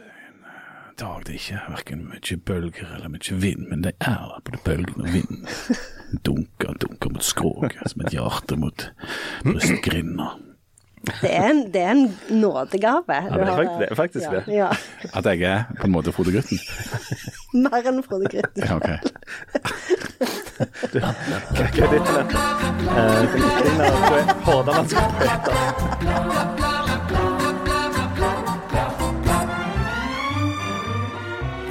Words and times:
en 0.00 0.44
eh, 0.44 0.92
dag 1.00 1.26
det 1.26 1.34
ikke 1.36 1.58
er 1.58 1.72
verken 1.72 2.06
mye 2.08 2.36
bølger 2.46 2.94
eller 2.96 3.10
mye 3.12 3.40
vind, 3.42 3.66
men 3.68 3.82
det 3.84 3.92
er 4.00 4.38
både 4.44 4.60
bølgen 4.64 5.04
og 5.04 5.12
vind. 5.12 5.42
Dunker, 6.26 6.72
dunker 6.80 7.12
mot 7.12 7.24
skroget, 7.24 7.76
som 7.86 8.00
et 8.06 8.14
hjerte 8.16 8.56
mot 8.56 8.86
brystgrinda. 9.44 10.32
Det 11.02 11.30
er 11.34 11.48
en, 11.50 11.72
det 11.74 11.80
er 11.82 11.90
en 11.90 12.18
nådegave. 12.30 13.02
Ja, 13.08 13.20
det, 13.34 13.40
er 13.40 13.56
faktisk, 13.56 13.78
det 13.78 13.88
er 13.90 13.94
faktisk 13.94 14.30
det. 14.30 14.42
Ja. 14.54 14.68
At 15.18 15.26
jeg 15.26 15.42
er 15.42 15.64
på 15.80 15.86
en 15.86 15.92
måte 15.92 16.12
Frode 16.14 16.32
Grytten. 16.32 16.58
Mer 17.64 17.88
enn 17.90 18.02
Frode 18.06 18.30
Grytten. 18.30 18.62
Ja, 18.62 18.76
ok. 18.78 18.88
Hva 20.92 21.10
hva 21.18 21.64
er 21.66 21.90
ditt 21.96 22.06
navn? 22.06 22.30
Eh, 22.92 23.26
Hordalandske 24.46 25.08
poeter. 25.18 26.61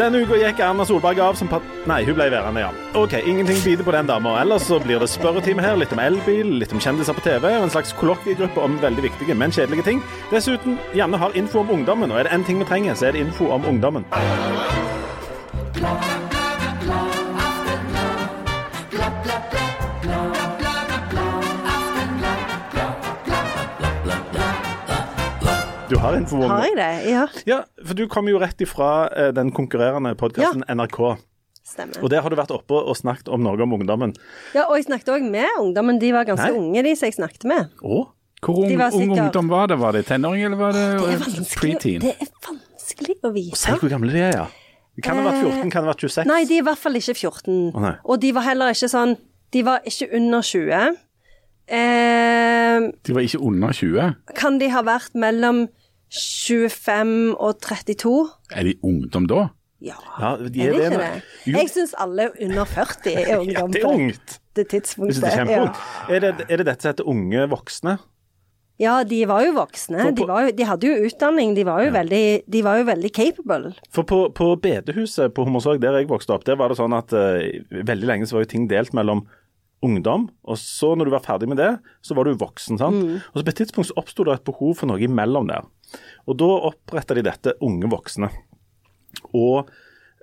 Denne 0.01 0.17
uka 0.23 0.33
gikk 0.33 0.57
Erna 0.65 0.81
Solberg 0.81 1.19
av 1.21 1.35
som 1.37 1.49
pat... 1.51 1.65
Nei, 1.85 1.99
hun 2.07 2.15
ble 2.17 2.25
værende, 2.33 2.63
ja. 2.63 2.71
OK, 2.97 3.13
ingenting 3.21 3.59
biter 3.61 3.85
på 3.85 3.93
den 3.93 4.09
dama. 4.09 4.31
Ellers 4.41 4.65
så 4.65 4.79
blir 4.81 4.97
det 4.97 5.11
spørretime 5.11 5.61
her. 5.61 5.77
Litt 5.77 5.93
om 5.93 6.01
elbil, 6.01 6.55
litt 6.63 6.73
om 6.73 6.81
kjendiser 6.81 7.13
på 7.13 7.21
TV, 7.27 7.45
og 7.51 7.67
en 7.67 7.75
slags 7.75 7.93
kollokviegruppe 7.99 8.65
om 8.65 8.79
veldig 8.81 9.05
viktige, 9.05 9.37
men 9.37 9.53
kjedelige 9.53 9.85
ting. 9.91 10.01
Dessuten, 10.33 10.79
Janne 10.97 11.21
har 11.21 11.37
info 11.37 11.61
om 11.61 11.69
ungdommen, 11.77 12.09
og 12.09 12.17
er 12.17 12.25
det 12.25 12.33
én 12.33 12.47
ting 12.49 12.57
vi 12.63 12.69
trenger, 12.71 12.97
så 12.97 13.11
er 13.11 13.17
det 13.19 13.27
info 13.27 13.53
om 13.53 13.69
ungdommen. 13.75 14.09
Du 25.91 25.97
har 25.99 26.15
info 26.15 26.37
om 26.39 26.47
Har 26.49 26.63
jeg 26.69 26.77
det? 26.79 26.89
Ja, 27.11 27.25
Ja, 27.49 27.57
for 27.83 27.97
du 27.97 28.05
kom 28.11 28.29
jo 28.31 28.39
rett 28.39 28.61
ifra 28.63 29.09
eh, 29.11 29.31
den 29.35 29.49
konkurrerende 29.51 30.13
podkasten 30.19 30.63
NRK. 30.71 31.17
stemmer. 31.67 31.99
Og 32.03 32.09
der 32.13 32.21
har 32.23 32.31
du 32.31 32.35
vært 32.39 32.53
oppe 32.55 32.79
og 32.79 32.95
snakket 32.97 33.27
om 33.31 33.43
noe 33.43 33.59
om 33.63 33.73
ungdommen. 33.77 34.13
Ja, 34.55 34.65
og 34.69 34.77
jeg 34.79 34.85
snakket 34.87 35.11
òg 35.17 35.27
med 35.29 35.47
ungdommen. 35.59 35.99
De 36.01 36.11
var 36.15 36.23
ganske 36.27 36.47
Nei. 36.47 36.57
unge, 36.57 36.83
de 36.87 36.95
som 36.95 37.09
jeg 37.09 37.17
snakket 37.19 37.43
med. 37.51 37.69
Å? 37.83 37.99
Hvor 38.41 38.57
ung, 38.63 38.71
sikkert- 38.71 39.19
ungdom 39.19 39.49
var 39.51 39.67
det? 39.67 39.77
Var 39.79 39.91
det 39.93 40.05
tenåring, 40.07 40.45
eller 40.47 40.57
var 40.57 40.71
det, 40.73 40.85
Det 40.97 41.45
preteen? 41.59 42.01
det 42.01 42.15
er 42.19 42.27
vanskelig 42.47 43.15
å 43.21 43.33
Si 43.35 43.69
vite. 43.69 43.79
hvor 43.79 43.89
gamle 43.89 44.11
de 44.11 44.19
er, 44.19 44.31
ja. 44.33 44.47
Det 44.95 45.03
kan 45.03 45.15
ha 45.17 45.23
vært 45.29 45.43
14, 45.43 45.69
kan 45.71 45.83
ha 45.85 45.91
vært 45.93 45.99
26. 46.07 46.25
Nei, 46.27 46.43
de 46.45 46.53
er 46.57 46.63
i 46.63 46.65
hvert 46.65 46.77
fall 46.77 46.93
ikke 46.95 47.15
14. 47.15 47.71
Å. 47.75 47.95
Og 48.05 48.19
de 48.19 48.31
var 48.31 48.41
heller 48.43 48.71
ikke 48.73 48.89
sånn 48.89 49.17
De 49.51 49.61
var 49.63 49.79
ikke 49.85 50.07
under 50.15 50.41
20. 50.41 50.95
Eh, 51.67 52.79
De 53.03 53.13
var 53.13 53.21
ikke 53.21 53.39
under 53.43 53.69
20. 53.73 54.15
kan 54.35 54.57
de 54.57 54.67
ha 54.69 54.81
vært 54.81 55.13
mellom 55.13 55.67
25 56.11 57.35
og 57.39 57.57
32? 57.63 58.13
Er 58.51 58.67
de 58.67 58.75
ungdom 58.83 59.27
da? 59.31 59.47
Ja, 59.81 59.95
Ja, 60.19 60.35
de 60.37 60.61
er 60.61 60.67
er 60.69 60.73
det 60.73 60.77
det 60.77 60.91
ikke 60.91 60.97
det? 61.01 61.23
Jo. 61.47 61.57
Jeg 61.57 61.69
syns 61.73 61.93
alle 61.97 62.27
under 62.45 62.65
40 62.69 63.13
er 63.15 63.27
Ja, 63.31 63.39
ungdom 63.41 63.71
det 63.73 63.81
er 63.81 63.87
ungt. 63.89 64.39
det 64.55 64.67
tidspunktet. 64.69 65.23
det 65.23 65.33
er 65.33 65.49
ja. 65.49 65.63
Er, 66.09 66.19
det, 66.19 66.45
er 66.49 66.57
det 66.61 66.65
dette 66.67 66.81
som 66.85 66.91
heter 66.93 67.07
unge 67.09 67.47
voksne? 67.49 67.97
ja, 68.81 69.03
de 69.05 69.19
var 69.29 69.43
jo 69.45 69.51
voksne. 69.53 69.97
På- 70.07 70.11
De, 70.17 70.23
var 70.25 70.45
jo, 70.47 70.51
de 70.57 70.65
hadde 70.65 70.87
jo 70.89 71.05
utdanning. 71.05 71.51
De 71.55 71.63
var 71.67 71.83
jo, 71.85 71.91
veldig, 71.93 72.21
de 72.49 72.61
var 72.65 72.79
jo 72.79 72.85
veldig 72.87 73.11
capable. 73.13 73.73
For 73.93 74.01
på, 74.09 74.17
på 74.33 74.47
bedehuset 74.57 75.35
på 75.37 75.43
Hommersåk, 75.45 75.77
der 75.83 75.99
jeg 75.99 76.07
vokste 76.09 76.33
opp, 76.33 76.45
der 76.49 76.57
var 76.57 76.69
det 76.73 76.79
sånn 76.79 76.95
at 76.97 77.13
uh, 77.13 77.45
veldig 77.85 78.07
lenge 78.09 78.25
så 78.25 78.39
var 78.39 78.47
jo 78.47 78.49
ting 78.55 78.65
delt 78.71 78.89
mellom 78.97 79.21
ungdom, 79.85 80.27
og 80.45 80.57
så 80.57 80.95
når 80.97 81.05
du 81.09 81.13
var 81.13 81.21
ferdig 81.25 81.47
med 81.49 81.57
det, 81.61 81.69
så 82.05 82.17
var 82.17 82.25
du 82.25 82.33
voksen. 82.41 82.77
sant? 82.81 82.97
Mm. 83.05 83.19
Og 83.21 83.37
så 83.37 83.45
på 83.45 83.53
et 83.53 83.59
tidspunkt 83.61 83.89
så 83.91 83.97
oppsto 84.01 84.25
det 84.25 84.33
et 84.39 84.45
behov 84.49 84.73
for 84.81 84.89
noe 84.89 85.01
imellom 85.05 85.45
der. 85.53 85.61
Og 86.27 86.37
da 86.41 86.51
oppretta 86.71 87.17
de 87.17 87.23
dette 87.25 87.55
Unge 87.65 87.89
voksne. 87.91 88.29
Og 89.35 89.67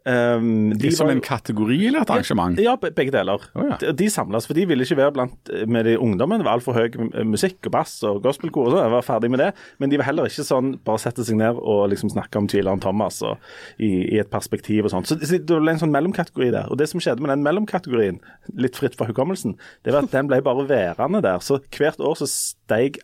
um, 0.08 0.70
de 0.72 0.78
Det 0.86 0.92
som 0.96 1.08
var 1.08 1.16
en 1.16 1.20
kategori 1.24 1.76
eller 1.90 2.04
et 2.06 2.10
arrangement? 2.14 2.56
Ja, 2.62 2.76
be- 2.80 2.90
begge 2.96 3.12
deler. 3.12 3.42
Oh, 3.54 3.66
ja. 3.68 3.76
De, 3.82 3.90
de 3.98 4.06
samles, 4.12 4.46
for 4.48 4.56
de 4.56 4.64
ville 4.70 4.86
ikke 4.86 4.96
være 4.96 5.12
blant 5.18 5.50
med 5.68 5.84
de 5.84 5.96
ungdommen. 6.00 6.40
Det 6.40 6.46
var 6.46 6.56
altfor 6.56 6.78
høy 6.78 6.86
m- 6.96 7.10
musikk 7.34 7.68
og 7.68 7.74
bass 7.74 7.98
og 8.08 8.22
gospelkor 8.24 8.68
og 8.70 8.72
sånn. 8.76 8.84
Jeg 8.86 8.94
var 8.94 9.04
ferdig 9.08 9.30
med 9.34 9.42
det. 9.42 9.50
Men 9.82 9.92
de 9.92 10.00
var 10.00 10.08
heller 10.08 10.30
ikke 10.30 10.46
sånn 10.48 10.70
bare 10.86 11.02
sette 11.02 11.26
seg 11.28 11.36
ned 11.40 11.60
og 11.60 11.82
liksom 11.92 12.12
snakke 12.14 12.40
om 12.40 12.48
tvileren 12.48 12.80
Thomas 12.84 13.20
og, 13.26 13.36
i, 13.76 13.90
i 14.14 14.22
et 14.22 14.30
perspektiv 14.32 14.88
og 14.88 14.94
sånn. 14.94 15.04
Så 15.08 15.18
det 15.20 15.42
det 15.44 15.60
ble 15.60 15.74
en 15.76 15.82
sånn 15.82 15.92
mellomkategori 15.92 16.50
der. 16.56 16.70
Og 16.72 16.80
det 16.80 16.88
som 16.92 17.02
skjedde 17.04 17.24
med 17.24 17.34
den 17.34 17.44
mellomkategorien, 17.44 18.22
litt 18.56 18.78
fritt 18.80 18.96
fra 18.96 19.10
hukommelsen, 19.10 19.58
det 19.84 19.92
var 19.92 20.08
at 20.08 20.14
den 20.16 20.30
ble 20.32 20.40
bare 20.46 20.64
værende 20.70 21.20
der. 21.26 21.44
Så 21.44 21.60
hvert 21.76 22.00
år 22.00 22.16
så 22.22 22.28
steig 22.30 22.96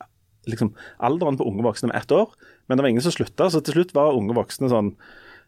liksom 0.48 0.74
alderen 1.00 1.38
på 1.40 1.44
unge 1.48 1.62
voksne 1.64 1.88
med 1.88 1.96
ett 2.02 2.10
år, 2.12 2.32
men 2.68 2.78
det 2.78 2.84
var 2.84 2.92
ingen 2.92 3.04
som 3.04 3.14
slutta. 3.14 3.50
Så 3.52 3.62
til 3.64 3.78
slutt 3.78 3.94
var 3.96 4.16
unge 4.16 4.36
voksne 4.36 4.70
sånn 4.72 4.94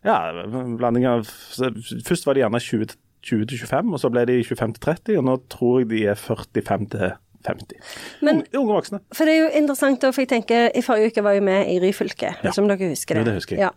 ja, 0.06 0.18
blanding 0.78 1.06
av 1.08 1.26
Først 1.26 2.26
var 2.28 2.36
de 2.36 2.44
gjerne 2.44 2.62
20 2.62 2.90
til 2.92 2.98
20 3.26 3.46
til 3.50 3.58
25, 3.58 3.94
og 3.94 3.98
så 3.98 4.10
ble 4.12 4.26
de 4.28 4.40
25-30, 4.46 5.16
og 5.18 5.24
nå 5.26 5.32
tror 5.50 5.80
jeg 5.80 5.88
de 5.90 6.02
er 6.12 6.18
45 6.20 6.90
til 6.92 7.14
50. 7.46 7.78
Men- 8.26 8.44
unge, 8.54 8.72
voksne. 8.72 9.00
For 9.14 9.24
det 9.24 9.34
er 9.34 9.40
jo 9.44 9.50
interessant, 9.62 10.00
da, 10.02 10.10
for 10.10 10.24
jeg 10.24 10.30
tenker 10.30 10.70
I 10.74 10.82
forrige 10.82 11.12
uke 11.12 11.22
var 11.22 11.36
jeg 11.36 11.42
med 11.46 11.70
i 11.70 11.78
Ryfylke, 11.82 12.34
ja. 12.42 12.52
som 12.52 12.68
dere 12.68 12.90
husker 12.90 13.14
det? 13.14 13.22
Jo, 13.22 13.28
det 13.30 13.34
husker 13.40 13.56
jeg. 13.56 13.66
Ja. 13.66 13.70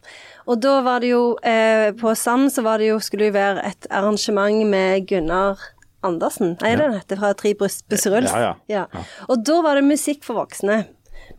Og 0.49 0.61
da 0.61 0.81
var 0.81 1.03
det 1.03 1.11
jo 1.11 1.37
eh, 1.45 1.91
På 1.93 2.15
Sand 2.15 2.49
så 2.53 2.63
var 2.65 2.79
det 2.81 2.89
jo, 2.89 2.99
skulle 2.99 3.29
det 3.29 3.33
være 3.33 3.65
et 3.67 3.87
arrangement 3.89 4.65
med 4.69 5.05
Gunnar 5.07 5.59
Andersen. 6.01 6.55
Nei, 6.63 6.75
den 6.79 6.95
heter 6.95 7.19
fra 7.19 7.33
Tre 7.33 7.53
Bryst 7.59 7.83
Busseruls. 7.91 8.31
Ja, 8.31 8.53
ja. 8.71 8.85
Og 9.27 9.43
da 9.45 9.59
var 9.61 9.75
det 9.75 9.83
musikk 9.83 10.23
for 10.23 10.39
voksne. 10.39 10.85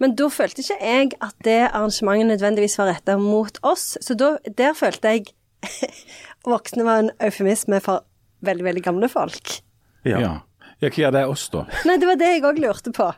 Men 0.00 0.14
da 0.16 0.30
følte 0.32 0.64
ikke 0.64 0.78
jeg 0.80 1.10
at 1.20 1.34
det 1.44 1.58
arrangementet 1.68 2.32
nødvendigvis 2.34 2.78
var 2.80 2.88
retta 2.94 3.18
mot 3.20 3.58
oss. 3.66 3.98
Så 4.00 4.16
da, 4.18 4.34
der 4.58 4.72
følte 4.76 5.12
jeg 5.12 5.34
voksne 6.48 6.86
var 6.86 7.02
en 7.04 7.10
eufemisme 7.20 7.82
for 7.84 8.06
veldig, 8.46 8.64
veldig 8.64 8.84
gamle 8.84 9.10
folk. 9.12 9.60
Ja. 10.08 10.20
Ja. 10.20 10.32
hva 10.80 11.06
er 11.10 11.16
det 11.18 11.26
oss, 11.28 11.48
da? 11.52 11.66
Nei, 11.84 11.98
det 12.00 12.08
var 12.08 12.16
det 12.20 12.32
jeg 12.32 12.46
òg 12.48 12.62
lurte 12.64 12.94
på. 12.96 13.10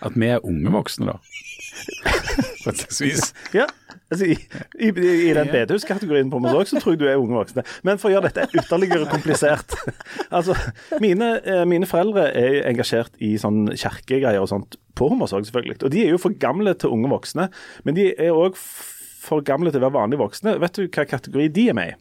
At 0.00 0.14
vi 0.16 0.30
er 0.30 0.46
unge 0.46 0.70
voksne, 0.72 1.10
da? 1.10 1.18
På 2.62 2.70
et 2.70 2.78
slags 2.84 3.00
vis. 3.02 3.32
Ja, 3.56 3.66
altså 4.10 4.26
i, 4.26 4.36
i, 4.82 4.90
i 4.90 5.32
den 5.36 5.50
bedehuskategorien 5.52 6.30
på 6.32 6.40
Mosok, 6.42 6.68
så 6.70 6.82
tror 6.82 6.94
jeg 6.94 7.00
du 7.02 7.06
er 7.08 7.20
unge 7.20 7.38
voksne. 7.38 7.64
Men 7.86 8.00
for 8.02 8.10
å 8.10 8.14
gjøre 8.16 8.30
dette 8.30 8.48
ytterligere 8.58 9.08
komplisert 9.10 9.76
Altså, 10.36 10.54
mine, 11.02 11.32
eh, 11.44 11.64
mine 11.68 11.88
foreldre 11.88 12.28
er 12.36 12.60
engasjert 12.70 13.16
i 13.22 13.34
sånn 13.40 13.68
kirkegreier 13.72 14.42
og 14.42 14.50
sånt 14.52 14.78
på 14.98 15.08
Hommersåk, 15.10 15.46
selvfølgelig. 15.48 15.80
Og 15.86 15.94
de 15.94 16.04
er 16.04 16.14
jo 16.14 16.20
for 16.22 16.36
gamle 16.42 16.74
til 16.78 16.94
unge 16.94 17.10
voksne, 17.12 17.48
men 17.86 17.96
de 17.96 18.10
er 18.12 18.36
òg 18.36 18.58
for 18.58 19.44
gamle 19.46 19.72
til 19.72 19.82
å 19.82 19.86
være 19.88 19.98
vanlige 19.98 20.22
voksne. 20.22 20.56
Vet 20.62 20.78
du 20.78 20.86
hva 20.86 21.06
kategori 21.08 21.48
de 21.54 21.68
er 21.72 21.76
med 21.76 21.94
i? 21.94 21.98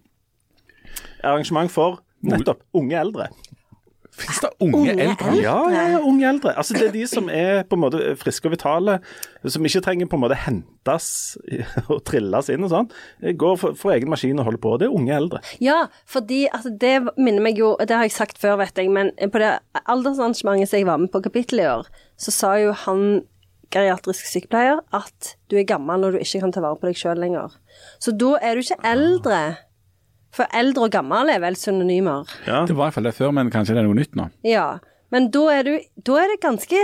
Arrangement 1.24 1.72
for 1.72 2.02
nettopp 2.26 2.64
unge 2.78 2.98
eldre. 3.00 3.30
Fins 4.20 4.42
det 4.44 4.50
unge, 4.60 4.76
Unge 4.82 4.94
eldre? 4.96 5.14
eldre? 5.14 5.42
Ja, 5.44 5.56
ja, 5.74 5.84
ja, 5.94 6.00
unge 6.04 6.28
eldre. 6.30 6.54
Altså 6.60 6.76
Det 6.78 6.90
er 6.90 6.94
de 6.96 7.06
som 7.08 7.30
er 7.32 7.64
på 7.70 7.78
en 7.78 7.84
måte 7.86 8.02
friske 8.20 8.50
og 8.50 8.54
vitale, 8.56 8.98
som 9.48 9.66
ikke 9.66 9.82
trenger 9.86 10.10
på 10.12 10.20
en 10.20 10.24
måte 10.26 10.38
hentes 10.44 11.10
og 11.92 12.04
trilles 12.08 12.52
inn 12.54 12.68
og 12.68 12.74
sånn. 12.74 12.92
Går 13.40 13.58
for, 13.62 13.80
for 13.80 13.96
egen 13.96 14.12
maskin 14.12 14.40
og 14.42 14.50
holder 14.50 14.64
på. 14.66 14.76
Det 14.82 14.90
er 14.90 14.96
unge 15.00 15.16
eldre. 15.16 15.42
Ja, 15.64 15.80
fordi 16.10 16.44
altså, 16.52 16.74
det 16.76 16.96
minner 17.18 17.44
meg 17.46 17.60
jo 17.60 17.76
Det 17.80 17.96
har 17.96 18.08
jeg 18.08 18.16
sagt 18.18 18.40
før, 18.42 18.58
vet 18.62 18.78
jeg, 18.78 18.92
men 18.94 19.12
på 19.16 19.42
det 19.42 19.56
aldersarrangementet 19.86 20.72
som 20.72 20.82
jeg 20.82 20.88
var 20.90 21.02
med 21.02 21.12
på 21.14 21.24
kapittelet 21.26 21.66
i 21.66 21.74
år, 21.74 21.92
så 22.20 22.34
sa 22.36 22.56
jo 22.60 22.76
han 22.86 23.22
geriatrisk 23.74 24.26
sykepleier 24.26 24.80
at 24.98 25.34
du 25.52 25.58
er 25.60 25.68
gammel 25.70 26.02
når 26.02 26.16
du 26.16 26.24
ikke 26.24 26.42
kan 26.42 26.54
ta 26.56 26.62
vare 26.64 26.80
på 26.82 26.90
deg 26.90 26.98
sjøl 26.98 27.20
lenger. 27.22 27.54
Så 28.02 28.14
da 28.18 28.32
er 28.42 28.58
du 28.58 28.64
ikke 28.66 28.80
eldre. 28.90 29.42
For 30.36 30.46
eldre 30.56 30.88
og 30.88 30.94
gammel 30.94 31.32
er 31.34 31.42
vel 31.42 31.58
synonymer. 31.58 32.30
Ja. 32.46 32.64
Det 32.70 32.76
var 32.78 32.84
i 32.84 32.88
hvert 32.88 32.98
fall 33.00 33.08
det 33.10 33.16
før, 33.18 33.32
men 33.36 33.50
kanskje 33.54 33.76
det 33.76 33.84
er 33.84 33.88
noe 33.90 33.98
nytt 33.98 34.18
nå? 34.18 34.30
Ja. 34.46 34.68
Men 35.14 35.32
da 35.34 35.46
er 35.56 35.64
du, 35.66 35.74
da 36.06 36.20
er 36.22 36.28
det 36.34 36.42
ganske 36.46 36.80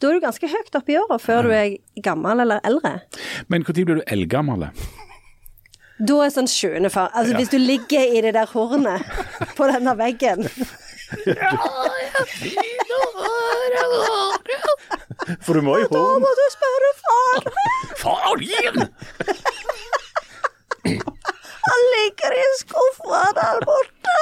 da 0.00 0.08
er 0.08 0.16
du 0.16 0.22
ganske 0.24 0.48
høyt 0.48 0.76
oppe 0.78 0.94
i 0.94 0.96
åra 0.96 1.18
før 1.20 1.44
du 1.44 1.50
er 1.52 1.74
gammel 2.00 2.40
eller 2.40 2.62
eldre. 2.64 2.94
Men 3.52 3.60
når 3.66 3.72
blir 3.76 3.98
du 4.00 4.04
eldgammel? 4.08 4.62
Da 6.00 6.14
er 6.24 6.30
sånn 6.32 6.48
sjuende 6.48 6.88
far 6.88 7.10
Altså 7.12 7.36
hvis 7.36 7.50
du 7.52 7.58
ligger 7.60 8.00
i 8.00 8.22
det 8.24 8.32
der 8.32 8.48
hornet 8.48 9.04
på 9.58 9.66
denne 9.68 9.92
veggen 9.98 10.48
For 15.44 15.52
du 15.52 15.60
må 15.66 15.76
i 15.76 15.84
horn. 15.84 15.92
Da 15.92 16.18
må 16.22 16.30
du 16.38 16.44
spørre 16.54 16.90
far! 17.02 17.38
Far 18.00 18.40
din! 18.40 18.76
Han 21.70 21.86
ligger 21.94 22.36
i 22.36 22.44
skuffa 22.60 23.22
der 23.38 23.64
borte. 23.66 24.18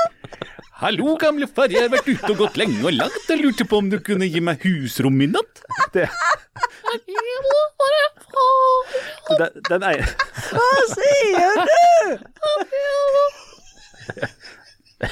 Hallo, 0.79 1.17
gamle 1.19 1.49
far, 1.51 1.73
jeg 1.75 1.83
har 1.83 1.91
vært 1.91 2.07
ute 2.07 2.29
og 2.31 2.39
gått 2.45 2.59
lenge 2.61 2.79
og 2.87 2.93
langt. 2.95 3.25
Jeg 3.27 3.41
lurte 3.41 3.65
på 3.67 3.81
om 3.83 3.89
du 3.91 3.99
kunne 4.05 4.29
gi 4.31 4.43
meg 4.45 4.63
husrom 4.63 5.19
i 5.25 5.27
natt? 5.33 5.63
Det, 5.95 6.05
den, 9.39 9.59
den 9.69 9.87
ene 9.89 10.07
Hva 10.53 10.69
sier 10.93 11.59
du? 11.59 11.75
Det 14.99 15.09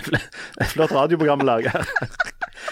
er 0.62 0.70
flott 0.70 0.94
radioprogram 0.94 1.42
å 1.44 1.48
lage 1.50 1.72
her. 1.74 1.90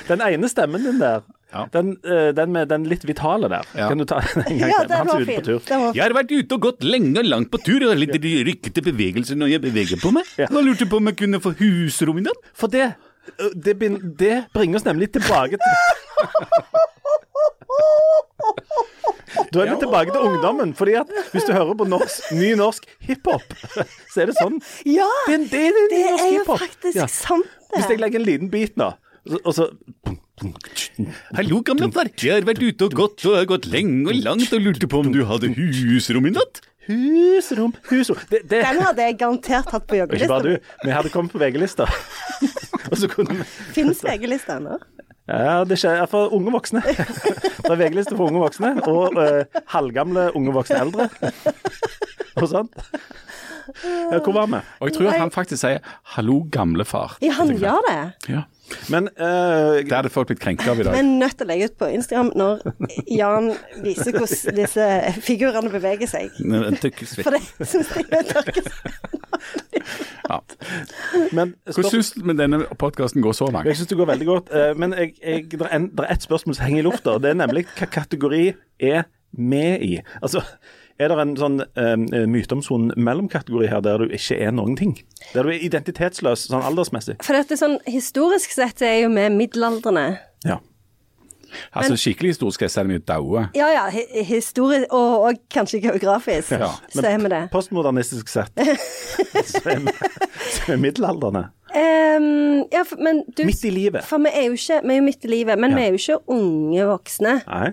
Den 0.08 0.22
ene 0.25 0.49
stemmen 0.50 0.87
din 0.87 1.02
der 1.02 1.22
Ja. 1.55 1.65
Den, 1.73 1.93
eh, 2.05 2.33
den 2.35 2.53
med 2.53 2.69
den 2.69 2.85
litt 2.91 3.05
vitale 3.06 3.49
der. 3.53 3.65
Ja. 3.79 3.89
Kan 3.89 3.99
du 4.03 4.05
ta 4.11 4.19
den 4.27 4.43
en 4.43 4.59
gang 4.59 4.71
Ja, 4.73 4.79
til? 4.83 4.89
den 4.91 4.97
Han 4.99 5.06
som 5.09 5.15
var 5.15 5.21
er 5.21 5.23
ute 5.23 5.31
fin. 5.31 5.41
på 5.41 5.47
tur. 5.47 5.61
Var. 5.85 5.95
Jeg 5.95 6.03
har 6.05 6.17
vært 6.19 6.33
ute 6.35 6.53
og 6.59 6.61
gått 6.69 6.83
lenge 6.85 7.19
og 7.23 7.31
langt 7.31 7.51
på 7.55 7.62
tur, 7.65 7.81
og 7.87 7.89
har 7.95 8.01
litt 8.03 8.19
rykkete 8.51 8.83
bevegelser 8.91 9.39
når 9.39 9.55
jeg 9.55 9.61
beveger 9.69 10.03
på 10.03 10.11
meg. 10.17 10.25
Ja. 10.37 10.51
Og 10.51 10.67
jeg 10.67 10.89
på 10.91 10.97
om 10.99 11.06
jeg 11.12 11.17
kunne 11.23 11.41
få 11.41 11.55
husrom 11.62 12.19
i 12.19 12.27
natt. 12.27 12.51
For 12.59 12.67
det, 12.75 12.91
det, 13.55 13.77
det 14.19 14.35
bringer 14.53 14.77
oss 14.83 14.85
nemlig 14.91 15.12
tilbake 15.15 15.56
til 15.62 15.73
Da 19.55 19.62
er 19.62 19.71
vi 19.71 19.77
tilbake 19.81 20.12
til 20.15 20.21
ungdommen. 20.27 20.75
fordi 20.75 20.95
at 20.99 21.11
hvis 21.33 21.45
du 21.47 21.53
hører 21.55 21.75
på 21.79 21.87
norsk, 21.89 22.33
ny 22.35 22.53
norsk 22.59 22.87
hiphop, 23.06 23.45
så 24.12 24.23
er 24.25 24.31
det 24.31 24.37
sånn. 24.39 24.59
Ja! 24.89 25.06
Det, 25.29 25.35
er 25.35 25.45
det, 25.51 25.62
er- 25.69 25.79
det, 25.79 25.89
Det 25.91 26.03
er 26.11 26.19
er 26.27 26.35
jo 26.39 26.45
faktisk 26.49 26.99
Ja. 26.99 27.06
sant, 27.11 27.47
det. 27.71 27.79
Hvis 27.79 27.91
jeg 27.95 28.01
legger 28.03 28.21
en 28.21 28.27
liten 28.27 28.51
bit 28.53 28.77
nå, 28.81 28.91
og 28.93 29.31
så- 29.35 29.41
og 29.45 29.55
så 29.55 29.69
Hallo, 30.42 31.60
gamle 31.62 31.90
far. 31.94 32.08
Jeg 32.19 32.40
har 32.40 32.46
vært 32.46 32.62
ute 32.64 32.88
og 32.88 32.94
gått, 32.98 33.22
og 33.22 33.36
jeg 33.36 33.44
har 33.44 33.50
gått 33.52 33.69
lenge 33.70 34.08
og 34.10 34.22
langt 34.25 34.54
og 34.56 34.64
lurte 34.64 34.88
på 34.90 35.02
om 35.04 35.12
du 35.14 35.22
hadde 35.28 35.52
husrom 35.54 36.26
i 36.26 36.32
natt. 36.34 36.58
Husrom, 36.84 37.72
husrom 37.88 38.19
det, 38.28 38.42
det, 38.50 38.58
Den 38.60 38.81
hadde 38.84 39.04
jeg 39.06 39.14
garantert 39.16 39.70
hatt 39.72 39.86
på 39.88 39.96
Ikke 39.96 40.26
bare 40.28 40.42
du, 40.44 40.50
du. 40.58 40.72
Vi 40.84 40.92
hadde 40.92 41.12
kommet 41.14 41.32
på 41.32 41.40
VG-lista. 41.40 41.86
vi 42.90 43.38
Fins 43.72 44.02
VG-lista 44.04 44.58
ennå? 44.58 44.76
Ja, 45.25 45.62
det 45.64 45.78
skjer 45.81 46.02
for 46.12 46.34
unge 46.36 46.52
voksne. 46.52 46.82
Det 46.84 47.70
er 47.70 47.78
VG-liste 47.81 48.19
for 48.19 48.28
unge 48.28 48.42
voksne, 48.42 48.75
og 48.84 49.16
uh, 49.16 49.62
halvgamle 49.72 50.26
unge 50.36 50.52
voksne 50.52 50.82
eldre. 50.84 51.08
Og 52.34 52.50
sånn. 52.50 52.69
Ja, 53.81 54.19
hvor 54.19 54.34
var 54.36 54.50
vi? 54.52 54.60
Og 54.82 54.90
jeg 54.90 54.98
tror 54.98 55.08
at 55.14 55.22
han 55.22 55.32
faktisk 55.32 55.62
sier 55.62 55.81
'hallo, 56.12 56.42
gamle 56.52 56.84
far'. 56.84 57.16
Ja, 57.25 57.32
han 57.38 57.54
gjør 57.56 57.81
det. 57.88 58.00
Ja. 58.28 58.44
Men 58.93 59.08
uh, 59.20 59.76
Det 59.84 59.93
hadde 59.93 60.11
folk 60.12 60.28
blitt 60.31 60.40
krenka 60.40 60.70
av 60.72 60.78
i 60.78 60.82
Vi 60.82 60.87
dag. 60.88 60.96
er 60.99 61.05
nødt 61.05 61.37
til 61.38 61.44
å 61.46 61.49
legge 61.50 61.66
ut 61.70 61.76
på 61.82 61.88
Instagram 61.93 62.31
når 62.38 62.62
Jan 63.12 63.50
viser 63.84 64.16
hvordan 64.16 64.56
disse 64.56 64.87
figurene 65.26 65.72
beveger 65.72 66.08
seg. 66.11 66.32
For 67.20 67.37
det 67.37 67.43
syns 67.69 67.93
jeg 67.96 68.06
er 68.11 68.25
tørkesvett. 68.31 69.20
Ja. 70.25 70.38
men 71.37 71.52
Hvordan 71.69 71.90
syns 71.93 72.12
du 72.16 72.22
med 72.25 72.38
denne 72.40 72.62
podkasten 72.81 73.20
går 73.25 73.34
så 73.37 73.50
langt? 73.52 73.69
Jeg 73.69 73.76
syns 73.82 73.90
det 73.93 73.99
går 74.00 74.08
veldig 74.14 74.28
godt. 74.31 74.52
eh, 74.56 74.72
Men 74.81 74.94
jeg, 74.96 75.12
jeg, 75.20 75.44
det, 75.52 75.69
er 75.69 76.08
ett 76.14 76.25
spørsmål 76.25 76.56
som 76.56 76.64
henger 76.64 76.81
i 76.81 76.87
lufta, 76.87 77.19
det 77.20 77.34
er 77.34 77.40
nemlig 77.43 77.67
hva 77.76 77.90
kategori 77.93 78.46
er 78.81 79.05
med 79.37 79.82
i? 79.84 79.99
Altså, 80.22 80.40
er 80.99 81.11
det 81.11 81.19
en 81.19 81.32
sånn 81.38 81.56
uh, 81.64 81.94
myteomsonen 82.31 82.93
mellomkategori 82.96 83.67
her 83.73 83.81
der 83.82 84.05
du 84.05 84.12
ikke 84.14 84.37
er 84.46 84.52
noen 84.55 84.76
ting? 84.79 84.93
Der 85.32 85.43
du 85.46 85.50
er 85.50 85.64
identitetsløs 85.67 86.46
sånn 86.52 86.62
aldersmessig? 86.62 87.17
For 87.26 87.35
dette 87.35 87.58
sånn 87.58 87.81
historisk 87.91 88.55
sett 88.55 88.82
er 88.87 89.00
jo 89.05 89.11
vi 89.14 89.26
middelaldrende. 89.35 90.06
Ja. 90.46 90.61
Altså 91.75 91.94
Skikkelig 91.99 92.32
historisk 92.35 92.64
sett 92.64 92.76
er 92.82 92.88
vi 92.91 92.96
jo 92.99 93.02
daue. 93.06 93.44
Ja 93.55 93.69
ja, 93.70 93.85
historisk 94.26 94.91
og, 94.94 95.29
og 95.29 95.43
kanskje 95.55 95.82
geografisk, 95.85 96.50
Ja, 96.58 96.73
så 96.91 97.05
er 97.06 97.20
vi 97.23 97.31
det. 97.31 97.43
Postmodernistisk 97.52 98.31
sett 98.32 98.50
så 99.52 99.62
er 99.70 99.85
vi, 99.85 99.94
så 99.94 100.64
er 100.64 100.73
vi 100.73 100.81
middelaldrende. 100.88 101.44
Um, 101.75 102.67
ja, 102.70 102.85
for, 102.87 103.00
men 103.02 103.25
du 103.35 103.44
Midt 103.49 103.64
i 103.67 103.70
livet. 103.75 104.05
For 104.06 104.23
vi 104.23 104.31
er 104.31 104.44
jo 104.46 104.55
ikke 104.55 104.76
Vi 104.85 104.93
er 104.94 105.00
jo 105.00 105.06
midt 105.08 105.25
i 105.26 105.31
livet, 105.32 105.58
men 105.58 105.75
Ja. 105.75 105.76
vi 105.76 105.82
er 105.82 105.94
jo 105.96 106.02
ikke 106.02 106.19
unge 106.37 106.85
voksne. 106.91 107.32
Nei. 107.49 107.73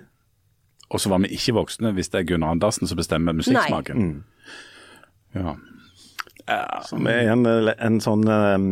Og 0.92 1.00
så 1.00 1.08
var 1.08 1.22
vi 1.24 1.32
ikke 1.32 1.54
voksne 1.56 1.92
hvis 1.96 2.10
det 2.12 2.20
er 2.20 2.28
Gunnar 2.28 2.52
Andersen 2.52 2.86
som 2.90 2.98
bestemmer 3.00 3.32
musikksmaken. 3.36 4.24
Ja. 5.34 5.54
Som 6.88 7.06
er 7.08 7.30
en, 7.32 7.46
en 7.46 8.00
sånn 8.04 8.26
um, 8.28 8.66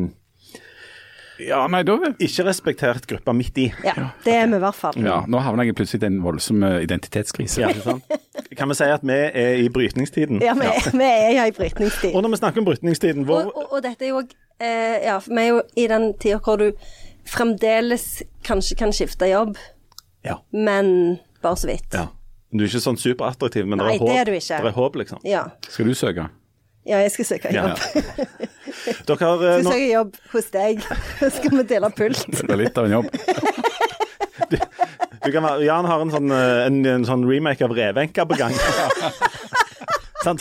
ja, 1.41 1.63
nei, 1.73 1.79
da 1.89 1.95
ikke-respektert 2.21 3.07
gruppa 3.09 3.33
midt 3.33 3.57
i. 3.63 3.71
Ja, 3.87 4.11
det 4.27 4.35
er 4.37 4.49
vi 4.51 4.59
i 4.59 4.61
hvert 4.61 4.77
fall. 4.77 4.99
ja, 5.01 5.23
Nå 5.31 5.41
havner 5.41 5.65
jeg 5.65 5.77
plutselig 5.79 6.03
i 6.05 6.09
en 6.11 6.19
voldsom 6.21 6.61
eh, 6.67 6.83
identitetskrise. 6.85 7.63
Ja, 7.63 7.71
ikke 7.73 7.87
sant? 7.95 8.11
Kan 8.59 8.69
vi 8.69 8.77
si 8.77 8.89
at 8.93 9.07
vi 9.09 9.17
er 9.17 9.55
i 9.63 9.71
brytningstiden? 9.73 10.43
Ja, 10.45 10.53
vi, 10.59 10.69
vi 10.99 11.07
er 11.09 11.47
i 11.47 11.55
brytningstiden. 11.57 12.13
Og 12.19 12.27
når 12.27 12.35
vi 12.35 12.41
snakker 12.43 12.61
om 12.61 12.69
brytningstiden, 12.69 13.25
hvor 13.25 13.47
Og, 13.47 13.57
og, 13.57 13.73
og 13.79 13.83
dette 13.87 14.05
er 14.05 14.13
jo 14.13 14.21
òg 14.21 14.35
eh, 14.61 14.99
Ja, 15.07 15.17
for 15.25 15.33
vi 15.33 15.47
er 15.47 15.49
jo 15.55 15.63
i 15.81 15.89
den 15.95 16.11
tida 16.21 16.43
hvor 16.45 16.61
du 16.61 16.69
fremdeles 17.31 18.07
kanskje 18.45 18.77
kan 18.83 18.93
skifte 18.93 19.29
jobb, 19.33 19.57
Ja. 20.27 20.37
men 20.53 21.17
bare 21.43 21.57
så 21.61 21.71
vidt. 21.71 21.89
ja. 21.95 22.09
Du 22.51 22.65
er 22.65 22.67
ikke 22.67 22.81
sånn 22.83 22.99
superattraktiv, 22.99 23.67
men 23.67 23.79
Nei, 23.79 23.93
det 23.93 23.95
er 23.95 24.01
håp. 24.01 24.09
det 24.11 24.17
er 24.43 24.65
du 24.65 24.69
er 24.69 24.75
håp, 24.75 24.97
liksom. 24.99 25.21
Ja. 25.23 25.45
Skal 25.69 25.87
du 25.87 25.95
søke? 25.95 26.29
ja, 26.87 26.99
jeg 27.05 27.13
skal 27.13 27.25
søke 27.29 27.53
Ja. 27.55 27.69
jobb. 27.69 27.79
Dere 29.07 29.19
har 29.21 29.45
eh, 29.45 29.61
skal 29.61 29.65
nå, 29.65 29.71
søke 29.71 29.91
jobb 29.93 30.17
hos 30.33 30.51
deg. 30.55 30.83
Så 31.21 31.31
skal 31.37 31.57
vi 31.59 31.63
dele 31.71 31.91
pult. 31.95 32.25
Det 32.27 32.47
blir 32.49 32.63
litt 32.65 32.79
av 32.81 32.89
en 32.89 32.97
jobb. 32.97 33.11
du 34.51 35.31
kan 35.31 35.45
være, 35.45 35.65
Jan 35.69 35.89
har 35.91 36.05
en 36.07 36.15
sånn, 36.15 36.35
eh, 36.35 36.63
en, 36.67 36.81
en 36.97 37.07
sånn 37.07 37.27
remake 37.29 37.67
av 37.67 37.77
Revenka 37.77 38.27
på 38.27 38.41
gang. 38.41 38.57
Så 40.21 40.35
han 40.35 40.41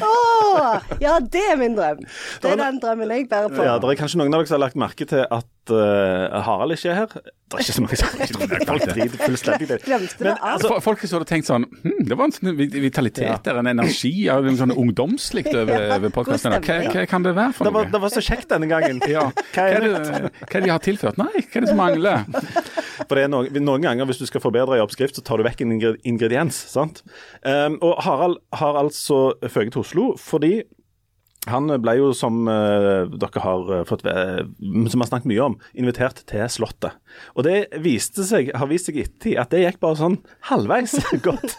oh, 0.00 0.76
Ja, 1.02 1.18
det 1.20 1.42
er 1.50 1.58
min 1.60 1.74
drøm. 1.76 1.98
Det 2.40 2.52
er 2.52 2.60
den 2.60 2.78
drømmen 2.80 3.10
jeg 3.12 3.26
bærer 3.28 3.52
på. 3.52 3.64
Ja, 3.66 3.76
det 3.82 3.90
er 3.90 3.98
kanskje 3.98 4.20
noen 4.22 4.32
av 4.32 4.40
dere 4.40 4.48
som 4.48 4.56
har 4.56 4.62
lagt 4.64 4.78
merke 4.80 5.08
til 5.08 5.26
at 5.26 5.72
uh, 5.72 6.38
Harald 6.46 6.76
ikke 6.78 6.94
er 6.94 7.02
her. 7.02 7.18
Det 7.46 7.60
er 7.60 7.62
ikke 7.62 7.74
så 7.76 7.82
mange 7.84 7.96
som 7.96 8.40
Folk 8.66 8.84
driter 8.90 9.20
fullstendig 9.20 9.66
i 9.66 9.70
det. 9.70 9.76
Det 9.86 10.32
altså, 10.34 10.70
Folk 10.82 11.02
har 11.04 11.10
så 11.12 11.20
tenkt 11.28 11.46
sånn 11.46 11.66
hm, 11.70 12.00
Det 12.08 12.16
var 12.18 12.26
en 12.26 12.34
sånn 12.34 12.56
vitalitet 12.58 13.46
der, 13.46 13.60
en 13.60 13.70
energi, 13.70 14.10
en 14.32 14.58
sånn 14.58 14.74
ungdomslikt 14.74 15.52
over, 15.52 15.84
over 15.96 16.14
podkasten. 16.16 16.56
Hva, 16.58 16.78
hva 16.90 17.04
kan 17.06 17.26
det 17.26 17.36
være 17.36 17.54
for 17.54 17.68
det, 17.68 17.74
var, 17.76 17.86
noe? 17.86 17.94
det 17.94 18.02
var 18.02 18.14
så 18.16 18.24
kjekt 18.26 18.50
denne 18.50 18.66
gangen. 18.70 18.98
Ja. 19.06 19.28
Hva 19.54 19.66
er 19.70 19.86
det? 19.86 19.92
det, 19.94 20.32
hva 20.40 20.48
er 20.48 20.56
det 20.56 20.64
de 20.66 20.72
har 20.74 20.82
tilført? 20.82 21.20
Nei, 21.22 21.30
hva 21.38 21.60
er 21.60 21.66
det 21.66 21.70
som 21.70 21.78
mangler? 21.78 22.26
For 23.04 23.14
det 23.14 23.26
er 23.28 23.30
noen, 23.30 23.60
noen 23.62 23.86
ganger 23.86 24.10
hvis 24.10 24.24
du 24.24 24.26
skal 24.26 24.42
forbedre 24.42 24.80
en 24.80 24.86
oppskrift, 24.86 25.18
så 25.18 25.24
tar 25.26 25.38
du 25.38 25.46
vekk 25.46 25.62
en 25.62 25.76
ingrediens. 25.76 26.58
sant? 26.72 27.04
Um, 27.46 27.78
og 27.78 28.02
Harald 28.02 28.40
har 28.58 28.80
altså 28.82 29.36
føket 29.46 29.76
til 29.76 29.84
Oslo 29.86 30.08
fordi 30.18 30.56
han 31.46 31.68
ble 31.82 31.94
jo, 31.98 32.10
som 32.16 32.42
eh, 32.50 33.06
dere 33.12 33.42
har 33.44 33.70
eh, 33.78 33.84
fått 33.88 34.02
ve- 34.06 34.44
som 34.90 35.02
har 35.02 35.08
snakket 35.10 35.28
mye 35.30 35.44
om, 35.44 35.54
invitert 35.78 36.22
til 36.26 36.44
Slottet. 36.50 36.96
Og 37.34 37.46
det 37.46 37.68
viste 37.84 38.24
seg, 38.26 38.50
har 38.56 38.66
vist 38.70 38.88
seg 38.90 38.98
i 38.98 39.04
ettertid 39.06 39.38
at 39.40 39.50
det 39.54 39.62
gikk 39.64 39.78
bare 39.82 39.98
sånn 40.00 40.18
halvveis 40.50 40.96
godt. 41.26 41.56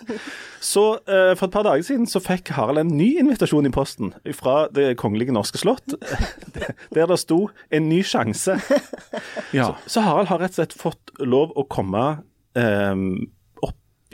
Så 0.63 0.86
eh, 1.07 1.34
for 1.39 1.48
et 1.48 1.56
par 1.56 1.66
dager 1.68 1.86
siden 1.88 2.07
så 2.10 2.22
fikk 2.24 2.51
Harald 2.57 2.81
en 2.84 2.95
ny 2.98 3.13
invitasjon 3.22 3.69
i 3.69 3.74
posten 3.74 4.13
fra 4.36 4.68
Det 4.74 4.92
kongelige 5.00 5.36
norske 5.36 5.60
slott, 5.62 5.95
der 6.95 7.07
det 7.07 7.19
sto 7.22 7.48
'en 7.72 7.90
ny 7.90 8.01
sjanse'. 8.04 8.60
Ja. 9.56 9.75
Så 9.88 10.01
Harald 10.04 10.28
har 10.31 10.40
rett 10.44 10.56
og 10.57 10.62
slett 10.62 10.74
fått 10.78 11.13
lov 11.24 11.54
å 11.56 11.63
komme 11.69 12.06
opp 12.18 13.37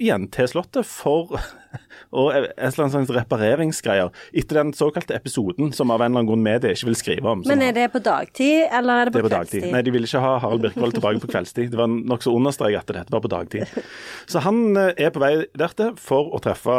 igjen 0.01 0.27
til 0.33 0.49
Slottet 0.49 0.87
for 0.89 1.35
og 2.17 2.29
et 2.35 2.51
eller 2.57 2.85
annet 2.85 3.11
repareringsgreier 3.15 4.11
etter 4.33 4.59
den 4.59 4.73
såkalte 4.77 5.15
episoden 5.17 5.73
som 5.75 5.91
av 5.93 6.01
en 6.01 6.11
eller 6.11 6.23
annen 6.23 6.29
grunn 6.29 6.45
media 6.45 6.73
ikke 6.73 6.89
vil 6.91 6.99
skrive 6.99 7.33
om. 7.33 7.43
Men 7.49 7.63
er 7.65 7.75
det 7.75 7.88
på 7.93 8.01
dagtid, 8.03 8.67
eller 8.69 9.05
er 9.05 9.09
det 9.09 9.15
det 9.15 9.21
på, 9.21 9.25
er 9.25 9.29
på 9.29 9.33
dagtid. 9.35 9.57
kveldstid? 9.59 9.71
Nei, 9.75 9.83
de 9.85 9.95
ville 9.95 10.09
ikke 10.09 10.23
ha 10.25 10.35
Harald 10.43 10.65
Birkvold 10.65 10.97
tilbake 10.97 11.23
på 11.23 11.31
kveldstid. 11.33 11.71
Det 11.73 11.79
var 11.79 11.89
nokså 11.93 12.33
understreket 12.33 12.83
at 12.83 13.00
dette 13.00 13.15
var 13.15 13.23
på 13.23 13.33
dagtid. 13.33 13.81
Så 14.29 14.43
han 14.45 14.62
eh, 14.77 14.93
er 15.07 15.13
på 15.13 15.23
vei 15.23 15.33
dertil 15.57 15.95
for 16.01 16.33
å 16.33 16.41
treffe 16.43 16.77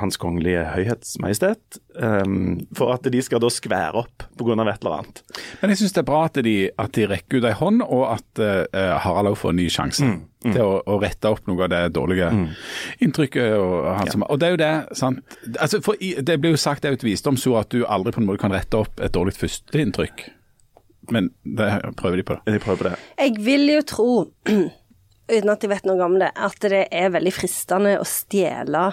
Hans 0.00 0.18
Kongelige 0.20 0.64
Høyhets 0.72 1.16
Majestet, 1.22 1.80
um, 1.96 2.60
for 2.76 2.94
at 2.94 3.06
de 3.12 3.22
skal 3.24 3.42
da 3.42 3.50
skvære 3.52 4.04
opp 4.04 4.26
pga. 4.38 4.56
et 4.62 4.84
eller 4.84 4.98
annet. 4.98 5.22
Men 5.62 5.72
jeg 5.72 5.82
syns 5.82 5.96
det 5.96 6.02
er 6.04 6.10
bra 6.10 6.24
at 6.28 6.42
de, 6.44 6.56
at 6.78 6.92
de 6.96 7.08
rekker 7.10 7.42
ut 7.42 7.48
ei 7.50 7.56
hånd, 7.58 7.82
og 7.82 8.04
at 8.14 8.42
uh, 8.42 8.98
Harald 9.02 9.32
òg 9.32 9.40
får 9.40 9.54
en 9.54 9.60
ny 9.62 9.68
sjanse 9.72 10.12
Mm, 10.42 10.56
til 10.56 10.62
å, 10.64 10.78
å 10.90 10.98
rette 11.02 11.30
opp 11.30 11.46
noe 11.46 11.66
av 11.66 11.70
det 11.70 11.80
dårlige 11.94 12.28
inntrykket. 13.04 13.54
Og, 13.54 13.86
han 13.98 14.10
som, 14.10 14.24
og 14.26 14.40
det 14.42 14.48
er 14.48 14.54
jo 14.56 14.60
det, 14.62 14.72
sant. 14.98 15.36
Altså, 15.54 15.82
for 15.84 15.98
i, 16.02 16.14
det 16.18 16.38
blir 16.42 16.56
jo 16.56 16.60
sagt, 16.60 16.82
det 16.82 16.90
er 16.90 16.96
jo 16.96 17.02
et 17.02 17.08
visdomsord 17.12 17.60
at 17.60 17.74
du 17.74 17.84
aldri 17.86 18.14
på 18.14 18.22
en 18.22 18.28
måte 18.28 18.42
kan 18.42 18.54
rette 18.54 18.78
opp 18.78 19.02
et 19.02 19.14
dårlig 19.14 19.36
førsteinntrykk. 19.38 20.26
Men 21.14 21.30
det 21.42 21.70
prøver 21.98 22.20
de 22.22 22.26
på. 22.26 22.38
De 22.46 22.62
prøver 22.62 22.80
på 22.80 22.88
det. 22.90 22.94
Jeg 23.22 23.38
vil 23.46 23.68
jo 23.70 23.82
tro, 23.86 24.10
uten 25.36 25.54
at 25.54 25.66
jeg 25.66 25.72
vet 25.72 25.88
noe 25.88 26.06
om 26.10 26.18
det, 26.22 26.32
at 26.34 26.70
det 26.74 26.84
er 26.90 27.14
veldig 27.14 27.34
fristende 27.34 27.96
å 28.00 28.06
stjele. 28.08 28.88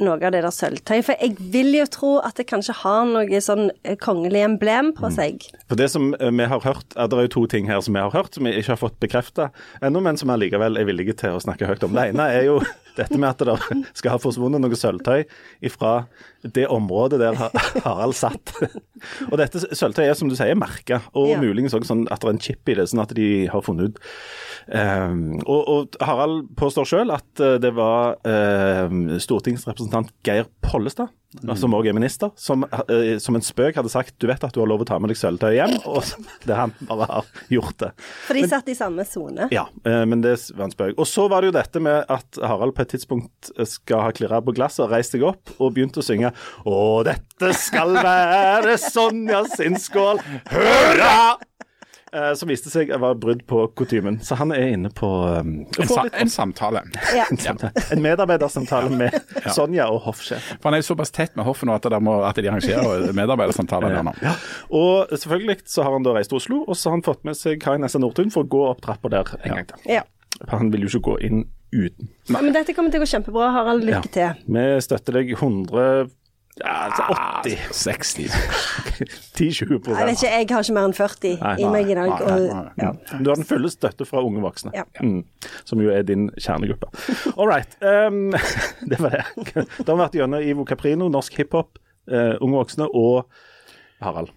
Noe 0.00 0.16
av 0.18 0.32
det 0.34 0.40
der 0.42 0.50
sølvtøyet. 0.50 1.04
For 1.06 1.14
jeg 1.22 1.36
vil 1.54 1.72
jo 1.78 1.84
tro 1.86 2.12
at 2.26 2.34
det 2.40 2.46
kanskje 2.50 2.74
har 2.80 3.04
noe 3.06 3.40
sånn 3.40 3.68
eh, 3.84 3.94
kongelig 3.96 4.42
emblem 4.42 4.92
på 4.96 5.06
Mm. 5.10 5.14
seg. 5.14 5.44
For 5.68 5.76
det 5.78 5.90
som 5.90 6.14
eh, 6.18 6.30
vi 6.30 6.44
har 6.50 6.60
hørt, 6.60 6.86
er 6.96 7.06
Det 7.06 7.18
er 7.18 7.22
jo 7.28 7.34
to 7.36 7.46
ting 7.46 7.66
her 7.66 7.80
som 7.80 7.94
vi 7.94 8.00
har 8.00 8.10
hørt, 8.10 8.34
som 8.34 8.44
vi 8.44 8.52
ikke 8.58 8.74
har 8.74 8.80
fått 8.80 8.98
bekrefta 9.00 9.50
ennå, 9.82 10.02
men 10.02 10.16
som 10.16 10.30
allikevel 10.30 10.76
er 10.80 10.84
villige 10.84 11.14
til 11.16 11.30
å 11.36 11.40
snakke 11.42 11.66
høyt 11.66 11.84
om. 11.84 11.92
Det 11.94 12.08
ene 12.14 12.26
er 12.32 12.44
jo 12.48 12.60
dette 12.96 13.18
med 13.18 13.28
at 13.30 13.42
det 13.44 13.54
skal 13.98 14.14
ha 14.14 14.20
forsvunnet 14.22 14.62
noe 14.62 14.78
sølvtøy 14.78 15.24
fra 15.74 16.06
det 16.44 16.66
området 16.70 17.18
der 17.22 17.38
Harald 17.84 18.14
satt. 18.18 18.52
Og 19.30 19.38
dette 19.40 19.62
sølvtøyet 19.74 20.12
er 20.12 20.18
som 20.18 20.28
du 20.30 20.36
sier 20.38 20.54
merka, 20.58 21.00
og 21.16 21.32
Ja. 21.34 21.40
muligens 21.42 21.74
også 21.74 21.90
sånn 21.90 22.06
at 22.12 22.20
det 22.22 22.28
er 22.28 22.34
en 22.36 22.42
chip 22.44 22.68
i 22.70 22.76
det, 22.78 22.86
sånn 22.90 23.02
at 23.02 23.14
de 23.16 23.28
har 23.52 23.64
funnet 23.66 23.94
ut 23.94 24.02
Um, 24.64 25.42
og, 25.44 25.66
og 25.68 25.96
Harald 26.00 26.46
påstår 26.56 26.86
sjøl 26.88 27.10
at 27.12 27.40
eh, 27.44 27.58
det 27.60 27.74
var 27.76 28.14
um, 28.24 29.10
stortingsrepresentant 29.20 30.08
Geir 30.24 30.46
Pollestad 30.64 31.10
som 31.58 31.74
òg 31.76 31.88
er 31.90 31.96
minister, 31.96 32.30
som, 32.38 32.64
uh, 32.64 33.14
som 33.22 33.38
en 33.38 33.44
spøk 33.44 33.78
hadde 33.80 33.92
sagt 33.92 34.16
du 34.22 34.28
vet 34.30 34.44
at 34.46 34.54
du 34.54 34.60
har 34.62 34.70
lov 34.70 34.84
å 34.84 34.88
ta 34.88 34.98
med 35.02 35.12
deg 35.12 35.18
sølvtøy 35.18 35.54
hjem, 35.56 35.76
og 35.90 36.02
det 36.48 36.58
han 36.58 36.74
bare 36.88 37.08
har 37.10 37.30
gjort 37.52 37.78
det. 37.82 37.90
For 38.28 38.38
de 38.38 38.44
satt 38.50 38.70
i 38.70 38.76
samme 38.78 39.06
sone. 39.08 39.48
Ja, 39.54 39.66
uh, 39.86 40.02
men 40.08 40.24
det 40.24 40.36
var 40.54 40.68
en 40.68 40.74
spøk. 40.74 40.94
Og 40.98 41.08
så 41.10 41.26
var 41.32 41.42
det 41.42 41.52
jo 41.52 41.56
dette 41.58 41.82
med 41.84 42.12
at 42.12 42.42
Harald 42.42 42.76
på 42.76 42.84
et 42.84 42.94
tidspunkt 42.94 43.52
skal 43.70 44.06
ha 44.06 44.14
klirra 44.14 44.42
på 44.44 44.54
glasset, 44.56 44.86
reist 44.90 45.16
seg 45.16 45.26
opp 45.26 45.56
og 45.58 45.74
begynt 45.76 45.98
å 45.98 46.04
synge 46.04 46.30
Å, 46.64 46.76
dette 47.06 47.50
skal 47.58 47.96
være 47.98 48.76
Sonja 48.80 49.44
sin 49.56 49.78
skål, 49.80 50.22
hurra! 50.52 51.14
Eh, 52.14 52.30
som 52.38 52.46
viste 52.46 52.70
seg 52.70 52.92
å 52.94 52.98
være 53.02 53.16
brudd 53.18 53.40
på 53.50 53.64
kutymen. 53.74 54.20
Så 54.22 54.36
han 54.38 54.52
er 54.54 54.68
inne 54.76 54.90
på 54.94 55.08
um, 55.34 55.54
En, 55.66 55.88
sa 55.90 56.04
en 56.06 56.30
samtale. 56.30 56.84
Ja. 57.16 57.24
en 57.90 58.02
medarbeidersamtale 58.04 58.92
med 58.94 59.16
Sonja 59.56 59.88
og 59.90 60.04
hoffsjef. 60.06 60.52
For 60.60 60.68
Han 60.68 60.78
er 60.78 60.84
jo 60.84 60.88
såpass 60.92 61.10
tett 61.14 61.34
med 61.34 61.48
hoffet 61.48 61.66
nå 61.66 61.74
at, 61.74 61.88
må, 62.04 62.20
at 62.22 62.38
de 62.38 62.46
arrangerer 62.52 63.10
medarbeidersamtaler 63.18 63.96
der 63.96 64.06
nå. 64.06 64.14
Ja. 64.22 64.36
Og 64.70 65.10
selvfølgelig 65.10 65.64
så 65.74 65.82
har 65.82 65.96
han 65.96 66.06
da 66.06 66.14
reist 66.14 66.30
til 66.30 66.38
Oslo, 66.38 66.62
og 66.62 66.78
så 66.78 66.92
har 66.92 67.00
han 67.00 67.06
fått 67.06 67.26
med 67.26 67.38
seg 67.40 67.58
Karin 67.64 67.82
Nessa 67.82 67.98
Nordtun 67.98 68.30
for 68.34 68.46
å 68.46 68.52
gå 68.54 68.62
opp 68.70 68.84
trappa 68.86 69.10
der 69.10 69.34
en 69.42 69.58
gang 69.58 69.70
til. 69.74 69.86
Ja. 69.98 70.06
For 70.44 70.58
Han 70.60 70.70
vil 70.70 70.86
jo 70.86 70.94
ikke 70.94 71.08
gå 71.10 71.20
inn 71.26 71.46
uten. 71.74 72.14
Men 72.30 72.54
dette 72.54 72.76
kommer 72.76 72.94
til 72.94 73.02
å 73.02 73.08
gå 73.08 73.10
kjempebra, 73.10 73.50
Harald. 73.56 73.82
Lykke 73.90 74.14
til. 74.14 74.44
Vi 74.46 74.68
støtter 74.86 75.18
deg 75.18 75.34
100 75.34 76.12
ja, 76.60 76.72
altså 76.86 77.02
80 77.42 77.72
60. 77.72 78.34
10-20 79.34 79.88
Jeg 79.90 80.06
vet 80.06 80.22
ikke, 80.22 80.30
jeg 80.30 80.46
har 80.50 80.62
ikke 80.62 80.76
mer 80.76 80.84
enn 80.88 80.94
40 80.94 81.32
Nei, 81.40 81.54
i 81.58 81.70
meg 81.72 81.90
i 81.90 81.96
dag. 81.98 82.12
nei, 82.12 82.18
nei, 82.20 82.34
Og, 82.34 82.54
nei. 82.54 82.84
ja. 82.84 82.90
Du 83.24 83.30
har 83.32 83.40
den 83.40 83.48
fulle 83.48 83.70
støtte 83.72 84.06
fra 84.06 84.22
unge 84.22 84.42
voksne, 84.44 84.70
Ja. 84.76 84.84
mm, 85.02 85.24
som 85.66 85.82
jo 85.82 85.90
er 85.90 86.02
din 86.06 86.28
kjernegruppe. 86.38 86.90
All 87.38 87.48
right. 87.50 87.74
Um, 87.82 88.30
det 88.90 89.00
var 89.02 89.16
det. 89.18 89.24
Da 89.54 89.90
har 89.90 89.96
vi 89.96 90.00
vært 90.04 90.18
gjennom 90.20 90.46
Ivo 90.46 90.64
Caprino, 90.68 91.08
norsk 91.10 91.34
hiphop, 91.42 91.78
uh, 92.12 92.36
unge 92.40 92.60
voksne 92.62 92.86
og 92.94 93.24
Harald. 94.04 94.30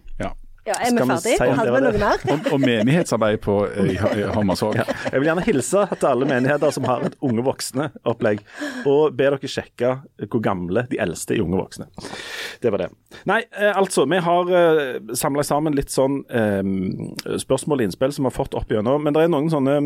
Ja. 0.68 0.76
er 0.78 0.92
vi 0.92 1.02
ferdige? 1.02 1.38
ferdig? 1.40 1.54
si 1.54 1.58
Hadde 1.58 1.74
vi 1.74 1.82
noe 1.84 2.00
mer? 2.02 2.24
Og, 2.34 2.50
og 2.54 2.62
menighetsarbeid 2.62 3.40
på 3.44 3.56
eh. 3.68 3.92
Ja. 3.98 4.84
Jeg 5.08 5.20
vil 5.20 5.28
gjerne 5.30 5.44
hilse 5.46 5.84
til 5.94 6.08
alle 6.10 6.28
menigheter 6.28 6.74
som 6.74 6.86
har 6.88 7.06
et 7.08 7.16
unge 7.24 7.44
voksne-opplegg, 7.46 8.42
og 8.88 9.16
be 9.18 9.28
dere 9.28 9.50
sjekke 9.50 9.94
hvor 10.26 10.42
gamle 10.44 10.84
de 10.90 11.00
eldste 11.02 11.36
i 11.36 11.42
unge 11.44 11.58
voksne. 11.60 11.88
Det 12.62 12.72
var 12.74 12.84
det. 12.84 12.90
Nei, 13.28 13.40
eh, 13.56 13.72
altså. 13.72 14.06
Vi 14.08 14.20
har 14.24 14.52
eh, 14.60 15.14
samla 15.18 15.44
sammen 15.46 15.76
litt 15.76 15.92
sånn 15.94 16.20
eh, 16.28 16.62
spørsmål 17.40 17.82
og 17.82 17.88
innspill 17.88 18.14
som 18.14 18.26
vi 18.26 18.32
har 18.32 18.38
fått 18.38 18.56
opp 18.58 18.72
gjennom, 18.72 19.02
men 19.04 19.16
det 19.16 19.24
er 19.24 19.32
noen 19.32 19.50
sånne 19.52 19.78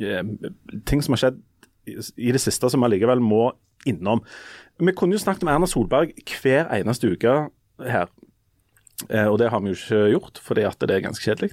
eh, 0.00 0.22
ting 0.88 1.04
som 1.04 1.16
har 1.16 1.24
skjedd 1.26 1.40
i, 1.86 1.98
i 2.28 2.34
det 2.34 2.42
siste 2.42 2.70
som 2.72 2.82
vi 2.82 2.90
allikevel 2.90 3.22
må 3.22 3.50
innom. 3.86 4.22
Vi 4.82 4.92
kunne 4.96 5.16
jo 5.16 5.22
snakket 5.22 5.46
om 5.46 5.52
Erna 5.52 5.68
Solberg 5.70 6.12
hver 6.40 6.68
eneste 6.74 7.12
uke 7.12 7.36
her. 7.86 8.10
Eh, 9.10 9.26
og 9.28 9.38
det 9.40 9.50
har 9.52 9.60
vi 9.62 9.72
jo 9.72 9.78
ikke 9.78 10.02
gjort, 10.14 10.40
fordi 10.42 10.64
at 10.68 10.80
det 10.80 10.94
er 10.96 11.04
ganske 11.04 11.24
kjedelig. 11.24 11.52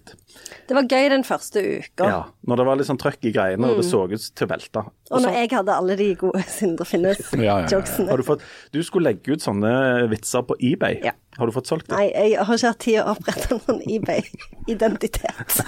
Det 0.67 0.75
var 0.77 0.87
gøy 0.87 1.09
den 1.11 1.25
første 1.27 1.61
uka. 1.61 2.07
Ja, 2.07 2.19
når 2.47 2.61
det 2.61 2.65
var 2.67 2.79
litt 2.79 2.87
sånn 2.89 2.99
trøkk 3.01 3.27
i 3.29 3.33
greiene, 3.35 3.69
og 3.69 3.81
det 3.81 3.87
så 3.87 4.03
ut 4.07 4.27
til 4.29 4.47
å 4.47 4.51
velte. 4.51 4.83
Mm. 4.85 4.93
Og 5.13 5.25
når 5.25 5.37
jeg 5.37 5.51
hadde 5.53 5.75
alle 5.75 5.97
de 5.99 6.07
gode 6.19 6.43
Sindre 6.57 6.87
Ja, 6.87 6.99
ja, 6.99 7.17
ja. 7.19 7.25
Finnes-jokesene. 7.27 8.17
du, 8.17 8.47
du 8.73 8.79
skulle 8.85 9.11
legge 9.11 9.35
ut 9.35 9.43
sånne 9.43 9.73
vitser 10.11 10.45
på 10.47 10.57
eBay. 10.59 11.01
Ja. 11.05 11.13
Har 11.37 11.49
du 11.49 11.53
fått 11.55 11.67
solgt 11.69 11.89
det? 11.89 11.97
Nei, 11.97 12.09
jeg 12.13 12.45
har 12.45 12.57
ikke 12.59 12.71
hatt 12.71 12.81
tid 12.83 12.99
å 13.01 13.05
opprette 13.15 13.57
noen 13.57 13.81
eBay-identitet. 13.89 15.59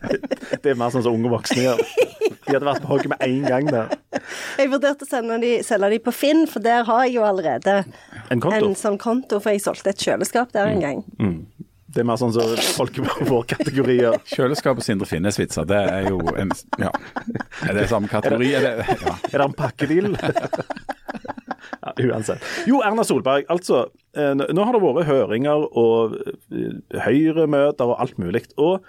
Det 0.62 0.72
er 0.72 0.78
mer 0.78 0.90
sånn 0.92 1.04
som 1.04 1.14
unge 1.14 1.30
voksne 1.30 1.62
gjør. 1.62 1.80
De 2.50 2.54
hadde 2.56 2.66
vært 2.66 2.82
på 2.82 2.90
hogget 2.90 3.12
med 3.12 3.22
en 3.26 3.44
gang 3.46 3.68
der. 3.70 3.92
Jeg 4.58 4.70
vurderte 4.72 5.06
å 5.06 5.08
sende 5.08 5.36
de, 5.42 5.52
selge 5.64 5.92
de 5.92 6.00
på 6.02 6.12
Finn, 6.14 6.46
for 6.50 6.64
der 6.64 6.82
har 6.88 7.04
jeg 7.06 7.14
jo 7.18 7.26
allerede 7.28 7.76
En 8.32 8.42
konto. 8.42 8.58
en 8.58 8.76
sånn 8.78 8.98
konto, 9.00 9.38
for 9.40 9.54
jeg 9.54 9.62
solgte 9.64 9.92
et 9.92 10.02
kjøleskap 10.02 10.50
der 10.56 10.72
en 10.72 10.82
gang. 10.82 11.04
Det 11.90 12.02
er 12.02 12.06
mer 12.06 12.18
sånn 12.20 12.32
som 12.34 12.52
folk 12.76 13.00
i 13.00 13.04
vår 13.26 13.46
kategori 13.50 13.96
gjør. 13.96 14.18
Kjøleskap 14.30 14.78
og 14.78 14.86
Sindre 14.86 15.08
Finnes-vitser, 15.10 15.66
det 15.66 15.80
er 15.90 16.08
jo 16.10 16.20
en 16.38 16.52
Ja. 16.78 16.92
Er 17.66 17.74
det 17.74 17.88
samme 17.90 18.10
kategori? 18.10 18.52
Er 18.54 18.66
det, 18.66 18.74
ja. 19.00 19.14
Er 19.32 19.36
det 19.36 19.46
en 19.48 19.56
pakkedeal? 19.58 20.14
ja, 21.84 21.94
uansett. 22.06 22.46
Jo, 22.70 22.78
Erna 22.86 23.02
Solberg. 23.06 23.48
Altså, 23.50 23.88
eh, 24.14 24.32
nå 24.38 24.46
nå 24.54 24.66
har 24.68 24.76
det 24.76 24.82
vært 24.84 25.10
høringer 25.10 25.66
og 25.66 26.16
eh, 26.20 26.78
Høyre-møter 27.08 27.90
og 27.90 27.98
alt 28.06 28.18
mulig. 28.22 28.44
Og 28.60 28.86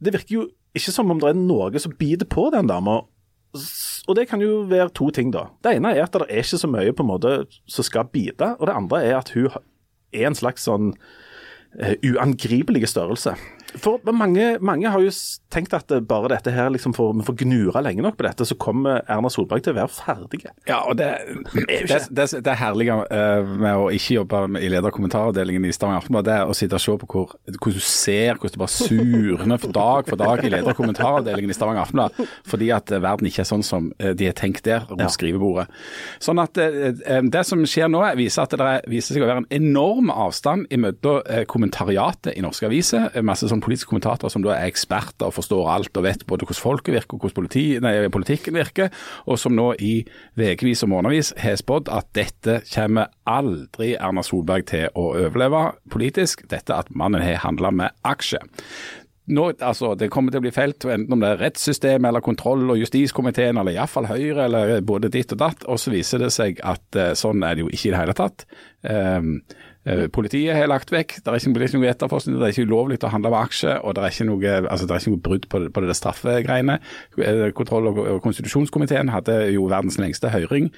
det 0.00 0.16
virker 0.16 0.38
jo 0.38 0.48
ikke 0.76 0.94
som 0.94 1.10
om 1.12 1.20
det 1.20 1.32
er 1.32 1.38
noe 1.38 1.82
som 1.82 1.96
biter 1.98 2.28
på 2.30 2.48
den 2.54 2.70
dama. 2.70 3.02
Og 4.08 4.16
det 4.16 4.28
kan 4.30 4.40
jo 4.40 4.62
være 4.70 4.92
to 4.94 5.10
ting, 5.12 5.32
da. 5.34 5.48
Det 5.60 5.76
ene 5.76 5.92
er 5.96 6.06
at 6.06 6.14
det 6.14 6.28
er 6.30 6.44
ikke 6.44 6.62
så 6.62 6.70
mye 6.70 6.94
på 6.94 7.04
en 7.04 7.10
måte 7.10 7.34
som 7.68 7.84
skal 7.86 8.08
bite. 8.08 8.54
Og 8.58 8.70
det 8.70 8.76
andre 8.78 9.02
er 9.04 9.18
at 9.18 9.32
hun 9.34 9.50
er 10.14 10.30
en 10.30 10.38
slags 10.38 10.64
sånn 10.66 10.94
eh, 11.78 11.94
uangripelig 12.10 12.88
størrelse. 12.88 13.36
For 13.78 14.00
mange, 14.12 14.56
mange 14.64 14.90
har 14.90 15.02
jo 15.02 15.10
tenkt 15.52 15.74
at 15.76 15.92
bare 16.08 16.30
dette 16.32 16.52
her, 16.54 16.70
liksom 16.74 16.94
for, 16.96 17.14
vi 17.16 17.26
får 17.26 17.36
gnure 17.42 17.82
lenge 17.84 18.02
nok 18.04 18.16
på 18.18 18.26
dette, 18.26 18.46
så 18.46 18.56
kommer 18.58 19.02
Erna 19.10 19.30
Solberg 19.32 19.64
til 19.64 19.74
å 19.74 19.78
være 19.80 19.92
ferdig. 19.94 20.42
Ja, 20.68 20.80
og 20.88 20.96
det, 20.98 21.10
det, 21.54 22.00
det, 22.10 22.26
det 22.46 22.56
herlige 22.60 22.96
eh, 23.12 23.50
med 23.60 23.78
å 23.78 23.88
ikke 23.94 24.20
jobbe 24.20 24.42
i 24.60 24.70
lederkommentaravdelingen 24.72 25.68
i 25.68 25.74
Stavanger 25.74 26.02
Aftenblad, 26.02 26.28
det 26.28 26.36
er 26.38 26.50
å 26.50 26.56
sitte 26.56 26.78
og 26.78 26.84
se 26.84 26.96
på 27.02 27.10
hvor, 27.10 27.34
hvordan 27.46 27.78
du 27.78 27.84
ser 27.84 28.40
hvordan 28.40 28.56
det 28.56 28.62
bare 28.62 28.74
surner 28.74 29.62
for 29.62 29.76
dag 29.76 30.10
for 30.10 30.20
dag 30.20 30.44
i 30.44 30.52
lederkommentaravdelingen 30.54 31.52
i 31.52 31.56
Stavanger 31.56 31.84
Aftenblad, 31.84 32.20
fordi 32.48 32.70
at 32.74 32.90
eh, 32.94 33.02
verden 33.02 33.30
ikke 33.30 33.44
er 33.44 33.50
sånn 33.50 33.66
som 33.66 33.90
eh, 33.98 34.14
de 34.16 34.30
har 34.30 34.36
tenkt 34.38 34.64
der 34.66 34.86
rundt 34.90 35.14
skrivebordet. 35.14 35.68
Sånn 36.22 36.40
at 36.42 36.58
eh, 36.60 36.90
eh, 36.90 37.22
Det 37.30 37.44
som 37.46 37.62
skjer 37.68 37.90
nå, 37.92 38.02
viser 38.18 38.44
at 38.44 38.56
det 38.56 38.66
er, 38.66 38.84
viser 38.90 39.16
seg 39.16 39.24
å 39.24 39.30
være 39.30 39.44
en 39.44 39.50
enorm 39.60 40.10
avstand 40.12 40.68
mellom 40.70 41.22
eh, 41.26 41.44
kommentariatet 41.50 42.34
i 42.36 42.44
norske 42.44 42.68
aviser, 42.68 43.10
eh, 43.14 43.24
masse 43.26 43.48
sånn 43.50 43.59
politiske 43.64 43.90
kommentator 43.90 44.32
som 44.32 44.44
da 44.44 44.54
er 44.56 44.70
eksperter 44.70 45.28
og 45.28 45.36
forstår 45.36 45.70
alt 45.72 45.96
og 45.96 46.06
vet 46.06 46.26
både 46.28 46.46
hvordan 46.46 46.60
folket 46.60 46.96
virker 46.96 47.16
og 47.16 47.24
hvordan 47.24 47.38
politi, 47.40 47.64
nei, 47.82 47.94
politikken 48.12 48.56
virker, 48.56 48.90
og 49.26 49.40
som 49.40 49.56
nå 49.56 49.72
i 49.78 49.94
ukevis 50.38 50.84
og 50.86 50.92
månedsvis 50.94 51.34
har 51.40 51.58
spådd 51.60 51.90
at 51.94 52.10
dette 52.16 52.60
kommer 52.72 53.12
aldri 53.28 53.94
Erna 53.98 54.24
Solberg 54.26 54.68
til 54.70 54.88
å 54.94 55.10
overleve 55.12 55.70
politisk. 55.92 56.46
Dette 56.50 56.76
at 56.76 56.90
mannen 56.94 57.22
har 57.24 57.42
handla 57.44 57.72
med 57.74 57.94
aksjer. 58.06 58.46
Nå, 59.30 59.52
altså, 59.62 59.94
Det 59.94 60.10
kommer 60.10 60.32
til 60.32 60.40
å 60.40 60.44
bli 60.44 60.52
felt, 60.54 60.84
enten 60.84 61.14
om 61.14 61.22
det 61.22 61.28
er 61.30 61.42
rettssystemet 61.44 62.08
eller 62.08 62.24
kontroll- 62.24 62.72
og 62.72 62.80
justiskomiteen, 62.80 63.60
eller 63.60 63.76
iallfall 63.76 64.08
Høyre, 64.10 64.48
eller 64.48 64.80
både 64.82 65.10
ditt 65.12 65.32
og 65.36 65.42
datt. 65.42 65.66
Og 65.70 65.78
så 65.78 65.92
viser 65.94 66.24
det 66.24 66.32
seg 66.34 66.58
at 66.66 66.98
eh, 66.98 67.12
sånn 67.18 67.44
er 67.46 67.54
det 67.54 67.66
jo 67.66 67.70
ikke 67.70 67.90
i 67.90 67.92
det 67.94 68.00
hele 68.00 68.16
tatt. 68.18 68.46
Um, 68.82 69.36
politiet 70.12 70.52
har 70.56 70.68
lagt 70.68 70.90
vekk, 70.92 71.14
det 71.24 71.26
er 71.32 71.38
ikke, 71.40 71.52
det 71.56 71.68
ikke 71.70 71.78
noe 71.80 71.88
etterforskning, 71.88 72.36
det 72.36 72.44
er 72.50 72.52
ikke 72.52 72.66
ulovlig 72.68 72.98
å 73.00 73.08
handle 73.14 73.30
med 73.32 73.40
aksjer, 73.46 73.78
og 73.80 73.94
det 73.96 74.02
er 74.04 74.12
ikke 74.12 74.26
noe, 74.28 74.52
altså, 74.68 74.86
det 74.86 74.92
er 74.96 75.00
ikke 75.00 75.14
noe 75.14 75.22
brudd 75.24 75.46
på, 75.48 75.60
det- 75.64 75.72
på 75.72 75.80
det 75.86 75.96
straffegreiene. 75.96 76.78
Eh, 77.18 77.50
Kontroll- 77.56 77.88
og 77.88 77.98
og 78.00 78.22
konstitusjonskomiteen 78.22 79.08
hadde 79.08 79.52
jo 79.54 79.64
verdens 79.70 79.96
lengste 79.98 80.28
høring, 80.28 80.70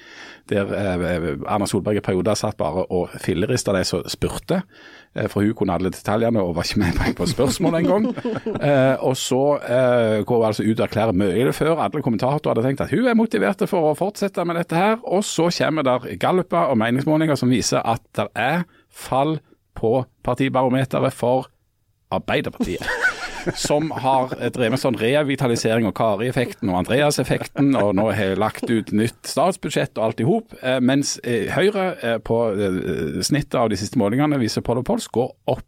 der 0.49 0.71
eh, 0.71 1.35
Erna 1.47 1.65
Solberg 1.67 1.97
i 1.97 2.05
perioder 2.05 2.35
satt 2.39 2.55
bare 2.57 2.85
og 2.89 3.09
fillerista 3.19 3.73
de 3.75 3.83
som 3.83 4.03
spurte. 4.07 4.61
Eh, 5.15 5.27
For 5.27 5.41
hun 5.43 5.53
kunne 5.53 5.73
alle 5.75 5.91
detaljene 5.91 6.39
og 6.41 6.55
var 6.55 6.63
ikke 6.63 6.79
med 6.79 6.93
på- 6.95 7.13
på 7.19 7.27
spørsmål 7.35 7.79
engang. 7.83 8.07
Eh, 8.63 8.95
og 9.03 9.15
så 9.19 9.59
eh, 9.67 10.23
går 10.23 10.37
hun 10.39 10.45
altså 10.47 10.63
ut 10.63 10.79
og 10.79 10.87
erklærer 10.87 11.13
mye 11.13 11.51
før 11.53 11.75
alle 11.83 12.01
kommentatorer 12.01 12.53
hadde 12.55 12.63
tenkt 12.63 12.81
at 12.81 12.89
hun 12.91 13.07
er 13.07 13.15
motivert 13.19 13.59
for 13.67 13.89
å 13.91 13.95
fortsette 13.97 14.45
med 14.47 14.55
dette 14.55 14.75
her. 14.75 14.97
Og 15.03 15.23
så 15.27 15.49
kommer 15.51 15.83
der 15.83 16.15
galluper 16.17 16.69
og 16.71 16.77
meningsmålinger 16.79 17.35
som 17.35 17.49
viser 17.51 17.81
at 17.83 18.01
det 18.15 18.27
er 18.35 18.63
fall 18.93 19.39
på 19.77 20.03
partibarometeret 20.23 21.13
for 21.13 21.49
Arbeiderpartiet. 22.13 22.85
Som 23.59 23.89
har 23.91 24.29
drevet 24.55 24.71
med 24.71 24.79
sånn 24.79 24.95
revitalisering 24.95 25.83
og 25.89 25.95
Kari-effekten 25.97 26.69
og 26.71 26.77
Andreas-effekten, 26.79 27.73
og 27.75 27.91
nå 27.97 28.05
har 28.15 28.37
lagt 28.39 28.69
ut 28.71 28.93
nytt 28.95 29.19
statsbudsjett 29.27 29.97
og 29.99 30.05
alt 30.05 30.23
i 30.23 30.27
hop. 30.29 30.55
eh, 30.61 30.77
Mens 30.79 31.17
eh, 31.27 31.49
Høyre 31.51 31.87
eh, 31.99 32.19
på 32.23 32.37
eh, 32.55 33.19
snittet 33.25 33.57
av 33.59 33.67
de 33.73 33.79
siste 33.81 33.99
målingene 33.99 34.39
viser 34.39 34.63
Pols 34.63 35.09
går 35.11 35.33
opp. 35.51 35.67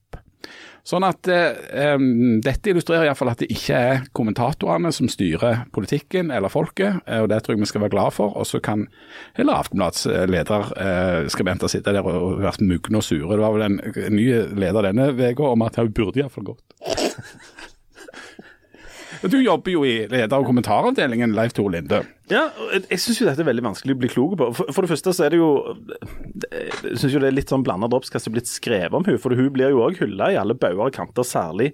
Sånn 0.86 1.06
at 1.08 1.26
eh, 1.34 1.98
Dette 2.46 2.70
illustrerer 2.70 3.08
iallfall 3.08 3.32
at 3.32 3.42
det 3.42 3.50
ikke 3.54 3.80
er 3.90 4.04
kommentatorene 4.16 4.92
som 4.94 5.10
styrer 5.10 5.64
politikken 5.74 6.30
eller 6.34 6.54
folket, 6.54 7.02
eh, 7.10 7.24
og 7.24 7.32
det 7.32 7.42
tror 7.42 7.56
jeg 7.56 7.64
vi 7.64 7.70
skal 7.72 7.86
være 7.88 7.96
glad 7.96 8.14
for. 8.14 8.36
Og 8.38 8.46
så 8.46 8.62
kan 8.64 8.86
heller 9.38 9.58
Aftenblads 9.58 10.06
eh, 10.12 10.28
lederskribenter 10.30 11.72
sitte 11.74 11.96
der 11.96 12.06
og, 12.06 12.38
være 12.44 12.70
mugne 12.70 13.02
og 13.02 13.08
sure. 13.08 13.34
Det 13.34 13.42
var 13.42 13.58
vel 13.58 13.68
en 13.72 13.82
ny 14.14 14.28
leder 14.62 14.92
denne 14.92 15.10
uka 15.18 15.52
om 15.56 15.66
at 15.66 15.82
hun 15.82 15.94
burde 15.96 16.22
iallfall 16.22 16.52
gått. 16.54 16.64
Du 19.32 19.38
jobber 19.42 19.72
jo 19.72 19.84
i 19.88 19.94
leder- 20.12 20.38
og 20.38 20.46
kommentaravdelingen, 20.46 21.34
Leif 21.36 21.54
Tor 21.58 21.70
Linde. 21.74 22.02
Ja, 22.30 22.48
jeg, 22.74 23.00
syns 23.02 23.22
jo 23.22 23.28
dette 23.28 23.42
er 23.42 23.50
veldig 23.50 23.66
vanskelig 23.66 23.96
å 23.96 24.00
bli 24.02 24.10
klok 24.12 24.36
på. 24.40 24.50
For, 24.58 24.72
for 24.74 24.86
det 24.86 24.92
første 24.92 25.14
så 25.14 25.28
er 25.28 25.36
det 25.36 25.40
jo 25.40 25.52
Jeg 26.52 26.98
syns 27.00 27.14
jo 27.14 27.22
det 27.22 27.30
er 27.30 27.38
litt 27.38 27.54
sånn 27.54 27.66
blanda 27.66 27.90
er 27.90 28.34
blitt 28.34 28.50
skrevet 28.50 28.98
om 28.98 29.06
hun, 29.06 29.20
for 29.22 29.38
hun 29.38 29.54
blir 29.54 29.74
jo 29.74 29.86
òg 29.86 30.02
hylla 30.02 30.32
i 30.34 30.40
alle 30.42 30.58
bauger 30.58 30.90
og 30.90 30.98
kanter, 30.98 31.28
særlig 31.28 31.74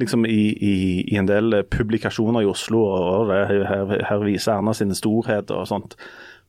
liksom 0.00 0.24
i, 0.26 0.56
i, 0.56 0.74
i 1.12 1.18
en 1.20 1.28
del 1.28 1.62
publikasjoner 1.70 2.42
i 2.42 2.48
Oslo, 2.48 2.80
og 2.80 3.28
det, 3.30 3.42
her, 3.68 3.92
her 4.08 4.24
viser 4.24 4.56
Erna 4.56 4.72
sine 4.76 4.96
storheter 4.96 5.60
og 5.60 5.68
sånt. 5.68 5.96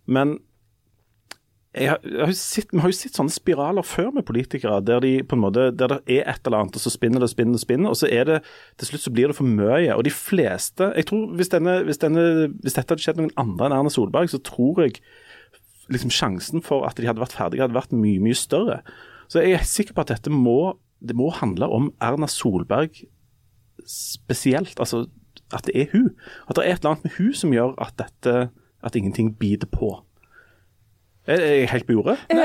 Men 0.07 0.37
jeg 1.73 1.89
har, 1.89 1.99
jeg 2.05 2.21
har 2.21 2.33
sett, 2.37 2.73
Vi 2.73 2.81
har 2.83 2.91
jo 2.91 2.95
sett 2.95 3.17
sånne 3.17 3.33
spiraler 3.33 3.85
før 3.85 4.11
med 4.13 4.25
politikere, 4.27 4.77
der, 4.85 5.01
de 5.01 5.23
på 5.25 5.37
en 5.37 5.41
måte, 5.41 5.71
der 5.73 5.89
det 5.95 5.99
er 6.05 6.27
et 6.29 6.45
eller 6.45 6.63
annet, 6.63 6.77
og 6.77 6.83
så 6.83 6.91
spinner 6.93 7.23
det 7.23 7.29
og 7.29 7.33
spinner 7.33 7.57
og 7.57 7.63
spinner, 7.63 7.89
og 7.89 7.97
så 7.97 8.09
er 8.13 8.27
det 8.29 8.39
til 8.77 8.91
slutt 8.91 9.05
så 9.07 9.13
blir 9.15 9.31
det 9.31 9.37
for 9.39 9.49
mye. 9.49 9.95
Og 9.95 10.03
de 10.05 10.13
fleste 10.13 10.91
jeg 10.93 11.07
tror 11.09 11.33
Hvis, 11.33 11.49
denne, 11.49 11.79
hvis, 11.87 11.97
denne, 11.97 12.25
hvis 12.61 12.77
dette 12.77 12.93
hadde 12.93 13.05
skjedd 13.05 13.21
noen 13.21 13.33
andre 13.41 13.69
enn 13.69 13.77
Erna 13.79 13.93
Solberg, 13.93 14.29
så 14.29 14.41
tror 14.45 14.83
jeg 14.83 15.01
liksom 15.91 16.13
sjansen 16.13 16.63
for 16.63 16.85
at 16.87 16.97
de 16.97 17.09
hadde 17.09 17.21
vært 17.23 17.35
ferdige, 17.35 17.65
hadde 17.65 17.75
vært 17.75 17.95
mye, 17.95 18.21
mye 18.21 18.37
større. 18.37 18.79
Så 19.27 19.41
jeg 19.41 19.57
er 19.57 19.67
sikker 19.67 19.97
på 19.97 20.05
at 20.05 20.13
dette 20.13 20.31
må, 20.31 20.75
det 21.01 21.17
må 21.17 21.31
handle 21.33 21.67
om 21.73 21.89
Erna 22.03 22.29
Solberg 22.29 23.01
spesielt. 23.89 24.77
Altså 24.77 25.07
at 25.53 25.65
det 25.65 25.73
er 25.75 25.89
hun. 25.93 26.11
At 26.47 26.57
det 26.57 26.63
er 26.63 26.75
et 26.75 26.83
eller 26.83 26.95
annet 26.95 27.09
med 27.09 27.17
hun 27.17 27.33
som 27.37 27.53
gjør 27.53 27.73
at 27.81 27.97
dette 27.97 28.49
at 28.83 28.95
ingenting 28.99 29.33
biter 29.39 29.69
på. 29.71 29.95
Helt 31.25 31.85
på 31.87 31.95
jordet? 31.95 32.17
Hun, 32.27 32.41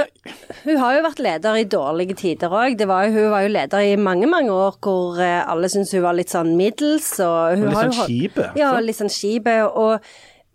hun 0.63 0.77
har 0.79 0.95
jo 0.95 1.03
vært 1.09 1.23
leder 1.25 1.57
i 1.59 1.65
dårlige 1.67 2.15
tider 2.21 2.53
òg. 2.55 2.79
Hun 2.79 2.91
var 3.33 3.43
jo 3.43 3.51
leder 3.51 3.83
i 3.83 3.97
mange, 3.99 4.29
mange 4.31 4.55
år 4.55 4.79
hvor 4.85 5.19
eh, 5.19 5.43
alle 5.43 5.71
syntes 5.73 5.97
hun 5.97 6.05
var 6.05 6.15
litt 6.15 6.31
sånn 6.31 6.55
middels. 6.59 7.11
Og 7.25 7.59
hun 7.59 7.67
litt 7.73 7.81
sånn 7.81 7.97
jo, 7.97 8.07
kjipe. 8.07 8.47
Ja, 8.61 8.71
litt 8.83 9.01
sånn 9.01 9.11
kjipe. 9.11 9.57
Og 9.67 9.99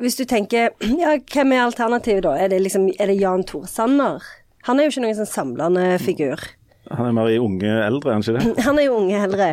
hvis 0.04 0.16
du 0.20 0.24
tenker 0.30 0.72
ja, 1.04 1.18
hvem 1.20 1.56
er 1.56 1.66
alternativet 1.66 2.24
da? 2.24 2.38
Er 2.40 2.54
det 2.54 2.62
liksom 2.64 2.88
er 2.96 3.12
det 3.12 3.20
Jan 3.20 3.44
Tore 3.50 3.68
Sanner? 3.72 4.24
Han 4.70 4.80
er 4.80 4.88
jo 4.88 4.94
ikke 4.94 5.04
noen 5.04 5.20
sånn 5.20 5.34
samlende 5.34 5.88
figur. 6.00 6.40
Han 6.94 7.10
er 7.10 7.16
mer 7.16 7.30
i 7.32 7.40
unge 7.40 7.72
eldre, 7.84 8.12
er 8.12 8.18
han 8.18 8.24
ikke 8.24 8.40
det? 8.40 8.64
Han 8.68 8.80
er 8.80 8.88
jo 8.88 8.96
unge 9.00 9.20
eldre. 9.26 9.50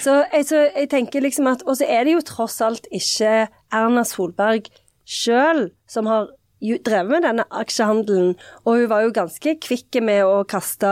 Så 0.00 0.16
jeg, 0.32 0.48
så 0.48 0.64
jeg 0.68 0.88
tenker 0.92 1.24
liksom 1.24 1.48
at 1.48 1.62
Og 1.64 1.78
så 1.78 1.86
er 1.88 2.04
det 2.04 2.16
jo 2.16 2.24
tross 2.26 2.58
alt 2.64 2.88
ikke 2.94 3.46
Erna 3.74 4.04
Solberg 4.08 4.68
sjøl 5.06 5.68
som 5.88 6.08
har 6.10 6.32
drevet 6.60 7.10
med 7.10 7.26
denne 7.26 7.44
aksjehandelen, 7.50 8.36
og 8.64 8.78
hun 8.80 8.88
var 8.90 9.04
jo 9.04 9.14
ganske 9.16 9.56
kvikk 9.62 10.00
med 10.04 10.24
å 10.24 10.44
kaste 10.48 10.88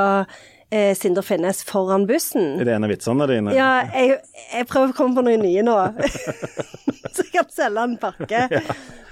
eh, 0.71 0.93
Sindre 0.99 1.25
Finnes 1.25 1.63
foran 1.67 2.07
bussen. 2.09 2.59
Er 2.61 2.69
det 2.69 2.75
en 2.77 2.87
av 2.87 2.93
vitsene 2.93 3.29
dine? 3.31 3.55
Ja, 3.57 3.71
jeg, 3.95 4.19
jeg 4.53 4.69
prøver 4.71 4.93
å 4.93 4.99
komme 4.99 5.17
på 5.19 5.25
noen 5.27 5.45
nye 5.45 5.65
nå. 5.67 5.77
så 7.15 7.25
jeg 7.25 7.33
kan 7.37 7.49
selge 7.55 7.87
en 7.87 7.97
pakke. 8.03 8.45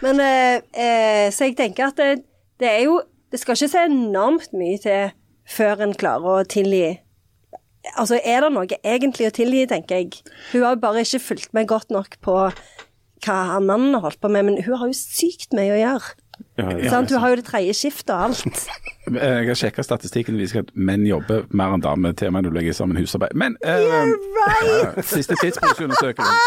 Men 0.03 0.21
eh, 0.23 0.61
eh, 0.75 1.27
Så 1.33 1.49
jeg 1.49 1.57
tenker 1.59 1.93
at 1.93 2.01
det, 2.01 2.25
det 2.59 2.67
er 2.67 2.81
jo 2.89 2.97
Det 3.31 3.39
skal 3.39 3.55
ikke 3.55 3.71
se 3.71 3.85
enormt 3.87 4.51
mye 4.57 4.81
til 4.83 5.13
før 5.49 5.87
en 5.87 5.95
klarer 5.99 6.43
å 6.43 6.49
tilgi. 6.49 6.99
Altså, 7.99 8.19
er 8.23 8.45
det 8.45 8.51
noe 8.55 8.77
egentlig 8.79 9.27
å 9.27 9.35
tilgi, 9.35 9.65
tenker 9.71 9.99
jeg. 10.03 10.21
Hun 10.53 10.63
har 10.67 10.77
bare 10.81 11.03
ikke 11.03 11.23
fulgt 11.25 11.55
med 11.57 11.67
godt 11.71 11.91
nok 11.91 12.15
på 12.23 12.37
hva 13.27 13.39
mannen 13.65 13.97
har 13.97 14.05
holdt 14.07 14.21
på 14.23 14.31
med, 14.33 14.47
men 14.47 14.61
hun 14.63 14.79
har 14.79 14.91
jo 14.91 14.97
sykt 14.97 15.57
mye 15.57 15.75
å 15.75 15.81
gjøre. 15.81 16.13
Sant? 16.91 17.11
Hun 17.11 17.23
har 17.23 17.35
jo 17.35 17.41
det 17.41 17.47
tredje 17.49 17.77
skiftet 17.77 18.15
og 18.15 18.25
alt. 18.29 18.67
Jeg 19.13 19.49
har 19.49 19.59
sjekka 19.59 19.83
statistikken, 19.83 20.37
viser 20.39 20.63
at 20.63 20.71
menn 20.79 21.03
jobber 21.09 21.49
mer 21.51 21.75
enn 21.75 21.83
damer 21.83 22.15
til 22.15 22.31
man 22.31 22.47
du 22.47 22.53
legger 22.55 22.77
sammen 22.77 23.01
husarbeid. 23.01 23.35
Men 23.35 23.57
eh, 23.67 23.83
right! 23.83 24.99
uh, 24.99 25.03
siste 25.03 25.35
tidsbruksundersøkelsen. 25.41 26.39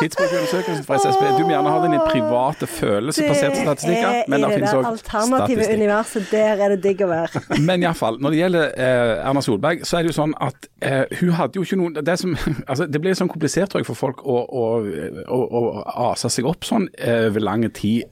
Tidsbruksundersøkelsen 0.00 0.84
fra 0.86 0.98
SSB. 1.02 1.24
Du 1.38 1.42
må 1.42 1.50
gjerne 1.54 1.72
ha 1.74 1.82
din 1.82 1.96
private 2.06 2.66
følelsesbaserte 2.70 3.60
statistikker, 3.62 4.22
men 4.30 4.40
det 4.40 4.48
det 4.48 4.54
finnes 4.54 4.70
det 4.70 4.78
òg 4.78 4.88
alternative 4.92 5.66
universet, 5.74 6.26
der 6.30 6.64
er 6.64 6.74
det 6.74 6.80
digg 6.86 7.04
å 7.04 7.10
være. 7.10 7.42
Men 7.68 7.84
iallfall, 7.84 8.18
når 8.22 8.34
det 8.34 8.40
gjelder 8.40 8.72
eh, 8.86 9.28
Erna 9.28 9.42
Solberg, 9.44 9.84
så 9.86 9.98
er 9.98 10.06
det 10.06 10.12
jo 10.12 10.16
sånn 10.18 10.34
at 10.42 10.68
eh, 10.82 11.04
hun 11.20 11.34
hadde 11.38 11.58
jo 11.58 11.66
ikke 11.66 11.78
noen 11.78 11.98
Det, 11.98 12.16
som, 12.20 12.34
altså, 12.70 12.88
det 12.90 13.02
blir 13.02 13.14
sånn 13.18 13.30
komplisert 13.30 13.74
tror 13.74 13.82
jeg, 13.82 13.90
for 13.90 13.98
folk 13.98 14.24
å, 14.26 14.40
å, 14.42 14.64
å, 15.26 15.40
å 15.60 15.64
ase 16.10 16.30
seg 16.32 16.48
opp 16.50 16.66
sånn 16.66 16.88
eh, 16.98 17.28
over 17.28 17.42
lang 17.46 17.66
tid. 17.74 18.10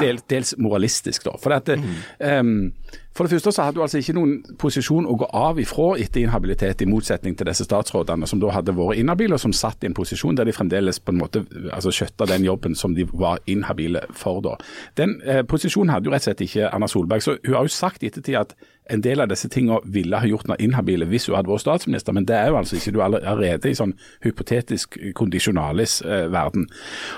Del, 0.00 0.20
dels 0.30 0.54
moralistisk, 0.60 1.24
da. 1.28 1.34
For, 1.40 1.54
dette, 1.54 1.76
det, 1.78 1.94
ehm, 2.26 2.72
for 3.14 3.26
det 3.26 3.36
første 3.36 3.52
så 3.54 3.66
hadde 3.66 3.78
du 3.78 3.84
altså 3.84 4.00
ikke 4.00 4.16
noen 4.16 4.34
posisjon 4.58 5.06
å 5.06 5.16
gå 5.20 5.28
av 5.38 5.60
ifra 5.62 5.92
etter 6.02 6.24
inhabilitet, 6.24 6.82
i 6.82 6.90
motsetning 6.90 7.36
til 7.38 7.48
disse 7.48 7.66
statsrådene 7.68 8.26
som 8.30 8.42
da 8.42 8.50
hadde 8.54 8.74
vært 8.76 8.98
inhabile, 9.00 9.38
og 9.38 9.44
som 9.44 9.54
satt 9.54 9.84
i 9.84 9.90
en 9.90 9.96
posisjon 9.96 10.36
der 10.38 10.48
de 10.48 10.56
fremdeles 10.56 10.98
på 11.00 11.14
en 11.14 11.20
måte 11.22 11.44
altså 11.70 11.94
skjøtta 11.94 12.28
den 12.32 12.46
jobben 12.48 12.74
som 12.78 12.96
de 12.96 13.06
var 13.12 13.42
inhabile 13.50 14.02
for 14.12 14.42
da. 14.44 14.56
Den 14.98 15.20
eh, 15.22 15.44
posisjonen 15.46 15.94
hadde 15.94 16.10
jo 16.10 16.16
rett 16.16 16.26
og 16.26 16.30
slett 16.32 16.46
ikke 16.48 16.68
Erna 16.70 16.90
Solberg. 16.90 17.22
så 17.22 17.38
Hun 17.44 17.54
har 17.54 17.68
jo 17.68 17.76
sagt 17.76 18.02
i 18.02 18.10
ettertid 18.10 18.40
at 18.40 18.56
en 18.92 19.00
del 19.04 19.22
av 19.22 19.30
disse 19.30 19.48
tingene 19.48 19.80
ville 19.94 20.18
ha 20.20 20.28
gjort 20.28 20.48
henne 20.48 20.58
inhabile 20.62 21.06
hvis 21.08 21.28
hun 21.28 21.38
hadde 21.38 21.50
vært 21.50 21.64
statsminister, 21.64 22.14
men 22.16 22.26
det 22.28 22.36
er 22.36 22.50
jo 22.52 22.58
altså 22.60 22.76
ikke. 22.76 22.92
Du 22.94 23.00
er 23.00 23.06
allerede 23.08 23.70
i 23.70 23.76
sånn 23.78 23.94
hypotetisk 24.24 24.98
kondisjonalis-verden. 25.16 26.68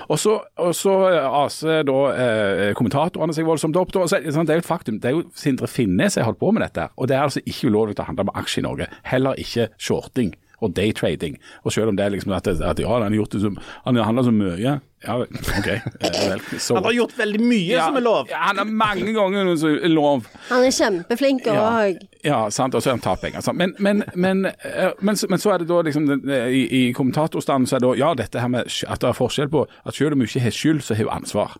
og 0.07 0.19
så, 0.21 0.37
og 0.63 0.73
så 0.77 0.95
aser 1.43 1.83
da 1.87 1.99
eh, 2.13 2.73
kommentatorene 2.77 3.35
seg 3.35 3.47
voldsomt 3.47 3.79
opp. 3.79 3.91
Da, 3.95 4.07
så, 4.07 4.21
sånn, 4.31 4.47
det 4.47 4.55
er 4.55 4.61
jo 4.61 4.65
et 4.65 4.71
faktum. 4.71 4.99
Det 5.03 5.11
er 5.11 5.17
jo 5.17 5.27
Sindre 5.37 5.69
Finnes 5.71 6.15
som 6.15 6.23
har 6.23 6.31
holdt 6.31 6.41
på 6.41 6.51
med 6.55 6.63
dette. 6.65 6.89
Og 6.95 7.11
det 7.11 7.17
er 7.17 7.27
altså 7.27 7.43
ikke 7.43 7.71
ulovlig 7.71 7.97
å 7.99 8.07
handle 8.07 8.29
med 8.29 8.39
aksjer 8.39 8.63
i 8.63 8.67
Norge. 8.67 8.91
Heller 9.11 9.39
ikke 9.43 9.69
shorting 9.75 10.33
og 10.63 10.73
daytrading. 10.77 11.37
Og 11.63 11.73
selv 11.73 11.91
om 11.91 11.97
det 11.97 12.05
er 12.05 12.15
liksom 12.15 12.33
at, 12.37 12.47
at 12.47 12.79
ja, 12.81 12.89
han 12.89 13.05
har 13.05 13.19
gjort 13.19 13.35
det 13.35 13.43
som, 13.43 13.59
han 13.85 13.99
handla 14.01 14.25
så 14.25 14.33
mye. 14.33 14.79
Ja, 15.05 15.13
OK. 15.21 15.67
Eh, 15.67 16.29
vel, 16.29 16.39
så, 16.59 16.73
Han 16.75 16.83
har 16.87 16.91
gjort 16.95 17.11
veldig 17.19 17.39
mye 17.45 17.77
som 17.83 17.95
er 17.99 18.01
lov. 18.01 18.31
Ja, 18.31 18.37
han 18.47 18.57
har 18.57 18.65
mange 18.65 19.11
ganger 19.13 19.51
som 19.61 19.75
er 19.77 19.91
lov. 19.93 20.25
Han 20.49 20.63
er 20.65 20.73
kjempeflink 20.73 21.45
òg. 21.53 21.99
Ja, 22.25 22.39
sant, 22.49 22.73
og 22.75 22.81
så 22.81 22.89
er 22.89 22.95
han 22.97 23.03
tapt 23.05 23.21
penger. 23.21 23.45
Men, 23.53 23.75
men, 23.79 24.01
men, 24.15 24.45
eh, 24.49 24.89
men, 24.99 25.15
så- 25.15 25.29
men 25.29 25.39
så 25.39 25.53
er 25.53 25.61
det 25.61 25.67
da 25.69 25.81
liksom 25.85 26.09
I, 26.27 26.63
i 26.89 26.93
kommentatorstanden 26.97 27.67
så 27.69 27.75
er 27.77 27.79
det 27.85 27.91
da, 27.91 27.99
ja, 28.01 28.13
dette 28.17 28.41
her 28.41 28.47
med 28.49 28.65
at 28.87 28.99
det 29.03 29.09
er 29.11 29.13
forskjell 29.19 29.49
på 29.53 29.67
at 29.85 29.93
selv 29.95 30.13
om 30.17 30.19
hun 30.23 30.27
ikke 30.27 30.41
har 30.47 30.51
skyld, 30.57 30.81
så 30.81 30.95
har 30.97 31.05
hun 31.05 31.13
ansvar. 31.21 31.57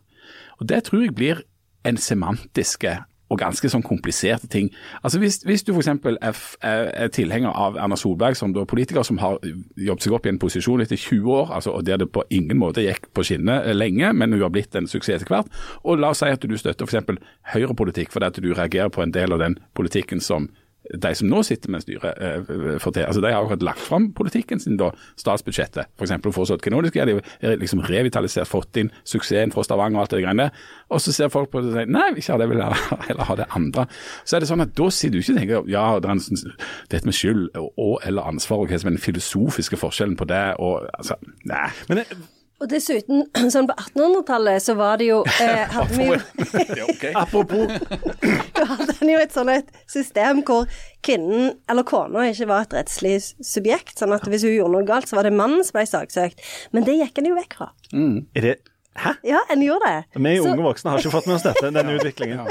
Og 0.60 0.66
Det 0.68 0.84
tror 0.90 1.04
jeg 1.06 1.16
blir 1.16 1.44
en 1.86 1.98
semantiske 1.98 2.98
og 3.28 3.40
ganske 3.42 3.70
sånn 3.72 3.84
kompliserte 3.86 4.48
ting. 4.52 4.70
Altså 5.02 5.20
Hvis, 5.20 5.42
hvis 5.48 5.66
du 5.68 5.74
f.eks. 5.74 5.90
Er, 5.90 6.38
er, 6.62 6.90
er 7.06 7.12
tilhenger 7.14 7.52
av 7.52 7.78
Erna 7.80 7.98
Solberg 8.00 8.38
som 8.40 8.54
da 8.56 8.64
politiker 8.68 9.04
som 9.08 9.20
har 9.22 9.40
jobbet 9.44 10.06
seg 10.06 10.16
opp 10.16 10.28
i 10.28 10.32
en 10.32 10.40
posisjon 10.42 10.84
etter 10.84 11.00
20 11.00 11.34
år, 11.34 11.52
altså, 11.60 11.74
og 11.76 11.88
der 11.88 12.00
det 12.02 12.10
på 12.16 12.24
ingen 12.34 12.60
måte 12.62 12.86
gikk 12.86 13.10
på 13.16 13.26
skinner 13.28 13.68
eh, 13.68 13.76
lenge, 13.76 14.14
men 14.14 14.36
hun 14.36 14.46
har 14.46 14.54
blitt 14.54 14.76
en 14.78 14.88
suksess 14.88 15.22
etter 15.22 15.34
hvert, 15.34 15.52
og 15.84 16.00
la 16.02 16.14
oss 16.14 16.24
si 16.24 16.32
at 16.32 16.44
du 16.44 16.56
støtter 16.60 16.88
f.eks. 16.88 17.20
høyrepolitikk 17.54 18.14
fordi 18.14 18.32
at 18.32 18.40
du 18.44 18.54
reagerer 18.54 18.94
på 18.94 19.04
en 19.04 19.16
del 19.16 19.36
av 19.36 19.44
den 19.44 19.60
politikken 19.78 20.24
som 20.24 20.50
de 20.88 21.12
som 21.20 21.28
nå 21.28 21.42
sitter 21.44 21.72
med 21.74 21.84
styret, 21.84 22.20
eh, 22.22 22.78
får. 22.80 23.00
Altså, 23.04 23.22
de 23.22 23.32
har 23.32 23.42
akkurat 23.42 23.66
lagt 23.66 23.84
fram 23.84 24.12
politikken 24.16 24.60
sin, 24.60 24.78
da, 24.80 24.92
statsbudsjettet. 25.20 25.90
For 25.98 26.08
eksempel, 26.08 26.32
foreslått 26.36 26.64
hva 26.64 26.72
nå 26.72 26.82
de 26.86 27.00
har 27.00 27.58
liksom 27.60 27.84
revitalisert, 27.88 28.48
fått 28.48 28.80
inn 28.80 28.92
suksessen 29.04 29.52
fra 29.52 29.66
Stavanger 29.68 30.00
og 30.00 30.06
alt 30.06 30.16
det 30.16 30.24
greiene 30.24 30.48
der. 30.48 30.64
Og 30.90 31.04
så 31.04 31.12
ser 31.12 31.34
folk 31.34 31.52
på 31.52 31.62
det 31.62 31.74
og 31.74 31.76
sier 31.76 31.92
nei, 31.92 32.08
ikke 32.16 32.34
ha 32.34 32.40
det, 32.40 32.50
vil 32.54 32.64
jeg 32.64 33.02
heller 33.10 33.30
ha 33.32 33.36
det 33.42 33.50
andre. 33.60 33.88
Så 34.24 34.38
er 34.38 34.46
det 34.46 34.52
sånn 34.52 34.64
at 34.64 34.74
da 34.78 34.90
sitter 34.94 35.18
du 35.18 35.20
ikke 35.20 35.36
og 35.36 35.42
tenker 35.42 35.70
ja, 35.74 35.86
det 36.00 36.08
er 36.10 36.16
en 36.16 36.24
sånn, 36.24 36.56
dette 36.94 37.10
med 37.10 37.20
skyld 37.20 37.44
og, 37.60 37.70
og 37.76 37.94
eller 38.08 38.32
ansvar, 38.32 38.64
og 38.64 38.72
hva 38.72 38.80
som 38.80 38.92
er 38.92 38.98
den 38.98 39.04
filosofiske 39.04 39.80
forskjellen 39.84 40.18
på 40.20 40.30
det. 40.30 40.46
og 40.64 40.88
altså, 40.94 41.20
nei. 41.50 41.68
Men 41.92 42.04
jeg, 42.06 42.22
Og 42.58 42.70
dessuten, 42.72 43.26
sånn 43.54 43.68
på 43.70 43.76
1800-tallet 43.78 44.64
så 44.66 44.74
var 44.80 44.98
det 45.02 45.10
jo 45.12 45.20
eh, 45.44 45.66
hadde 45.76 45.98
vi 45.98 46.08
jo 46.10 46.88
apropos 47.22 47.68
Da 48.58 48.66
hadde 48.72 48.96
en 48.96 49.12
jo 49.12 49.20
et 49.22 49.36
sånn 49.36 49.52
et 49.54 49.70
system 49.90 50.42
hvor 50.48 50.66
kvinnen, 51.06 51.52
eller 51.70 51.86
kona, 51.88 52.26
ikke 52.32 52.50
var 52.50 52.66
et 52.66 52.74
rettslig 52.80 53.20
subjekt. 53.46 53.96
Sånn 54.00 54.16
at 54.16 54.26
hvis 54.28 54.44
hun 54.48 54.56
gjorde 54.56 54.74
noe 54.74 54.88
galt, 54.88 55.08
så 55.10 55.20
var 55.20 55.28
det 55.28 55.36
mannen 55.38 55.62
som 55.64 55.78
ble 55.78 55.86
saksøkt. 55.88 56.42
Men 56.76 56.88
det 56.88 56.98
gikk 56.98 57.22
en 57.22 57.30
jo 57.30 57.38
vekk 57.38 57.60
fra. 57.62 57.70
Er 57.94 58.50
det 58.50 58.58
Hæ? 58.98 59.12
Ja, 59.30 59.44
en 59.54 59.62
gjorde 59.62 59.86
det. 59.86 60.18
Vi 60.18 60.38
Så- 60.42 60.50
unge 60.50 60.64
voksne 60.66 60.90
har 60.90 60.98
ikke 60.98 61.12
fått 61.14 61.28
med 61.30 61.36
oss 61.36 61.44
dette, 61.46 61.70
denne 61.70 61.94
utviklingen. 62.00 62.48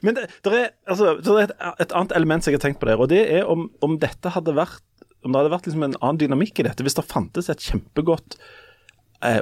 Men 0.00 0.16
det, 0.16 0.22
det 0.46 0.52
er, 0.56 0.70
altså, 0.88 1.10
det 1.20 1.34
er 1.34 1.42
et, 1.44 1.52
et 1.84 1.92
annet 1.92 2.14
element 2.16 2.40
som 2.44 2.54
jeg 2.54 2.56
har 2.56 2.64
tenkt 2.64 2.80
på 2.80 2.88
der, 2.88 2.96
og 2.96 3.10
det 3.12 3.20
er 3.36 3.44
om, 3.44 3.66
om 3.84 3.98
dette 4.00 4.32
hadde 4.32 4.54
vært 4.56 4.80
om 5.22 5.30
det 5.30 5.38
hadde 5.38 5.52
vært 5.52 5.68
liksom 5.68 5.84
en 5.86 5.98
annen 6.00 6.18
dynamikk 6.18 6.58
i 6.58 6.64
dette, 6.66 6.82
hvis 6.82 6.96
det 6.98 7.04
fantes 7.06 7.50
et 7.52 7.62
kjempegodt 7.62 8.38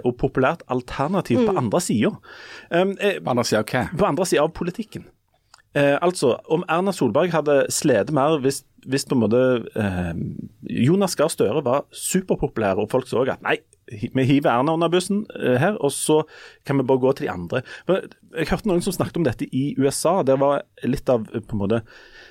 og 0.05 0.17
populært 0.21 0.65
alternativ 0.69 1.45
på 1.47 1.57
andre 1.59 1.81
sida. 1.81 2.13
Um, 2.71 2.97
eh, 3.01 3.19
På 3.23 3.35
andre 3.35 3.47
sida 3.49 3.63
av 3.65 3.73
hva? 3.73 3.87
på 3.97 4.07
andre 4.09 4.27
sida 4.29 4.45
av 4.45 4.53
politikken. 4.57 5.09
Eh, 5.75 5.97
altså, 6.03 6.35
om 6.51 6.65
Erna 6.67 6.91
Solberg 6.91 7.31
hadde 7.31 7.61
slitt 7.71 8.09
mer 8.11 8.41
hvis, 8.43 8.65
hvis 8.91 9.05
på 9.07 9.15
en 9.15 9.21
måte 9.23 9.43
eh, 9.79 10.15
Jonas 10.83 11.15
Gahr 11.19 11.31
Støre 11.31 11.63
var 11.63 11.85
superpopulær, 11.95 12.81
og 12.83 12.91
folk 12.91 13.07
så 13.07 13.23
at 13.31 13.45
nei, 13.47 13.61
vi 13.91 14.25
hiver 14.27 14.51
Erna 14.51 14.75
under 14.75 14.91
bussen 14.91 15.25
eh, 15.39 15.59
her, 15.63 15.79
og 15.79 15.93
så 15.95 16.25
kan 16.67 16.81
vi 16.81 16.87
bare 16.89 17.03
gå 17.03 17.13
til 17.15 17.29
de 17.29 17.33
andre. 17.33 17.63
Men 17.87 18.11
jeg 18.35 18.51
hørte 18.51 18.71
noen 18.71 18.83
som 18.83 18.97
snakket 18.97 19.21
om 19.21 19.27
dette 19.27 19.47
i 19.47 19.75
USA. 19.79 20.21
Det 20.27 20.41
var 20.43 20.65
litt 20.83 21.11
av 21.13 21.27
eh, 21.31 21.43
på 21.43 21.55
en 21.55 21.63
måte 21.63 21.83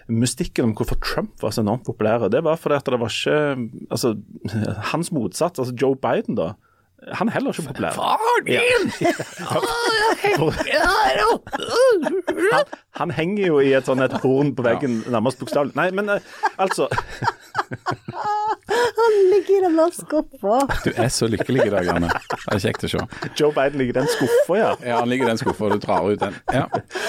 mystikken 0.09 0.67
om 0.67 0.75
hvorfor 0.75 0.99
Trump 1.03 1.39
var 1.43 1.55
så 1.55 1.63
enormt 1.63 1.87
populær. 1.87 2.27
Det 2.31 2.43
var 2.43 2.59
fordi 2.59 2.79
at 2.79 2.91
det 2.91 2.99
var 2.99 3.13
ikke 3.13 3.39
altså, 3.87 4.17
Hans 4.91 5.13
motsats, 5.15 5.63
altså 5.63 5.75
Joe 5.79 5.95
Biden, 5.95 6.35
da. 6.39 6.57
Han 7.13 7.27
er 7.29 7.31
heller 7.31 7.51
ikke 7.55 7.67
populær. 7.69 7.91
Faren 7.95 8.45
min! 8.45 8.91
han, 12.53 12.63
han 12.99 13.11
henger 13.15 13.45
jo 13.47 13.59
i 13.63 13.71
et 13.77 13.85
sånn 13.87 14.01
et 14.03 14.13
horn 14.23 14.51
på 14.57 14.63
veggen, 14.65 14.99
nærmest 15.09 15.39
bokstavelig. 15.41 15.75
Nei, 15.79 15.89
men 15.95 16.09
eh, 16.17 16.21
altså 16.59 16.87
Han 18.99 19.15
ligger 19.31 19.57
i 19.57 19.61
den 19.63 19.77
der 19.79 19.91
skuffa. 19.95 20.55
Du 20.85 20.91
er 20.95 21.07
så 21.13 21.27
lykkelig 21.27 21.65
i 21.65 21.69
dag, 21.73 21.85
Janne. 21.87 22.09
Det 22.29 22.55
er 22.57 22.61
kjekt 22.63 22.85
å 22.85 22.89
se. 22.91 22.99
Joe 23.39 23.51
Biden 23.55 23.79
ligger 23.81 23.95
i 23.95 23.97
den 24.01 24.09
skuffa, 24.11 24.57
ja. 24.59 24.69
Ja, 24.85 24.99
han 25.01 25.09
ligger 25.11 25.27
i 25.27 25.31
den 25.31 25.39
skuffa, 25.41 25.69
og 25.69 25.77
du 25.77 25.81
drar 25.83 26.05
ut 26.09 26.19
den. 26.21 26.35
Ja, 26.53 26.65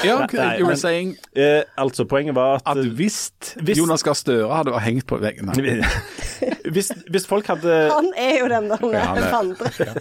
ja 0.07 0.17
Nei, 0.33 0.51
you 0.61 0.67
were 0.67 0.75
men- 0.75 0.81
saying 0.81 1.17
Eh, 1.37 1.63
altså, 1.79 2.05
poenget 2.09 2.35
var 2.35 2.57
at, 2.59 2.67
at 2.79 2.85
hvis 2.99 3.31
Hvis- 3.63 3.79
Jonas 3.79 4.03
Gahr 4.03 4.15
Støre 4.19 4.49
hadde 4.55 4.81
hengt 4.83 5.07
på 5.07 5.17
veggen 5.23 5.51
hvis, 6.75 6.91
hvis 7.11 7.27
folk 7.29 7.47
hadde 7.47 7.77
Han 7.93 8.09
er 8.19 8.39
jo 8.41 8.49
den 8.51 8.71
der 8.71 8.77
han 8.81 9.19
er- 9.19 9.31
Han 9.87 9.99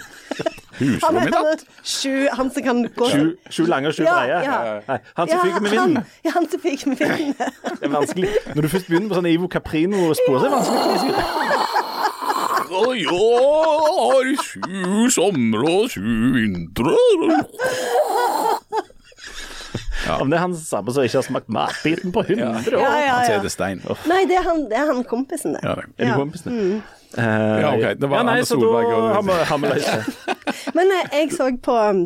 Husrom 0.80 1.18
i 1.20 1.32
natt. 1.34 1.64
sju 1.84 2.28
Han 2.38 2.52
som 2.56 2.64
kan 2.64 2.78
gå 2.96 3.08
sju, 3.12 3.24
sju 3.52 3.66
lange 3.68 3.90
og 3.90 3.96
sju 3.98 4.04
Ja, 4.06 4.14
breie 4.16 4.38
ja. 4.46 4.60
Nei, 4.88 5.00
Han 5.18 5.28
som 5.28 5.42
fyker 5.44 5.62
med 5.66 5.72
vinden. 5.76 6.06
Ja, 6.24 6.32
han 6.38 6.48
som 6.50 6.62
fyker 6.64 6.88
med 6.94 6.98
vinden. 7.04 7.36
Det 7.82 7.90
er 7.90 7.94
vanskelig. 7.94 8.30
Når 8.56 8.62
du 8.62 8.70
først 8.72 8.88
begynner 8.88 9.12
på 9.12 9.20
sånn 9.20 9.30
Ivo 9.34 9.50
Caprino-spor, 9.52 10.40
så 10.40 10.46
er 10.46 10.50
det 10.50 10.56
vanskelig. 10.56 11.26
Og 12.80 12.92
jeg 12.96 13.08
har 13.10 14.26
sju 14.46 15.10
somre 15.12 15.66
og 15.74 15.90
sju 15.92 16.06
vintre 16.38 16.96
Om 20.18 20.30
det 20.32 20.38
er 20.40 20.42
han 20.42 20.56
samme 20.56 20.94
som 20.96 21.04
ikke 21.06 21.20
har 21.22 21.28
smakt 21.28 21.50
matbiten 21.54 22.14
på 22.16 22.24
100 22.26 22.46
år. 22.50 22.70
Ja, 22.74 22.94
ja, 23.00 23.14
Han 23.14 23.26
sier 23.26 23.36
ja. 23.36 23.42
det 23.44 23.52
er 23.52 23.56
stein. 23.56 23.84
Nei, 24.10 24.22
det 24.30 24.38
er 24.40 24.48
han, 24.48 24.64
det 24.72 24.78
er 24.80 24.94
han 24.94 25.04
kompisen, 25.08 25.54
det. 25.58 25.62
Ja, 25.64 25.76
det. 25.76 25.90
Er 25.98 26.06
de 26.06 26.10
Ja. 26.10 26.16
Mm. 26.50 26.80
Uh, 27.18 27.24
Ja, 27.24 27.70
ok, 27.74 27.86
det 28.00 28.10
var 28.10 28.18
ja, 28.18 28.24
nei, 28.24 28.40
så 28.46 28.54
Solberg 28.54 28.86
og- 28.94 29.10
har 29.50 29.58
vi, 29.58 29.68
har. 29.68 30.10
Men 30.78 30.92
eh, 30.94 31.20
jeg 31.20 31.32
så 31.34 31.50
på 31.58 31.74
um, 31.74 32.04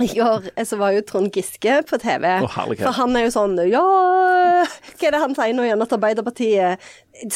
i 0.00 0.06
går 0.16 0.50
eh, 0.56 0.64
så 0.64 0.76
var 0.80 0.94
jo 0.94 1.02
Trond 1.06 1.30
Giske 1.34 1.82
på 1.88 1.98
TV. 2.00 2.26
oh, 2.42 2.48
for 2.48 2.92
han 2.96 3.16
er 3.16 3.26
jo 3.26 3.32
sånn 3.34 3.56
Ja, 3.68 3.82
hva 3.82 5.06
er 5.08 5.14
det 5.14 5.20
han 5.22 5.34
sier 5.36 5.54
nå 5.56 5.66
igjen? 5.66 5.82
At 5.84 5.94
Arbeiderpartiet 5.96 6.90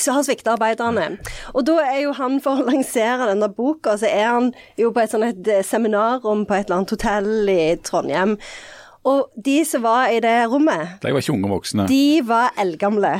har 0.07 0.23
svikta 0.25 0.55
arbeiderne. 0.55 1.19
Og 1.55 1.67
da 1.69 1.79
er 1.85 2.01
jo 2.07 2.15
han 2.17 2.39
for 2.45 2.63
å 2.63 2.67
lansere 2.69 3.29
denne 3.33 3.51
boka, 3.53 3.99
så 4.01 4.09
er 4.09 4.31
han 4.33 4.53
jo 4.81 4.93
på 4.95 5.03
et 5.03 5.13
sånt 5.13 5.29
et 5.29 5.51
eh, 5.61 5.65
seminarrom 5.67 6.47
på 6.49 6.57
et 6.57 6.67
eller 6.69 6.81
annet 6.81 6.95
hotell 6.97 7.53
i 7.53 7.61
Trondheim. 7.85 8.39
Og 9.05 9.29
de 9.37 9.59
som 9.69 9.83
var 9.85 10.09
i 10.14 10.21
det 10.25 10.33
rommet, 10.49 10.95
De 11.03 11.12
var 11.12 11.21
ikke 11.21 11.35
unge 11.35 11.49
voksne. 11.51 11.85
de 11.90 12.23
var 12.25 12.55
eldgamle. 12.61 13.11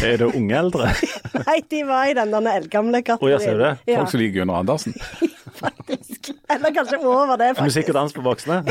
Er 0.00 0.16
det 0.22 0.28
unge 0.30 0.56
eldre? 0.56 0.88
Nei, 1.46 1.58
de 1.70 1.82
var 1.88 2.08
i 2.08 2.14
den 2.16 2.32
der 2.32 2.48
eldgamle 2.56 3.02
Å, 3.04 3.28
ja, 3.28 3.38
ser 3.42 3.58
du 3.58 3.64
det? 3.66 3.74
Ja, 3.90 3.98
Folk 4.00 4.14
som 4.14 4.22
liker 4.22 4.40
Gunnar 4.40 4.62
Andersen. 4.64 4.96
faktisk. 5.62 6.30
Eller 6.48 6.72
kanskje 6.74 6.98
over 7.04 7.36
det, 7.36 7.52
faktisk. 7.56 7.68
Musikk 7.68 7.92
og 7.92 7.98
dans 8.00 8.16
for 8.16 8.26
voksne? 8.32 8.62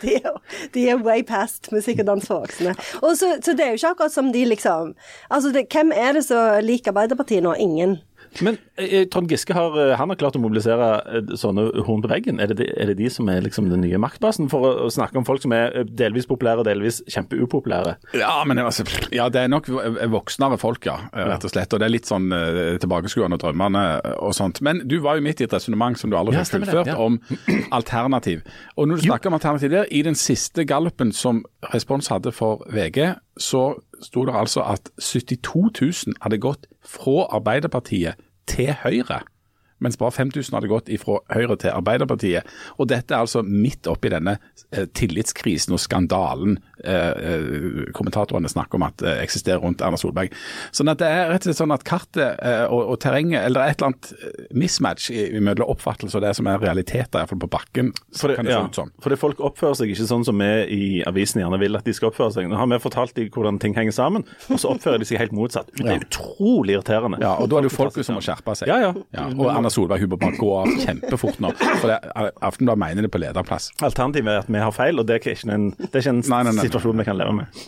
De 0.00 0.14
er, 0.16 0.30
de 0.72 0.82
er 0.88 1.00
way 1.04 1.20
past 1.28 1.68
musikk 1.74 1.98
og 2.00 2.06
dans 2.08 2.24
for 2.24 2.40
voksne. 2.40 2.72
Og 3.04 3.18
så, 3.20 3.34
så 3.44 3.52
det 3.52 3.66
er 3.66 3.74
jo 3.74 3.80
ikke 3.82 3.90
akkurat 3.92 4.14
som 4.14 4.30
de 4.32 4.44
liksom 4.48 4.94
Altså, 5.28 5.50
det, 5.52 5.66
hvem 5.74 5.92
er 5.92 6.16
det 6.16 6.22
som 6.24 6.62
liker 6.64 6.94
Arbeiderpartiet 6.94 7.44
nå? 7.44 7.52
Ingen. 7.60 7.98
Men 8.42 8.56
eh, 8.80 9.04
Trond 9.10 9.30
Giske 9.30 9.54
har, 9.54 9.76
eh, 9.78 9.94
han 9.98 10.10
har 10.10 10.18
klart 10.18 10.36
å 10.38 10.42
mobilisere 10.42 10.88
eh, 11.06 11.34
sånne 11.38 11.66
horn 11.86 12.02
på 12.04 12.10
veggen. 12.10 12.40
Er 12.42 12.50
det, 12.50 12.58
de, 12.62 12.68
er 12.80 12.90
det 12.90 12.96
de 12.98 13.10
som 13.12 13.28
er 13.30 13.44
liksom 13.44 13.68
den 13.70 13.84
nye 13.84 14.00
maktbasen 14.02 14.48
for 14.52 14.66
å, 14.66 14.72
å 14.86 14.90
snakke 14.92 15.20
om 15.20 15.26
folk 15.28 15.44
som 15.44 15.54
er 15.56 15.70
eh, 15.70 15.86
delvis 15.86 16.26
populære 16.30 16.64
og 16.64 16.68
delvis 16.68 17.02
kjempeupopulære? 17.12 17.96
Ja, 18.18 18.36
men 18.48 18.62
altså, 18.62 18.86
ja, 19.14 19.28
det 19.32 19.44
er 19.44 19.52
nok 19.52 19.70
voksnere 20.14 20.58
folk, 20.60 20.88
ja, 20.88 20.98
rett 21.14 21.46
og 21.46 21.54
slett. 21.54 21.74
Og 21.76 21.82
det 21.82 21.88
er 21.88 21.94
litt 21.94 22.10
sånn 22.10 22.30
eh, 22.34 22.74
tilbakeskuende 22.82 23.38
og 23.38 23.44
drømmende 23.44 23.84
og 24.18 24.34
sånt. 24.36 24.62
Men 24.64 24.82
du 24.88 24.98
var 25.04 25.20
jo 25.20 25.26
midt 25.26 25.44
i 25.44 25.48
et 25.48 25.54
resonnement 25.54 25.98
som 26.00 26.12
du 26.12 26.18
aldri 26.18 26.38
Ja, 26.38 26.42
fikk 26.42 26.54
stemmer 26.54 26.72
fullført, 26.72 26.94
ja. 26.94 26.98
om 26.98 27.68
alternativ. 27.78 28.44
Og 28.74 28.88
når 28.90 29.02
du 29.02 29.08
snakker 29.08 29.30
om 29.30 29.38
alternativ 29.38 29.74
der, 29.74 29.90
i 29.94 30.02
den 30.06 30.18
siste 30.18 30.66
gallupen 30.68 31.12
som 31.14 31.44
Respons 31.72 32.10
hadde 32.12 32.32
for 32.34 32.64
VG, 32.72 33.14
så 33.40 33.74
sto 34.04 34.24
det 34.28 34.34
altså 34.36 34.64
at 34.68 34.90
72 35.00 35.70
000 35.80 36.18
hadde 36.22 36.38
gått 36.42 36.66
fra 36.84 37.26
Arbeiderpartiet 37.36 38.20
til 38.46 38.74
Høyre. 38.84 39.20
Mens 39.82 39.98
bare 39.98 40.14
5000 40.14 40.54
hadde 40.54 40.70
gått 40.70 40.90
fra 41.02 41.18
Høyre 41.34 41.56
til 41.60 41.74
Arbeiderpartiet. 41.74 42.46
Og 42.78 42.88
dette 42.90 43.14
er 43.14 43.24
altså 43.24 43.42
midt 43.44 43.88
oppi 43.90 44.12
denne 44.12 44.36
eh, 44.70 44.86
tillitskrisen 44.94 45.74
og 45.74 45.82
skandalen 45.82 46.58
eh, 46.84 47.10
eh, 47.10 47.80
kommentatorene 47.96 48.50
snakker 48.50 48.78
om 48.78 48.86
at 48.86 49.02
eh, 49.02 49.20
eksisterer 49.24 49.62
rundt 49.64 49.82
Erna 49.84 49.98
Solberg. 50.00 50.34
Sånn 50.74 50.92
at 50.92 51.02
det 51.02 51.10
er 51.10 51.32
rett 51.32 51.44
og 51.44 51.50
slett 51.50 51.60
sånn 51.60 51.74
at 51.74 51.86
kartet 51.88 52.38
eh, 52.38 52.64
og, 52.68 52.94
og 52.94 53.00
terrenget, 53.02 53.42
eller 53.48 53.66
et 53.66 53.80
eller 53.80 53.92
annet 53.92 54.54
mismatch 54.54 55.10
mellom 55.42 55.74
oppfattelse 55.74 56.18
og 56.18 56.24
det 56.24 56.34
som 56.38 56.48
er 56.50 56.62
realiteter, 56.62 57.20
iallfall 57.20 57.42
på 57.42 57.50
bakken, 57.56 57.92
så 58.14 58.30
det, 58.30 58.38
kan 58.38 58.48
det 58.48 58.54
ja, 58.54 58.62
se 58.62 58.70
ut 58.70 58.80
som. 58.80 58.94
fordi 59.02 59.18
folk 59.20 59.42
oppfører 59.44 59.80
seg 59.80 59.92
ikke 59.92 60.06
sånn 60.08 60.26
som 60.26 60.40
vi 60.40 60.50
i 60.74 60.88
avisen 61.08 61.42
gjerne 61.42 61.58
vil 61.60 61.78
at 61.78 61.86
de 61.88 61.94
skal 61.96 62.12
oppføre 62.12 62.36
seg. 62.36 62.48
Nå 62.50 62.58
har 62.60 62.70
vi 62.70 62.80
fortalt 62.82 63.16
dem 63.18 63.30
hvordan 63.34 63.58
ting 63.62 63.76
henger 63.76 63.94
sammen, 63.96 64.26
og 64.48 64.60
så 64.62 64.72
oppfører 64.74 65.02
de 65.02 65.08
seg 65.08 65.20
helt 65.20 65.34
motsatt. 65.36 65.72
Det 65.74 65.88
er 65.90 66.06
utrolig 66.06 66.78
irriterende. 66.78 67.20
Ja, 67.22 67.34
og 67.40 67.50
da 67.50 67.58
er 67.58 67.66
det 67.66 67.72
jo 67.72 67.76
folket 67.76 68.06
som 68.06 68.18
må 68.18 68.24
skjerpe 68.24 68.54
seg. 68.58 68.70
Ja, 68.70 68.92
ja. 68.92 69.26
og 69.34 69.63
Erna 69.64 69.72
Solberg 69.72 70.02
hun 70.04 70.10
må 70.12 70.18
bare 70.20 70.36
gå 70.36 70.48
av 70.60 70.66
kjempefort 70.82 71.38
nå. 71.40 71.50
For 71.80 71.88
det, 71.88 71.96
Aftenbladet 72.44 72.80
mener 72.82 73.06
det 73.06 73.10
på 73.14 73.20
lederplass. 73.22 73.70
Alternativet 73.80 74.28
er 74.34 74.42
at 74.42 74.50
vi 74.52 74.60
har 74.60 74.74
feil, 74.76 75.00
og 75.00 75.06
det 75.08 75.16
er 75.16 75.22
ikke 75.22 75.54
en, 75.54 75.70
det 75.78 75.88
er 75.94 76.02
ikke 76.02 76.12
en 76.12 76.20
Nei, 76.28 76.40
nei, 76.44 76.52
nei. 76.58 76.66
situasjon 76.68 77.00
vi 77.00 77.06
kan 77.08 77.16
leve 77.16 77.32
med. 77.38 77.62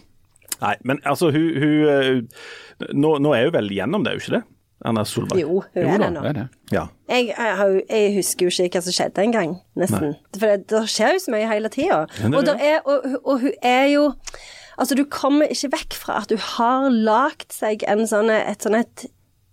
Nei, 0.60 0.74
men 0.88 1.00
altså, 1.08 1.30
hun, 1.32 1.46
hun 1.62 1.88
eh, 1.94 2.92
nå, 2.92 3.14
nå 3.24 3.32
er 3.36 3.48
hun 3.48 3.56
vel 3.56 3.72
gjennom 3.78 4.04
det, 4.04 4.12
er 4.12 4.20
hun 4.20 4.24
ikke 4.26 4.34
det? 4.36 4.42
Erna 4.86 5.06
Solberg. 5.08 5.40
Jo, 5.40 5.62
hun 5.72 5.80
Jo 5.86 5.94
er 5.94 6.02
da, 6.02 6.04
det 6.04 6.12
nå. 6.18 6.20
det 6.26 6.28
er 6.34 6.38
det. 6.42 6.46
Ja. 6.76 6.84
Jeg, 7.08 7.30
jeg, 7.32 7.80
jeg 7.88 8.12
husker 8.18 8.50
jo 8.50 8.52
ikke 8.68 8.76
hva 8.76 8.84
som 8.84 8.96
skjedde 8.98 9.24
engang, 9.24 9.56
nesten. 9.80 10.12
For 10.36 10.44
det, 10.52 10.66
det 10.74 10.82
skjer 10.92 11.16
jo 11.16 11.24
så 11.24 11.32
mye 11.32 11.48
hele 11.48 11.72
tida. 11.72 12.02
Og, 12.28 12.52
og, 12.84 13.10
og 13.24 13.46
hun 13.46 13.56
er 13.64 13.88
jo 13.94 14.10
Altså, 14.76 14.92
du 14.92 15.06
kommer 15.08 15.48
ikke 15.48 15.70
vekk 15.72 15.94
fra 15.96 16.18
at 16.20 16.32
hun 16.34 16.42
har 16.44 16.90
lagd 16.92 17.46
seg 17.56 17.80
en 17.88 18.02
sånn, 18.04 18.28
et 18.28 18.60
sånn 18.60 18.74
et 18.76 19.06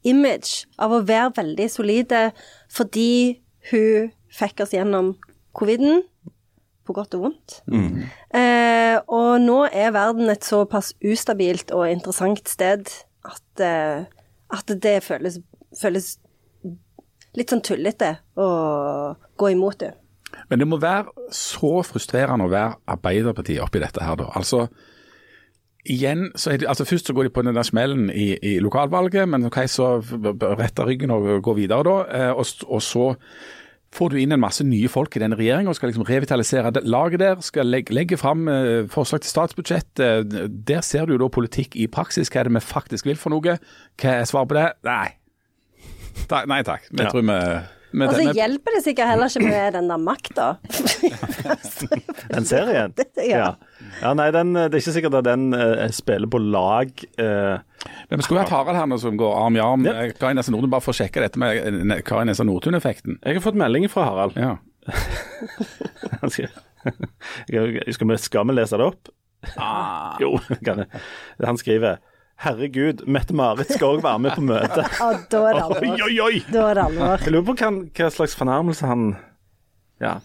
image 0.04 0.66
av 0.82 0.94
å 0.94 1.04
være 1.08 1.34
veldig 1.38 1.70
solide 1.72 2.26
fordi 2.72 3.40
hun 3.72 4.12
fikk 4.34 4.66
oss 4.66 4.74
gjennom 4.76 5.14
coviden, 5.56 6.04
på 6.84 6.94
godt 6.98 7.16
og 7.16 7.28
vondt. 7.28 7.62
Eh, 8.36 8.98
og 9.08 9.40
nå 9.40 9.60
er 9.72 9.94
verden 9.96 10.30
et 10.34 10.44
såpass 10.44 10.92
ustabilt 11.00 11.72
og 11.72 11.88
interessant 11.88 12.50
sted 12.50 12.90
at, 13.24 13.62
eh, 13.64 14.04
at 14.52 14.74
det 14.84 14.98
føles, 15.06 15.40
føles 15.80 16.18
litt 17.40 17.54
sånn 17.54 17.64
tullete 17.64 18.18
å 18.36 18.48
gå 19.40 19.54
imot 19.54 19.80
det. 19.80 19.94
Men 20.50 20.60
det 20.60 20.68
må 20.68 20.80
være 20.82 21.30
så 21.34 21.82
frustrerende 21.86 22.50
å 22.50 22.52
være 22.52 22.76
Arbeiderpartiet 22.90 23.64
oppi 23.64 23.80
dette 23.80 24.04
her, 24.04 24.18
da. 24.20 24.28
Altså, 24.36 24.68
igjen, 25.86 26.30
så 26.36 26.52
er 26.54 26.58
det, 26.62 26.68
altså 26.68 26.86
Først 26.86 27.08
så 27.08 27.14
går 27.14 27.24
de 27.24 27.30
på 27.36 27.42
den 27.44 27.56
der 27.56 27.64
smellen 27.68 28.10
i, 28.10 28.38
i 28.42 28.60
lokalvalget, 28.60 29.28
men 29.30 29.46
ok, 29.50 29.58
så 29.68 29.98
retter 30.02 30.86
ryggen 30.88 31.12
og 31.12 31.42
går 31.44 31.54
videre, 31.60 31.84
da. 31.84 31.98
eh, 32.08 32.32
Og, 32.32 32.46
og 32.68 32.82
så 32.82 33.16
får 33.94 34.10
du 34.10 34.16
inn 34.18 34.32
en 34.34 34.40
masse 34.42 34.64
nye 34.66 34.88
folk 34.90 35.14
i 35.16 35.20
denne 35.22 35.36
regjeringa 35.38 35.70
og 35.70 35.76
skal 35.78 35.92
liksom 35.92 36.06
revitalisere 36.08 36.72
laget 36.82 37.20
der. 37.22 37.36
Skal 37.46 37.68
legge, 37.70 37.94
legge 37.94 38.18
fram 38.18 38.48
eh, 38.50 38.88
forslag 38.90 39.22
til 39.22 39.30
statsbudsjett. 39.30 40.00
Eh, 40.02 40.24
der 40.50 40.82
ser 40.82 41.06
du 41.06 41.14
jo 41.14 41.20
da 41.22 41.28
politikk 41.30 41.76
i 41.78 41.86
praksis. 41.88 42.32
Hva 42.34 42.40
er 42.42 42.50
det 42.50 42.56
vi 42.56 42.64
faktisk 42.66 43.06
vil 43.06 43.20
for 43.22 43.30
noe? 43.36 43.60
Hva 44.02 44.16
er 44.22 44.26
svaret 44.26 44.50
på 44.50 44.58
det? 44.58 44.66
Nei. 44.88 45.12
Nei 46.50 46.62
takk. 46.66 46.88
Vi 46.90 47.04
Ja. 47.04 47.10
tror 47.12 47.22
vi, 47.22 47.38
Og 47.94 48.14
så 48.16 48.24
vi 48.24 48.34
hjelper 48.40 48.74
det 48.76 48.82
sikkert 48.86 49.12
heller 49.12 49.30
ikke 49.30 49.46
med 49.46 49.76
den 49.78 49.90
der 49.92 50.02
makta. 50.02 50.48
Den 52.34 52.48
serien? 52.50 52.94
Ja. 53.24 53.54
ja. 54.02 54.12
Nei, 54.18 54.30
den, 54.34 54.54
det 54.56 54.74
er 54.74 54.82
ikke 54.82 54.96
sikkert 54.96 55.16
at 55.20 55.28
den 55.28 55.54
uh, 55.54 55.84
spiller 55.94 56.30
på 56.32 56.40
lag. 56.42 56.90
Uh, 57.20 57.60
Men 58.10 58.20
vi 58.20 58.26
skulle 58.26 58.44
hatt 58.44 58.52
Harald 58.54 58.80
her 58.80 58.88
nå 58.90 58.98
som 59.02 59.18
går 59.20 59.36
arm 59.38 59.58
i 59.60 59.62
arm. 59.64 59.86
Ja. 59.88 59.94
Karin 59.94 60.18
Kari 60.20 60.38
Nessa 60.40 60.54
Nordtun, 60.54 60.72
bare 60.74 60.84
for 60.84 60.96
å 60.96 60.98
sjekke 60.98 61.24
dette 61.24 61.40
med 61.42 61.60
Karin 61.62 61.94
Kari 62.08 62.28
Nessa 62.30 62.46
Nordtun-effekten. 62.48 63.20
jeg 63.22 63.38
har 63.38 63.46
fått 63.46 63.60
melding 63.60 63.86
fra 63.92 64.08
Harald. 64.10 64.40
Ja. 64.40 64.58
Skal, 66.34 68.08
vi, 68.10 68.18
skal 68.20 68.48
vi 68.48 68.56
lese 68.58 68.80
det 68.80 68.88
opp? 68.88 69.12
Ah. 69.60 70.18
Jo, 70.20 70.36
kan 70.66 70.84
jeg. 70.84 71.04
Han 71.44 71.60
skriver 71.60 72.02
Herregud, 72.44 73.06
Mette-Marit 73.08 73.70
skal 73.72 73.98
òg 73.98 74.02
være 74.04 74.20
med 74.26 74.34
på 74.36 74.44
møtet. 74.44 74.98
Og 75.06 75.22
da 75.32 75.44
er 75.50 75.60
det 75.60 75.78
Oi, 75.80 75.92
oi, 76.08 76.16
oi! 76.26 76.42
Da 76.52 76.66
er 76.70 76.80
det 76.80 76.88
alvor. 76.90 77.24
Jeg 77.24 77.36
lurer 77.36 77.46
på 77.48 77.56
hva, 77.62 77.70
hva 78.00 78.10
slags 78.18 78.36
fornærmelse 78.40 78.90
han 78.90 79.06
Ja. 80.04 80.18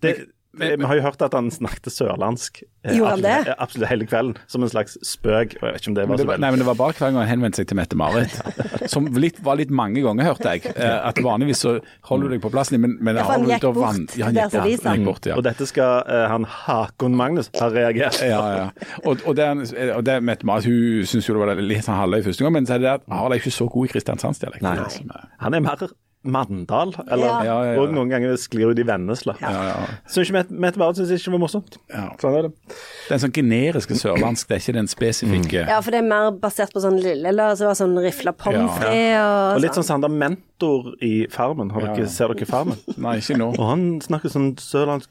Det, 0.00 0.14
det, 0.60 0.78
vi 0.78 0.84
har 0.84 0.98
jo 0.98 1.02
hørt 1.06 1.22
at 1.24 1.32
han 1.32 1.46
snakket 1.50 1.94
sørlandsk 1.94 2.58
eh, 2.84 2.98
han 3.00 3.22
det? 3.24 3.30
absolutt, 3.32 3.60
absolutt 3.64 3.88
hele 3.88 4.06
kvelden, 4.08 4.34
som 4.52 4.64
en 4.64 4.68
slags 4.68 4.98
spøk. 5.06 5.54
Jeg 5.56 5.62
vet 5.64 5.80
ikke 5.80 5.92
om 5.92 5.96
det 5.96 6.04
var 6.10 6.20
så 6.20 6.26
veldig 6.28 6.44
nei, 6.44 6.50
men 6.52 6.60
det 6.60 6.66
var 6.68 6.76
bare 6.76 6.96
hver 6.98 7.06
gang 7.06 7.20
han 7.22 7.30
henvendte 7.30 7.62
seg 7.62 7.70
til 7.70 7.78
Mette-Marit. 7.78 8.34
Som 8.92 9.06
litt, 9.16 9.38
var 9.46 9.56
litt 9.60 9.70
mange 9.72 10.02
ganger, 10.04 10.26
hørte 10.26 10.52
jeg. 10.52 10.72
Eh, 10.74 11.06
At 11.08 11.20
vanligvis 11.22 11.62
så 11.62 11.76
holder 12.08 12.28
du 12.28 12.34
deg 12.34 12.42
på 12.44 12.50
plassen, 12.52 12.80
men, 12.82 12.98
men 13.00 13.20
Ja, 13.20 13.24
han 13.30 13.46
gikk 13.48 13.64
bort 13.76 14.16
Ja, 14.18 14.28
han 14.28 14.36
gikk 14.36 14.56
han 14.58 14.68
gikk 15.00 15.06
bort, 15.06 15.28
ja. 15.30 15.38
Og 15.38 15.46
dette 15.46 15.68
skal 15.70 16.02
uh, 16.08 16.26
han 16.32 16.44
Hakon 16.44 17.16
Magnus 17.16 17.48
ha 17.60 17.70
reagert. 17.72 18.20
Ja, 18.26 18.42
ja. 18.58 18.68
Og, 19.06 19.22
og 19.24 19.38
det, 19.38 19.48
og 19.94 20.04
det 20.04 20.18
Mette-Marit 20.26 20.68
hun 20.68 21.08
syns 21.08 21.30
jo 21.30 21.38
det 21.38 21.46
var 21.46 21.62
litt 21.62 21.86
sånn 21.86 22.00
halvøy 22.00 22.26
første 22.26 22.44
gang, 22.44 22.56
men 22.58 22.68
så 22.68 22.76
er 22.76 22.84
det 22.84 22.92
at 22.98 23.06
Harald 23.12 23.38
er 23.38 23.44
ikke 23.44 23.54
så 23.54 23.70
god 23.72 23.88
i 23.88 23.94
kristiansandsdialekt. 23.94 24.66
Nei. 24.66 24.76
Det 24.76 24.84
er 24.84 24.90
det 24.90 24.98
som 24.98 25.14
er- 25.16 25.28
Han 25.46 25.54
er 25.54 25.64
mer 25.64 25.86
Mandal, 26.24 26.92
eller 27.10 27.26
Ja. 27.26 27.42
Ja, 27.42 27.54
ja, 27.64 27.72
ja. 27.74 27.80
og 27.82 27.90
noen 27.92 28.08
ganger 28.12 28.36
sklir 28.38 28.70
ut 28.70 28.78
i 28.78 28.84
Vennesla. 28.86 29.34
Ja, 29.40 29.50
ja. 29.66 29.74
Syns 30.06 30.30
ikke 30.30 30.44
Mette- 30.54 30.78
Marit 30.78 30.96
syns 31.00 31.10
ikke 31.10 31.24
det 31.24 31.32
var 31.34 31.42
morsomt. 31.42 31.78
Ja. 31.90 32.04
Sånn 32.20 32.36
er 32.38 32.42
det. 32.46 32.52
Det 32.68 33.10
er 33.10 33.14
en 33.16 33.22
sånn 33.24 33.34
generiske 33.34 33.96
sørlandsk, 33.98 34.46
det 34.46 34.54
er 34.56 34.62
ikke 34.62 34.76
den 34.78 34.86
spesifikke. 34.92 35.66
Ja, 35.66 35.80
for 35.80 35.90
det 35.90 35.98
er 36.04 36.08
mer 36.08 36.30
basert 36.30 36.72
på 36.72 36.80
sånn 36.84 37.00
lille, 37.02 37.26
eller 37.28 37.56
så 37.58 37.66
var 37.66 37.74
det 37.74 37.82
sånn 37.82 37.98
rifla 38.04 38.32
pommes 38.38 38.78
frites 38.78 39.18
og, 39.18 39.56
Og 39.56 39.60
litt 39.66 39.74
sånn 39.74 39.84
Sander 39.90 40.08
Mentor 40.08 40.92
i 41.02 41.26
Farmen. 41.30 41.70
Har 41.74 41.80
dere, 41.88 41.98
Ja. 42.06 42.06
Ser 42.06 42.28
dere 42.34 42.46
Farmen? 42.46 42.78
Nei, 42.96 43.16
ikke 43.18 43.38
nå. 43.38 43.50
Og 43.58 43.66
han 43.66 44.00
snakker 44.00 44.30
sånn 44.30 44.52
sørlandsk 44.62 45.08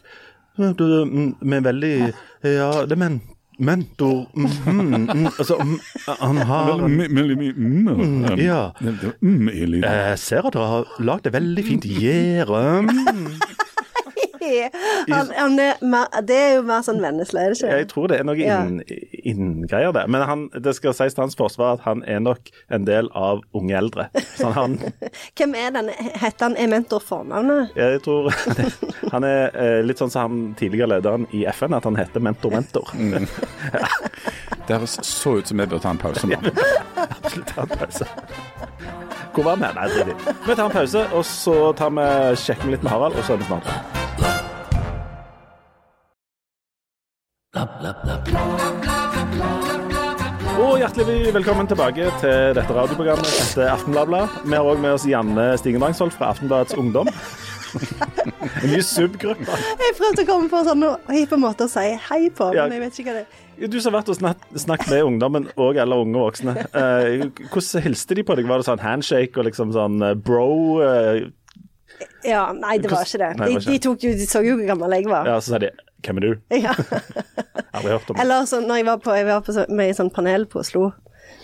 mm, 0.58 1.36
Med 1.42 1.64
veldig 1.64 2.14
Ja, 2.44 2.86
det 2.86 2.92
er 2.96 3.00
men, 3.00 3.22
mentor 3.62 4.26
mm, 4.34 4.48
mm, 4.66 5.06
mm, 5.06 5.28
Altså, 5.38 5.58
mm, 5.62 5.78
han 6.22 6.42
har 6.50 6.72
Veldig 6.82 7.38
mye 7.40 7.54
mm, 7.56 8.40
Ja. 8.42 8.62
mm 9.22 9.50
i 9.52 9.66
lyden. 9.66 9.86
Jeg 9.86 10.20
ser 10.20 10.48
at 10.50 10.54
dere 10.58 10.70
har 10.72 10.94
lagd 11.00 11.28
et 11.30 11.34
veldig 11.36 11.66
fint 11.66 11.86
gjerde. 11.86 12.64
Mm. 15.02 15.12
han, 15.14 15.30
han 15.36 15.60
er 15.60 15.80
mer, 15.86 16.08
Det 16.26 16.36
er 16.38 16.52
jo 16.56 16.62
mer 16.66 16.82
sånn 16.86 17.00
Vennesla, 17.02 17.42
er 17.46 17.54
det 17.54 17.58
ikke? 17.60 17.78
Jeg 17.78 17.88
tror 17.92 18.08
det 18.12 18.18
er 18.20 18.26
noe 18.28 18.36
Ja. 18.38 18.58
inn- 18.66 18.82
inngreier 19.32 19.94
der. 19.96 20.08
Men 20.12 20.22
han, 20.28 20.44
det 20.54 20.74
skal 20.78 20.94
sies 20.98 21.14
til 21.16 21.24
hans 21.24 21.36
forsvar 21.38 21.76
at 21.78 21.84
han 21.86 22.04
er 22.10 22.20
nok 22.24 22.50
en 22.74 22.86
del 22.88 23.10
av 23.18 23.42
unge 23.58 23.76
eldre. 23.78 24.08
Sånn 24.38 24.54
han 24.58 24.78
Hvem 25.38 25.56
er 25.58 25.72
den? 25.78 25.90
Heter 26.22 26.48
han 26.50 26.58
Ementor 26.58 27.02
fornavnet? 27.06 27.74
Jeg 27.78 28.02
tror 28.06 28.32
Han 29.14 29.26
er 29.28 29.52
eh, 29.58 29.80
litt 29.86 30.02
sånn 30.02 30.12
som 30.14 30.22
han 30.30 30.54
tidligere 30.60 30.96
lederen 30.98 31.26
i 31.36 31.46
FN, 31.52 31.74
at 31.78 31.84
han 31.90 31.98
heter 32.00 32.22
Mentor 32.24 32.54
Mentor. 32.54 32.92
Det 34.72 34.78
høres 34.80 34.94
så 35.04 35.34
ut 35.36 35.50
som 35.50 35.60
vi 35.60 35.66
bør 35.68 35.82
ta 35.84 35.92
en 35.92 35.98
pause 36.00 36.28
nå. 36.32 36.38
Absolutt 37.04 37.50
ta 37.52 37.66
en 37.66 37.72
pause. 37.76 38.06
Hvor 39.36 39.44
var 39.44 39.58
vi? 39.60 39.68
Nei, 39.76 39.88
drit 39.92 40.08
i. 40.14 40.16
Vi 40.46 40.56
tar 40.56 40.64
en 40.64 40.72
pause, 40.72 41.02
og 41.12 41.26
så 41.28 41.56
tar 41.76 41.92
vi, 41.98 42.06
sjekker 42.40 42.70
vi 42.70 42.78
litt 42.78 42.86
med 42.88 42.94
Harald, 42.94 43.18
og 43.20 43.26
så 43.28 43.36
er 43.36 43.42
vi 43.42 43.50
snart. 43.50 43.68
Og 50.62 50.80
hjertelig 50.80 51.20
velkommen 51.36 51.68
tilbake 51.68 52.08
til 52.24 52.56
dette 52.56 52.72
radioprogrammet 52.80 53.28
etter 53.28 53.74
Aftenbladbla. 53.76 54.24
Vi 54.48 54.56
har 54.56 54.72
òg 54.72 54.80
med 54.80 54.96
oss 54.96 55.04
Janne 55.10 55.52
Stigen 55.60 55.84
Drangsvold 55.84 56.16
fra 56.16 56.32
Aftenbladets 56.32 56.80
Ungdom. 56.80 57.12
En 58.62 58.72
ny 58.72 58.80
subgruppe. 58.84 59.52
Jeg 59.84 59.96
prøvde 60.00 60.24
å 60.24 60.28
komme 60.28 60.48
på 60.52 60.64
en 60.64 60.68
sånn 60.72 60.84
hippe 61.12 61.40
måte 61.40 61.68
å 61.68 61.72
si 61.72 61.88
hei 62.08 62.24
på, 62.36 62.54
men 62.56 62.76
jeg 62.80 62.88
vet 62.88 63.00
ikke 63.04 63.12
hva 63.12 63.20
det 63.20 63.28
er. 63.28 63.51
Du 63.70 63.78
som 63.82 63.94
har 63.94 64.02
vært 64.02 64.10
og 64.10 64.18
snakket 64.62 64.90
med 64.90 65.04
ungdommen 65.06 65.50
og 65.58 65.78
eller 65.78 66.02
unge 66.02 66.18
voksne. 66.24 66.56
Eh, 66.74 67.28
hvordan 67.52 67.84
hilste 67.86 68.16
de 68.18 68.24
på 68.26 68.36
deg? 68.40 68.48
Var 68.50 68.58
det 68.64 68.66
sånn 68.70 68.82
handshake 68.82 69.38
og 69.38 69.46
liksom 69.50 69.74
sånn 69.76 70.02
eh, 70.02 70.16
bro? 70.16 70.80
Eh, 70.82 71.30
Ja, 72.26 72.48
nei, 72.54 72.78
det 72.82 72.90
var 72.90 73.04
ikke 73.06 73.20
det. 73.22 73.32
Nei, 73.38 73.48
De, 73.48 73.54
det 73.54 73.54
var 73.54 73.62
ikke 73.62 73.72
de, 73.76 73.80
tok 73.86 74.04
jo, 74.08 74.12
de 74.18 74.26
så 74.30 74.42
jo 74.46 74.56
hvor 74.58 74.66
gammel 74.72 74.96
jeg 74.98 75.06
var. 75.12 75.28
ja, 75.30 75.38
så 75.40 75.54
sa 75.54 75.58
de 75.62 75.70
'Hvem 76.02 76.18
er 76.18 76.22
du?' 76.22 76.42
Ja. 76.66 76.74
Aldri 77.76 77.92
hørt 77.94 78.10
om 78.10 78.16
det. 78.16 78.22
Eller 78.24 78.46
sånn, 78.50 78.66
når 78.68 78.76
jeg 78.82 78.86
var, 78.88 78.98
på, 78.98 79.14
jeg 79.16 79.26
var 79.28 79.42
på, 79.46 79.54
så- 79.54 79.70
med 79.70 79.90
i 79.90 79.94
sånn 79.94 80.10
panel 80.14 80.46
på 80.50 80.60
Oslo, 80.64 80.94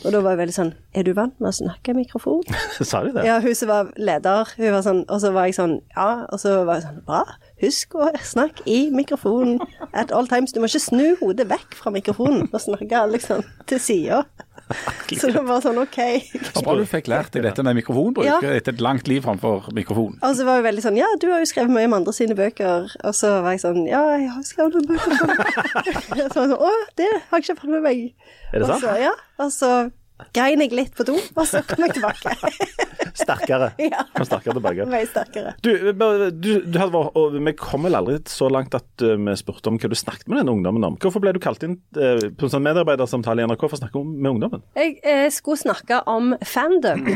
og 0.05 0.11
da 0.11 0.19
var 0.21 0.33
jeg 0.35 0.39
veldig 0.47 0.53
sånn 0.55 0.73
Er 0.95 1.03
du 1.03 1.13
vant 1.13 1.33
med 1.39 1.49
å 1.49 1.55
snakke 1.57 1.89
i 1.93 1.97
mikrofon? 1.97 2.41
Sa 2.81 3.03
de 3.03 3.11
det? 3.13 3.25
Ja, 3.25 3.39
hun 3.41 3.53
som 3.55 3.67
var 3.69 3.91
leder, 3.97 4.49
hun 4.57 4.71
var 4.71 4.81
sånn, 4.81 5.03
og 5.09 5.21
så 5.21 5.31
var 5.33 5.45
jeg 5.45 5.55
sånn 5.57 5.81
Ja, 5.95 6.25
og 6.31 6.39
så 6.41 6.63
var 6.65 6.75
jeg 6.81 6.83
sånn 6.87 7.03
Bra, 7.05 7.21
husk 7.61 7.95
å 7.97 8.09
snakke 8.21 8.63
i 8.69 8.89
mikrofonen 8.93 9.59
at 9.93 10.11
all 10.11 10.27
times. 10.29 10.53
Du 10.53 10.59
må 10.61 10.69
ikke 10.69 10.83
snu 10.83 11.15
hodet 11.21 11.47
vekk 11.49 11.73
fra 11.79 11.91
mikrofonen 11.95 12.47
og 12.51 12.61
snakke 12.61 13.05
liksom 13.13 13.43
til 13.69 13.79
sida. 13.81 14.23
Så 15.15 15.29
det 15.31 15.41
var 15.47 15.61
sånn 15.63 15.77
OK. 15.79 15.95
Så 16.51 16.59
bra 16.65 16.73
du 16.75 16.81
fikk 16.89 17.05
lært 17.07 17.31
deg 17.31 17.45
dette 17.45 17.63
med 17.63 17.77
mikrofonbruk 17.79 18.25
Ja. 18.27 18.35
etter 18.43 18.73
et 18.75 18.81
langt 18.83 19.07
liv 19.07 19.21
framfor 19.23 19.69
mikrofon. 19.71 20.17
Og 20.21 20.33
så 20.35 20.43
var 20.43 20.57
jeg 20.59 20.65
veldig 20.67 20.83
sånn 20.83 20.97
Ja, 20.99 21.07
du 21.21 21.29
har 21.31 21.39
jo 21.39 21.47
skrevet 21.47 21.71
mye 21.71 21.87
om 21.87 21.95
andre 22.01 22.11
sine 22.13 22.35
bøker. 22.35 22.89
Og 23.07 23.15
så 23.15 23.31
var 23.45 23.55
jeg 23.55 23.63
sånn 23.63 23.85
Ja, 23.87 24.01
jeg 24.19 24.27
har 24.33 24.43
skrevet 24.43 24.75
noen 24.75 24.89
bøker. 24.91 25.15
Så 25.21 26.09
var 26.11 26.19
jeg 26.19 26.33
sånn 26.35 26.53
Å, 26.57 26.73
det 26.99 27.07
har 27.13 27.39
jeg 27.39 27.45
ikke 27.47 27.59
fått 27.61 27.71
med 27.77 27.85
meg. 27.87 28.03
Er 28.51 28.59
det 28.59 28.67
Og 28.67 28.73
sant? 28.73 28.83
så, 28.83 28.97
ja. 29.07 29.13
Og 29.39 29.51
så 29.55 29.71
grein 30.35 30.61
jeg 30.63 30.73
litt 30.75 30.95
på 30.97 31.05
do, 31.07 31.15
og 31.17 31.45
så 31.47 31.61
kom 31.67 31.85
jeg 31.85 31.97
tilbake. 31.97 32.35
Sterkere. 33.17 33.71
Ja. 33.87 34.03
Kom 34.15 34.25
sterkere 34.27 34.57
tilbake. 34.57 34.85
Mye 34.89 35.07
sterkere. 35.07 35.53
Du, 35.63 35.69
du, 36.35 36.49
du 36.65 36.77
hadde 36.79 36.99
og 36.99 37.37
Vi 37.37 37.53
kom 37.57 37.85
vel 37.87 37.97
aldri 37.97 38.17
så 38.29 38.49
langt 38.51 38.75
at 38.77 39.05
eh, 39.05 39.15
vi 39.15 39.35
spurte 39.39 39.71
om 39.71 39.77
hva 39.79 39.89
du 39.89 39.95
snakket 39.97 40.27
med 40.29 40.41
den 40.41 40.51
ungdommen 40.51 40.85
om. 40.85 40.97
Hvorfor 41.01 41.23
ble 41.23 41.33
du 41.35 41.39
kalt 41.43 41.63
inn 41.65 41.77
eh, 41.97 42.27
på 42.29 42.47
en 42.47 42.53
sånn 42.53 42.65
medarbeidersamtale 42.65 43.43
i 43.43 43.49
NRK 43.49 43.63
for 43.67 43.77
å 43.77 43.81
snakke 43.81 44.03
med 44.03 44.31
ungdommen? 44.33 44.65
Jeg 44.77 44.97
eh, 45.07 45.27
skulle 45.33 45.61
snakke 45.61 46.01
om 46.09 46.33
fandom, 46.45 47.07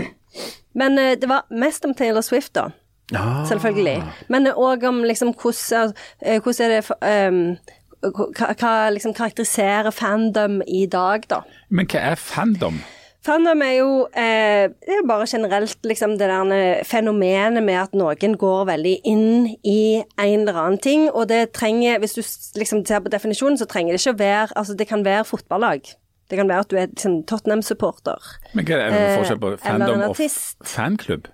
men 0.79 1.01
eh, 1.01 1.17
det 1.19 1.29
var 1.31 1.49
mest 1.51 1.85
om 1.87 1.95
Taylor 1.97 2.25
Swift, 2.25 2.53
da. 2.57 2.69
Ja. 3.11 3.41
Selvfølgelig. 3.49 3.97
Men 4.31 4.47
òg 4.53 4.85
om 4.87 5.01
liksom 5.03 5.33
hvordan, 5.35 5.91
hvordan 6.23 6.63
er 6.63 6.75
det 6.77 6.83
for, 6.87 7.01
ehm, 7.03 7.57
hva, 8.01 8.89
liksom 8.93 9.13
karakteriserer 9.17 9.93
fandom 9.93 10.61
i 10.67 10.85
dag, 10.89 11.27
da. 11.29 11.43
Men 11.69 11.87
hva 11.91 12.01
er 12.11 12.19
fandom? 12.19 12.81
Fandom 13.21 13.61
er 13.61 13.75
jo 13.75 13.89
eh, 14.17 14.71
det 14.81 14.95
er 14.95 15.03
bare 15.05 15.27
generelt 15.29 15.85
liksom 15.85 16.15
det 16.17 16.25
der 16.31 16.81
fenomenet 16.89 17.61
med 17.61 17.77
at 17.83 17.91
noen 17.93 18.33
går 18.41 18.63
veldig 18.71 18.95
inn 19.05 19.51
i 19.61 20.01
en 20.01 20.39
eller 20.39 20.57
annen 20.57 20.81
ting, 20.81 21.05
og 21.11 21.27
det 21.29 21.51
trenger 21.53 21.99
Hvis 22.01 22.17
du 22.17 22.23
liksom 22.57 22.81
ser 22.85 23.03
på 23.05 23.13
definisjonen, 23.13 23.59
så 23.61 23.69
trenger 23.69 23.93
det 23.93 24.01
ikke 24.01 24.15
å 24.15 24.21
være 24.23 24.57
Altså, 24.57 24.73
det 24.73 24.87
kan 24.89 25.05
være 25.05 25.27
fotballag. 25.29 25.93
Det 26.31 26.39
kan 26.39 26.49
være 26.49 26.65
at 26.65 26.71
du 26.71 26.77
er 26.79 26.87
liksom, 26.87 27.19
Tottenham-supporter. 27.27 28.33
Men 28.55 28.65
hva 28.65 28.79
er 28.79 28.89
det 28.89 28.99
Eh, 29.03 29.17
forskjell 29.19 29.39
på 29.43 29.53
fandom 29.61 30.03
og 30.07 30.17
fanklubb? 30.65 31.29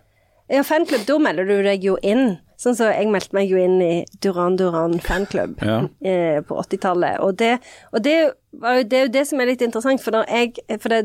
Ja, 0.50 0.64
fanklubb, 0.64 1.06
da 1.08 1.18
melder 1.20 1.48
du 1.50 1.58
deg 1.66 1.84
jo 1.84 1.98
inn. 2.06 2.38
Sånn 2.58 2.74
som 2.78 2.88
jeg 2.90 3.10
meldte 3.14 3.36
meg 3.38 3.52
jo 3.52 3.60
inn 3.62 3.78
i 3.84 4.06
Duran 4.24 4.56
Duran 4.58 4.96
fanklubb 5.04 5.60
Ja. 5.62 5.82
eh, 6.02 6.40
på 6.42 6.56
80-tallet. 6.64 7.20
Og, 7.22 7.36
det, 7.38 7.60
og 7.94 8.02
det, 8.02 8.16
var 8.58 8.80
jo, 8.80 8.84
det 8.90 8.98
er 8.98 9.06
jo 9.06 9.14
det 9.14 9.26
som 9.30 9.40
er 9.44 9.52
litt 9.52 9.62
interessant, 9.62 10.02
for, 10.02 10.16
når 10.16 10.26
jeg, 10.32 10.56
for 10.82 10.90
det, 10.90 11.02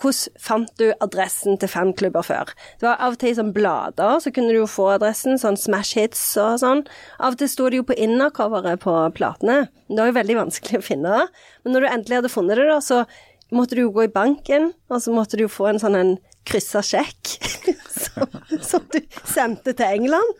hvordan 0.00 0.38
fant 0.40 0.70
du 0.80 0.86
adressen 1.04 1.58
til 1.60 1.68
fanklubber 1.68 2.24
før? 2.24 2.54
Det 2.80 2.86
var 2.88 2.96
av 3.04 3.12
og 3.14 3.20
til 3.20 3.34
i 3.34 3.36
sånne 3.36 3.52
blader, 3.54 4.16
så 4.24 4.32
kunne 4.34 4.54
du 4.54 4.62
jo 4.62 4.70
få 4.70 4.88
adressen, 4.94 5.36
sånn 5.38 5.58
Smash 5.60 5.98
Hits 6.00 6.22
og 6.40 6.56
sånn. 6.62 6.86
Av 7.20 7.34
og 7.36 7.38
til 7.42 7.50
sto 7.52 7.68
det 7.68 7.82
jo 7.82 7.86
på 7.90 7.98
innercoveret 8.00 8.80
på 8.86 8.94
platene. 9.18 9.66
Det 9.90 10.00
var 10.00 10.08
jo 10.10 10.16
veldig 10.22 10.38
vanskelig 10.40 10.80
å 10.80 10.86
finne 10.88 11.18
det. 11.18 11.26
Men 11.66 11.76
når 11.76 11.84
du 11.84 11.90
endelig 11.92 12.20
hadde 12.22 12.32
funnet 12.32 12.62
det, 12.62 12.70
da, 12.72 12.80
så 12.82 13.04
måtte 13.54 13.76
du 13.76 13.84
jo 13.84 13.92
gå 13.94 14.06
i 14.08 14.14
banken, 14.14 14.70
og 14.88 15.02
så 15.04 15.12
måtte 15.14 15.36
du 15.36 15.44
jo 15.44 15.52
få 15.52 15.68
en 15.74 15.82
sånn 15.82 15.98
en 16.00 16.14
kryssa 16.48 16.82
sjekk 16.84 17.36
som, 18.04 18.40
som 18.60 18.88
du 18.92 19.00
sendte 19.24 19.74
til 19.76 20.00
England, 20.00 20.34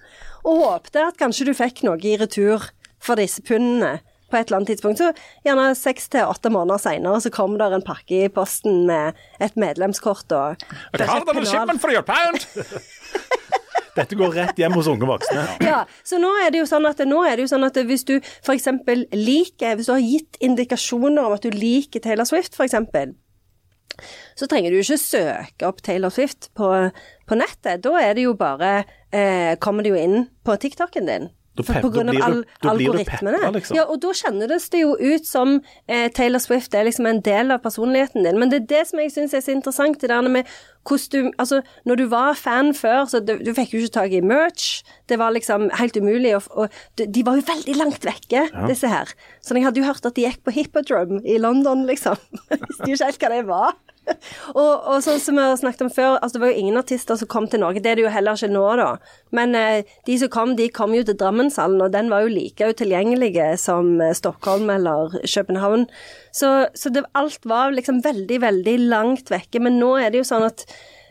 og 0.44 0.60
håpte 0.60 1.06
at 1.08 1.20
kanskje 1.20 1.48
du 1.48 1.54
fikk 1.56 1.84
noe 1.86 2.00
i 2.04 2.18
retur 2.20 2.68
for 3.04 3.20
disse 3.20 3.42
pundene 3.44 3.98
på 4.34 4.40
et 4.40 4.48
eller 4.48 4.60
annet 4.60 4.72
tidspunkt. 4.74 4.98
Så 4.98 5.12
gjerne 5.46 5.70
seks 5.78 6.08
til 6.12 6.28
åtte 6.28 6.50
måneder 6.52 6.82
seinere 6.82 7.20
så 7.22 7.32
kom 7.32 7.56
der 7.60 7.76
en 7.76 7.84
pakke 7.86 8.24
i 8.26 8.32
posten 8.32 8.84
med 8.88 9.18
et 9.42 9.56
medlemskort 9.60 10.32
og! 10.34 10.64
Dette 13.94 14.16
går 14.18 14.32
rett 14.34 14.58
hjem 14.58 14.74
hos 14.74 14.88
unge 14.90 15.06
voksne. 15.06 15.44
Ja, 15.62 15.84
så 16.02 16.18
nå 16.18 16.32
er 16.42 16.50
det 16.50 16.64
jo 16.64 16.66
sånn 16.66 16.86
at, 16.88 16.98
nå 17.06 17.20
er 17.28 17.36
det 17.38 17.44
jo 17.44 17.50
sånn 17.52 17.66
at 17.66 17.76
hvis 17.86 18.02
du 18.08 18.16
f.eks. 18.18 18.66
liker 19.14 19.76
Hvis 19.78 19.86
du 19.86 19.92
har 19.94 20.02
gitt 20.02 20.40
indikasjoner 20.42 21.22
om 21.22 21.36
at 21.36 21.46
du 21.46 21.54
liker 21.54 22.02
Taylor 22.02 22.26
Swift, 22.26 22.58
f.eks., 22.58 22.74
så 24.34 24.48
trenger 24.50 24.70
du 24.74 24.80
ikke 24.82 24.98
søke 25.00 25.68
opp 25.68 25.80
Taylor 25.86 26.10
Swift 26.14 26.50
på, 26.58 26.72
på 27.28 27.38
nettet. 27.38 27.82
Da 27.86 27.94
er 28.02 28.14
det 28.18 28.26
jo 28.28 28.34
bare 28.38 28.84
eh, 29.12 29.54
Kommer 29.62 29.82
det 29.86 29.94
jo 29.94 30.00
inn 30.02 30.28
på 30.44 30.56
TikToken 30.60 31.06
din. 31.10 31.30
Da 31.54 31.62
pep- 31.62 31.84
på 31.84 31.88
grunn 31.94 32.08
av 32.10 32.16
al- 32.26 32.40
da 32.64 32.70
algoritmene. 32.72 33.38
peppa, 33.38 33.50
liksom. 33.54 33.76
Ja, 33.78 33.84
og 33.86 34.00
da 34.02 34.10
kjennes 34.18 34.64
det 34.72 34.80
jo 34.80 34.96
ut 34.98 35.22
som 35.28 35.60
eh, 35.86 36.08
Taylor 36.10 36.42
Swift 36.42 36.74
er 36.74 36.82
liksom 36.88 37.06
en 37.06 37.20
del 37.22 37.54
av 37.54 37.60
personligheten 37.62 38.26
din. 38.26 38.40
Men 38.42 38.50
det 38.50 38.64
er 38.64 38.66
det 38.72 38.80
som 38.88 38.98
jeg 38.98 39.12
syns 39.14 39.36
er 39.38 39.44
så 39.46 39.54
interessant, 39.54 40.00
det 40.02 40.10
der 40.10 40.26
med 40.26 40.50
hvordan 40.82 41.30
du 41.30 41.38
Altså, 41.38 41.60
når 41.86 42.00
du 42.02 42.04
var 42.10 42.34
fan 42.34 42.74
før, 42.74 43.04
så 43.06 43.20
du, 43.22 43.36
du 43.38 43.52
fikk 43.54 43.70
jo 43.76 43.84
ikke 43.84 43.94
tak 44.00 44.16
i 44.18 44.20
merch. 44.26 44.82
Det 45.08 45.20
var 45.22 45.30
liksom 45.30 45.68
helt 45.78 45.94
umulig, 46.02 46.34
og, 46.40 46.50
og 46.50 46.68
de- 46.98 47.22
var 47.24 47.38
jo 47.38 47.46
veldig 47.46 47.76
langt 47.78 48.02
vekke, 48.10 48.48
disse 48.66 48.90
her. 48.90 49.14
Så 49.40 49.54
jeg 49.54 49.62
hadde 49.68 49.78
jo 49.78 49.86
hørt 49.86 50.04
at 50.10 50.18
de 50.18 50.26
gikk 50.26 50.42
på 50.42 50.58
Hippodrome 50.58 51.22
i 51.22 51.38
London, 51.38 51.86
liksom. 51.86 52.18
Visste 52.50 52.90
jo 52.90 52.98
ikke 52.98 53.12
helt 53.12 53.22
hva 53.22 53.30
det 53.38 53.44
var. 53.54 53.78
og, 54.60 54.72
og 54.90 54.98
sånn 55.04 55.20
som 55.22 55.38
vi 55.38 55.44
har 55.44 55.56
snakket 55.58 55.84
om 55.86 55.92
før, 55.92 56.16
altså 56.18 56.36
det 56.36 56.42
var 56.44 56.52
jo 56.52 56.62
ingen 56.62 56.80
artister 56.80 57.18
som 57.20 57.30
kom 57.30 57.46
til 57.50 57.62
Norge. 57.62 57.82
Det 57.84 57.92
er 57.92 57.98
det 57.98 58.06
jo 58.06 58.12
heller 58.14 58.38
ikke 58.38 58.52
nå, 58.52 58.64
da. 58.80 58.88
Men 59.36 59.56
eh, 59.58 59.94
de 60.08 60.18
som 60.20 60.32
kom, 60.32 60.54
de 60.58 60.68
kom 60.74 60.94
jo 60.96 61.04
til 61.06 61.18
Drammenshallen, 61.20 61.82
og 61.84 61.94
den 61.94 62.10
var 62.12 62.24
jo 62.24 62.34
like 62.34 62.70
utilgjengelig 62.74 63.32
som 63.62 63.94
eh, 64.04 64.14
Stockholm 64.16 64.70
eller 64.74 65.16
København. 65.22 65.86
Så, 66.34 66.52
så 66.74 66.92
det, 66.92 67.06
alt 67.18 67.48
var 67.48 67.74
liksom 67.74 68.02
veldig, 68.04 68.40
veldig 68.44 68.76
langt 68.92 69.32
vekke. 69.32 69.62
Men 69.64 69.80
nå 69.80 69.94
er 70.00 70.12
det 70.12 70.22
jo 70.22 70.28
sånn 70.34 70.46
at, 70.48 70.66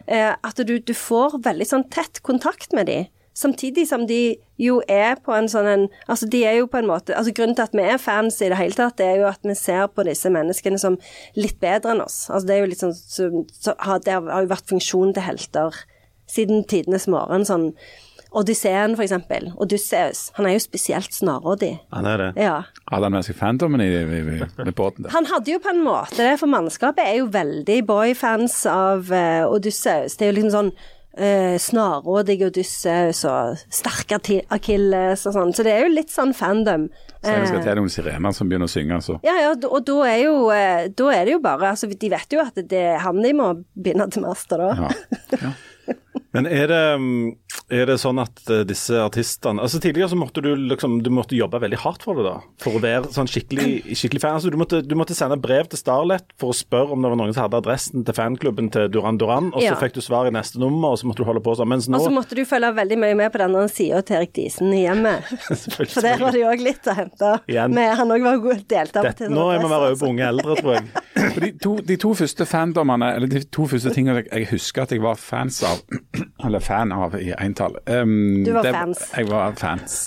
eh, 0.05 0.31
at 0.33 0.63
du, 0.67 0.77
du 0.79 0.95
får 0.97 1.41
veldig 1.45 1.69
sånn 1.69 1.89
tett 1.93 2.23
kontakt 2.25 2.75
med 2.77 2.91
de. 2.91 3.01
Samtidig 3.33 3.87
som 3.89 4.05
de 4.07 4.37
jo 4.61 4.77
er 4.87 5.17
på 5.25 5.33
en 5.33 5.47
sånn 5.49 5.65
en 5.65 5.85
Altså, 6.05 6.27
de 6.29 6.43
er 6.45 6.59
jo 6.59 6.67
på 6.69 6.77
en 6.77 6.89
måte 6.89 7.15
Altså, 7.17 7.33
grunnen 7.33 7.57
til 7.57 7.65
at 7.65 7.73
vi 7.73 7.85
er 7.85 8.01
fans 8.01 8.37
i 8.41 8.51
det 8.51 8.59
hele 8.59 8.77
tatt, 8.77 8.97
det 9.01 9.07
er 9.09 9.21
jo 9.23 9.29
at 9.31 9.41
vi 9.41 9.55
ser 9.57 9.87
på 9.89 10.05
disse 10.05 10.29
menneskene 10.33 10.77
som 10.81 10.99
litt 11.35 11.57
bedre 11.63 11.95
enn 11.95 12.03
oss. 12.05 12.27
Altså, 12.29 12.47
det 12.47 12.55
er 12.55 12.63
jo 12.63 12.71
litt 12.71 12.83
sånn 12.83 12.95
så, 12.97 13.29
så 13.57 13.75
har, 13.79 14.03
Det 14.05 14.13
har 14.13 14.45
jo 14.45 14.53
vært 14.53 14.69
funksjonen 14.69 15.17
til 15.17 15.25
helter 15.25 15.83
siden 16.29 16.63
tidenes 16.69 17.09
morgen. 17.11 17.45
Sånn 17.45 17.71
Odysseen, 18.33 18.95
for 18.97 19.05
eksempel. 19.05 19.51
Odysseus. 19.61 20.31
Han 20.39 20.47
er 20.49 20.55
jo 20.55 20.61
spesielt 20.63 21.13
snarrådig. 21.13 21.75
Han 21.93 22.07
er 22.09 22.17
det. 22.17 22.29
Ja. 22.41 22.55
Hadde 22.89 23.05
han 23.05 23.13
med 23.13 23.27
seg 23.27 23.37
fandomen 23.37 23.83
i, 23.83 23.91
i, 23.93 24.21
i, 24.21 24.37
i 24.41 24.73
båten? 24.73 25.05
der? 25.05 25.13
Han 25.13 25.29
hadde 25.29 25.53
jo 25.53 25.59
på 25.61 25.69
en 25.69 25.83
måte 25.85 26.17
det, 26.17 26.39
for 26.41 26.49
mannskapet 26.49 27.05
er 27.05 27.19
jo 27.19 27.29
veldig 27.33 27.77
boyfans 27.85 28.55
av 28.71 29.13
uh, 29.13 29.45
Odysseus. 29.53 30.17
Det 30.17 30.25
er 30.25 30.33
jo 30.33 30.37
liksom 30.39 30.55
sånn 30.55 30.73
uh, 31.19 31.55
snarrådig 31.61 32.39
Odysseus 32.47 33.23
og 33.29 33.63
sterk 33.73 34.15
Akilles 34.17 35.25
og 35.27 35.35
sånn. 35.35 35.53
Så 35.55 35.65
det 35.65 35.75
er 35.75 35.85
jo 35.85 35.93
litt 35.93 36.13
sånn 36.13 36.33
fandom. 36.37 36.87
Så 37.23 37.35
jeg 37.35 37.49
skal 37.51 37.59
Eh, 37.61 37.67
til 37.67 37.79
noen 37.79 37.93
sirener 37.93 38.35
som 38.35 38.49
begynner 38.49 38.69
å 38.69 38.73
synge, 38.73 38.97
altså. 38.99 39.19
ja, 39.23 39.35
ja, 39.39 39.51
og 39.53 39.85
da 39.87 39.99
er, 40.09 40.17
jo, 40.25 40.33
eh, 40.55 40.87
da 40.91 41.11
er 41.13 41.25
det 41.25 41.37
jo 41.37 41.43
bare 41.43 41.69
altså, 41.73 41.87
De 41.87 42.09
vet 42.11 42.35
jo 42.35 42.41
at 42.43 42.57
det 42.57 42.81
er 42.93 42.99
han 43.03 43.21
de 43.23 43.31
må 43.37 43.53
binde 43.73 44.09
til 44.11 44.25
master, 44.25 44.59
da. 44.59 44.91
Ja. 45.39 45.53
Men 46.33 46.47
er 46.49 46.67
det, 46.71 46.83
mm, 46.99 47.31
er 47.73 47.89
det 47.89 47.97
sånn 48.01 48.19
at 48.21 48.41
eh, 48.51 48.63
disse 48.67 48.97
artistene 49.01 49.63
altså 49.63 49.79
Tidligere 49.83 50.11
så 50.11 50.17
måtte 50.19 50.43
du 50.43 50.51
liksom, 50.55 50.99
du 51.03 51.09
måtte 51.13 51.37
jobbe 51.37 51.59
veldig 51.63 51.79
hardt 51.83 52.05
for 52.05 52.19
det, 52.19 52.25
da. 52.27 52.35
For 52.61 52.77
å 52.77 52.81
være 52.83 53.11
sånn 53.13 53.29
skikkelig, 53.29 53.95
skikkelig 53.97 54.21
fan. 54.23 54.37
Altså, 54.37 54.51
du, 54.53 54.57
måtte, 54.59 54.81
du 54.85 54.95
måtte 54.99 55.15
sende 55.17 55.37
brev 55.41 55.67
til 55.71 55.79
Starlet 55.81 56.33
for 56.39 56.53
å 56.53 56.57
spørre 56.57 56.95
om 56.95 57.03
det 57.03 57.11
var 57.11 57.19
noen 57.19 57.33
som 57.35 57.45
hadde 57.47 57.59
adressen 57.63 58.05
til 58.07 58.17
fanklubben 58.17 58.69
til 58.73 58.89
Duran 58.93 59.19
Duran, 59.21 59.51
og 59.53 59.63
så 59.63 59.75
fikk 59.79 59.97
du 59.97 60.01
svar 60.05 60.29
i 60.29 60.33
neste 60.33 60.61
nummer, 60.61 60.93
og 60.93 61.01
så 61.01 61.09
måtte 61.09 61.23
du 61.23 61.27
holde 61.27 61.43
på 61.43 61.55
sånn. 61.59 61.71
Mens 61.73 61.89
nå 61.89 61.99
Og 61.99 62.07
så 62.07 62.13
måtte 62.13 62.37
du 62.37 62.43
følge 62.47 62.71
veldig 62.77 62.99
mye 63.03 63.17
med 63.23 63.33
på 63.33 63.41
den 63.41 63.49
andre 63.51 63.71
sida 63.71 64.03
til 64.05 64.19
Erik 64.21 64.35
Diesen 64.37 64.73
i 64.75 64.83
hjemmet. 64.83 65.31
For 65.93 66.03
der 66.05 66.21
var 66.21 66.35
det 66.35 66.43
jo 66.43 66.51
òg 66.51 66.63
litt 66.63 66.89
å 66.89 66.97
hente. 66.97 67.33
Igjen. 67.51 67.75
Med, 67.75 67.93
han 67.99 68.13
òg 68.13 68.27
var 68.27 68.41
god 68.43 68.63
deltaker 68.69 69.33
Nå 69.33 69.47
er 69.53 69.61
vi 69.63 69.69
mer 69.71 69.87
over 69.89 69.99
på 69.99 70.11
unge 70.11 70.29
eldre, 70.29 70.59
tror 70.59 70.77
jeg. 70.77 70.87
De, 71.43 71.49
to, 71.61 71.77
de 71.85 71.95
to 71.97 72.11
første 72.17 72.45
fandommene, 72.45 73.07
eller 73.15 73.29
de 73.31 73.41
to 73.53 73.65
første 73.69 73.93
tingene 73.95 74.21
jeg, 74.21 74.27
jeg 74.31 74.47
husker 74.51 74.83
at 74.83 74.91
jeg 74.93 75.01
var 75.03 75.17
fans 75.19 75.61
av, 75.65 75.79
eller 76.45 76.63
fan 76.63 76.91
av 76.93 77.15
i 77.19 77.31
entall 77.63 78.01
um, 78.03 78.43
Du 78.45 78.53
var 78.53 78.63
det, 78.63 78.73
fans. 78.73 79.03
Jeg 79.17 79.29
var 79.29 79.53
fans. 79.59 79.99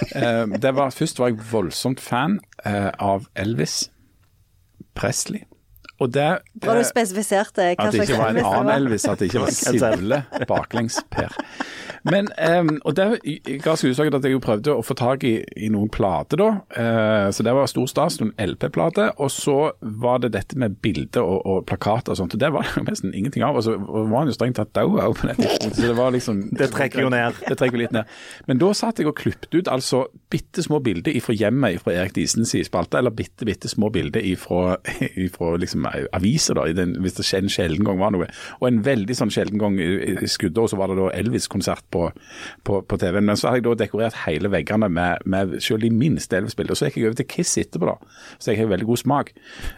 det 0.62 0.72
var, 0.74 0.90
først 0.90 1.18
var 1.18 1.32
jeg 1.32 1.42
voldsomt 1.50 2.00
fan 2.00 2.40
uh, 2.66 2.90
av 2.98 3.28
Elvis 3.36 3.90
Presley. 4.96 5.44
Og 5.96 6.12
det, 6.12 6.26
Bra 6.60 6.74
du 6.76 6.82
det 6.82 6.88
spesifiserte 6.90 7.70
hva 7.72 7.86
At 7.86 7.94
det 7.94 8.04
ikke 8.04 8.18
var 8.20 8.34
en 8.34 8.42
annen. 8.44 8.72
Elvis, 8.74 9.06
at 9.08 9.20
det 9.20 9.30
ikke 9.30 9.46
var 9.46 9.54
Sivle 9.56 10.22
baklengs-Per. 10.48 11.36
Men, 12.10 12.30
um, 12.38 12.76
og 12.84 12.96
det 12.98 13.06
ga 13.64 13.76
seg 13.76 13.92
utslag 13.92 14.14
at 14.14 14.26
jeg 14.26 14.36
jo 14.36 14.42
prøvde 14.44 14.76
å 14.76 14.84
få 14.86 14.96
tak 14.98 15.24
i, 15.26 15.38
i 15.58 15.70
noen 15.72 15.90
plater 15.92 16.40
da, 16.40 16.50
Eh, 16.76 17.30
så 17.30 17.42
det 17.42 17.52
var 17.54 17.68
stor 17.70 17.86
stas, 17.90 18.18
noen 18.20 18.32
LP-plater, 18.40 19.14
og 19.22 19.30
så 19.32 19.56
var 19.80 20.20
det 20.22 20.32
dette 20.34 20.58
med 20.60 20.76
bilder 20.84 21.24
og, 21.24 21.38
og 21.46 21.64
plakater 21.68 22.12
og 22.12 22.20
sånt, 22.20 22.36
og 22.36 22.42
det 22.42 22.50
var 22.54 22.66
det 22.66 22.74
jo 22.76 22.84
nesten 22.86 23.14
ingenting 23.16 23.44
av, 23.46 23.56
og 23.56 23.64
så 23.64 23.76
var 23.78 24.18
han 24.18 24.30
jo 24.30 24.36
strengt 24.36 24.58
tatt 24.60 24.74
død 24.76 24.98
òg 25.02 25.16
på 25.20 25.30
det 25.30 25.36
tidspunktet, 25.40 25.78
så 25.78 25.86
det 25.86 25.96
var 25.98 26.14
liksom... 26.14 26.42
Det 26.66 26.70
trekker 26.72 27.04
jo 27.04 27.10
ned. 27.12 27.36
Det 27.46 27.56
trekker 27.58 27.80
litt 27.80 27.94
ned. 27.94 28.08
Men 28.48 28.60
da 28.60 28.70
satt 28.76 29.00
jeg 29.00 29.08
og 29.10 29.16
klippet 29.18 29.52
ut 29.54 29.68
altså 29.70 30.06
bitte 30.32 30.64
små 30.64 30.80
bilder 30.84 31.14
fra 31.22 31.34
hjemmet 31.36 31.82
fra 31.82 31.94
Erik 31.94 32.16
Disens 32.16 32.54
spalte, 32.66 33.00
eller 33.00 33.14
bitte, 33.14 33.46
bitte 33.48 33.70
små 33.70 33.90
bilder 33.94 34.24
fra 34.40 34.76
liksom, 35.62 35.88
aviser, 36.16 36.58
da, 36.58 36.66
i 36.68 36.76
den, 36.76 36.96
hvis 37.04 37.18
det 37.18 37.26
en 37.36 37.52
sjelden 37.52 37.86
gang 37.86 38.00
var 38.00 38.14
noe. 38.14 38.28
Og 38.60 38.68
en 38.68 38.82
veldig 38.86 39.16
sånn 39.16 39.32
sjelden 39.34 39.60
gang 39.60 39.78
i 39.80 40.30
skuddår 40.30 40.70
så 40.72 40.78
var 40.80 40.92
det 40.92 40.98
da 41.00 41.10
Elvis-konsert 41.16 41.84
på, 41.92 41.95
på, 42.66 42.80
på 42.88 42.98
TV-en. 43.00 43.26
Men 43.28 43.38
så 43.38 43.50
hadde 43.50 43.62
jeg 43.62 43.66
da 43.66 43.74
dekorert 43.84 44.18
hele 44.24 44.50
veggene 44.52 44.88
med, 44.92 45.24
med 45.24 45.56
selv 45.64 45.84
de 45.84 45.90
minste 45.94 46.38
Elvis-bilder. 46.38 46.78
Så 46.78 46.88
gikk 46.88 47.00
jeg 47.00 47.10
over 47.10 47.18
til 47.20 47.28
Kiss 47.30 47.56
etterpå, 47.60 47.90
da. 47.90 47.96
Så 48.38 48.52
jeg 48.52 48.62
har 48.62 48.70
veldig 48.72 48.88
god 48.88 49.02
smak. 49.02 49.32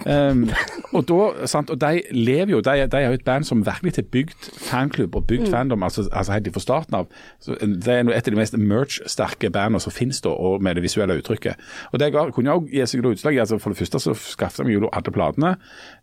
Um, 0.05 0.47
og 0.97 1.07
da, 1.11 1.21
sant, 1.51 1.73
og 1.75 1.81
de 1.83 2.03
lever 2.17 2.57
jo, 2.57 2.63
de, 2.65 2.87
de 2.91 3.01
er 3.01 3.09
jo 3.09 3.19
et 3.19 3.27
band 3.27 3.49
som 3.49 3.65
virkelig 3.67 3.97
har 3.99 4.09
bygd 4.15 4.51
fanklubb 4.69 5.19
og 5.19 5.29
bygd 5.31 5.49
fandom, 5.53 5.87
altså, 5.87 6.07
altså 6.13 6.37
helt 6.37 6.53
fra 6.55 6.65
starten 6.65 6.99
av. 7.01 7.09
Så 7.45 7.59
det 7.63 7.95
er 7.95 8.13
et 8.15 8.29
av 8.29 8.35
de 8.35 8.41
mest 8.41 8.59
merch-sterke 8.59 9.53
bandene 9.55 9.83
som 9.83 9.95
finnes 9.95 10.21
da, 10.25 10.33
og 10.33 10.63
med 10.65 10.79
det 10.79 10.85
visuelle 10.87 11.19
uttrykket. 11.21 11.61
Og 11.93 12.03
det 12.03 12.13
ga, 12.15 12.29
kunne 12.35 12.57
også 12.57 12.73
gi 12.73 12.87
seg 12.89 13.05
da 13.05 13.15
utslag 13.15 13.41
altså 13.43 13.59
for 13.63 13.75
det 13.75 13.83
første 13.83 14.03
så 14.03 14.15
skaffet 14.19 14.63
jeg 14.63 14.69
meg 14.69 14.79
jo 14.79 14.93
alle 14.93 15.15
platene, 15.15 15.55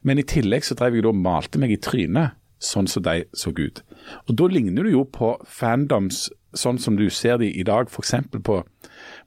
men 0.06 0.22
i 0.22 0.28
tillegg 0.28 0.66
så 0.66 0.78
drev 0.78 0.98
jeg 0.98 1.06
da 1.06 1.14
malte 1.16 1.62
meg 1.62 1.76
i 1.76 1.82
trynet, 1.82 2.36
sånn 2.64 2.88
som 2.88 3.04
de 3.06 3.24
så 3.36 3.52
ut. 3.56 3.82
Og 4.28 4.36
da 4.40 4.48
ligner 4.52 4.86
du 4.86 4.94
jo 4.94 5.04
på 5.06 5.36
fandoms 5.46 6.28
sånn 6.56 6.80
som 6.80 6.96
du 6.96 7.10
ser 7.12 7.38
de 7.42 7.50
i 7.52 7.66
dag, 7.68 7.92
f.eks. 7.92 8.16
på 8.32 8.64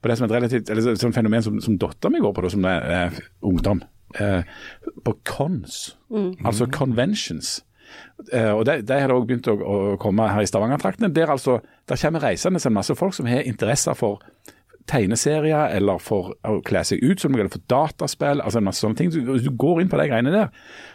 på 0.01 0.09
det 0.09 0.17
som 0.19 0.27
er 0.27 0.31
et 0.31 0.37
relativt, 0.39 0.71
eller 0.71 0.99
sånn 0.99 1.15
fenomen 1.15 1.45
som, 1.45 1.57
som 1.63 1.79
dattera 1.81 2.13
mi 2.13 2.21
går 2.23 2.35
på, 2.35 2.45
da, 2.45 2.51
som 2.55 2.67
er 2.71 2.93
eh, 2.95 3.23
ungdom. 3.47 3.83
Eh, 4.17 4.53
på 5.05 5.13
cons, 5.29 5.97
altså 6.47 6.69
conventions. 6.73 7.59
Eh, 8.33 8.53
og 8.53 8.65
Det, 8.65 8.81
de 8.89 9.01
har 9.01 9.11
det 9.11 9.17
også 9.17 9.29
begynt 9.29 9.51
å, 9.53 9.57
å 9.59 9.97
komme 10.01 10.29
her 10.31 10.45
i 10.45 10.49
Stavanger-traktene. 10.49 11.11
Der 11.15 11.35
altså, 11.35 11.59
der 11.89 12.01
kommer 12.01 12.25
reisende 12.25 12.63
en 12.65 12.77
masse 12.77 12.97
folk 12.97 13.17
som 13.17 13.29
har 13.29 13.45
interesser 13.49 13.99
for 13.99 14.23
tegneserier, 14.89 15.75
eller 15.77 16.01
for 16.03 16.33
å 16.49 16.59
kle 16.67 16.83
seg 16.87 17.03
ut 17.05 17.21
som 17.23 17.33
noe, 17.33 17.43
eller 17.43 17.53
for 17.53 17.65
dataspill, 17.71 18.43
altså 18.43 18.61
en 18.61 18.69
masse 18.69 18.85
sånne 18.85 18.99
ting. 18.99 19.11
Hvis 19.13 19.47
du 19.47 19.51
går 19.53 19.83
inn 19.83 19.91
på 19.93 20.01
de 20.01 20.09
greiene 20.11 20.33
der, 20.35 20.49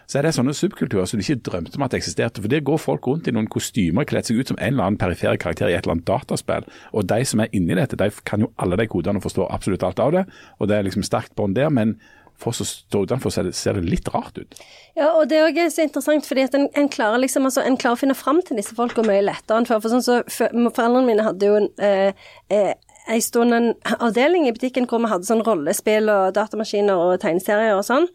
så 0.10 0.20
er 0.20 0.28
det 0.28 0.34
sånne 0.38 0.56
subkulturer 0.58 1.08
som 1.10 1.20
du 1.20 1.24
ikke 1.24 1.44
drømte 1.48 1.80
om 1.80 1.86
at 1.86 1.96
eksisterte. 1.98 2.44
For 2.44 2.52
der 2.52 2.66
går 2.66 2.82
folk 2.82 3.08
rundt 3.08 3.30
i 3.30 3.36
noen 3.36 3.50
kostymer 3.52 4.08
kledd 4.10 4.28
seg 4.30 4.42
ut 4.42 4.52
som 4.52 4.60
en 4.60 4.74
eller 4.76 4.90
annen 4.90 5.00
perifer 5.02 5.38
karakter 5.42 5.72
i 5.72 5.78
et 5.78 5.86
eller 5.86 5.98
annet 5.98 6.10
dataspill. 6.10 6.68
Og 6.92 7.08
de 7.10 7.22
som 7.30 7.44
er 7.44 7.54
inni 7.56 7.78
dette, 7.78 8.00
de 8.00 8.10
kan 8.28 8.44
jo 8.44 8.52
alle 8.62 8.80
de 8.82 8.90
kodene 8.92 9.22
og 9.22 9.28
forstår 9.30 9.54
absolutt 9.54 9.86
alt 9.88 10.04
av 10.04 10.18
det. 10.18 10.28
Og 10.60 10.70
det 10.70 10.78
er 10.78 10.90
liksom 10.90 11.08
sterkt 11.08 11.36
bånd 11.40 11.58
der, 11.60 11.72
men 11.74 11.96
for 12.44 12.52
å 12.52 12.66
står 12.68 13.08
utenfor, 13.08 13.32
ser 13.32 13.48
det, 13.48 13.54
ser 13.56 13.78
det 13.78 13.86
litt 13.88 14.10
rart 14.14 14.38
ut. 14.40 14.56
Ja, 14.98 15.12
og 15.16 15.30
det 15.32 15.40
er 15.40 15.48
også 15.48 15.78
så 15.78 15.86
interessant, 15.88 16.28
fordi 16.28 16.48
at 16.48 16.58
en, 16.58 16.68
en, 16.80 16.90
klarer 16.92 17.22
liksom, 17.22 17.46
altså, 17.48 17.64
en 17.66 17.78
klarer 17.80 17.98
å 17.98 18.02
finne 18.02 18.18
fram 18.18 18.42
til 18.46 18.60
disse 18.60 18.76
folka 18.78 19.06
mye 19.06 19.24
lettere 19.24 19.62
enn 19.62 19.70
før. 19.70 19.84
For 19.84 19.94
sånn 19.94 20.06
så, 20.06 20.20
for, 20.32 20.52
Foreldrene 20.76 21.08
mine 21.08 21.28
hadde 21.28 21.50
jo 21.50 21.60
en 21.62 21.70
eh, 21.84 22.26
eh, 22.54 22.74
en 23.08 23.22
stund 23.22 23.54
en 23.54 23.74
avdeling 24.00 24.48
i 24.48 24.54
butikken 24.56 24.86
hvor 24.88 25.02
vi 25.04 25.10
hadde 25.12 25.28
sånn 25.28 25.44
rollespill 25.44 26.08
og 26.12 26.34
datamaskiner 26.38 27.00
og 27.00 27.20
tegneserier 27.24 27.76
og 27.76 27.84
sånn. 27.88 28.08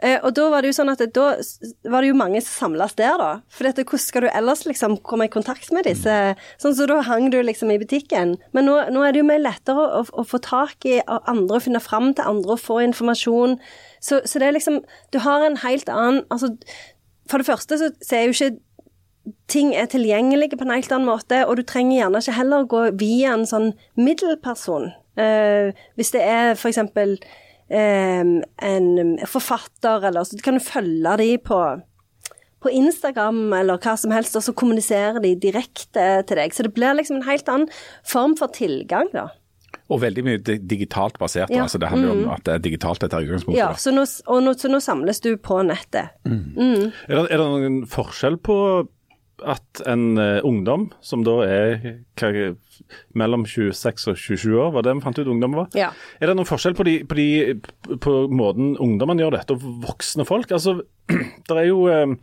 Eh, 0.00 0.16
og 0.24 0.32
da 0.36 0.46
var 0.52 0.64
det 0.64 0.70
jo 0.70 0.76
sånn 0.78 0.92
at 0.92 1.02
da 1.12 1.26
var 1.92 2.00
det 2.00 2.10
jo 2.10 2.16
mange 2.16 2.40
som 2.40 2.70
samles 2.70 2.96
der, 2.96 3.18
da. 3.20 3.30
For 3.52 3.68
dette, 3.68 3.84
hvordan 3.84 4.04
skal 4.06 4.24
du 4.24 4.30
ellers 4.30 4.64
liksom 4.64 4.96
komme 5.04 5.28
i 5.28 5.32
kontakt 5.32 5.68
med 5.76 5.84
disse? 5.88 6.14
Sånn 6.62 6.76
så 6.76 6.88
da 6.88 7.02
hang 7.04 7.28
du 7.32 7.36
liksom 7.44 7.72
i 7.74 7.80
butikken. 7.82 8.38
Men 8.56 8.68
nå, 8.68 8.78
nå 8.94 9.04
er 9.04 9.12
det 9.12 9.20
jo 9.20 9.28
mye 9.28 9.42
lettere 9.42 9.84
å, 9.84 10.00
å, 10.00 10.22
å 10.22 10.26
få 10.28 10.40
tak 10.44 10.88
i 10.88 10.98
andre, 11.04 11.20
andre, 11.34 11.60
finne 11.66 11.84
fram 11.84 12.14
til 12.16 12.28
andre 12.30 12.56
og 12.56 12.62
få 12.62 12.80
informasjon. 12.86 13.58
Så, 14.00 14.22
så 14.24 14.40
det 14.40 14.48
er 14.48 14.56
liksom 14.56 14.80
Du 15.12 15.18
har 15.20 15.42
en 15.44 15.58
helt 15.60 15.90
annen 15.92 16.22
Altså, 16.32 16.54
for 17.28 17.42
det 17.42 17.46
første 17.50 17.76
så, 17.76 17.90
så 18.00 18.16
er 18.16 18.22
jo 18.24 18.32
ikke 18.32 18.54
ting 19.50 19.74
er 19.74 19.90
tilgjengelige 19.90 20.58
på 20.58 20.66
en 20.66 20.74
helt 20.74 20.92
annen 20.94 21.08
måte, 21.10 21.42
og 21.46 21.58
du 21.58 21.64
trenger 21.66 21.98
gjerne 21.98 22.22
ikke 22.22 22.38
heller 22.38 22.70
gå 22.70 22.82
via 23.00 23.34
en 23.34 23.46
sånn 23.48 23.70
middelperson. 24.00 24.90
Eh, 25.20 25.76
hvis 25.98 26.12
det 26.14 26.24
er 26.24 26.54
eksempel 26.54 27.16
eh, 27.68 28.22
en 28.22 29.14
forfatter, 29.28 30.08
eller 30.10 30.26
så 30.26 30.40
kan 30.44 30.58
du 30.58 30.64
følge 30.64 31.16
de 31.20 31.30
på 31.44 31.62
på 32.60 32.68
Instagram 32.76 33.54
eller 33.56 33.80
hva 33.80 33.94
som 33.96 34.12
helst, 34.14 34.36
og 34.36 34.44
så 34.44 34.52
kommuniserer 34.56 35.20
de 35.24 35.34
direkte 35.40 36.06
til 36.28 36.40
deg. 36.40 36.52
Så 36.52 36.66
det 36.66 36.74
blir 36.76 36.96
liksom 36.98 37.20
en 37.20 37.28
helt 37.28 37.48
annen 37.48 37.70
form 38.06 38.36
for 38.36 38.52
tilgang, 38.52 39.08
da. 39.14 39.30
Og 39.90 40.02
veldig 40.04 40.22
mye 40.26 40.38
digitalt 40.42 41.18
basert. 41.18 41.50
Ja. 41.50 41.64
altså 41.64 41.80
Det 41.82 41.88
handler 41.90 42.12
jo 42.12 42.16
om 42.20 42.32
at 42.36 42.44
det 42.46 42.54
er 42.54 42.62
digitalt 42.62 43.02
etter 43.02 43.24
utgangspunktet. 43.24 43.58
Ja, 43.58 43.72
så 43.74 43.90
nå, 43.94 44.04
nå, 44.44 44.54
så 44.58 44.70
nå 44.70 44.78
samles 44.82 45.22
du 45.24 45.32
på 45.40 45.58
nettet. 45.66 46.12
Er 46.26 47.16
det, 47.16 47.24
er 47.26 47.40
det 47.40 47.46
noen 47.46 47.80
forskjell 47.90 48.38
på 48.38 48.56
at 49.48 49.80
en 49.88 50.18
eh, 50.18 50.40
ungdom, 50.46 50.88
som 51.04 51.22
da 51.26 51.38
er 51.46 52.00
mellom 53.14 53.44
26 53.46 54.08
og 54.12 54.18
27 54.18 54.54
år, 54.60 54.72
var 54.74 54.82
det 54.86 54.94
vi 54.98 55.04
fant 55.04 55.18
ut 55.20 55.30
ungdom 55.30 55.54
var? 55.60 55.68
Ja. 55.78 55.90
Er 56.20 56.30
det 56.30 56.36
noen 56.38 56.48
forskjell 56.48 56.76
på, 56.78 56.86
de, 56.88 56.98
på, 57.08 57.16
de, 57.18 57.96
på 58.02 58.14
måten 58.32 58.74
ungdommene 58.80 59.22
gjør 59.24 59.36
dette, 59.38 59.56
og 59.56 59.80
voksne 59.86 60.26
folk? 60.28 60.50
Altså, 60.56 60.78
det 61.48 61.56
er 61.56 61.68
jo 61.68 61.84
eh, 61.92 62.14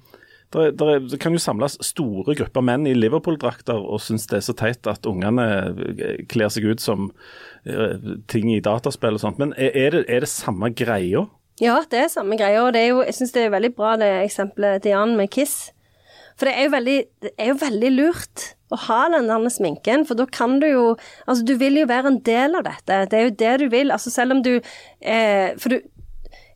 der, 0.54 0.70
er- 0.70 0.76
der, 0.80 0.92
er- 0.96 1.08
det 1.12 1.20
kan 1.24 1.36
jo 1.36 1.42
samles 1.44 1.76
store 1.84 2.36
grupper 2.40 2.64
menn 2.66 2.88
i 2.88 2.94
Liverpool-drakter 2.98 3.78
og 3.80 4.00
synes 4.04 4.28
det 4.32 4.40
er 4.42 4.46
så 4.48 4.56
teit 4.58 4.88
at 4.88 5.06
ungene 5.10 5.48
eh, 5.98 6.22
kler 6.32 6.50
seg 6.54 6.70
ut 6.72 6.84
som 6.84 7.10
ting 8.32 8.52
i 8.54 8.62
dataspill 8.64 9.18
og 9.18 9.24
sånt. 9.24 9.40
Men 9.42 9.54
er, 9.60 9.92
det, 9.92 10.06
er 10.08 10.24
det 10.24 10.30
samme 10.32 10.70
greia? 10.78 11.26
Ja, 11.60 11.80
det 11.90 12.04
er 12.04 12.12
samme 12.14 12.38
greia, 12.40 12.62
og 12.64 12.74
det 12.76 12.84
er 12.86 12.92
jo, 12.94 13.02
jeg 13.04 13.16
syns 13.18 13.34
det 13.36 13.42
er 13.48 13.54
veldig 13.56 13.72
bra 13.76 13.96
det 14.00 14.08
eksempelet 14.28 14.84
til 14.86 14.94
Jan 14.94 15.16
med 15.18 15.32
Kiss. 15.34 15.56
For 16.38 16.50
det 16.50 16.54
er 16.54 16.68
jo 16.68 16.74
veldig, 16.76 16.98
er 17.34 17.52
jo 17.52 17.58
veldig 17.62 17.92
lurt 17.96 18.48
å 18.70 18.80
ha 18.86 19.00
den 19.14 19.30
der 19.30 19.52
sminken, 19.54 20.04
for 20.06 20.20
da 20.20 20.28
kan 20.30 20.58
du 20.62 20.68
jo 20.68 20.88
Altså, 21.26 21.44
du 21.48 21.56
vil 21.58 21.80
jo 21.80 21.88
være 21.90 22.12
en 22.14 22.20
del 22.26 22.58
av 22.60 22.66
dette. 22.68 23.06
Det 23.12 23.20
er 23.20 23.28
jo 23.28 23.38
det 23.40 23.54
du 23.64 23.68
vil. 23.74 23.94
Altså, 23.96 24.12
selv 24.14 24.38
om 24.38 24.44
du 24.46 24.58
eh, 24.58 25.54
For 25.58 25.74
du 25.74 25.80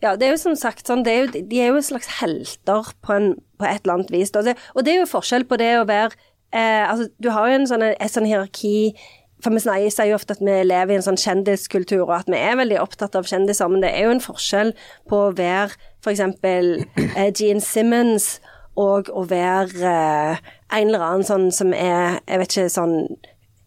ja, 0.01 0.15
det 0.17 0.25
er 0.25 0.31
jo 0.33 0.41
som 0.41 0.55
sagt 0.57 0.89
sånn, 0.89 1.03
er 1.05 1.19
jo, 1.19 1.41
de 1.45 1.57
er 1.61 1.67
jo 1.69 1.81
slags 1.85 2.07
helter 2.17 2.87
på, 3.05 3.13
en, 3.13 3.35
på 3.61 3.67
et 3.69 3.83
eller 3.83 3.99
annet 3.99 4.09
vis. 4.09 4.31
Og 4.33 4.47
det, 4.47 4.55
og 4.73 4.85
det 4.85 4.95
er 4.95 5.03
jo 5.03 5.11
forskjell 5.11 5.45
på 5.45 5.59
det 5.61 5.75
å 5.77 5.85
være 5.85 6.15
eh, 6.57 6.87
Altså, 6.87 7.11
du 7.21 7.29
har 7.29 7.51
jo 7.51 7.59
en 7.59 7.67
sånn, 7.69 7.85
et 7.93 8.13
sånn 8.13 8.25
hierarki 8.25 8.95
for 9.41 9.53
vi 9.55 9.89
sier 9.89 10.09
jo 10.09 10.17
ofte 10.17 10.35
at 10.35 10.41
vi 10.43 10.53
lever 10.67 10.93
i 10.93 10.97
en 10.99 11.05
sånn 11.05 11.17
kjendiskultur, 11.17 12.03
og 12.03 12.13
at 12.19 12.27
vi 12.29 12.37
er 12.37 12.59
veldig 12.59 12.77
opptatt 12.81 13.15
av 13.17 13.25
kjendiser, 13.25 13.71
men 13.73 13.81
det 13.81 13.89
er 13.89 14.05
jo 14.05 14.13
en 14.13 14.21
forskjell 14.21 14.73
på 15.09 15.17
å 15.17 15.31
være 15.37 15.73
f.eks. 16.05 16.21
Eh, 16.45 17.31
Gene 17.33 17.63
Simmons 17.65 18.35
og 18.79 19.11
å 19.11 19.25
være 19.27 19.91
eh, 19.91 20.51
en 20.71 20.87
eller 20.87 21.03
annen 21.03 21.27
sånn 21.27 21.49
som 21.51 21.73
er 21.75 22.21
Jeg 22.23 22.39
vet 22.39 22.53
ikke, 22.53 22.71
sånn 22.71 22.95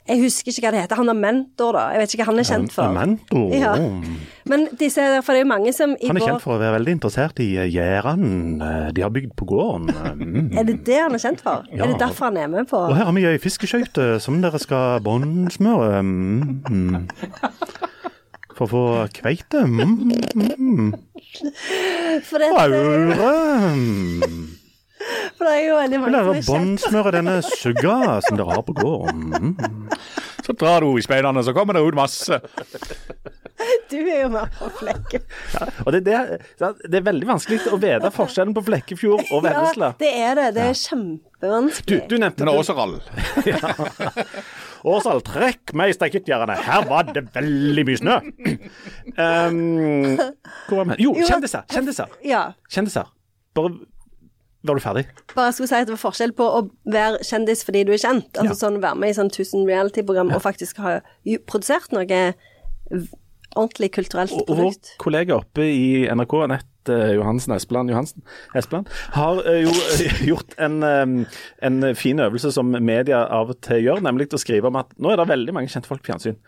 Jeg 0.08 0.20
husker 0.22 0.52
ikke 0.52 0.66
hva 0.66 0.72
det 0.74 0.80
heter. 0.84 1.00
Han 1.00 1.12
er 1.12 1.16
mentor, 1.16 1.76
da. 1.76 1.84
Jeg 1.94 2.02
vet 2.02 2.14
ikke 2.14 2.24
hva 2.24 2.30
han 2.30 2.40
er 2.42 2.48
kjent 2.48 2.72
for. 2.74 2.92
Mentor. 2.92 3.54
Ja. 3.56 3.70
Men 4.50 4.66
disse, 4.76 5.04
for 5.24 5.32
det 5.32 5.40
er 5.40 5.46
jo 5.46 5.48
mange 5.48 5.72
som 5.72 5.94
i 5.96 6.10
Han 6.10 6.18
er 6.18 6.24
vår 6.24 6.28
kjent 6.28 6.44
for 6.44 6.56
å 6.56 6.60
være 6.60 6.74
veldig 6.76 6.94
interessert 6.98 7.40
i 7.40 7.46
eh, 7.56 7.70
gjerdene 7.72 8.68
eh, 8.68 8.90
de 8.96 9.04
har 9.04 9.12
bygd 9.14 9.32
på 9.40 9.48
gården. 9.52 9.92
Mm. 10.24 10.52
Er 10.58 10.64
det 10.66 10.76
det 10.86 10.96
han 10.98 11.14
er 11.16 11.20
kjent 11.20 11.40
for? 11.42 11.64
Ja. 11.70 11.84
Er 11.84 11.90
det 11.90 11.98
derfor 12.00 12.28
han 12.28 12.36
er 12.38 12.48
med 12.50 12.68
på 12.70 12.78
Og 12.78 12.94
her 12.96 13.06
har 13.08 13.14
vi 13.16 13.24
ei 13.28 13.38
fiskeskøyte 13.42 14.18
som 14.22 14.38
dere 14.42 14.58
skal 14.62 15.02
båndsmøre. 15.04 16.00
Mm. 16.02 16.62
mm. 16.70 17.08
For 18.54 18.66
å 18.66 18.70
få 18.70 18.84
kveite. 19.14 19.64
Mm. 19.66 20.12
mm. 20.34 20.92
For 22.28 22.42
dette... 22.42 22.66
Aure. 22.66 24.53
For 25.44 25.52
det 25.52 25.60
er 25.60 25.66
jo 25.66 25.76
veldig 25.76 25.98
mange 26.00 26.16
som 26.16 26.28
er 26.30 26.36
kjent 26.38 26.46
båndsmøre 26.48 27.10
denne 27.12 27.32
sugga 27.44 27.96
som 28.24 28.38
dere 28.40 28.54
har 28.56 28.62
på 28.64 28.74
gården? 28.78 29.26
Mm. 29.36 29.90
Så 30.46 30.54
drar 30.56 30.80
du 30.80 30.94
i 30.96 31.04
speidene, 31.04 31.42
så 31.44 31.52
kommer 31.52 31.76
det 31.76 31.82
ut 31.84 31.98
masse. 31.98 32.40
Du 33.88 33.96
er 33.96 34.24
jo 34.24 34.30
med 34.32 34.50
på 34.58 34.66
flekken. 34.80 35.22
Og 35.86 35.92
det, 35.94 36.00
det, 36.04 36.40
det 36.58 36.98
er 36.98 37.04
veldig 37.06 37.28
vanskelig 37.28 37.60
å 37.72 37.78
vite 37.80 38.10
forskjellen 38.12 38.52
på 38.56 38.64
Flekkefjord 38.66 39.30
og 39.30 39.44
Vennesla. 39.44 39.92
Ja, 39.94 39.98
det 40.00 40.10
er 40.26 40.34
det. 40.40 40.46
Det 40.56 40.64
er 40.64 40.76
kjempevanskelig. 40.80 42.00
du 42.10 42.16
nevnte 42.18 42.44
Men 42.44 42.58
det 43.46 43.54
er. 43.54 44.34
Åsal, 44.94 45.22
trekk 45.24 45.72
meg 45.78 45.94
i 45.94 45.96
stekettjernet. 45.96 46.66
Her 46.66 46.90
var 46.90 47.08
det 47.14 47.24
veldig 47.32 47.86
mye 47.88 48.02
snø. 48.02 48.18
Um, 49.16 50.18
hvor 50.66 50.82
var 50.82 50.90
vi? 50.90 51.00
Jo, 51.06 51.14
kjendiser. 51.22 51.64
Kjendiser. 51.72 52.18
Ja. 52.26 52.48
Kjendiser. 52.68 53.08
Bare 53.56 53.78
Var 54.64 54.78
du 54.78 54.80
ferdig? 54.80 55.04
Bare 55.34 55.50
jeg 55.50 55.58
skulle 55.58 55.68
si 55.68 55.76
at 55.76 55.88
det 55.90 55.92
var 55.96 56.00
forskjell 56.00 56.32
på 56.36 56.46
å 56.58 56.62
være 56.88 57.20
kjendis 57.26 57.64
fordi 57.66 57.82
du 57.84 57.92
er 57.92 58.00
kjent, 58.00 58.30
altså 58.32 58.54
Ja. 58.54 58.60
sånn 58.62 58.80
være 58.80 58.96
med 58.96 59.12
i 59.12 59.18
sånn 59.18 59.28
1000 59.28 59.66
reality-program 59.68 60.32
og 60.32 60.40
faktisk 60.44 60.80
ha 60.80 60.98
produsert 61.46 61.92
noe 61.92 62.06
ordentlig 63.54 63.90
kulturelt 63.94 64.32
Og, 64.34 64.48
og 64.50 64.58
vår 64.58 64.78
kollega 65.02 65.36
oppe 65.38 65.66
i 65.68 66.06
NRK, 66.10 66.34
Anette 66.46 66.94
eh, 66.94 67.12
Johansen 67.18 67.54
Espeland, 67.54 67.92
Johansen, 67.92 68.24
Espeland 68.56 68.88
har 69.14 69.42
eh, 69.46 69.60
jo 69.64 69.74
eh, 69.94 70.22
gjort 70.30 70.56
en, 70.58 70.80
en 70.84 71.90
fin 71.98 72.24
øvelse 72.24 72.52
som 72.54 72.72
media 72.74 73.24
av 73.28 73.52
og 73.54 73.60
til 73.64 73.84
gjør, 73.86 74.02
nemlig 74.04 74.30
å 74.34 74.40
skrive 74.40 74.70
om 74.72 74.80
at 74.80 74.96
nå 74.98 75.12
er 75.12 75.20
det 75.20 75.28
veldig 75.30 75.54
mange 75.56 75.72
kjente 75.72 75.90
folk 75.90 76.02
på 76.04 76.12
fjernsyn. 76.12 76.40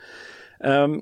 Um, 0.64 1.00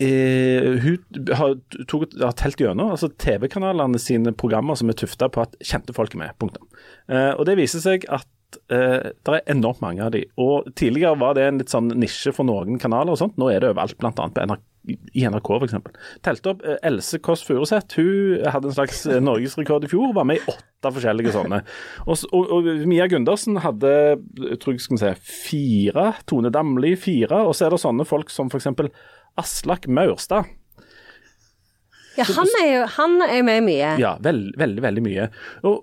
eh, 0.00 0.78
hun 0.82 1.26
har, 1.36 1.56
tog, 1.88 2.06
har 2.20 2.36
telt 2.38 2.60
gjennom 2.60 2.94
altså 2.94 3.10
TV-kanalene 3.20 4.00
sine 4.00 4.34
programmer 4.36 4.78
som 4.78 4.92
er 4.92 4.98
tufta 4.98 5.28
på 5.32 5.44
at 5.44 5.56
kjente 5.60 5.96
folk 5.96 6.16
er 6.16 6.24
med. 6.24 6.38
Punktum. 6.40 6.68
Eh, 7.08 7.32
og 7.36 7.46
det 7.48 7.58
viser 7.60 7.84
seg 7.84 8.06
at 8.12 8.60
eh, 8.72 9.12
det 9.12 9.36
er 9.36 9.54
enormt 9.54 9.82
mange 9.84 10.04
av 10.04 10.12
de. 10.14 10.24
Og 10.40 10.68
Tidligere 10.78 11.18
var 11.20 11.38
det 11.38 11.46
en 11.48 11.62
litt 11.62 11.72
sånn 11.72 11.92
nisje 11.98 12.34
for 12.36 12.48
noen 12.48 12.80
kanaler, 12.82 13.14
og 13.14 13.20
sånt. 13.20 13.38
nå 13.40 13.50
er 13.52 13.62
det 13.62 13.72
overalt, 13.72 13.98
bl.a. 14.00 14.12
på 14.12 14.46
NRK, 14.48 14.68
i 15.14 15.22
NRK 15.30 15.48
f.eks. 15.60 15.76
Telte 16.26 16.52
opp 16.54 16.66
eh, 16.66 16.80
Else 16.88 17.20
Kåss 17.22 17.44
Furuseth. 17.46 17.98
Hun 18.00 18.42
hadde 18.50 18.70
en 18.70 18.76
slags 18.76 19.04
eh, 19.06 19.22
norgesrekord 19.22 19.86
i 19.86 19.92
fjor, 19.92 20.14
var 20.16 20.26
med 20.28 20.40
i 20.40 20.46
åtte 20.50 20.92
forskjellige 20.96 21.34
sånne. 21.36 21.62
Og, 22.08 22.24
og, 22.34 22.54
og 22.56 22.70
Mia 22.90 23.06
Gundersen 23.10 23.60
hadde 23.62 23.92
jeg 23.92 24.58
tror 24.62 24.74
jeg 24.74 24.84
skal 24.88 25.02
si, 25.02 25.12
fire. 25.46 26.08
Tone 26.26 26.50
Damli 26.54 26.96
fire. 26.98 27.44
Og 27.46 27.54
så 27.54 27.68
er 27.68 27.76
det 27.76 27.82
sånne 27.84 28.08
folk 28.08 28.32
som 28.34 28.50
f.eks. 28.50 28.72
Aslak 29.40 29.86
Maurstad. 29.88 30.50
Ja, 32.18 32.26
han 32.28 32.50
er 32.60 32.66
jo 32.68 32.82
han 32.98 33.22
er 33.24 33.40
med 33.46 33.64
mye. 33.64 33.94
Ja, 34.00 34.16
veld, 34.20 34.52
veldig, 34.60 34.82
veldig 34.84 35.04
mye. 35.04 35.28
Og, 35.64 35.82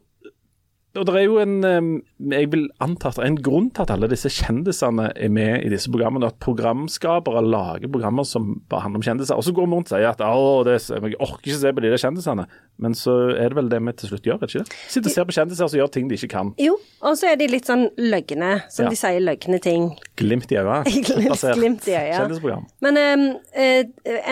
og 0.97 1.05
det 1.05 1.13
er 1.15 1.25
jo 1.27 1.35
en 1.37 2.01
Jeg 2.31 2.47
vil 2.51 2.63
anta 2.81 3.09
at 3.11 3.15
det 3.19 3.23
er 3.23 3.27
en 3.29 3.41
grunn 3.45 3.67
til 3.71 3.83
at 3.85 3.91
alle 3.93 4.07
disse 4.09 4.29
kjendisene 4.33 5.11
er 5.15 5.29
med 5.29 5.61
i 5.65 5.69
disse 5.69 5.91
programmene. 5.91 6.25
At 6.31 6.39
programskapere 6.41 7.43
lager 7.45 7.87
programmer 7.93 8.25
som 8.25 8.55
bare 8.69 8.81
handler 8.87 8.99
om 8.99 9.05
kjendiser. 9.05 9.37
Og 9.37 9.43
så 9.45 9.53
går 9.53 9.67
vi 9.69 9.75
rundt 9.77 9.91
og 9.91 9.95
sier 9.97 10.09
at 10.09 10.23
å, 10.25 10.63
det, 10.65 10.79
jeg 10.89 11.15
orker 11.21 11.45
ikke 11.45 11.59
se 11.61 11.73
på 11.77 11.83
de 11.85 11.91
der 11.93 12.01
kjendisene. 12.01 12.47
Men 12.79 12.95
så 12.97 13.13
er 13.35 13.51
det 13.53 13.57
vel 13.59 13.69
det 13.69 13.79
vi 13.85 13.93
til 14.01 14.09
slutt 14.13 14.25
gjør, 14.29 14.39
er 14.39 14.47
det 14.47 14.49
ikke 14.55 14.63
det? 14.65 14.77
Sitter 14.89 15.09
og 15.11 15.15
ser 15.15 15.27
på 15.29 15.35
kjendiser 15.37 15.69
som 15.69 15.79
gjør 15.79 15.91
ting 15.93 16.09
de 16.09 16.17
ikke 16.17 16.31
kan. 16.31 16.53
Jo, 16.61 16.77
og 17.05 17.17
så 17.19 17.31
er 17.33 17.39
de 17.41 17.47
litt 17.51 17.67
sånn 17.69 17.85
løgne, 17.99 18.51
som 18.71 18.85
Ja. 18.87 18.93
de 18.93 18.99
sier 18.99 19.19
løgne 19.23 19.59
ting. 19.63 19.89
Glimt 20.19 20.51
i 20.51 20.57
øyet. 20.61 20.87
Glimt- 21.09 21.43
glimt 21.59 21.87
i 21.91 21.93
øyet. 21.97 22.15
Kjendisprogram. 22.17 22.65
Men 22.85 22.97
um, 23.03 23.27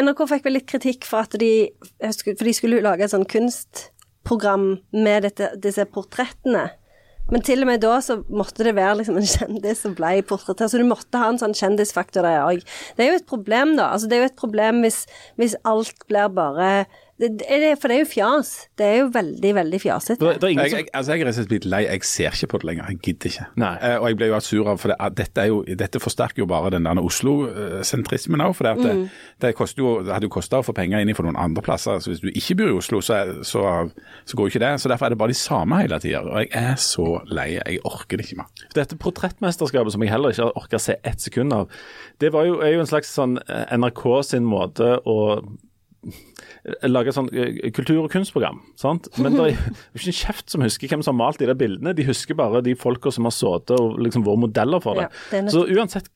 NRK 0.02 0.26
fikk 0.34 0.48
vel 0.50 0.58
litt 0.60 0.68
kritikk 0.74 1.06
for 1.06 1.28
at 1.28 1.38
de 1.40 1.52
For 2.02 2.44
de 2.48 2.54
skulle 2.56 2.82
lage 2.82 3.06
et 3.06 3.14
sånn 3.14 3.28
kunstprogram 4.28 4.78
med 4.92 5.24
dette, 5.24 5.56
disse 5.62 5.86
portrettene. 5.86 6.70
Men 7.28 7.44
til 7.44 7.60
og 7.62 7.68
med 7.68 7.82
da 7.84 7.98
så 8.00 8.22
måtte 8.32 8.64
det 8.64 8.76
være 8.78 9.02
liksom 9.02 9.18
en 9.20 9.28
kjendis 9.28 9.82
som 9.84 9.96
ble 9.98 10.22
portrettert, 10.24 10.72
så 10.72 10.80
du 10.80 10.88
måtte 10.88 11.20
ha 11.20 11.28
en 11.28 11.40
sånn 11.40 11.56
kjendisfaktor 11.58 12.24
der 12.24 12.46
òg. 12.46 12.64
Det 12.96 13.04
er 13.04 13.12
jo 13.12 13.20
et 13.20 13.28
problem, 13.28 13.76
da. 13.76 13.92
Altså, 13.92 14.08
det 14.08 14.16
er 14.16 14.24
jo 14.24 14.30
et 14.32 14.40
problem 14.40 14.80
hvis, 14.86 15.02
hvis 15.36 15.58
alt 15.68 16.08
blir 16.08 16.32
bare 16.32 16.88
det, 17.18 17.30
det 17.42 17.72
For 17.82 17.90
det 17.90 17.96
er 17.98 18.02
jo 18.04 18.10
fjas. 18.12 18.50
Det 18.78 18.86
er 18.86 18.98
jo 19.00 19.08
veldig, 19.14 19.52
veldig 19.58 19.80
fjasete. 19.82 20.28
Jeg, 20.44 20.58
jeg, 20.72 20.86
altså 20.94 21.16
jeg 21.16 21.24
er 21.24 21.26
rett 21.26 21.34
og 21.34 21.38
slett 21.40 21.50
blitt 21.50 21.66
lei. 21.66 21.80
Jeg 21.88 22.04
ser 22.06 22.36
ikke 22.38 22.50
på 22.52 22.60
det 22.62 22.68
lenger. 22.70 22.92
Jeg 22.94 23.00
gidder 23.08 23.32
ikke. 23.32 23.48
Nei. 23.64 23.72
Eh, 23.82 23.96
og 23.98 24.06
jeg 24.12 24.20
ble 24.20 24.30
jo 24.30 24.40
sur 24.46 24.70
av 24.70 24.78
for 24.84 24.94
det, 24.94 24.98
at 25.02 25.16
dette, 25.18 25.42
er 25.42 25.50
jo, 25.50 25.58
dette 25.82 26.02
forsterker 26.04 26.44
jo 26.44 26.48
bare 26.52 26.70
den 26.76 26.86
der 26.86 27.02
Oslo-sentrismen 27.02 28.44
òg. 28.46 28.54
For 28.58 28.68
det, 28.68 28.76
at 28.78 28.86
Mm. 28.88 29.10
det, 29.42 29.54
jo, 29.78 29.96
det 30.06 30.14
hadde 30.14 30.30
jo 30.30 30.34
kosta 30.38 30.60
å 30.62 30.66
få 30.68 30.74
penger 30.78 31.02
inn 31.02 31.14
for 31.18 31.26
noen 31.26 31.40
andre 31.42 31.64
plasser. 31.66 32.00
Så 32.00 32.14
hvis 32.14 32.22
du 32.22 32.30
ikke 32.30 32.56
bor 32.62 32.70
i 32.70 32.78
Oslo, 32.78 33.02
så, 33.02 33.20
så, 33.42 33.66
så 34.26 34.38
går 34.38 34.48
jo 34.50 34.54
ikke 34.54 34.64
det. 34.68 34.74
Så 34.82 34.90
derfor 34.94 35.06
er 35.10 35.16
det 35.16 35.18
bare 35.18 35.34
de 35.34 35.40
samme 35.42 35.82
hele 35.82 36.00
tida. 36.04 36.22
Og 36.22 36.38
jeg 36.46 36.52
er 36.54 36.76
så 36.76 37.08
lei. 37.34 37.50
Jeg 37.58 37.82
orker 37.84 38.18
det 38.22 38.28
ikke 38.30 38.42
mer. 38.44 38.66
Dette 38.78 38.98
portrettmesterskapet 39.02 39.96
som 39.96 40.06
jeg 40.06 40.14
heller 40.14 40.36
ikke 40.36 40.48
har 40.52 40.58
orka 40.62 40.80
se 40.82 41.00
ett 41.04 41.22
sekund 41.22 41.54
av, 41.54 41.70
det 42.22 42.32
var 42.34 42.46
jo, 42.46 42.60
er 42.62 42.78
jo 42.78 42.86
en 42.86 42.90
slags 42.90 43.10
sånn 43.14 43.38
eh, 43.48 43.66
NRK 43.78 44.06
sin 44.26 44.46
måte 44.48 44.98
å 45.06 45.18
lage 46.88 47.14
sånn 47.16 47.30
eh, 47.34 47.60
kultur- 47.76 48.04
og 48.04 48.12
kunstprogram. 48.14 48.62
sant? 48.80 49.10
Men 49.22 49.38
det 49.38 49.46
er 49.46 49.60
ikke 49.98 50.12
en 50.12 50.20
kjeft 50.20 50.54
som 50.54 50.64
husker 50.66 50.92
hvem 50.92 51.04
som 51.06 51.16
har 51.16 51.26
malt 51.26 51.42
de 51.42 51.50
der 51.50 51.60
bildene. 51.60 51.96
De 51.98 52.08
husker 52.08 52.38
bare 52.38 52.64
de 52.66 52.76
folka 52.80 53.14
som 53.14 53.28
har 53.30 53.36
sittet 53.36 53.76
og 53.78 54.00
liksom 54.04 54.26
vært 54.28 54.44
modeller 54.48 54.84
for 54.84 55.00
det. 55.00 55.08
Ja, 55.08 55.44
det 55.44 55.54
Så 55.56 55.66
uansett 55.68 56.10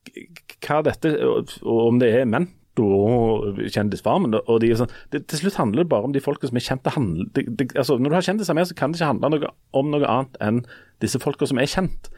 hva 0.61 0.81
dette, 0.85 1.13
og 1.25 1.55
om 1.87 2.01
det 2.01 2.11
er 2.21 2.27
menn 2.29 2.51
og 2.81 3.59
kjendisfarmen, 3.69 4.37
og 4.39 4.61
de 4.63 4.69
er 4.71 4.79
sånn, 4.79 4.93
det, 5.11 5.25
Til 5.29 5.43
slutt 5.43 5.57
handler 5.59 5.83
det 5.83 5.91
bare 5.91 6.07
om 6.07 6.13
de 6.15 6.21
folka 6.23 6.47
som 6.47 6.57
er 6.57 6.63
kjent. 6.65 6.83
Det 6.85 6.93
handler, 6.95 7.27
det, 7.35 7.43
det, 7.59 7.67
altså, 7.75 7.97
når 7.99 8.09
du 8.09 8.15
har 8.15 8.25
kjendiser 8.25 8.57
med, 8.57 8.69
så 8.69 8.77
kan 8.77 8.93
det 8.93 9.01
ikke 9.01 9.11
handle 9.11 9.31
noe, 9.33 9.51
om 9.77 9.91
noe 9.91 10.07
annet 10.07 10.39
enn 10.41 10.61
disse 11.03 11.19
folka 11.21 11.49
som 11.49 11.59
er 11.61 11.69
kjent. 11.69 12.09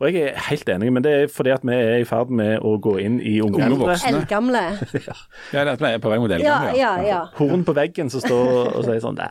Og 0.00 0.08
jeg 0.10 0.30
er 0.32 0.38
helt 0.48 0.68
enig, 0.74 0.92
men 0.92 1.04
det 1.04 1.12
er 1.14 1.26
fordi 1.30 1.52
at 1.54 1.62
vi 1.66 1.74
er 1.74 2.00
i 2.02 2.06
ferd 2.08 2.30
med 2.34 2.58
å 2.66 2.74
gå 2.82 2.96
inn 3.02 3.20
i 3.22 3.36
unge 3.44 3.62
Unge 3.62 3.78
voksne. 3.84 4.10
Eldgamle. 4.14 4.62
Ja, 5.08 5.18
det 5.52 5.60
er 5.60 5.72
at 5.76 5.84
vi 5.84 5.90
er 5.92 6.00
på 6.02 6.10
vei 6.10 6.18
mot 6.22 6.30
Ja, 6.32 6.38
eldgamle. 6.40 6.72
ja, 6.78 6.94
ja. 7.06 7.20
Horn 7.38 7.62
på 7.66 7.74
veggen 7.76 8.10
som 8.10 8.22
står 8.24 8.72
og 8.74 8.82
sier 8.88 9.02
sånn 9.04 9.18
Nei. 9.20 9.30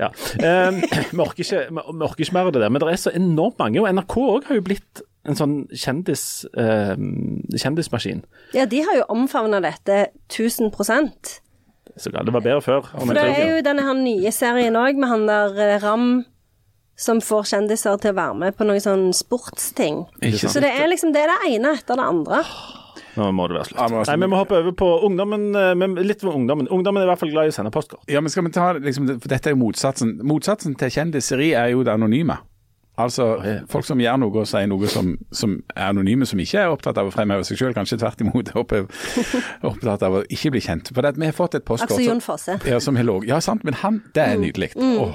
Ja. 0.00 0.08
Um, 0.08 0.78
vi, 1.12 1.20
orker 1.20 1.42
ikke, 1.44 1.62
vi, 1.68 1.82
vi 2.00 2.06
orker 2.06 2.24
ikke 2.24 2.34
mer 2.38 2.48
av 2.48 2.54
det 2.56 2.62
der, 2.64 2.72
men 2.72 2.80
det 2.82 2.88
er 2.94 3.00
så 3.02 3.12
enormt 3.14 3.58
mange. 3.60 3.82
Og 3.82 3.88
NRK 3.92 4.14
òg 4.22 4.46
har 4.48 4.56
jo 4.58 4.64
blitt 4.64 5.02
en 5.26 5.36
sånn 5.36 5.56
kjendis, 5.74 6.22
uh, 6.56 6.94
kjendismaskin. 7.58 8.22
ja, 8.56 8.64
de 8.70 8.80
har 8.86 8.96
jo 9.00 9.04
omfavna 9.12 9.60
dette 9.64 10.06
1000% 10.32 11.34
Så 11.96 12.10
galt. 12.12 12.26
Det 12.28 12.34
var 12.34 12.44
bedre 12.44 12.62
før. 12.62 12.88
For 12.92 13.12
det 13.16 13.24
er 13.24 13.50
jo 13.56 13.60
denne 13.66 13.84
her 13.86 13.96
nye 13.98 14.32
serien 14.34 14.76
òg, 14.76 14.98
med 15.00 15.08
han 15.12 15.26
der 15.28 15.60
eh, 15.64 15.76
Ram 15.82 16.08
som 16.96 17.20
får 17.20 17.42
kjendiser 17.52 17.98
til 18.00 18.10
å 18.14 18.16
være 18.16 18.34
med 18.40 18.56
på 18.56 18.64
noen 18.64 18.80
sånn 18.80 19.10
sportsting. 19.14 20.06
Ikke 20.24 20.48
Så 20.48 20.60
det 20.64 20.70
er 20.72 20.88
liksom 20.88 21.12
det 21.12 21.22
er 21.26 21.32
det 21.34 21.54
ene 21.54 21.74
etter 21.76 21.96
det 22.00 22.06
andre. 22.08 22.42
Nå 23.16 23.30
må 23.32 23.46
det 23.48 23.56
være 23.56 23.68
slutt. 23.70 24.08
Nei, 24.08 24.16
Vi 24.20 24.26
må 24.28 24.36
hoppe 24.36 24.56
over 24.58 24.72
på 24.76 24.88
ungdommen. 25.06 25.54
eh, 25.56 25.74
Men 25.74 25.94
litt 25.94 26.24
om 26.24 26.34
ungdommen. 26.42 26.68
Ungdommen 26.68 27.00
er 27.02 27.06
i 27.06 27.10
hvert 27.12 27.18
fall 27.20 27.30
glad 27.32 27.46
i 27.46 27.48
å 27.48 27.54
sende 27.54 27.70
postkort. 27.72 28.02
Ja, 28.08 28.20
men 28.20 28.28
skal 28.30 28.44
vi 28.44 28.50
ta 28.50 28.72
liksom, 28.74 29.06
for 29.20 29.28
Dette 29.28 29.46
er 29.48 29.54
jo 29.56 29.60
motsatsen. 29.62 30.18
Motsatsen 30.22 30.76
til 30.76 30.88
kjendiseri 30.90 31.54
er 31.56 31.70
jo 31.72 31.82
det 31.82 31.92
anonyme. 31.94 32.36
Altså 32.98 33.26
folk 33.68 33.84
som 33.84 33.98
gjør 34.00 34.16
noe 34.22 34.40
og 34.40 34.46
sier 34.48 34.66
noe 34.66 34.88
som, 34.88 35.18
som 35.30 35.62
er 35.76 35.90
anonyme, 35.90 36.24
som 36.24 36.38
ikke 36.40 36.62
er 36.62 36.70
opptatt 36.72 36.96
av 36.96 37.08
å 37.08 37.12
fremheve 37.12 37.44
seg 37.44 37.58
selv, 37.60 37.74
kanskje 37.76 37.98
tvert 38.00 38.22
imot 38.24 38.48
er 38.56 38.86
opptatt 39.68 40.02
av 40.06 40.16
å 40.16 40.22
ikke 40.32 40.50
bli 40.54 40.60
kjent. 40.64 40.88
For 40.94 41.02
det, 41.04 41.12
at 41.12 41.18
vi 41.20 41.28
har 41.28 41.36
fått 41.36 41.58
et 41.58 41.64
postkort 41.68 41.90
Altså 41.92 42.06
Jon 42.06 42.20
som- 42.22 42.36
Fosse. 42.36 42.56
ja, 42.64 42.78
som 42.80 42.96
er 42.96 43.04
ligget 43.04 43.28
Ja, 43.28 43.38
sant, 43.40 43.64
men 43.64 43.74
han, 43.74 44.02
det 44.14 44.22
er 44.24 44.36
nydelig. 44.40 44.70
Åh, 44.76 45.12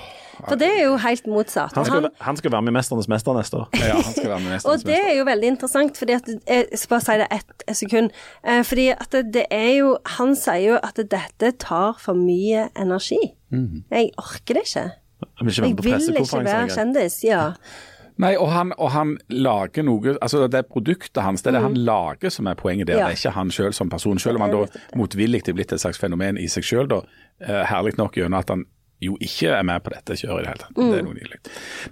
For 0.48 0.60
det 0.60 0.68
er 0.68 0.84
jo 0.86 0.96
helt 1.02 1.28
motsatt. 1.28 1.76
Han 1.76 1.86
skal, 1.86 2.02
Han, 2.02 2.12
han 2.28 2.38
skal 2.38 2.52
være 2.52 2.62
med 2.62 2.74
i 2.74 2.76
'Mesternes 2.76 3.10
mester' 3.12 3.38
neste 3.38 3.58
år. 3.58 3.70
ja, 3.74 3.94
han 3.94 4.14
skal 4.14 4.30
være 4.30 4.40
med 4.40 4.52
nesten. 4.56 4.72
og 4.72 4.86
det 4.86 5.00
er 5.10 5.18
jo 5.18 5.26
veldig 5.26 5.48
interessant, 5.48 5.98
fordi 5.98 6.14
at 6.14 6.28
Jeg 6.48 6.66
skal 6.74 6.90
bare 6.90 7.02
si 7.02 7.12
det 7.12 7.28
ett 7.32 7.64
et 7.68 7.78
sekund. 7.78 8.10
Eh, 8.48 8.64
fordi 8.64 8.88
at 8.90 9.12
det, 9.12 9.46
er 9.52 9.72
jo 9.78 9.98
Han 10.18 10.36
sier 10.36 10.74
jo 10.74 10.80
at 10.84 10.98
dette 10.98 11.52
tar 11.60 11.96
for 12.00 12.14
mye 12.14 12.70
energi. 12.78 13.20
Jeg 13.92 14.12
orker 14.18 14.54
det 14.54 14.64
ikke. 14.66 14.92
Jeg 15.22 15.46
vil 15.46 15.50
ikke 15.50 15.62
være 15.62 16.00
vil 16.00 16.22
ikke 16.22 16.46
være 16.46 16.70
kjendis. 16.70 17.24
Ja. 17.24 17.52
Nei, 18.22 18.36
og 18.38 18.52
han, 18.52 18.74
og 18.78 18.92
han 18.94 19.16
lager 19.30 19.86
noe 19.86 20.16
altså 20.22 20.46
Det 20.48 20.60
er 20.60 20.68
produktet 20.68 21.24
hans, 21.24 21.42
det 21.42 21.52
er 21.52 21.58
det 21.58 21.64
han 21.64 21.78
lager 21.78 22.30
som 22.30 22.50
er 22.52 22.60
poenget 22.60 22.88
der. 22.88 22.94
Mm. 22.94 23.00
Ja. 23.00 23.08
Det 23.10 23.18
er 23.18 23.30
ikke 23.30 23.38
han 23.40 23.52
selv 23.52 23.74
som 23.74 23.90
person. 23.90 24.20
Selv 24.20 24.36
om 24.36 24.46
han 24.46 24.52
da 24.52 24.66
motvillig 25.00 25.42
er 25.48 25.58
blitt 25.58 25.74
et 25.74 25.82
slags 25.82 26.00
fenomen 26.00 26.38
i 26.38 26.48
seg 26.52 26.88
da. 26.90 27.02
Eh, 27.42 27.64
herlig 27.72 27.98
nok 27.98 28.18
gjennom 28.18 28.40
at 28.40 28.54
han 28.54 28.66
jo 29.02 29.18
ikke 29.22 29.52
er 29.58 29.64
med 29.66 29.82
på 29.84 29.94
dette 29.94 30.18
kjøret 30.20 30.42
i 30.42 30.46
det 30.46 30.52
hele 30.52 30.62
tatt. 30.62 30.76
Det 30.78 31.00
er 31.00 31.06
noe 31.08 31.18
nydelig. 31.18 31.40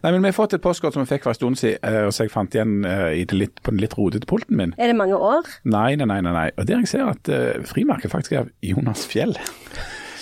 Nei, 0.03 0.11
men 0.11 0.21
Vi 0.21 0.31
har 0.31 0.37
fått 0.37 0.55
et 0.57 0.63
postkort 0.63 0.95
som 0.95 1.05
vi 1.05 1.09
fikk 1.09 1.25
for 1.25 1.33
en 1.33 1.39
stund 1.39 1.61
siden, 1.61 1.79
eh, 1.81 2.09
så 2.13 2.27
jeg 2.27 2.33
fant 2.33 2.55
igjen 2.55 2.83
eh, 2.85 3.21
i 3.21 3.23
det 3.29 3.39
litt, 3.39 3.63
på 3.65 3.73
den 3.73 3.81
litt 3.81 3.95
rodete 3.97 4.29
pulten 4.29 4.59
min. 4.59 4.75
Er 4.77 4.93
det 4.93 4.97
mange 4.99 5.17
år? 5.17 5.49
Nei, 5.63 5.95
nei, 5.99 6.05
nei. 6.05 6.19
nei, 6.25 6.35
nei. 6.35 6.49
Og 6.57 6.69
der 6.69 6.83
jeg 6.83 6.91
ser 6.93 7.09
at 7.09 7.31
uh, 7.33 7.65
frimerket 7.67 8.13
faktisk 8.13 8.35
er 8.35 8.45
av 8.45 8.53
Jonas 8.65 9.07
Fjell. 9.09 9.33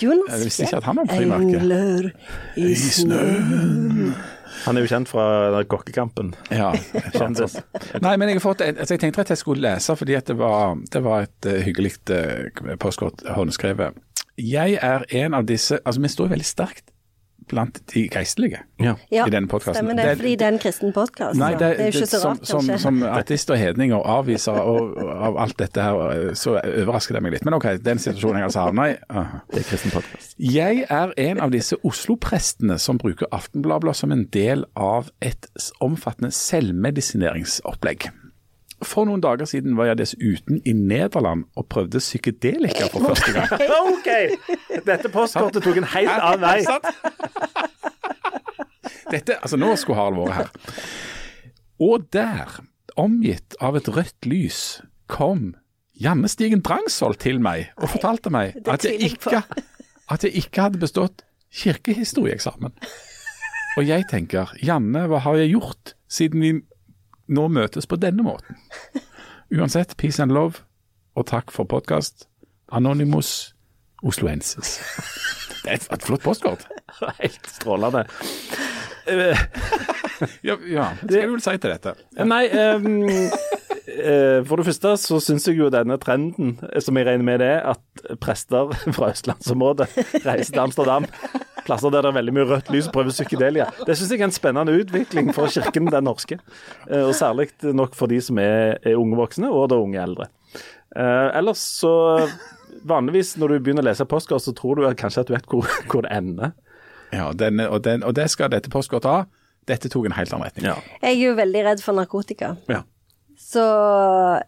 Fjell? 0.00 0.32
Jeg 0.32 0.44
visste 0.46 0.66
ikke 0.68 0.80
at 0.80 0.88
han 0.88 1.02
har 1.02 1.12
frimerke. 1.12 1.60
Engler 1.60 2.10
i 2.56 2.74
snø 2.78 3.22
Han 4.68 4.76
er 4.76 4.84
jo 4.84 4.90
kjent 4.90 5.08
fra 5.08 5.62
Kokkekampen. 5.64 6.34
Ja, 6.52 6.74
Kjendis. 7.16 7.56
Nei, 8.04 8.14
men 8.20 8.28
jeg 8.28 8.38
har 8.38 8.44
fått 8.44 8.64
altså 8.66 8.96
jeg 8.96 9.04
tenkte 9.06 9.24
at 9.24 9.32
jeg 9.32 9.40
skulle 9.40 9.64
lese 9.64 9.96
fordi 9.96 10.18
det 10.28 10.36
var, 10.36 10.76
det 10.92 11.02
var 11.04 11.24
et 11.24 11.48
uh, 11.48 11.56
hyggelig 11.64 11.96
uh, 12.12 12.76
postkort 12.80 13.24
håndskrevet. 13.36 13.96
Jeg 14.38 14.78
er 14.84 15.02
en 15.24 15.34
av 15.34 15.48
disse 15.48 15.80
Altså, 15.82 16.02
vi 16.04 16.10
står 16.12 16.28
jo 16.28 16.34
veldig 16.36 16.46
sterkt 16.46 16.84
blant 17.48 17.80
de 17.94 18.04
geistlige 18.12 18.62
Ja. 18.78 18.94
I 19.10 19.30
denne 19.30 19.48
podkasten. 19.50 19.74
stemmer 19.74 19.98
det, 19.98 20.16
fordi 20.20 20.34
det 20.38 20.46
er 20.46 20.52
en 20.52 20.60
kristen 20.62 20.92
podkast. 20.94 21.40
Det, 21.40 21.58
det 21.58 21.68
er 21.68 21.90
jo 21.90 22.02
ikke 22.02 22.06
så 22.06 22.20
rart, 22.28 22.46
som, 22.46 22.60
kanskje. 22.60 22.78
som 22.82 23.02
artist 23.02 23.50
og 23.50 23.58
hedning 23.58 23.94
og 23.96 24.04
avviser 24.06 24.52
og, 24.52 24.94
av 24.98 25.38
alt 25.42 25.58
dette 25.58 25.82
her, 25.82 26.34
så 26.38 26.58
overrasker 26.60 27.18
det 27.18 27.24
meg 27.24 27.34
litt. 27.36 27.46
Men 27.48 27.58
OK, 27.58 27.66
den 27.82 27.98
situasjonen 28.02 28.42
jeg 28.42 28.50
altså 28.50 28.68
havna 28.68 28.86
i. 28.92 28.94
Det 29.50 29.62
er 29.64 29.68
kristen 29.72 29.94
podkast. 29.94 30.36
Jeg 30.38 30.86
er 30.88 31.16
en 31.16 31.42
av 31.42 31.52
disse 31.54 31.78
Oslo-prestene 31.82 32.78
som 32.78 33.00
bruker 33.02 33.30
Aftenbladet 33.34 33.96
som 33.96 34.12
en 34.14 34.24
del 34.34 34.64
av 34.76 35.10
et 35.24 35.50
omfattende 35.84 36.30
selvmedisineringsopplegg. 36.34 38.10
For 38.86 39.08
noen 39.08 39.22
dager 39.22 39.48
siden 39.50 39.74
var 39.78 39.88
jeg 39.90 39.98
dessuten 39.98 40.60
i 40.62 40.72
Nederland 40.76 41.48
og 41.58 41.66
prøvde 41.72 41.98
psykedelika 41.98 42.86
for 42.92 43.10
første 43.10 43.32
gang. 43.34 43.50
OK! 43.90 44.10
Dette 44.86 45.10
postkortet 45.10 45.64
tok 45.66 45.80
en 45.80 45.88
helt 45.96 46.14
annen 46.14 46.44
vei. 46.44 46.62
Dette, 49.10 49.38
altså 49.40 49.58
Nå 49.58 49.72
skulle 49.80 49.98
Harald 49.98 50.20
vært 50.20 50.36
her. 50.36 50.52
Og 51.82 52.06
der, 52.14 52.58
omgitt 52.98 53.56
av 53.62 53.78
et 53.78 53.88
rødt 53.90 54.26
lys, 54.28 54.60
kom 55.10 55.54
Janne 55.98 56.30
Stigen 56.30 56.62
Drangsvold 56.62 57.18
til 57.22 57.40
meg 57.42 57.72
og 57.80 57.90
fortalte 57.90 58.30
meg 58.30 58.58
at 58.68 58.84
jeg, 58.86 59.00
ikke, 59.14 59.42
at 60.10 60.26
jeg 60.26 60.44
ikke 60.44 60.68
hadde 60.68 60.82
bestått 60.82 61.24
kirkehistorieeksamen. 61.54 62.74
Og 63.78 63.86
jeg 63.86 64.06
tenker, 64.10 64.52
Janne, 64.62 65.06
hva 65.10 65.22
har 65.24 65.38
jeg 65.40 65.54
gjort 65.54 65.94
siden 66.10 66.42
vi 66.42 66.52
nå 67.28 67.48
møtes 67.52 67.86
på 67.88 67.98
denne 68.00 68.24
måten? 68.26 68.58
Uansett, 69.54 69.96
peace 70.00 70.20
and 70.22 70.32
love, 70.34 70.64
og 71.16 71.28
takk 71.30 71.52
for 71.54 71.68
podkast. 71.68 72.26
Anonymous 72.72 73.54
Osloensis. 74.04 74.78
Det 75.64 75.72
er 75.72 75.80
et, 75.80 75.88
et 75.92 76.04
flott 76.06 76.22
postkort. 76.22 76.66
Helt 77.18 77.48
strålende. 77.50 78.06
Ja, 80.42 80.56
ja, 80.66 80.88
hva 80.98 81.06
skal 81.06 81.28
du 81.30 81.34
vel 81.36 81.42
si 81.44 81.52
til 81.62 81.70
dette? 81.70 81.92
Nei, 82.26 82.40
ehm, 82.50 82.96
eh, 83.86 84.40
for 84.48 84.58
det 84.58 84.64
første 84.66 84.94
så 84.98 85.20
syns 85.22 85.46
jeg 85.46 85.60
jo 85.60 85.68
denne 85.70 85.94
trenden, 86.02 86.56
som 86.82 86.98
jeg 86.98 87.06
regner 87.06 87.26
med 87.28 87.38
det 87.38 87.50
er, 87.54 87.76
at 87.76 88.18
prester 88.18 88.72
fra 88.96 89.12
østlandsområdet 89.14 89.86
reiser 90.26 90.56
til 90.56 90.64
Amsterdam, 90.64 91.06
plasser 91.68 91.92
der 91.94 92.02
det 92.06 92.10
er 92.10 92.16
veldig 92.18 92.34
mye 92.38 92.48
rødt 92.48 92.72
lys 92.74 92.88
og 92.90 92.96
prøver 92.96 93.14
psykedelia. 93.14 93.68
Det 93.86 93.94
syns 93.98 94.10
jeg 94.14 94.22
er 94.22 94.28
en 94.30 94.34
spennende 94.34 94.74
utvikling 94.80 95.30
for 95.36 95.52
kirken, 95.52 95.90
den 95.92 96.08
norske. 96.08 96.40
Eh, 96.88 97.04
Og 97.04 97.14
særlig 97.14 97.50
nok 97.62 97.94
for 97.98 98.10
de 98.10 98.20
som 98.24 98.40
er, 98.42 98.78
er 98.82 98.96
unge 98.98 99.16
voksne, 99.20 99.50
og 99.52 99.68
da 99.70 99.78
unge 99.78 100.00
eldre. 100.02 100.30
Eh, 100.96 101.28
ellers 101.38 101.62
så 101.80 101.92
Vanligvis 102.88 103.32
når 103.40 103.50
du 103.50 103.54
begynner 103.64 103.82
å 103.82 103.88
lese 103.88 104.04
postkort, 104.06 104.44
så 104.44 104.52
tror 104.54 104.78
du 104.78 104.84
kanskje 104.94 105.24
at 105.24 105.28
du 105.30 105.32
vet 105.34 105.46
hvor, 105.50 105.66
hvor 105.90 106.04
det 106.04 106.12
ender. 106.14 106.52
Ja, 107.10 107.30
den, 107.34 107.58
og, 107.64 107.80
den, 107.82 108.04
og 108.06 108.14
det 108.14 108.28
skal 108.30 108.52
dette 108.52 108.70
postkortet 108.70 109.08
ha. 109.10 109.24
Dette 109.66 109.90
tok 109.90 110.06
en 110.06 110.14
helt 110.14 110.30
annen 110.32 110.46
retning. 110.46 110.68
Jeg 111.02 111.10
er 111.10 111.16
jo 111.18 111.32
veldig 111.36 111.64
redd 111.66 111.82
for 111.82 111.96
narkotika. 111.98 112.52
Ja. 112.70 112.84
Så 113.38 113.64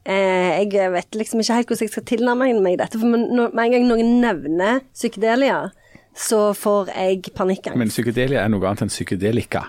eh, 0.04 0.62
jeg 0.62 0.92
vet 0.94 1.18
liksom 1.18 1.42
ikke 1.42 1.58
helt 1.58 1.72
hvordan 1.72 1.86
jeg 1.88 1.92
skal 1.94 2.06
tilnærme 2.12 2.48
meg 2.62 2.78
dette. 2.80 3.00
For 3.00 3.10
med 3.10 3.50
en 3.64 3.74
gang 3.74 3.88
noen 3.88 4.14
nevner 4.22 4.80
psykedelia, 4.92 5.58
så 6.20 6.40
får 6.56 6.90
jeg 6.92 7.34
panikkangst. 7.36 7.78
Men 7.80 7.92
psykedelia 7.92 8.44
er 8.44 8.52
noe 8.52 8.66
annet 8.68 8.86
enn 8.86 8.92
psykedelika. 8.92 9.66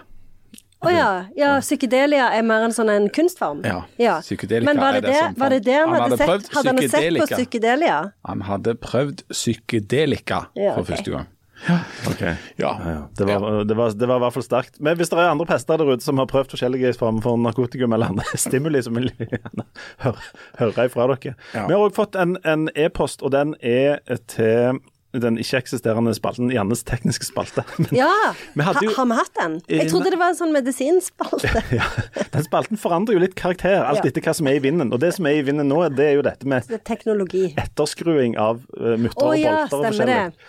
Å 0.81 0.89
ja. 0.89 1.09
ja. 1.37 1.49
Psykedelia 1.61 2.31
er 2.33 2.45
mer 2.45 2.65
en 2.65 2.73
sånn 2.73 2.89
en 2.89 3.05
kunstform. 3.13 3.61
Ja, 4.01 4.15
psykedelika 4.23 4.65
Men 4.65 4.81
var 4.81 4.97
er 4.97 5.03
det 5.03 5.11
det 5.11 5.13
det, 5.13 5.19
som 5.19 5.35
var 5.43 5.53
det, 5.53 5.59
det 5.67 5.75
han, 5.77 5.91
han 5.93 6.01
hadde, 6.01 6.17
hadde 6.17 6.39
sett? 6.41 6.55
Hadde 6.55 6.73
han 6.73 6.89
sett 6.95 7.19
på 7.19 7.27
psykedelia? 7.35 7.99
Han 8.29 8.41
hadde 8.47 8.73
prøvd 8.81 9.21
psykedelika 9.29 10.47
Ja, 10.57 10.73
for 10.79 10.89
første 10.89 11.13
gang. 11.13 11.29
Ja. 11.67 11.77
Ja, 12.17 12.31
ja. 12.57 13.09
Det, 13.17 13.25
var, 13.25 13.63
det, 13.63 13.75
var, 13.77 13.91
det 13.93 14.07
var 14.09 14.17
i 14.17 14.23
hvert 14.23 14.33
fall 14.33 14.45
sterkt. 14.45 14.79
Men 14.81 14.97
hvis 14.97 15.11
det 15.11 15.19
er 15.21 15.29
andre 15.29 15.45
pester 15.45 15.77
der 15.77 15.91
ute 15.93 16.05
som 16.05 16.17
har 16.17 16.25
prøvd 16.31 16.55
forskjellige 16.55 16.95
former 16.97 17.21
for 17.21 17.37
narkotikum 17.37 17.93
eller 17.93 18.09
andre 18.15 18.25
stimuli, 18.45 18.81
så 18.81 18.93
vil 18.95 19.11
jeg 19.11 19.29
gjerne 19.35 19.67
høre, 20.01 20.25
høre 20.57 20.87
ifra 20.89 21.07
dere. 21.13 21.35
Ja. 21.53 21.67
Vi 21.67 21.77
har 21.77 21.85
òg 21.85 21.93
fått 21.97 22.17
en 22.17 22.39
en 22.41 22.69
e-post, 22.73 23.21
og 23.21 23.35
den 23.37 23.53
er 23.61 24.01
til 24.31 24.81
den 25.13 25.37
ikke-eksisterende 25.41 26.13
spalten, 26.15 26.51
Jannes 26.53 26.83
tekniske 26.87 27.25
spalte. 27.27 27.63
Men, 27.81 27.89
Ja! 27.99 28.11
Vi 28.55 28.63
ha, 28.63 28.73
har 28.73 29.07
vi 29.09 29.17
hatt 29.17 29.33
den? 29.35 29.57
Jeg 29.67 29.89
trodde 29.91 30.11
det 30.13 30.19
var 30.21 30.31
en 30.31 30.37
sånn 30.39 30.53
medisinspalte. 30.55 31.51
ja, 31.79 31.87
den 32.31 32.45
spalten 32.45 32.79
forandrer 32.79 33.17
jo 33.17 33.23
litt 33.23 33.35
karakter, 33.39 33.81
alt 33.83 33.99
Ja. 34.05 34.11
etter 34.11 34.23
hva 34.23 34.33
som 34.37 34.47
er 34.47 34.59
i 34.59 34.63
vinden. 34.63 34.93
Og 34.95 35.01
det 35.03 35.13
som 35.17 35.27
er 35.27 35.41
i 35.41 35.43
vinden 35.47 35.67
nå, 35.71 35.81
det 35.95 36.05
er 36.11 36.15
jo 36.19 36.23
dette 36.27 36.47
med 36.47 36.69
Det 36.71 36.79
teknologi. 36.87 37.49
etterskruing 37.59 38.37
av 38.39 38.61
uh, 38.77 38.95
mutter 38.95 39.25
oh, 39.25 39.33
og 39.33 39.39
ja, 39.41 39.57
bolter 39.65 39.77
og 39.77 39.83
det. 39.83 39.91
forskjellig. 39.91 40.45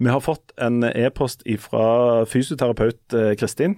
Vi 0.00 0.08
har 0.10 0.24
fått 0.24 0.52
en 0.58 0.82
e-post 0.90 1.44
fra 1.60 1.84
fysioterapeut 2.24 3.14
eh, 3.14 3.34
Kristin. 3.36 3.74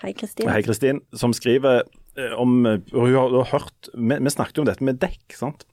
Hei, 0.00 0.14
Kristin. 0.16 0.48
Hei, 0.48 0.62
Kristin, 0.64 1.02
som 1.12 1.34
skriver 1.36 1.82
eh, 2.16 2.32
om 2.40 2.64
hun 2.64 3.12
har 3.12 3.50
hørt 3.52 3.90
vi, 3.92 4.16
vi 4.16 4.32
snakket 4.32 4.56
jo 4.56 4.64
om 4.64 4.70
dette 4.70 4.84
med 4.88 4.96
dekk, 5.02 5.36
sant. 5.36 5.66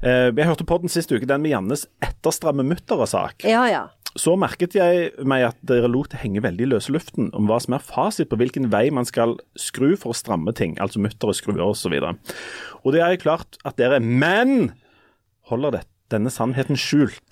Eh, 0.00 0.30
jeg 0.32 0.48
hørte 0.48 0.64
på 0.64 0.78
den 0.80 0.92
siste 0.92 1.16
uke, 1.16 1.28
den 1.28 1.42
med 1.44 1.52
Jannes 1.52 1.86
etterstramme 2.04 2.64
muttere-sak. 2.66 3.44
Ja, 3.48 3.66
ja. 3.68 3.86
Så 4.18 4.34
merket 4.40 4.74
jeg 4.74 5.12
meg 5.22 5.44
at 5.52 5.58
dere 5.62 5.90
lot 5.90 6.10
det 6.10 6.22
henge 6.24 6.42
veldig 6.42 6.64
i 6.66 6.70
løse 6.72 6.90
luften 6.90 7.28
om 7.36 7.46
hva 7.46 7.60
som 7.62 7.76
er 7.76 7.84
fasit 7.84 8.30
på 8.30 8.38
hvilken 8.40 8.66
vei 8.72 8.88
man 8.90 9.06
skal 9.06 9.36
skru 9.60 9.92
for 9.94 10.10
å 10.10 10.18
stramme 10.18 10.54
ting, 10.56 10.74
altså 10.82 11.02
muttere, 11.02 11.36
skruer 11.36 11.62
osv. 11.62 11.94
Og, 11.94 12.18
så 12.18 12.82
og 12.82 12.96
det 12.96 13.04
er 13.04 13.14
jo 13.14 13.22
klart 13.28 13.60
at 13.62 13.78
dere 13.78 14.00
Men 14.02 14.72
holder 15.52 15.78
det, 15.78 15.84
denne 16.10 16.32
sannheten 16.32 16.78
skjult. 16.80 17.22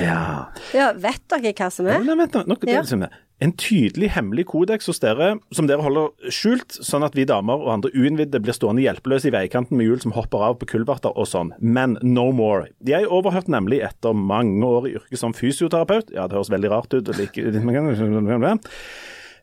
Ja. 0.00 0.48
ja. 0.74 0.92
Vet 0.92 1.22
dere 1.32 1.52
hva 1.56 1.70
som 1.72 1.86
Ja, 1.86 1.94
er? 1.96 2.04
men 2.04 2.16
nei, 2.18 2.26
vent 2.26 2.60
det 2.60 2.68
Ja. 2.70 2.78
er 2.78 2.82
liksom. 2.82 3.06
En 3.38 3.52
tydelig 3.52 4.08
hemmelig 4.14 4.46
kodeks 4.48 4.86
hos 4.88 4.98
dere, 5.02 5.34
som 5.52 5.66
dere 5.68 5.82
holder 5.84 6.08
skjult, 6.32 6.72
sånn 6.80 7.04
at 7.04 7.12
vi 7.12 7.26
damer 7.28 7.60
og 7.60 7.68
andre 7.68 7.90
uinnvidde 7.92 8.40
blir 8.40 8.54
stående 8.56 8.80
hjelpeløse 8.80 9.28
i 9.28 9.30
veikanten 9.34 9.76
med 9.76 9.84
hjul 9.84 10.00
som 10.00 10.12
hopper 10.16 10.38
av 10.40 10.54
på 10.58 10.64
kulverter 10.70 11.12
og 11.12 11.26
sånn. 11.28 11.50
Men 11.60 11.98
no 12.00 12.30
more. 12.32 12.68
Jeg 12.82 13.04
overhørte 13.04 13.52
nemlig 13.52 13.82
etter 13.84 14.14
mange 14.16 14.64
år 14.64 14.88
i 14.88 14.94
yrket 14.96 15.18
som 15.20 15.34
fysioterapeut, 15.36 16.08
ja, 16.16 16.26
det 16.26 16.32
høres 16.38 16.48
veldig 16.48 16.70
rart 16.72 16.94
ut, 16.96 17.12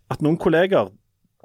at 0.10 0.22
noen 0.22 0.38
kolleger, 0.42 0.90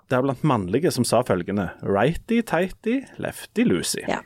deriblant 0.09 0.43
mannlige, 0.43 0.91
som 0.91 1.05
sa 1.05 1.21
følgende 1.23 1.69
righty-tighty, 1.85 3.03
lefty-loosey. 3.21 4.09
Ja. 4.09 4.23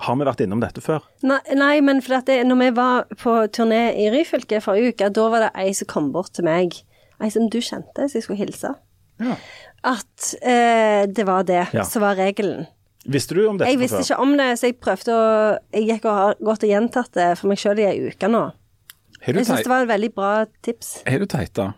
Har 0.00 0.16
vi 0.16 0.24
vært 0.24 0.40
innom 0.40 0.60
dette 0.62 0.80
før? 0.80 1.04
Nei, 1.28 1.38
nei 1.54 1.80
men 1.84 2.00
for 2.04 2.16
at 2.20 2.28
det, 2.30 2.38
når 2.48 2.56
vi 2.62 2.68
var 2.78 3.04
på 3.20 3.34
turné 3.52 3.82
i 4.00 4.06
Ryfylke 4.14 4.62
forrige 4.64 4.94
uke, 4.94 5.10
da 5.12 5.26
var 5.32 5.44
det 5.46 5.50
ei 5.60 5.72
som 5.76 5.86
kom 5.90 6.10
bort 6.14 6.32
til 6.38 6.46
meg, 6.48 6.78
ei 7.20 7.28
som 7.32 7.50
du 7.52 7.58
kjente, 7.60 8.06
så 8.08 8.16
jeg 8.16 8.24
skulle 8.24 8.40
hilse, 8.40 8.74
Ja. 9.20 9.36
at 9.84 10.34
eh, 10.40 11.04
det 11.06 11.26
var 11.28 11.42
det 11.44 11.66
Ja. 11.74 11.82
som 11.84 12.00
var 12.02 12.16
regelen. 12.16 12.66
Visste 13.04 13.34
du 13.34 13.46
om 13.48 13.56
dette 13.58 13.68
Jeg 13.70 13.78
visste 13.80 13.96
før? 14.00 14.04
ikke 14.04 14.20
om 14.20 14.36
det, 14.36 14.48
så 14.60 14.66
jeg 14.68 14.80
prøvde 14.80 15.12
å 15.12 15.58
Jeg 15.72 15.86
gikk 15.88 16.04
og 16.04 16.16
har 16.16 16.34
gått 16.40 16.64
og 16.64 16.68
gjentatt 16.70 17.12
det 17.12 17.38
for 17.38 17.48
meg 17.48 17.58
sjøl 17.58 17.78
i 17.80 17.86
ei 17.88 18.08
uke 18.10 18.28
nå. 18.28 18.52
Jeg 19.26 19.34
syns 19.44 19.62
det 19.64 19.68
var 19.68 19.82
et 19.82 19.88
veldig 19.88 20.14
bra 20.14 20.46
tips. 20.62 21.02
har 21.06 21.18
du 21.18 21.26
teita? 21.26 21.74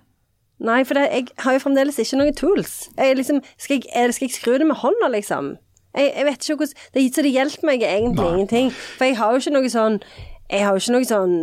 Nei, 0.63 0.85
for 0.85 0.95
det, 0.95 1.09
jeg 1.11 1.27
har 1.43 1.53
jo 1.55 1.59
fremdeles 1.59 1.99
ikke 1.99 2.19
noen 2.19 2.35
tools. 2.39 2.89
Jeg 2.97 3.17
liksom, 3.19 3.41
skal, 3.59 3.81
jeg, 3.83 3.91
er 3.95 4.13
skal 4.15 4.29
jeg 4.29 4.35
skru 4.37 4.59
det 4.59 4.67
med 4.67 4.77
hånda, 4.79 5.09
liksom? 5.11 5.57
Jeg, 5.93 6.09
jeg 6.17 6.25
vet 6.29 6.49
ikke 6.49 6.57
hvordan 6.63 6.83
det, 6.95 7.05
Så 7.15 7.23
det 7.23 7.35
hjelper 7.35 7.69
meg 7.69 7.87
egentlig 7.87 8.25
Nei. 8.25 8.33
ingenting. 8.33 8.73
For 8.73 9.09
jeg 9.09 9.21
har 9.21 9.33
jo 9.35 9.45
ikke 9.45 9.55
noe 9.59 9.71
sånn 9.73 10.03
Jeg 10.51 10.67
har 10.67 10.77
jo 10.77 10.83
ikke 10.83 10.97
noe 10.97 11.09
sånn 11.09 11.35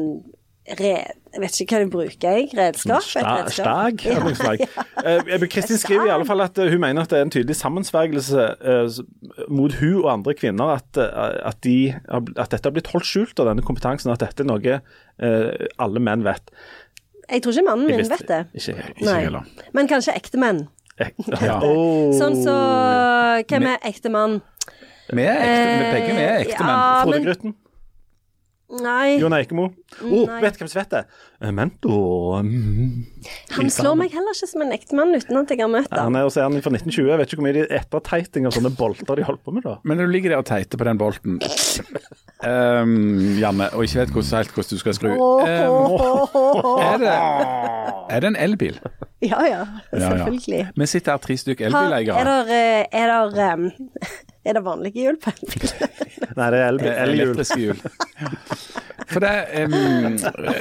re, 0.80 0.94
Jeg 1.34 1.44
vet 1.44 1.60
ikke 1.62 1.78
hva 1.78 1.86
du 1.86 1.92
bruker, 1.94 2.38
jeg. 2.40 2.50
Redskap? 2.58 3.06
Et 3.22 3.54
Stag 3.54 4.06
Ja, 4.06 4.18
slag. 4.34 4.64
ja. 4.66 4.86
Eh, 5.06 5.46
Kristin 5.52 5.78
skriver 5.82 6.10
i 6.10 6.14
alle 6.14 6.26
fall 6.26 6.42
at 6.46 6.58
eh, 6.58 6.72
hun 6.74 6.82
mener 6.82 7.06
at 7.06 7.14
det 7.14 7.20
er 7.20 7.28
en 7.28 7.34
tydelig 7.34 7.60
sammensvergelse 7.60 8.48
eh, 8.58 9.00
mot 9.54 9.78
hun 9.82 10.02
og 10.02 10.12
andre 10.18 10.34
kvinner 10.38 10.76
at, 10.80 10.98
at, 10.98 11.62
de, 11.66 11.94
at 12.10 12.50
dette 12.50 12.66
har 12.66 12.74
blitt 12.76 12.90
holdt 12.94 13.10
skjult 13.10 13.42
av 13.42 13.52
denne 13.52 13.66
kompetansen, 13.66 14.12
at 14.14 14.24
dette 14.26 14.46
er 14.46 14.50
noe 14.50 14.80
alle 15.84 16.00
menn 16.00 16.22
vet. 16.24 16.54
Jeg 17.30 17.44
tror 17.44 17.54
ikke 17.54 17.66
mannen 17.68 17.90
min 17.92 18.10
vet 18.10 18.26
det. 18.28 18.44
Ikke. 18.56 18.76
Ikke 18.96 19.06
Nei. 19.06 19.18
heller. 19.28 19.50
Men 19.76 19.90
kanskje 19.92 20.16
ektemenn. 20.18 20.64
Eh, 21.00 21.12
Ja. 21.42 21.60
Oh. 21.64 22.12
Sånn 22.18 22.36
så 22.44 22.56
Hvem 23.48 23.68
er 23.72 23.78
ektemann? 23.88 24.42
Vi 25.10 25.24
er 25.26 25.40
ekte, 25.42 25.86
begge 25.94 26.14
vi 26.14 26.22
er 26.26 26.40
ektemenn. 26.44 26.70
ja, 26.70 27.02
Frode 27.04 27.16
men 27.16 27.24
Grytten. 27.28 27.56
Nei, 28.70 29.18
Jon 29.18 29.34
Eikemo. 29.34 29.64
Oh, 30.04 30.28
Nei. 30.30 30.42
vet 30.44 30.60
hvem 30.60 30.68
som 30.70 30.78
vet 30.78 30.92
det? 30.94 31.00
Eh, 31.42 31.50
mm. 31.50 33.06
han 33.56 33.72
slår 33.74 33.96
meg 33.98 34.14
heller 34.14 34.36
ikke 34.38 34.50
som 34.52 34.62
en 34.62 34.76
ektemann 34.76 35.16
uten 35.16 35.40
at 35.40 35.54
jeg 35.56 35.64
har 35.64 35.72
møtt 35.74 35.90
Han 35.90 36.12
ham. 36.12 36.18
er 36.20 36.28
også 36.28 36.44
er 36.44 36.46
han 36.46 36.62
fra 36.62 36.74
1920. 36.76 37.10
Jeg 37.10 37.22
vet 37.22 37.32
ikke 37.32 37.40
hvor 37.40 37.48
mye 37.48 37.56
de 37.58 37.64
etterteiting 37.80 38.46
av 38.46 38.54
sånne 38.54 38.72
bolter 38.78 39.18
de 39.18 39.26
holdt 39.26 39.42
på 39.42 39.56
med 39.56 39.66
da. 39.66 39.80
Men 39.82 39.98
når 39.98 40.12
du 40.12 40.14
ligger 40.14 40.36
der 40.36 40.44
og 40.44 40.48
teiter 40.52 40.78
på 40.78 40.86
den 40.86 41.02
bolten, 41.02 41.40
um, 42.46 42.94
Janne, 43.42 43.72
og 43.74 43.88
ikke 43.88 44.04
vet 44.04 44.14
hvordan, 44.14 44.38
helt 44.38 44.54
hvordan 44.54 44.70
du 44.70 44.84
skal 44.84 45.00
skru 45.00 45.12
um, 45.18 45.42
er, 46.86 47.02
det, 47.02 47.18
er 48.06 48.26
det 48.26 48.34
en 48.36 48.42
elbil? 48.46 48.78
Ja, 49.26 49.42
ja, 49.44 49.64
Ja, 49.66 49.98
ja. 49.98 50.00
selvfølgelig. 50.14 50.62
Vi 50.78 50.86
sitter 50.94 51.18
her 51.18 51.24
tre 51.26 51.42
stykker 51.42 51.72
elbileiere. 51.72 52.22
Er 52.22 52.30
det, 52.30 52.60
eh, 52.62 53.02
er 53.02 53.34
det 53.34 53.50
em, 53.50 53.72
er 54.46 54.54
det 54.58 54.64
vanlige 54.66 55.04
hjul 55.04 55.18
på 55.22 55.32
en 55.34 55.52
bil? 55.52 55.74
Nei, 56.38 56.50
det 56.54 56.60
er 56.60 56.68
el- 56.70 56.80
elhjul. 56.80 57.34
Elektriske 57.34 57.60
hjul. 57.60 57.80
For 59.10 59.24
det 59.24 59.34
um, 59.66 60.18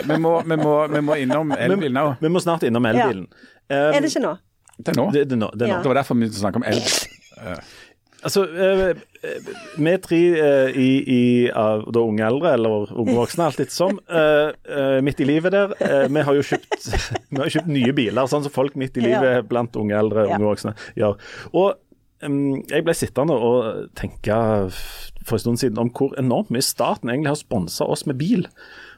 vi, 0.08 0.16
må, 0.24 0.32
vi, 0.48 0.56
må, 0.56 0.74
vi 0.88 1.00
må 1.04 1.16
innom 1.20 1.50
elbilen 1.52 1.98
nå. 1.98 2.06
Vi 2.22 2.30
må 2.32 2.40
snart 2.40 2.64
innom 2.64 2.86
elbilen. 2.88 3.26
Um, 3.68 3.76
Er 3.76 4.00
det 4.00 4.08
ikke 4.12 4.24
nå? 4.24 4.36
Det 4.78 4.94
er 4.94 4.96
nå. 5.02 5.08
det, 5.12 5.26
det, 5.28 5.36
nå- 5.42 5.50
det 5.54 5.66
er 5.66 5.72
nå. 5.72 5.76
Ja. 5.76 5.82
Det 5.84 5.90
var 5.92 5.98
derfor 6.00 6.16
vi 6.16 6.24
begynte 6.24 6.40
å 6.40 6.44
snakke 6.46 6.62
om 6.62 6.66
elbil. 6.70 7.60
Altså, 8.18 8.42
eh, 8.50 8.80
eh, 9.22 9.50
vi 9.78 9.92
tre 10.02 10.18
eh, 10.42 10.70
i, 10.74 10.86
i 11.14 11.18
av 11.54 11.84
da 11.94 12.00
unge 12.02 12.24
eldre, 12.26 12.54
eller 12.56 12.88
unge 12.98 13.14
voksne, 13.14 13.44
alt 13.46 13.60
ettersom, 13.62 14.00
uh, 14.10 14.96
midt 15.06 15.20
i 15.22 15.26
livet 15.28 15.54
der, 15.54 15.74
eh, 15.86 16.06
vi 16.10 16.24
har 16.26 16.34
jo 16.34 16.42
kjøpt, 16.48 16.88
vi 17.30 17.38
har 17.44 17.52
kjøpt 17.54 17.70
nye 17.70 17.92
biler, 17.94 18.26
sånn 18.32 18.42
som 18.48 18.54
folk 18.54 18.74
midt 18.80 18.98
i 18.98 19.04
Ja. 19.06 19.20
livet 19.20 19.46
blant 19.52 19.76
unge 19.78 19.94
eldre, 20.00 20.24
Ja. 20.26 20.34
unge 20.34 20.48
voksne 20.50 20.74
gjør. 20.98 21.14
Og 21.52 21.76
jeg 22.18 22.82
ble 22.82 22.94
sittende 22.96 23.36
og 23.36 23.90
tenke 23.98 24.34
for 25.28 25.36
en 25.36 25.42
stund 25.42 25.60
siden 25.60 25.78
om 25.78 25.90
hvor 25.94 26.14
enormt 26.18 26.50
mye 26.54 26.64
staten 26.64 27.12
egentlig 27.12 27.30
har 27.30 27.38
sponsa 27.38 27.86
oss 27.86 28.06
med 28.08 28.18
bil. 28.18 28.46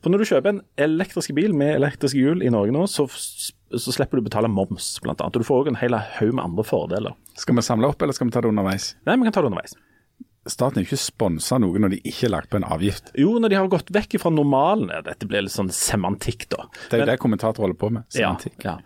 For 0.00 0.12
når 0.12 0.22
du 0.22 0.30
kjøper 0.30 0.54
en 0.54 0.62
elektrisk 0.80 1.34
bil 1.36 1.52
med 1.56 1.74
elektriske 1.74 2.20
hjul 2.20 2.44
i 2.46 2.52
Norge 2.52 2.72
nå, 2.72 2.86
så, 2.88 3.04
så 3.10 3.96
slipper 3.96 4.20
du 4.20 4.28
betale 4.28 4.48
moms, 4.48 4.94
blant 5.04 5.20
annet. 5.20 5.36
Og 5.36 5.44
du 5.44 5.48
får 5.48 5.64
òg 5.64 5.72
en 5.72 5.80
hel 5.82 5.98
haug 5.98 6.32
med 6.32 6.46
andre 6.46 6.64
fordeler. 6.64 7.16
Skal 7.36 7.58
vi 7.58 7.66
samle 7.66 7.90
opp, 7.90 8.00
eller 8.00 8.16
skal 8.16 8.30
vi 8.30 8.36
ta 8.36 8.44
det 8.44 8.52
underveis? 8.52 8.94
Nei, 9.04 9.18
vi 9.20 9.28
kan 9.28 9.36
ta 9.36 9.44
det 9.44 9.52
underveis. 9.52 9.76
Staten 10.48 10.78
er 10.80 10.86
jo 10.86 10.88
ikke 10.88 10.96
sponsa 11.02 11.58
noe 11.60 11.76
når 11.82 11.90
de 11.92 11.98
ikke 12.00 12.22
har 12.24 12.30
lagt 12.32 12.48
på 12.48 12.56
en 12.56 12.64
avgift. 12.64 13.10
Jo, 13.20 13.34
når 13.42 13.52
de 13.52 13.56
har 13.58 13.66
gått 13.68 13.90
vekk 13.92 14.14
fra 14.22 14.30
normalen. 14.32 14.88
ja, 14.88 15.02
Dette 15.04 15.26
blir 15.28 15.42
litt 15.44 15.52
sånn 15.52 15.68
semantikk, 15.68 16.46
da. 16.48 16.64
Det 16.88 16.96
er 16.96 17.02
jo 17.02 17.08
det 17.10 17.16
kommentatorer 17.20 17.66
holder 17.66 17.76
på 17.82 17.90
med. 17.92 18.06
Semantikk. 18.08 18.56
ja. 18.64 18.78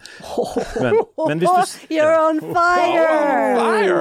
Men, 0.83 0.99
men 1.29 1.39
hvis 1.45 1.77
du 1.87 1.95
You're 1.95 2.17
on 2.19 2.41
fire! 2.43 3.07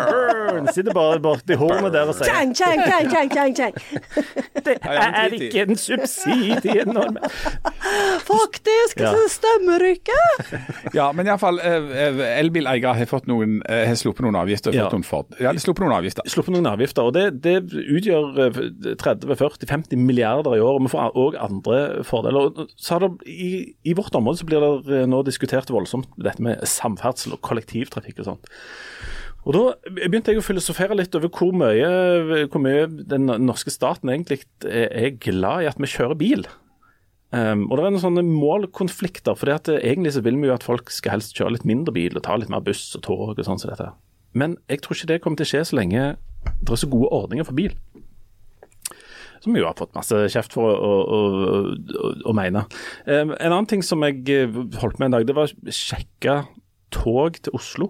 Burn! 0.10 0.72
Sitter 0.74 0.98
bare 0.98 1.20
borti 1.22 1.54
hornet 1.62 1.94
der 1.94 2.10
og 2.10 2.18
sier 2.18 2.32
Chang, 2.32 2.56
chang, 2.58 2.82
chang, 2.90 3.12
chang, 3.14 3.30
chang, 3.30 3.54
chang. 3.54 3.78
Det 4.64 4.78
Ja, 4.80 4.94
ja, 4.96 5.08
er 5.26 5.34
ikke 5.36 5.64
en 5.68 5.78
subsidie 5.78 6.86
når 6.88 7.18
Faktisk, 8.32 9.00
Ja. 9.04 9.12
så 9.14 9.26
stemmer 9.30 9.84
ikke! 9.92 10.18
Ja, 10.96 11.10
men 11.16 11.28
iallfall 11.28 11.60
elbileiere 11.62 12.94
har 12.98 13.10
fått 13.10 13.28
noen, 13.30 13.60
eh, 13.68 13.84
har 13.90 13.98
sluppet 14.00 14.24
noen 14.26 14.38
avgifter. 14.40 14.74
Ja. 14.76 14.88
Fått 14.90 14.96
noen 14.96 15.40
ja, 15.44 15.52
de 15.52 15.60
har 15.60 15.64
sluppet 15.66 15.84
noen 15.86 15.96
avgifter. 15.98 16.28
Sluppet 16.32 16.56
noen 16.56 16.70
avgifter, 16.72 17.04
og 17.10 17.14
det, 17.18 17.26
det 17.44 17.53
utgjør 17.62 18.40
eh, 18.46 18.58
30-40-50 19.02 20.00
milliarder 20.00 20.58
i 20.58 20.64
år. 20.64 20.78
og 20.78 20.86
Vi 20.86 20.94
får 20.94 21.20
òg 21.20 21.38
andre 21.42 21.80
fordeler. 22.08 22.50
Og 22.50 22.74
Så 22.78 23.00
det, 23.04 23.12
i, 23.30 23.76
I 23.84 23.94
vårt 23.98 24.16
område 24.16 24.42
så 24.42 24.48
blir 24.50 24.64
det 24.64 25.02
eh, 25.02 25.06
nå 25.10 25.22
diskutert 25.28 25.72
voldsomt 25.74 26.10
dette 26.18 26.44
med 26.44 26.64
samferdsel 26.68 27.38
og 27.38 27.44
kollektivtrafikk 27.46 28.24
og 28.24 28.32
sånt. 28.32 28.52
Og 29.44 29.58
Da 29.58 29.64
begynte 30.08 30.32
jeg 30.32 30.40
å 30.40 30.46
filosofere 30.46 30.96
litt 30.96 31.16
over 31.20 31.28
hvor 31.28 31.52
mye, 31.52 32.48
hvor 32.48 32.62
mye 32.64 32.88
den 32.88 33.28
norske 33.44 33.74
staten 33.74 34.12
egentlig 34.14 34.46
er 34.64 34.88
er 34.88 35.18
glad 35.20 35.66
i 35.66 35.72
at 35.72 35.82
vi 35.82 35.90
kjører 35.92 36.16
bil. 36.16 36.46
Um, 37.34 37.66
og 37.72 37.76
Det 37.76 37.84
er 37.84 37.94
noen 37.96 38.04
sånne 38.04 38.24
målkonflikter. 38.24 39.36
for 39.36 39.50
Egentlig 39.50 40.14
så 40.14 40.22
vil 40.24 40.38
vi 40.38 40.48
jo 40.48 40.54
at 40.54 40.64
folk 40.64 40.90
skal 40.90 41.18
helst 41.18 41.36
kjøre 41.36 41.58
litt 41.58 41.66
mindre 41.66 41.92
bil 41.92 42.16
og 42.16 42.24
ta 42.24 42.38
litt 42.38 42.50
mer 42.50 42.62
buss 42.62 42.96
og 42.96 43.04
tog. 43.04 43.30
og 43.30 43.46
sånn 43.46 43.60
som 43.60 43.72
dette. 43.72 43.92
Men 44.34 44.58
jeg 44.70 44.82
tror 44.82 44.96
ikke 44.96 45.08
det 45.08 45.22
kommer 45.22 45.38
til 45.38 45.46
å 45.46 45.52
skje 45.52 45.66
så 45.66 45.78
lenge 45.78 46.18
det 46.64 46.76
er 46.76 46.82
så 46.84 46.90
gode 46.92 47.12
ordninger 47.14 47.48
for 47.48 47.58
bil. 47.58 47.76
Som 49.44 49.56
vi 49.56 49.60
jo 49.60 49.68
har 49.68 49.76
fått 49.76 49.96
masse 49.96 50.16
kjeft 50.32 50.56
for 50.56 50.72
å, 50.72 50.92
å, 51.04 51.18
å, 51.20 52.12
å, 52.32 52.36
mene. 52.38 52.64
Um, 53.04 53.34
en 53.36 53.52
annen 53.52 53.68
ting 53.68 53.84
som 53.84 54.04
jeg 54.08 54.24
eh, 54.32 54.62
holdt 54.80 55.02
med 55.02 55.10
en 55.10 55.18
dag, 55.18 55.28
det 55.28 55.36
var 55.36 55.52
å 55.52 55.76
sjekke 55.76 56.38
tog 56.96 57.42
til 57.44 57.58
Oslo. 57.58 57.90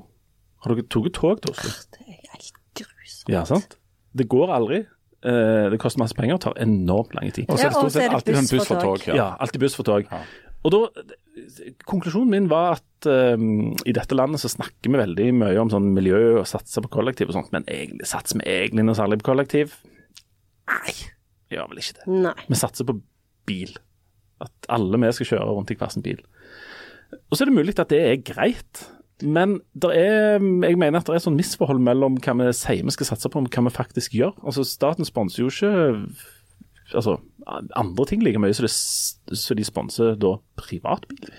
Har 0.63 0.73
dere 0.73 0.87
tatt 0.87 0.95
tog 0.95 1.11
til 1.13 1.53
Oslo? 1.53 1.75
Det 1.93 2.07
er 2.07 2.23
helt 2.31 2.57
grusomt. 2.79 3.29
Ja, 3.29 3.45
sant? 3.45 3.77
Det 4.17 4.25
går 4.31 4.53
aldri. 4.55 4.81
Eh, 5.23 5.69
det 5.71 5.79
koster 5.79 6.01
masse 6.01 6.17
penger 6.17 6.35
og 6.35 6.41
tar 6.43 6.57
enormt 6.59 7.13
lang 7.15 7.29
tid. 7.31 7.45
Og 7.47 7.55
så 7.55 7.69
er 7.69 7.71
det 7.71 7.77
stort 7.77 7.93
sett 7.95 8.15
alltid 8.17 8.39
sånn 8.41 8.49
buss 8.51 8.67
for 8.67 8.83
tog. 8.83 9.05
Ja, 9.07 9.27
alltid 9.39 9.63
buss 9.63 9.77
for 9.77 9.87
tog. 9.87 10.09
Ja. 10.09 10.19
Og 10.63 10.71
da, 10.71 10.79
Konklusjonen 11.89 12.31
min 12.31 12.49
var 12.51 12.77
at 12.77 13.07
um, 13.09 13.73
i 13.89 13.95
dette 13.95 14.15
landet 14.15 14.41
så 14.43 14.51
snakker 14.51 14.91
vi 14.91 14.99
veldig 14.99 15.29
mye 15.41 15.57
om 15.59 15.71
sånn 15.71 15.89
miljø 15.95 16.21
og 16.39 16.47
satser 16.49 16.85
på 16.85 16.91
kollektiv 16.93 17.31
og 17.31 17.37
sånt, 17.37 17.51
men 17.55 17.65
egentlig 17.67 18.07
satser 18.09 18.39
vi 18.39 18.47
egentlig 18.51 18.85
noe 18.87 18.97
særlig 18.97 19.19
på 19.21 19.31
kollektiv? 19.31 19.75
Nei, 20.71 20.93
vi 21.49 21.57
gjør 21.57 21.71
vel 21.71 21.81
ikke 21.83 21.97
det. 21.99 22.07
Nei. 22.29 22.37
Vi 22.47 22.59
satser 22.59 22.87
på 22.87 22.97
bil. 23.49 23.75
At 24.43 24.69
alle 24.71 24.99
vi 25.01 25.11
skal 25.17 25.33
kjøre 25.33 25.51
rundt 25.51 25.73
i 25.73 25.79
hver 25.79 25.91
sin 25.93 26.05
bil. 26.05 26.21
Og 27.27 27.35
så 27.35 27.43
er 27.43 27.51
det 27.51 27.57
mulig 27.57 27.75
at 27.77 27.91
det 27.91 27.99
er 28.03 28.21
greit, 28.25 28.85
men 29.23 29.59
der 29.79 29.93
er, 29.95 30.39
jeg 30.39 30.77
mener 30.79 30.99
at 30.99 31.07
det 31.07 31.13
er 31.13 31.19
et 31.21 31.25
sånn 31.25 31.37
misforhold 31.37 31.81
mellom 31.83 32.17
hva 32.23 32.33
vi 32.39 32.47
sier 32.57 32.83
vi 32.83 32.95
skal 32.95 33.11
satse 33.13 33.29
på, 33.31 33.41
og 33.41 33.51
hva 33.53 33.65
vi 33.67 33.75
faktisk 33.75 34.15
gjør. 34.17 34.33
Altså 34.43 34.65
Staten 34.67 35.07
sponser 35.07 35.43
jo 35.43 35.51
ikke 35.51 35.73
altså, 36.93 37.17
andre 37.75 38.05
ting 38.09 38.23
like 38.23 38.39
mye, 38.39 38.53
så, 38.53 38.65
det, 38.67 39.37
så 39.37 39.55
de 39.57 39.65
sponser 39.67 40.15
da 40.21 40.35
privatbil. 40.59 41.31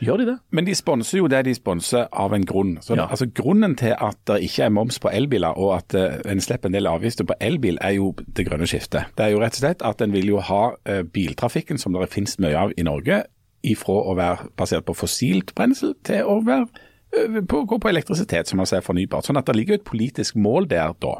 Gjør 0.00 0.16
de 0.16 0.26
det? 0.30 0.36
Men 0.56 0.64
de 0.64 0.74
sponser 0.74 1.18
jo 1.18 1.26
det 1.28 1.42
de 1.44 1.52
sponser 1.54 2.06
av 2.08 2.32
en 2.32 2.44
grunn. 2.48 2.78
Så 2.80 2.96
Ja. 2.96 3.06
altså 3.10 3.26
Grunnen 3.36 3.76
til 3.76 3.92
at 3.92 4.16
det 4.26 4.38
ikke 4.46 4.64
er 4.64 4.72
moms 4.72 4.98
på 4.98 5.10
elbiler, 5.12 5.52
og 5.58 5.74
at 5.76 5.94
uh, 5.94 6.30
en 6.30 6.40
slipper 6.40 6.70
en 6.70 6.74
del 6.74 6.88
avgifter 6.88 7.24
på 7.28 7.36
elbil, 7.40 7.76
er 7.80 7.98
jo 7.98 8.14
det 8.36 8.46
grønne 8.48 8.66
skiftet. 8.66 9.12
Det 9.18 9.26
er 9.26 9.34
jo 9.34 9.42
rett 9.42 9.58
og 9.58 9.60
slett 9.60 9.84
at 9.84 10.00
en 10.00 10.12
vil 10.12 10.32
jo 10.32 10.40
ha 10.40 10.72
uh, 10.72 11.02
biltrafikken, 11.04 11.78
som 11.78 11.92
det 11.92 12.08
finnes 12.08 12.38
mye 12.40 12.56
av 12.56 12.72
i 12.78 12.86
Norge, 12.88 13.24
ifra 13.62 13.92
å 13.92 14.16
være 14.16 14.48
basert 14.56 14.86
på 14.88 14.96
fossilt 14.96 15.52
brensel 15.54 15.92
til 16.08 16.24
å 16.24 16.38
være 16.46 16.64
eh, 17.12 17.42
på, 17.44 17.66
gå 17.68 17.76
på 17.76 17.90
elektrisitet, 17.90 18.48
som 18.48 18.62
altså 18.64 18.78
er 18.78 18.86
fornybart. 18.86 19.28
Sånn 19.28 19.36
at 19.36 19.50
det 19.50 19.58
ligger 19.58 19.76
et 19.76 19.84
politisk 19.84 20.38
mål 20.40 20.70
der 20.70 20.94
da. 21.04 21.18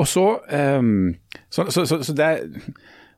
Og 0.00 0.08
så, 0.08 0.38
ehm, 0.48 1.18
så, 1.52 1.68
så, 1.70 1.84
så, 1.86 2.02
så 2.02 2.16
det 2.16 2.32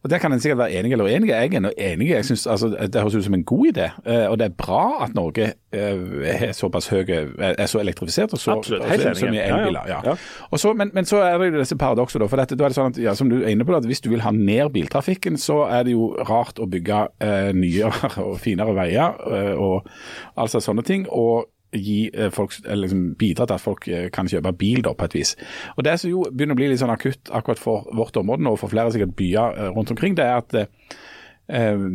og 0.04 0.10
Der 0.10 0.18
kan 0.20 0.32
en 0.32 0.40
sikkert 0.40 0.58
være 0.58 0.72
enig 0.76 0.92
eller 0.92 1.06
uenig. 1.08 1.28
Jeg 1.30 1.54
er 1.56 1.60
nå 1.64 1.70
enig. 1.80 2.10
Jeg 2.10 2.24
synes, 2.28 2.42
altså, 2.46 2.68
Det 2.92 3.00
høres 3.00 3.14
ut 3.16 3.24
som 3.24 3.34
en 3.34 3.44
god 3.44 3.66
idé. 3.70 3.86
eh, 4.04 4.26
Og 4.28 4.36
det 4.38 4.44
er 4.50 4.56
bra 4.58 5.04
at 5.06 5.14
Norge 5.16 5.46
eh, 5.72 6.42
er 6.42 6.52
såpass 6.52 6.90
høy, 6.92 7.04
er 7.40 7.66
så 7.66 7.80
elektrifisert 7.80 8.32
og 8.36 8.38
så, 8.42 8.58
Absolutt, 8.58 8.84
helt 8.84 9.00
så, 9.00 9.08
enig. 9.08 9.16
så 9.22 9.30
mye 9.32 9.46
elbiler. 9.46 9.88
ja. 9.88 10.00
Ja. 10.04 10.16
Ja. 10.52 10.56
Så, 10.60 10.74
men, 10.76 10.90
men 10.92 11.08
så 11.08 11.22
er 11.24 11.38
det 11.40 11.48
jo 11.54 11.58
disse 11.62 11.76
paradokser. 11.80 12.20
da, 12.20 12.26
for 12.28 12.36
dette, 12.36 12.54
da 12.60 12.64
er 12.64 12.74
det 12.74 12.76
sånn 12.76 12.92
at, 12.92 13.00
ja, 13.00 13.14
som 13.16 13.32
du 13.32 13.38
er 13.40 13.48
inne 13.54 13.64
på, 13.64 13.76
at 13.78 13.86
Hvis 13.88 14.04
du 14.04 14.10
vil 14.12 14.20
ha 14.26 14.30
ned 14.36 14.68
biltrafikken, 14.76 15.38
så 15.40 15.62
er 15.72 15.88
det 15.88 15.96
jo 15.96 16.10
rart 16.28 16.60
å 16.60 16.68
bygge 16.68 17.00
eh, 17.24 17.50
nyere 17.56 18.12
og 18.28 18.36
finere 18.44 18.76
veier 18.76 19.16
eh, 19.32 19.54
og 19.56 19.88
altså 20.36 20.60
sånne 20.60 20.84
ting. 20.84 21.08
og 21.08 21.46
gi 21.74 22.10
eh, 22.12 22.30
folk, 22.34 22.54
liksom 22.64 23.14
bidra 23.20 23.46
til 23.46 23.58
at 23.58 23.64
folk 23.64 23.88
eh, 23.88 24.06
kan 24.14 24.28
kjøpe 24.30 24.54
bil 24.58 24.84
da, 24.84 24.94
på 24.96 25.08
et 25.08 25.16
vis. 25.18 25.34
Og 25.76 25.84
Det 25.84 25.96
som 26.00 26.10
jo 26.10 26.24
begynner 26.30 26.56
å 26.56 26.60
bli 26.60 26.70
litt 26.72 26.82
sånn 26.82 26.94
akutt 26.94 27.32
akkurat 27.34 27.60
for 27.60 27.88
vårt 27.94 28.16
område 28.20 28.48
og 28.50 28.60
for 28.62 28.72
flere 28.72 28.92
sikkert 28.94 29.16
byer 29.18 29.58
eh, 29.58 29.72
rundt 29.74 29.92
omkring, 29.94 30.16
det 30.18 30.26
er 30.26 30.40
at 30.40 30.56
eh, 30.60 31.86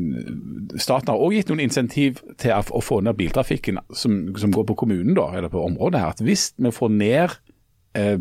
staten 0.78 1.12
har 1.12 1.18
også 1.18 1.36
gitt 1.38 1.54
noen 1.54 1.66
insentiv 1.66 2.24
til 2.42 2.56
å, 2.56 2.84
få 2.86 3.02
ned 3.06 3.18
biltrafikken 3.20 3.82
som, 3.92 4.22
som 4.38 4.54
går 4.56 4.68
på 4.70 4.80
kommunen, 4.84 5.16
da, 5.18 5.30
eller 5.36 5.52
på 5.54 5.64
området 5.66 6.04
her. 6.04 6.16
At 6.16 6.26
Hvis 6.26 6.52
vi 6.58 6.74
får 6.76 6.94
ned 6.96 7.40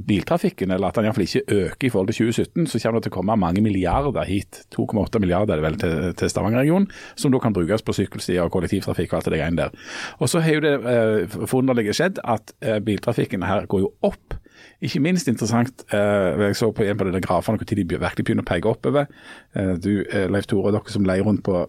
biltrafikken, 0.08 0.72
eller 0.74 0.88
at 0.88 0.98
den 0.98 1.08
iallfall 1.08 1.26
ikke 1.26 1.44
øker 1.48 1.88
i 1.88 1.92
forhold 1.92 2.12
til 2.12 2.28
2017, 2.28 2.66
så 2.66 2.80
kommer 2.82 2.98
det 2.98 3.08
til 3.08 3.12
å 3.12 3.16
komme 3.18 3.38
mange 3.40 3.62
milliarder 3.64 4.28
hit. 4.28 4.62
2,8 4.74 5.22
milliarder 5.22 5.54
er 5.54 5.62
det 5.62 5.66
vel 5.66 5.78
til, 5.82 5.96
til 6.18 6.32
Stavanger-regionen, 6.32 6.88
som 7.16 7.34
da 7.34 7.40
kan 7.42 7.56
brukes 7.56 7.84
på 7.84 7.96
sykkelstier 7.96 8.44
og 8.44 8.52
kollektivtrafikk 8.54 9.12
og 9.12 9.20
alt 9.20 9.30
det 9.30 9.40
greiene 9.40 9.62
der. 9.62 9.88
Og 10.18 10.30
så 10.32 10.42
har 10.44 10.58
jo 10.58 10.64
det 10.64 10.74
eh, 10.78 11.38
forunderlige 11.46 11.96
skjedd 11.96 12.20
at 12.24 12.54
eh, 12.60 12.80
biltrafikken 12.84 13.46
her 13.46 13.68
går 13.70 13.86
jo 13.86 13.94
opp. 14.06 14.38
Ikke 14.82 15.02
minst 15.02 15.28
interessant, 15.30 15.84
eh, 15.92 16.44
jeg 16.48 16.56
så 16.56 16.70
på 16.72 16.86
en 16.86 16.98
på 16.98 17.08
denne 17.08 17.22
grafen 17.22 17.58
hvor 17.58 17.66
de 17.66 17.84
virkelig 17.84 18.24
begynner 18.24 18.46
å 18.46 18.50
peke 18.50 18.70
oppover. 18.70 19.08
Eh, 19.54 19.74
du, 19.74 20.04
eh, 20.06 20.28
Leif 20.30 20.46
Tore, 20.46 20.72
dere 20.72 20.94
som 20.94 21.06
leier 21.06 21.26
rundt 21.26 21.42
på 21.42 21.66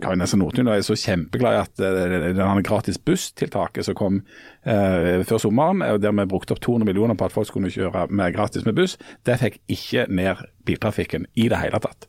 Karinese 0.00 0.38
Nordtun 0.40 0.70
er 0.72 0.80
så 0.86 0.96
kjempeglad 0.96 1.56
i 1.56 1.60
at 1.60 1.82
eh, 1.84 2.30
denne 2.32 2.64
gratis 2.64 2.96
busstiltaket 2.96 3.84
som 3.84 3.98
kom 3.98 4.22
eh, 4.64 5.20
før 5.28 5.42
sommeren, 5.42 5.84
der 6.00 6.16
vi 6.16 6.28
brukte 6.30 6.56
opp 6.56 6.62
200 6.64 6.88
millioner 6.88 7.18
på 7.18 7.28
at 7.28 7.34
folk 7.34 7.50
skulle 7.50 7.72
kjøre 7.72 8.06
med 8.08 8.32
gratis 8.36 8.64
med 8.64 8.78
buss, 8.78 8.96
det 9.28 9.40
fikk 9.42 9.60
ikke 9.72 10.06
ned 10.08 10.40
biltrafikken 10.64 11.28
i 11.36 11.50
det 11.52 11.60
hele 11.60 11.82
tatt. 11.84 12.08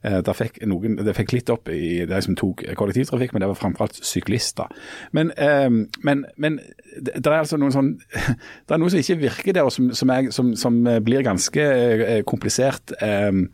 Eh, 0.00 0.20
det, 0.24 0.32
fikk 0.36 0.62
noen, 0.68 0.96
det 1.04 1.12
fikk 1.16 1.34
litt 1.36 1.52
opp 1.52 1.68
i 1.72 2.06
de 2.08 2.22
som 2.24 2.36
tok 2.38 2.64
kollektivtrafikk, 2.78 3.34
men 3.34 3.44
det 3.44 3.50
var 3.50 3.60
framfor 3.60 3.86
alt 3.86 4.00
syklister. 4.00 4.72
Men, 5.16 5.34
eh, 5.36 5.68
men, 6.06 6.24
men 6.40 6.56
det 6.96 7.20
er 7.20 7.36
altså 7.42 7.60
noen 7.60 7.74
sånn 7.74 7.92
Det 8.66 8.74
er 8.74 8.80
noe 8.80 8.92
som 8.92 9.02
ikke 9.02 9.20
virker 9.26 9.58
der, 9.58 9.68
og 9.68 9.74
som, 9.74 9.92
som, 9.96 10.12
er, 10.14 10.32
som, 10.32 10.54
som 10.56 10.80
blir 11.04 11.26
ganske 11.26 11.68
eh, 11.68 12.22
komplisert. 12.24 12.96
Eh, 13.04 13.44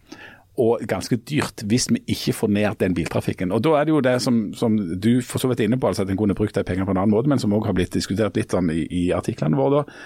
og 0.60 0.84
ganske 0.88 1.18
dyrt 1.28 1.64
hvis 1.68 1.88
vi 1.92 2.00
ikke 2.14 2.34
får 2.36 2.52
ned 2.52 2.78
den 2.80 2.94
biltrafikken. 2.96 3.52
Og 3.52 3.62
Da 3.64 3.74
er 3.78 3.84
det 3.84 3.94
jo 3.94 4.02
det 4.04 4.16
som, 4.22 4.52
som 4.56 4.76
du 4.76 5.20
for 5.22 5.42
så 5.42 5.50
vidt 5.50 5.60
er 5.60 5.68
inne 5.68 5.80
på, 5.80 5.88
altså 5.90 6.06
at 6.06 6.10
en 6.10 6.16
kunne 6.20 6.34
brukt 6.34 6.54
de 6.54 6.64
pengene 6.64 6.86
på 6.88 6.94
en 6.94 7.02
annen 7.02 7.14
måte, 7.14 7.28
men 7.28 7.42
som 7.42 7.52
òg 7.52 7.68
har 7.68 7.76
blitt 7.76 7.92
diskutert 7.92 8.36
litt 8.36 8.54
sånn 8.54 8.70
i, 8.72 8.86
i 8.90 9.02
artiklene 9.16 9.58
våre 9.58 9.82
da, 9.82 9.98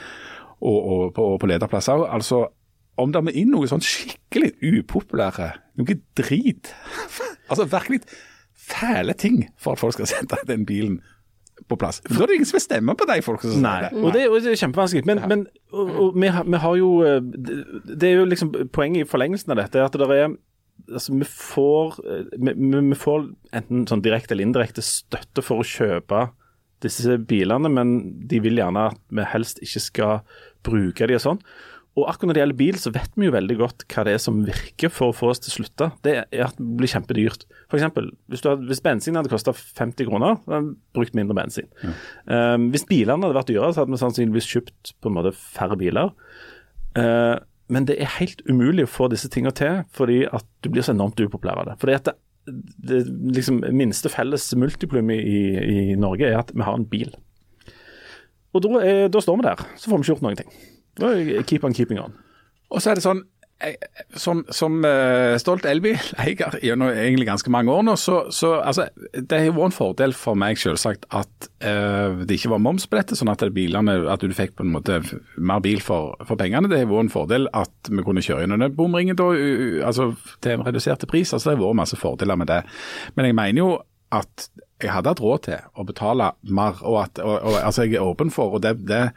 og, 0.60 0.78
og 0.78 1.04
på, 1.16 1.28
på 1.40 1.50
lederplasser 1.50 2.02
òg. 2.02 2.08
Altså, 2.18 2.44
om 3.00 3.12
det 3.14 3.22
må 3.24 3.34
inn 3.34 3.54
noe 3.54 3.70
sånn 3.70 3.84
skikkelig 3.84 4.56
upopulære, 4.60 5.52
noe 5.80 6.00
drit. 6.18 6.74
altså 7.50 7.68
virkelig 7.70 8.02
fæle 8.70 9.14
ting 9.18 9.44
for 9.58 9.74
at 9.74 9.82
folk 9.82 9.96
skal 9.96 10.10
sette 10.10 10.42
den 10.48 10.66
bilen 10.68 11.00
på 11.68 11.78
plass. 11.80 12.00
Da 12.06 12.22
er 12.22 12.30
det 12.30 12.38
ingen 12.38 12.48
som 12.48 12.58
vil 12.58 12.64
stemme 12.64 12.94
på 12.98 13.06
de 13.08 13.18
folka 13.24 13.48
som 13.48 13.64
Nei, 13.64 13.90
og 13.92 14.12
det, 14.16 14.26
og 14.30 14.38
det 14.44 14.54
er 14.54 14.60
kjempevanskelig. 14.62 15.04
Men, 15.08 15.22
men 15.30 15.46
og, 15.70 15.90
og 15.90 16.20
vi, 16.20 16.30
har, 16.32 16.46
vi, 16.48 16.60
har, 16.62 16.76
jo 16.80 16.90
eh, 17.06 17.18
Det 17.22 18.08
er 18.08 18.20
jo 18.20 18.28
liksom 18.28 18.52
poenget 18.74 19.04
i 19.04 19.10
forlengelsen 19.10 19.54
av 19.54 19.60
dette, 19.62 19.84
at 19.84 19.98
det 20.00 20.08
er 20.16 20.36
altså 20.88 21.14
vi 21.14 21.28
får, 21.28 21.98
eh, 22.06 22.36
vi, 22.38 22.54
vi 22.56 22.98
får 22.98 23.26
enten 23.56 23.86
sånn 23.90 24.04
direkte 24.04 24.34
eller 24.34 24.48
indirekte 24.48 24.84
støtte 24.84 25.44
for 25.44 25.62
å 25.62 25.66
kjøpe 25.66 26.28
disse 26.84 27.18
bilene, 27.28 27.68
men 27.68 27.96
de 28.28 28.40
vil 28.40 28.60
gjerne 28.60 28.86
at 28.92 29.00
vi 29.12 29.26
helst 29.34 29.60
ikke 29.64 29.82
skal 29.84 30.38
bruke 30.66 31.08
de 31.08 31.18
og 31.18 31.24
sånn. 31.24 31.42
Og 31.98 32.06
akkurat 32.06 32.30
når 32.30 32.36
det 32.36 32.42
gjelder 32.44 32.58
bil, 32.60 32.76
så 32.78 32.92
vet 32.94 33.16
vi 33.18 33.26
jo 33.26 33.34
veldig 33.34 33.56
godt 33.58 33.84
hva 33.90 34.04
det 34.06 34.12
er 34.14 34.20
som 34.22 34.38
virker 34.46 34.92
for 34.94 35.10
å 35.10 35.16
få 35.16 35.32
oss 35.32 35.42
til 35.42 35.50
å 35.50 35.54
slutte. 35.56 35.88
Det 36.06 36.12
er 36.22 36.44
at 36.46 36.58
det 36.58 36.68
blir 36.78 36.90
kjempedyrt. 36.92 37.44
F.eks. 37.66 37.98
Hvis, 38.30 38.44
hvis 38.70 38.82
bensin 38.84 39.18
hadde 39.18 39.32
kosta 39.32 39.54
50 39.56 40.06
kroner, 40.06 40.38
så 40.44 40.54
hadde 40.54 40.68
vi 40.68 41.00
brukt 41.00 41.18
mindre 41.18 41.36
bensin. 41.40 41.66
Ja. 41.82 41.94
Um, 42.30 42.70
hvis 42.70 42.86
bilene 42.88 43.26
hadde 43.26 43.38
vært 43.40 43.50
dyrere, 43.50 43.74
så 43.74 43.82
hadde 43.82 43.96
vi 43.96 44.02
sannsynligvis 44.04 44.48
kjøpt 44.52 44.94
på 45.02 45.10
en 45.10 45.18
måte 45.18 45.34
færre 45.34 45.78
biler. 45.80 46.14
Uh, 46.94 47.42
men 47.70 47.86
det 47.90 47.98
er 47.98 48.16
helt 48.20 48.42
umulig 48.46 48.86
å 48.86 48.90
få 48.90 49.10
disse 49.10 49.30
tingene 49.30 49.54
til, 49.58 49.82
fordi 49.94 50.22
at 50.30 50.46
du 50.62 50.70
blir 50.70 50.86
så 50.86 50.94
enormt 50.94 51.18
upopulær 51.22 51.62
av 51.62 51.72
det. 51.72 51.78
Fordi 51.82 51.98
at 51.98 52.10
det, 52.10 52.16
det 52.90 53.04
liksom, 53.36 53.62
minste 53.76 54.10
felles 54.10 54.46
multiplum 54.58 55.10
i, 55.14 55.20
i, 55.60 55.80
Norge 55.98 56.26
er 56.26 56.40
at 56.40 56.50
vi 56.54 56.66
har 56.66 56.78
en 56.78 56.86
bil. 56.90 57.12
Og 58.54 58.62
da, 58.64 58.78
er, 58.82 59.08
da 59.10 59.22
står 59.22 59.38
vi 59.38 59.46
der, 59.46 59.62
så 59.78 59.90
får 59.90 59.98
vi 59.98 60.06
ikke 60.06 60.14
gjort 60.14 60.24
noen 60.26 60.40
ting. 60.40 60.54
Keep 61.46 61.66
on 61.66 61.76
keeping 61.76 62.00
on. 62.02 62.16
Og 62.70 62.82
så 62.82 62.92
er 62.92 62.98
det 62.98 63.04
sånn, 63.04 63.24
som, 64.16 64.40
som 64.54 64.78
uh, 64.86 65.36
stolt 65.40 65.66
elbileier 65.68 66.54
gjennom 66.64 66.88
egentlig 66.94 67.26
ganske 67.28 67.52
mange 67.52 67.72
år 67.74 67.82
nå, 67.84 67.96
så, 68.00 68.22
så 68.32 68.54
altså, 68.56 68.86
det 69.12 69.36
har 69.42 69.52
vært 69.52 69.68
en 69.68 69.76
fordel 69.76 70.14
for 70.16 70.38
meg 70.38 70.60
selvsagt 70.60 71.04
at 71.12 71.50
uh, 71.66 72.22
det 72.24 72.38
ikke 72.38 72.54
var 72.54 72.62
moms 72.64 72.88
på 72.88 72.96
dette, 72.96 73.18
sånn 73.18 73.32
at, 73.32 73.44
bilene, 73.54 73.98
at 74.12 74.24
du 74.24 74.32
fikk 74.36 74.56
på 74.56 74.64
en 74.64 74.72
måte 74.78 75.00
mer 75.36 75.60
bil 75.64 75.84
for, 75.84 76.16
for 76.24 76.40
pengene. 76.40 76.70
Det 76.72 76.80
har 76.82 76.90
vært 76.90 77.08
en 77.08 77.12
fordel 77.12 77.50
at 77.56 77.92
vi 77.92 78.06
kunne 78.06 78.24
kjøre 78.24 78.46
gjennom 78.46 78.78
bomringen 78.78 79.18
da, 79.18 79.28
altså, 79.90 80.12
til 80.40 80.56
en 80.56 80.66
reduserte 80.66 81.10
pris. 81.10 81.34
altså 81.34 81.50
Det 81.50 81.58
har 81.58 81.64
vært 81.66 81.82
masse 81.82 82.00
fordeler 82.00 82.40
med 82.40 82.50
det. 82.52 82.62
Men 83.18 83.28
jeg 83.28 83.40
mener 83.42 83.64
jo 83.64 83.70
at 84.16 84.48
jeg 84.80 84.92
hadde 84.92 85.12
hatt 85.12 85.22
råd 85.22 85.42
til 85.46 85.64
å 85.76 85.84
betale 85.88 86.30
mer. 86.42 86.78
og 86.82 87.00
at 87.02 87.20
og, 87.22 87.34
og, 87.36 87.56
altså 87.60 87.86
Jeg 87.86 87.98
er 87.98 88.06
åpen 88.06 88.30
for 88.34 88.56
og 88.56 88.62
det, 88.64 88.76
det, 88.88 89.10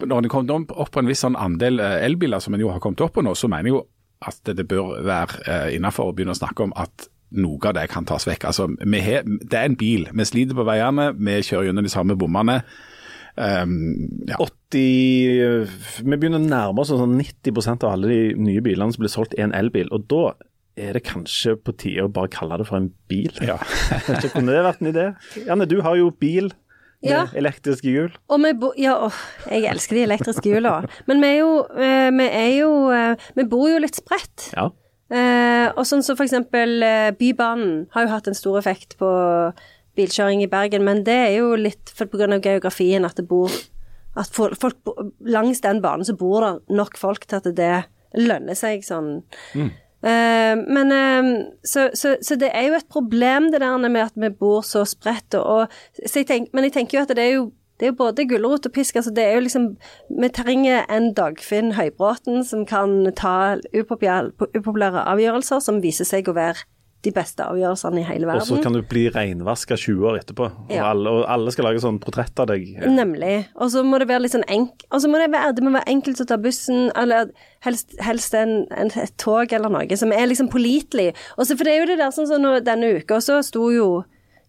Når 0.00 0.24
det 0.24 0.30
kom 0.32 0.48
opp 0.50 0.92
på 0.92 1.02
en 1.02 1.10
viss 1.10 1.24
sånn 1.24 1.38
andel 1.40 1.80
eh, 1.80 2.04
elbiler, 2.06 2.40
som 2.40 2.54
en 2.54 2.62
jo 2.62 2.72
har 2.72 2.80
kommet 2.80 3.02
opp 3.04 3.16
på 3.16 3.24
nå, 3.24 3.34
så 3.34 3.50
mener 3.50 3.70
jeg 3.70 3.76
jo 3.76 3.82
at 4.24 4.54
det, 4.56 4.64
bør 4.68 5.02
være 5.04 5.42
eh, 5.44 5.68
innenfor 5.76 6.08
å 6.08 6.14
begynne 6.16 6.32
å 6.32 6.38
snakke 6.38 6.64
om 6.64 6.72
at 6.80 7.08
noe 7.34 7.68
av 7.68 7.74
det 7.76 7.88
kan 7.92 8.06
tas 8.08 8.24
vekk. 8.28 8.46
Altså, 8.48 8.68
he, 8.78 9.20
Det 9.24 9.58
er 9.58 9.68
en 9.68 9.76
bil. 9.76 10.06
Vi 10.12 10.26
sliter 10.28 10.56
på 10.56 10.66
veiene, 10.66 11.10
vi 11.18 11.40
kjører 11.42 11.68
gjennom 11.68 11.84
de 11.84 11.92
samme 11.92 12.16
bommene. 12.16 12.60
Um, 13.34 14.22
ja. 14.28 14.38
80, 14.38 15.66
vi 16.06 16.16
begynner 16.16 16.38
å 16.38 16.44
nærme 16.44 16.84
oss 16.84 16.92
sånn 16.94 17.16
90% 17.18 17.82
av 17.82 17.96
alle 17.96 18.12
de 18.12 18.20
nye 18.38 18.62
bilene 18.62 18.94
som 18.94 19.02
blir 19.02 19.12
solgt, 19.12 19.34
er 19.34 19.48
en 19.48 19.56
elbil. 19.58 19.90
og 19.90 20.06
da 20.08 20.36
er 20.76 20.96
det 20.96 21.04
kanskje 21.06 21.54
på 21.60 21.74
tide 21.78 22.04
å 22.06 22.10
bare 22.12 22.30
kalle 22.34 22.58
det 22.58 22.66
for 22.68 22.80
en 22.80 22.90
bil? 23.10 23.30
Ja. 23.44 23.60
Kunne 24.34 24.54
det 24.54 24.62
vært 24.66 24.82
en 24.82 24.90
idé? 24.90 25.08
Janne, 25.46 25.68
du 25.70 25.78
har 25.86 25.98
jo 25.98 26.10
bil 26.10 26.50
med 27.04 27.12
ja. 27.12 27.24
elektriske 27.36 27.90
hjul. 27.90 28.14
Bo, 28.60 28.72
ja, 28.80 28.96
åh, 29.06 29.18
jeg 29.50 29.68
elsker 29.70 29.98
de 29.98 30.06
elektriske 30.06 30.50
hjulene. 30.50 30.90
Men 31.10 31.20
vi 31.22 31.30
er 31.30 31.38
jo, 31.42 31.52
eh, 31.76 32.08
vi 32.16 32.26
er 32.30 32.50
jo 32.56 32.72
eh, 32.94 33.28
Vi 33.36 33.46
bor 33.50 33.68
jo 33.70 33.82
litt 33.82 34.00
spredt. 34.00 34.48
Ja. 34.56 34.70
Eh, 35.14 35.68
og 35.76 35.84
sånn 35.86 36.02
som 36.02 36.16
for 36.16 36.24
eksempel 36.24 36.82
eh, 36.82 37.12
Bybanen 37.14 37.84
har 37.94 38.06
jo 38.06 38.12
hatt 38.14 38.30
en 38.30 38.38
stor 38.38 38.56
effekt 38.58 38.96
på 38.98 39.10
bilkjøring 39.94 40.42
i 40.42 40.50
Bergen, 40.50 40.82
men 40.86 41.04
det 41.06 41.18
er 41.28 41.32
jo 41.36 41.52
litt 41.60 41.92
for 41.94 42.08
av 42.08 42.40
geografien 42.42 43.04
at 43.06 43.20
det 43.20 43.28
bor 43.30 43.52
At 44.16 44.30
folk, 44.30 44.54
folk 44.62 44.76
langs 45.26 45.60
den 45.60 45.80
banen 45.82 46.06
så 46.06 46.14
bor 46.14 46.44
det 46.44 46.74
nok 46.74 46.96
folk 46.96 47.26
til 47.26 47.40
at 47.40 47.48
det 47.58 47.72
lønner 48.14 48.54
seg 48.54 48.84
sånn. 48.86 49.24
Mm. 49.58 49.72
Uh, 50.04 50.60
men 50.68 50.92
uh, 50.92 51.28
så, 51.64 51.88
så, 51.94 52.16
så, 52.22 52.36
det 52.36 52.50
er 52.52 52.66
jo 52.68 52.74
et 52.76 52.88
problem 52.92 53.52
det 53.52 53.60
der 53.60 53.88
med 53.88 54.00
at 54.00 54.12
vi 54.16 54.28
bor 54.28 54.60
så 54.60 54.84
spredt. 54.84 55.34
Men 56.52 56.64
jeg 56.64 56.72
tenker 56.72 56.98
jo 56.98 57.02
at 57.02 57.14
det 57.16 57.24
er 57.24 57.32
jo, 57.38 57.52
det 57.80 57.86
er 57.86 57.92
jo 57.92 57.96
både 58.02 58.28
gulrot 58.28 58.66
og 58.66 58.72
pisk. 58.72 58.96
altså 58.96 59.10
det 59.10 59.24
er 59.24 59.34
jo 59.34 59.40
liksom, 59.40 59.76
Vi 60.20 60.28
trenger 60.28 60.84
en 60.90 61.14
Dagfinn 61.14 61.72
Høybråten 61.72 62.44
som 62.44 62.66
kan 62.66 63.12
ta 63.16 63.56
upopulære 63.74 65.08
avgjørelser 65.08 65.58
som 65.58 65.82
viser 65.82 66.04
seg 66.04 66.28
å 66.28 66.36
være 66.36 66.68
de 67.04 67.12
beste 67.14 67.44
avgjørelsene 67.44 68.00
i 68.00 68.06
hele 68.06 68.28
verden. 68.28 68.42
Og 68.42 68.48
så 68.48 68.60
kan 68.64 68.76
du 68.76 68.80
bli 68.88 69.04
reinvaska 69.12 69.76
20 69.80 70.08
år 70.10 70.18
etterpå, 70.22 70.48
ja. 70.72 70.78
og, 70.78 70.86
alle, 70.90 71.12
og, 71.12 71.24
alle, 71.34 71.54
skal 71.54 71.68
lage 71.68 71.82
sånn 71.84 72.00
portrett 72.02 72.40
av 72.40 72.48
deg. 72.50 72.70
Nemlig. 72.88 73.34
Og 73.60 73.72
så 73.74 73.84
må 73.86 74.00
det 74.00 74.08
være 74.10 74.24
litt 74.24 74.36
sånn 74.36 74.46
enk... 74.52 74.86
Og 74.90 75.04
så 75.04 75.10
må 75.12 75.20
det 75.20 75.30
være, 75.34 75.56
det 75.58 75.66
må 75.66 75.74
være 75.74 75.90
enkelt 75.94 76.22
å 76.24 76.28
ta 76.30 76.38
bussen, 76.40 76.88
eller 77.00 77.32
helst, 77.66 77.96
helst 78.04 78.36
en, 78.38 78.56
en, 78.72 78.92
et 79.02 79.14
tog 79.20 79.52
eller 79.52 79.72
noe, 79.72 80.00
som 80.00 80.14
er 80.14 80.30
liksom 80.30 80.50
pålitelig. 80.52 81.12
Og 81.36 81.48
så 81.48 81.58
For 81.58 81.68
det 81.68 81.76
er 81.76 81.84
jo 81.84 81.90
det 81.92 82.00
der 82.00 82.14
sånn 82.14 82.30
som 82.30 82.48
så 82.48 82.56
denne 82.64 82.94
uka, 82.98 83.20
så 83.24 83.40
sto 83.46 83.68
jo 83.74 83.88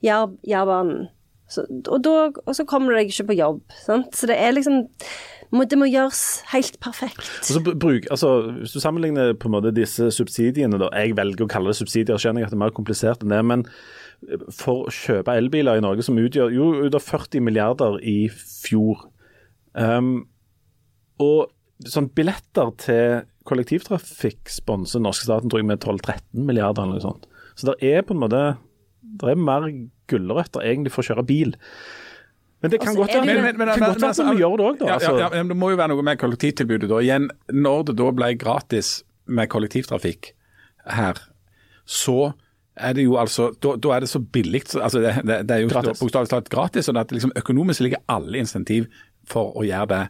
Jærbanen. 0.05 1.07
Og, 1.55 2.07
og 2.41 2.51
så 2.57 2.65
kommer 2.67 2.91
du 2.91 2.99
deg 2.99 3.11
ikke 3.11 3.29
på 3.29 3.37
jobb, 3.37 3.61
sant. 3.85 4.15
Så 4.17 4.29
det 4.29 4.37
er 4.41 4.55
liksom 4.55 4.85
det 5.69 5.77
må 5.77 5.87
gjøres 5.89 6.21
helt 6.51 6.79
perfekt. 6.83 7.27
Altså, 7.41 7.61
bruk, 7.61 8.07
altså, 8.11 8.31
hvis 8.61 8.73
du 8.73 8.79
sammenligner 8.81 9.35
på 9.37 9.49
en 9.49 9.55
måte 9.57 9.73
disse 9.75 10.09
subsidiene, 10.15 10.79
da, 10.81 10.89
jeg 10.97 11.17
velger 11.17 11.45
å 11.45 11.51
kalle 11.51 11.71
det 11.71 11.79
subsidier, 11.79 12.17
skjønner 12.21 12.43
jeg 12.43 12.49
at 12.49 12.55
det 12.55 12.59
er 12.59 12.63
mer 12.65 12.75
komplisert 12.75 13.23
enn 13.23 13.35
det. 13.35 13.43
men 13.45 13.67
for 14.55 14.85
å 14.87 14.93
kjøpe 14.93 15.35
elbiler 15.37 15.77
i 15.77 15.83
Norge, 15.83 16.05
som 16.05 16.17
utgjør 16.17 16.53
jo 16.55 16.69
av 16.87 17.03
40 17.03 17.43
milliarder 17.45 17.99
i 18.01 18.29
fjor. 18.31 19.03
Um, 19.75 20.25
og 21.21 21.51
sånn 21.85 22.07
billetter 22.15 22.71
til 22.81 23.25
kollektivtrafikk 23.45 24.49
sponser 24.49 25.03
norske 25.03 25.27
staten 25.27 25.51
tror 25.51 25.61
jeg 25.61 25.69
med 25.69 25.83
12-13 25.83 26.47
milliarder 26.47 26.85
eller 26.85 26.97
noe 26.97 27.03
sånt. 27.03 27.27
Så 27.55 27.69
det 27.69 27.77
er 27.91 28.05
på 28.07 28.15
en 28.15 28.23
måte 28.23 28.41
det 29.05 29.31
er 29.31 29.39
mer 29.39 29.67
gulrøtter 30.09 30.65
egentlig 30.65 30.93
for 30.93 31.03
å 31.03 31.09
kjøre 31.11 31.27
bil. 31.27 31.53
Men 32.63 32.71
det 32.71 32.79
kan 32.81 32.93
altså, 32.93 33.01
godt 33.01 33.13
være 33.13 33.25
men, 33.25 33.43
men, 33.43 33.57
men, 33.57 33.67
men 33.67 33.83
godt 33.83 34.03
altså, 34.03 34.25
vi 34.31 34.41
gjør 34.41 34.55
det 34.57 34.65
òg, 34.65 34.77
da. 34.79 34.93
Altså. 34.95 35.11
Ja, 35.19 35.27
ja, 35.33 35.43
det 35.43 35.57
må 35.59 35.69
jo 35.73 35.77
være 35.79 35.91
noe 35.91 36.05
med 36.07 36.17
kollektivtilbudet 36.21 36.89
da. 36.89 37.01
Igjen, 37.03 37.27
når 37.53 37.83
det 37.89 37.97
da 37.99 38.09
ble 38.15 38.31
gratis 38.41 38.95
med 39.25 39.49
kollektivtrafikk 39.51 40.31
her, 40.95 41.19
så 41.85 42.31
er 42.75 42.95
det 42.97 43.05
jo 43.05 43.15
altså, 43.19 43.49
da, 43.63 43.75
da 43.79 43.93
er 43.95 44.03
det 44.03 44.09
så 44.11 44.19
billig. 44.19 44.63
altså 44.75 44.99
Det, 44.99 45.13
det, 45.27 45.37
det 45.49 45.55
er 45.55 45.63
jo 45.63 45.69
bokstavelig 45.71 46.31
talt 46.31 46.49
gratis. 46.51 46.87
sånn 46.89 46.99
at 46.99 47.11
liksom 47.15 47.35
Økonomisk 47.37 47.85
ligger 47.85 48.03
alle 48.11 48.41
insentiv 48.41 48.89
for 49.29 49.55
å 49.57 49.63
gjøre 49.65 49.89
det. 49.91 50.01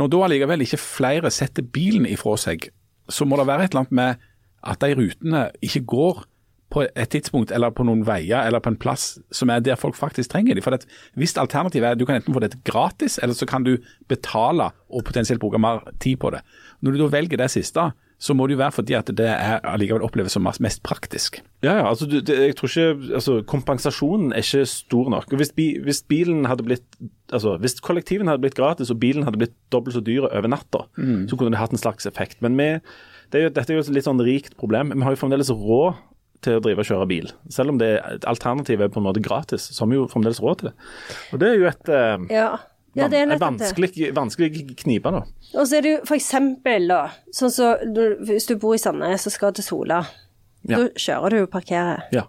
Når 0.00 0.12
da 0.12 0.22
allikevel 0.26 0.64
ikke 0.64 0.80
flere 0.80 1.30
setter 1.34 1.66
bilen 1.66 2.06
ifra 2.08 2.36
seg, 2.40 2.70
så 3.08 3.26
må 3.28 3.38
det 3.38 3.46
være 3.46 3.66
et 3.66 3.74
eller 3.74 3.84
annet 3.84 3.98
med 4.00 4.24
at 4.66 4.82
de 4.82 4.96
rutene 4.98 5.42
ikke 5.62 5.84
går 5.86 6.24
på 6.72 6.82
et 6.82 7.10
tidspunkt 7.12 7.52
eller 7.54 7.70
på 7.70 7.84
noen 7.86 8.02
veier 8.06 8.42
eller 8.42 8.62
på 8.62 8.72
en 8.72 8.78
plass 8.80 9.20
som 9.34 9.50
er 9.52 9.62
der 9.62 9.78
folk 9.78 9.96
faktisk 9.98 10.32
trenger 10.32 10.56
dem. 10.56 10.64
For 10.64 10.74
det, 10.74 10.88
Hvis 11.14 11.36
alternativet 11.38 11.86
er 11.86 11.94
at 11.94 12.00
du 12.00 12.06
kan 12.06 12.18
enten 12.18 12.34
få 12.34 12.42
dette 12.42 12.58
gratis, 12.66 13.20
eller 13.22 13.38
så 13.38 13.46
kan 13.46 13.64
du 13.64 13.76
betale 14.08 14.72
og 14.90 15.04
potensielt 15.06 15.40
bruke 15.40 15.60
mer 15.62 15.84
tid 16.02 16.18
på 16.18 16.32
det. 16.34 16.42
Når 16.82 16.92
du 16.92 16.98
da 17.04 17.12
velger 17.14 17.38
det 17.38 17.50
siste, 17.54 17.92
så 18.18 18.34
må 18.34 18.46
det 18.46 18.56
jo 18.56 18.62
være 18.62 18.72
fordi 18.72 18.94
at 18.96 19.10
det 19.12 19.28
er 19.28 19.60
allikevel 19.68 20.04
oppleves 20.04 20.32
som 20.32 20.46
mest 20.64 20.82
praktisk. 20.86 21.42
Ja, 21.62 21.76
ja, 21.78 21.84
altså 21.88 22.06
du, 22.08 22.18
det, 22.24 22.36
jeg 22.48 22.56
tror 22.56 22.70
ikke, 22.72 23.14
altså 23.18 23.34
Kompensasjonen 23.46 24.32
er 24.32 24.44
ikke 24.44 24.64
stor 24.70 25.10
nok. 25.12 25.34
Hvis, 25.36 25.52
bi, 25.52 25.66
hvis, 25.84 26.00
bilen 26.08 26.48
hadde 26.48 26.64
blitt, 26.64 26.86
altså 27.30 27.58
hvis 27.60 27.76
kollektiven 27.84 28.30
hadde 28.30 28.42
blitt 28.44 28.56
gratis 28.56 28.90
og 28.90 29.00
bilen 29.02 29.28
hadde 29.28 29.42
blitt 29.42 29.56
dobbelt 29.72 29.98
så 29.98 30.00
dyr 30.04 30.30
over 30.30 30.48
natta, 30.48 30.86
mm. 30.96 31.28
så 31.28 31.36
kunne 31.36 31.52
det 31.52 31.60
hatt 31.60 31.76
en 31.76 31.82
slags 31.82 32.08
effekt. 32.08 32.40
Men 32.44 32.56
vi, 32.56 32.72
det 33.32 33.40
er 33.40 33.48
jo, 33.48 33.54
dette 33.54 33.72
er 33.72 33.78
jo 33.78 33.84
et 33.84 33.94
litt 33.98 34.08
sånn 34.08 34.24
rikt 34.24 34.56
problem. 34.56 34.94
Vi 34.96 35.04
har 35.04 35.12
jo 35.12 35.20
fremdeles 35.20 35.52
råd 35.52 36.00
til 36.44 36.58
å 36.58 36.62
drive 36.64 36.82
og 36.82 36.88
kjøre 36.88 37.08
bil. 37.10 37.28
Selv 37.52 37.74
om 37.74 37.80
det 37.80 37.90
alternativet 38.28 38.88
er 38.88 38.92
på 38.92 39.00
en 39.02 39.06
måte 39.08 39.22
gratis, 39.24 39.68
så 39.72 39.84
har 39.84 39.92
vi 39.92 40.00
jo 40.00 40.08
fremdeles 40.12 40.42
råd 40.42 40.60
til 40.60 40.70
det. 40.70 40.74
Og 41.32 41.42
Det 41.42 41.50
er 41.50 41.60
jo 41.60 41.70
et 41.70 41.92
eh, 41.92 42.26
ja. 42.36 42.48
Ja, 42.96 43.10
det 43.12 43.18
er 43.18 43.28
en 43.28 43.40
vanskelig, 43.40 44.06
vanskelig 44.16 44.76
knipe, 44.80 45.10
da. 45.12 45.20
Og 45.52 45.66
så 45.68 45.76
er 45.76 45.84
det 45.84 45.90
jo 45.90 46.14
eksempel, 46.16 46.86
da, 46.88 47.02
sånn 47.34 47.52
så 47.52 47.74
hvis 48.24 48.48
du 48.48 48.54
bor 48.60 48.72
i 48.72 48.80
Sandnes 48.80 49.28
og 49.28 49.34
skal 49.34 49.52
til 49.56 49.66
Sola, 49.66 49.98
ja. 50.64 50.78
da 50.78 50.86
kjører 50.96 51.36
du 51.36 51.42
og 51.42 51.50
parkerer. 51.52 52.06
Ja. 52.16 52.24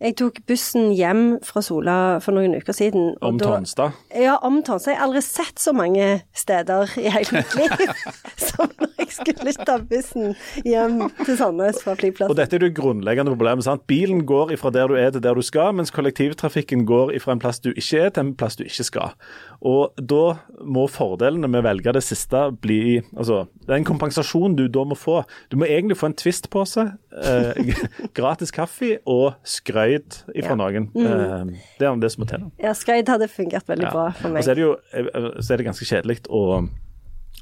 Jeg 0.00 0.16
tok 0.16 0.38
bussen 0.48 0.94
hjem 0.96 1.36
fra 1.44 1.60
Sola 1.60 1.94
for 2.24 2.32
noen 2.32 2.54
uker 2.56 2.72
siden. 2.72 3.12
Om 3.20 3.36
Tonstad? 3.38 3.98
Ja, 4.16 4.38
om 4.40 4.62
Tonstad. 4.64 4.94
Jeg 4.94 4.98
har 4.98 5.10
aldri 5.10 5.22
sett 5.26 5.60
så 5.60 5.74
mange 5.76 6.06
steder 6.32 6.94
i 6.96 7.10
hele 7.12 7.36
mitt 7.36 7.56
liv 7.60 7.84
som 8.48 8.72
når 8.80 8.94
jeg 9.10 9.18
skulle 9.18 9.52
ta 9.68 9.76
bussen 9.90 10.34
hjem 10.64 11.00
til 11.24 11.36
Sandnes 11.36 11.82
fra 11.84 11.94
flyplassen. 11.98 12.30
Og 12.32 12.36
dette 12.38 12.56
er 12.56 12.64
det 12.64 12.74
grunnleggende 12.78 13.32
problemet. 13.34 13.64
sant? 13.66 13.84
Bilen 13.90 14.24
går 14.28 14.52
ifra 14.56 14.70
der 14.74 14.88
du 14.88 14.94
er 15.00 15.10
til 15.10 15.20
der 15.24 15.34
du 15.34 15.42
skal, 15.42 15.72
mens 15.74 15.90
kollektivtrafikken 15.94 16.86
går 16.88 17.12
ifra 17.18 17.32
en 17.36 17.42
plass 17.42 17.60
du 17.60 17.70
ikke 17.72 18.04
er 18.06 18.10
til 18.14 18.24
en 18.28 18.34
plass 18.38 18.56
du 18.56 18.64
ikke 18.64 18.84
skal. 18.86 19.14
Og 19.60 19.92
da 20.00 20.36
må 20.64 20.86
fordelene 20.88 21.48
med 21.50 21.60
å 21.60 21.66
velge 21.68 21.92
det 21.92 22.02
siste 22.06 22.46
bli 22.62 23.00
Altså, 23.16 23.42
det 23.66 23.74
er 23.74 23.78
en 23.80 23.84
kompensasjon 23.88 24.54
du 24.56 24.64
da 24.72 24.84
må 24.88 24.96
få. 24.96 25.20
Du 25.52 25.56
må 25.60 25.66
egentlig 25.68 25.98
få 26.00 26.08
en 26.08 26.14
Twist-pose, 26.16 26.86
eh, 27.20 27.74
gratis 28.16 28.50
kaffe 28.54 28.98
og 29.06 29.34
skrøyt 29.44 30.22
ifra 30.34 30.54
Ja. 30.54 30.56
noen. 30.56 30.88
Eh, 30.96 31.58
det 31.80 31.86
er 31.88 31.96
det 32.00 32.12
som 32.12 32.24
må 32.24 32.28
til. 32.30 32.46
Ja, 32.62 32.72
skrøyt 32.76 33.08
hadde 33.12 33.28
fungert 33.28 33.66
veldig 33.68 33.88
Ja. 33.88 33.90
bra 33.92 34.06
for 34.16 34.28
Og 34.28 34.34
meg. 34.34 34.44
så 34.44 34.50
er 34.50 34.54
det 34.54 34.64
jo 34.64 34.76
eh, 34.92 35.10
så 35.40 35.52
er 35.52 35.56
det 35.60 35.66
ganske 35.66 35.84
kjedelig 35.88 36.20
å 36.30 36.68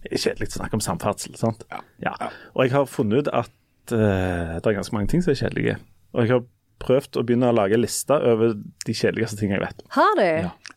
Kjedelig 0.07 0.53
å 0.53 0.59
snakke 0.61 0.78
om 0.78 0.84
samferdsel, 0.84 1.34
sant. 1.38 1.64
Ja. 2.03 2.14
Og 2.55 2.66
jeg 2.66 2.74
har 2.76 2.86
funnet 2.90 3.26
ut 3.26 3.32
at 3.34 3.51
uh, 3.94 4.59
det 4.59 4.70
er 4.70 4.78
ganske 4.78 4.94
mange 4.94 5.11
ting 5.11 5.24
som 5.24 5.34
er 5.34 5.40
kjedelige. 5.40 5.76
Og 6.14 6.24
jeg 6.24 6.34
har 6.36 6.46
prøvd 6.82 7.18
å 7.18 7.24
begynne 7.26 7.51
å 7.51 7.57
lage 7.57 7.78
liste 7.80 8.14
over 8.14 8.55
de 8.55 8.94
kjedeligste 8.94 9.40
tingene 9.40 9.59
jeg 9.59 9.64
vet. 9.66 9.84
Har 9.96 10.18
du? 10.18 10.28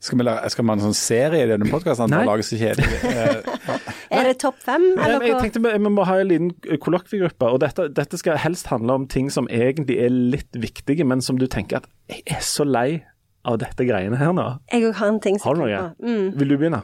Skal 0.02 0.18
vi, 0.18 0.26
lage, 0.26 0.50
skal 0.50 0.66
vi 0.66 0.72
ha 0.72 0.76
en 0.80 0.84
sånn 0.88 0.98
serie 0.98 1.46
i 1.46 1.50
denne 1.52 1.68
podkasten? 1.70 2.10
Nei. 2.10 2.24
Lage 2.26 2.48
så 2.48 2.58
kjedelig? 2.62 3.02
Eh, 3.12 3.78
Er 4.18 4.26
det 4.28 4.42
topp 4.42 4.58
fem, 4.60 4.84
eller 4.98 5.22
Jeg, 5.22 5.30
jeg 5.30 5.44
tenkte 5.46 5.62
vi, 5.64 5.72
vi 5.86 5.92
må 5.94 6.04
ha 6.04 6.18
en 6.20 6.28
liten 6.28 6.80
kollokviegruppe, 6.84 7.48
og 7.48 7.62
dette, 7.64 7.86
dette 7.96 8.18
skal 8.20 8.40
helst 8.42 8.68
handle 8.68 8.98
om 9.00 9.06
ting 9.08 9.30
som 9.32 9.48
egentlig 9.54 9.96
er 10.04 10.12
litt 10.12 10.58
viktige, 10.58 11.06
men 11.08 11.24
som 11.24 11.40
du 11.40 11.46
tenker 11.48 11.80
at 11.80 11.88
jeg 12.12 12.26
er 12.36 12.42
så 12.44 12.66
lei 12.68 13.04
av 13.48 13.62
dette 13.62 13.86
greiene 13.88 14.20
her 14.20 14.34
nå. 14.36 14.48
Jeg 14.74 14.90
òg 14.90 14.98
har 15.00 15.14
en 15.14 15.22
ting 15.24 15.40
Har 15.42 15.56
som 15.56 15.64
du 15.64 15.70
jeg 15.70 15.80
noe? 15.80 15.96
Mm. 16.04 16.28
Vil 16.42 16.52
du 16.52 16.58
begynne? 16.58 16.82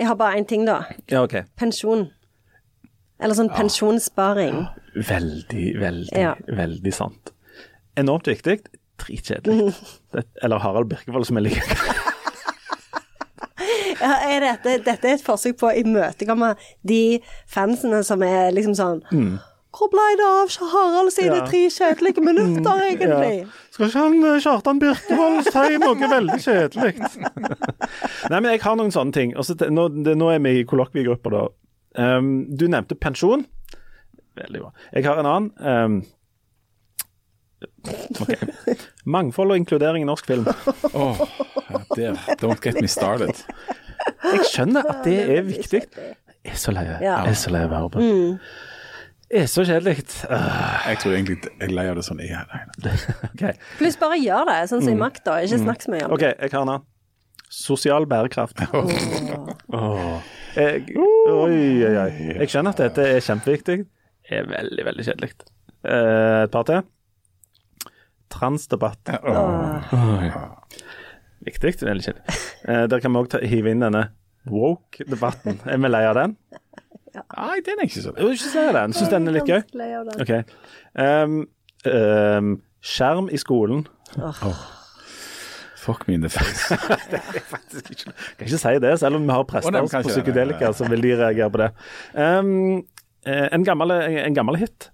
Jeg 0.00 0.08
har 0.08 0.16
bare 0.16 0.38
én 0.40 0.46
ting, 0.48 0.64
da. 0.64 0.78
Ja, 1.12 1.22
OK. 1.26 1.34
Pensjon. 1.60 2.06
Eller 3.20 3.36
sånn 3.36 3.50
pensjonssparing. 3.52 4.62
Veldig, 4.96 5.66
veldig, 5.80 6.16
Ja. 6.16 6.34
veldig 6.48 6.92
sant. 6.96 7.34
Enormt 8.00 8.30
viktig. 8.30 8.62
Dritkjedelig. 9.00 9.74
Eller 10.42 10.58
Harald 10.64 10.88
Birkevold, 10.88 11.28
som 11.28 11.36
jeg 11.40 11.50
liker. 11.50 11.76
Ja, 14.00 14.14
er 14.24 14.40
dette, 14.40 14.78
dette 14.86 15.08
er 15.10 15.18
et 15.18 15.22
forsøk 15.24 15.58
på 15.60 15.66
å 15.68 15.74
imøtekomme 15.76 16.54
de 16.88 17.18
fansene 17.52 17.98
som 18.06 18.22
er 18.24 18.48
liksom 18.56 18.72
sånn 18.78 19.02
Hvor 19.80 19.88
ble 19.88 20.02
det 20.20 20.26
av 20.28 20.50
Harald 20.74 21.08
sine. 21.14 21.38
Ja. 21.38 21.44
Tre 21.48 21.60
kjedelige 21.72 22.20
minutter, 22.20 22.82
egentlig? 22.90 23.46
Skal 23.72 23.88
ikke 23.88 24.02
han 24.04 24.26
eh, 24.28 24.40
Kjartan 24.44 24.82
Birkevold 24.82 25.48
si 25.48 25.78
noe 25.80 26.10
veldig 26.12 26.36
kjedelig? 26.44 26.92
Nei, 28.30 28.36
men 28.42 28.50
jeg 28.52 28.60
har 28.66 28.76
noen 28.76 28.92
sånne 28.92 29.16
ting. 29.16 29.32
Og 29.40 29.64
nå, 29.72 29.86
det, 30.04 30.18
nå 30.20 30.28
er 30.34 30.44
vi 30.44 30.52
i 30.60 30.66
kollokviegruppa, 30.68 31.32
da. 31.32 31.42
Um, 31.96 32.28
du 32.52 32.66
nevnte 32.68 32.98
pensjon. 33.00 33.46
Veldig 34.36 34.60
bra. 34.66 34.70
Jeg 34.92 35.08
har 35.08 35.22
en 35.22 35.30
annen. 35.32 35.50
Um, 35.64 35.96
okay. 38.20 38.76
Mangfold 39.08 39.54
og 39.54 39.62
inkludering 39.62 40.04
i 40.04 40.10
norsk 40.10 40.28
film. 40.28 40.44
Åh, 40.92 41.24
det. 41.96 42.12
Don't 42.42 42.60
get 42.60 42.76
me 42.84 42.88
started. 42.88 43.32
Jeg 44.28 44.44
skjønner 44.52 44.92
at 44.92 45.00
det 45.08 45.22
er 45.24 45.48
viktig. 45.48 45.86
Jeg 45.88 46.52
er 46.52 46.60
så 46.60 46.72
lei 46.76 46.84
er 46.84 47.00
av 47.00 47.32
å 47.32 47.72
være 47.72 47.88
på. 47.96 48.04
Det 48.04 48.68
er 49.30 49.46
så 49.50 49.62
kjedelig. 49.66 50.02
Uh, 50.26 50.88
Jeg 50.90 50.98
tror 51.02 51.14
egentlig 51.14 51.36
jeg 51.44 51.68
er 51.68 51.74
lei 51.74 51.86
av 51.90 51.98
det 52.00 52.04
sånn. 52.06 52.20
Ja, 52.26 52.42
nei, 52.50 52.62
nei. 53.40 53.52
Pluss 53.78 53.98
bare 54.00 54.18
gjør 54.18 54.48
det, 54.50 54.56
sånn 54.72 54.82
som 54.82 54.92
i 54.94 54.98
makt, 54.98 55.22
da. 55.26 55.36
Ikke 55.44 55.60
snakk 55.62 55.84
så 55.86 55.92
mye 55.94 56.04
om 56.08 56.14
det. 56.16 56.32
ok, 56.34 56.42
jeg 56.46 56.54
har 56.56 56.72
en. 56.74 56.86
Sosial 57.50 58.06
bærekraft. 58.06 58.60
Åh. 59.74 60.20
Jeg, 60.54 60.84
oi, 60.94 61.56
oi, 61.86 61.94
oi. 62.04 62.10
Jeg 62.40 62.50
skjønner 62.52 62.74
at 62.74 62.82
dette 62.84 63.06
er 63.16 63.24
kjempeviktig. 63.26 63.76
Det 64.30 64.38
er 64.38 64.46
veldig, 64.50 64.84
veldig 64.86 65.06
kjedelig. 65.08 65.32
Eh, 65.82 66.44
et 66.44 66.52
par 66.54 66.66
til. 66.68 66.82
Transdebatt. 68.30 69.10
Viktig, 71.46 71.74
veldig 71.82 72.04
kjedelig. 72.06 72.38
Eh, 72.68 72.84
der 72.92 73.02
kan 73.02 73.14
vi 73.14 73.22
òg 73.24 73.36
hive 73.50 73.72
inn 73.74 73.82
denne 73.82 74.04
woke-debatten. 74.50 75.58
Er 75.66 75.80
vi 75.82 75.90
lei 75.90 76.02
av 76.06 76.18
den? 76.18 76.36
Nei, 77.14 77.60
den 77.66 77.80
er 77.80 77.88
ikke 77.88 78.02
så 78.02 78.12
Jeg 78.16 78.26
er 78.26 78.34
ikke 78.36 78.50
lei 78.56 78.74
den. 78.76 78.92
Syns 78.96 79.12
den 79.12 79.30
er 79.30 79.36
litt 79.38 79.48
gøy. 79.48 79.56
Ganske 79.60 79.80
lei 79.80 79.88
av 79.98 80.10
det. 80.10 80.18
OK. 80.24 80.32
Um, 81.00 81.38
um, 81.90 82.52
skjerm 82.80 83.30
i 83.32 83.40
skolen. 83.40 83.84
Fuck 85.80 86.06
me 86.08 86.14
in 86.14 86.22
the 86.22 86.30
face. 86.30 86.76
Faktisk 87.54 87.90
ikke. 87.90 88.14
Kan 88.38 88.46
ikke 88.46 88.62
si 88.62 88.74
det, 88.84 88.94
selv 89.00 89.18
om 89.18 89.26
vi 89.26 89.34
har 89.34 89.44
prester 89.48 89.80
oh, 89.80 89.88
på 89.90 90.02
psykedelika, 90.08 90.72
så 90.76 90.88
vil 90.92 91.02
de 91.02 91.14
reagere 91.16 91.50
på 91.50 91.62
det. 91.62 91.70
Um, 92.14 92.82
en, 93.26 93.64
gammel, 93.64 93.96
en 94.26 94.36
gammel 94.36 94.60
hit. 94.60 94.90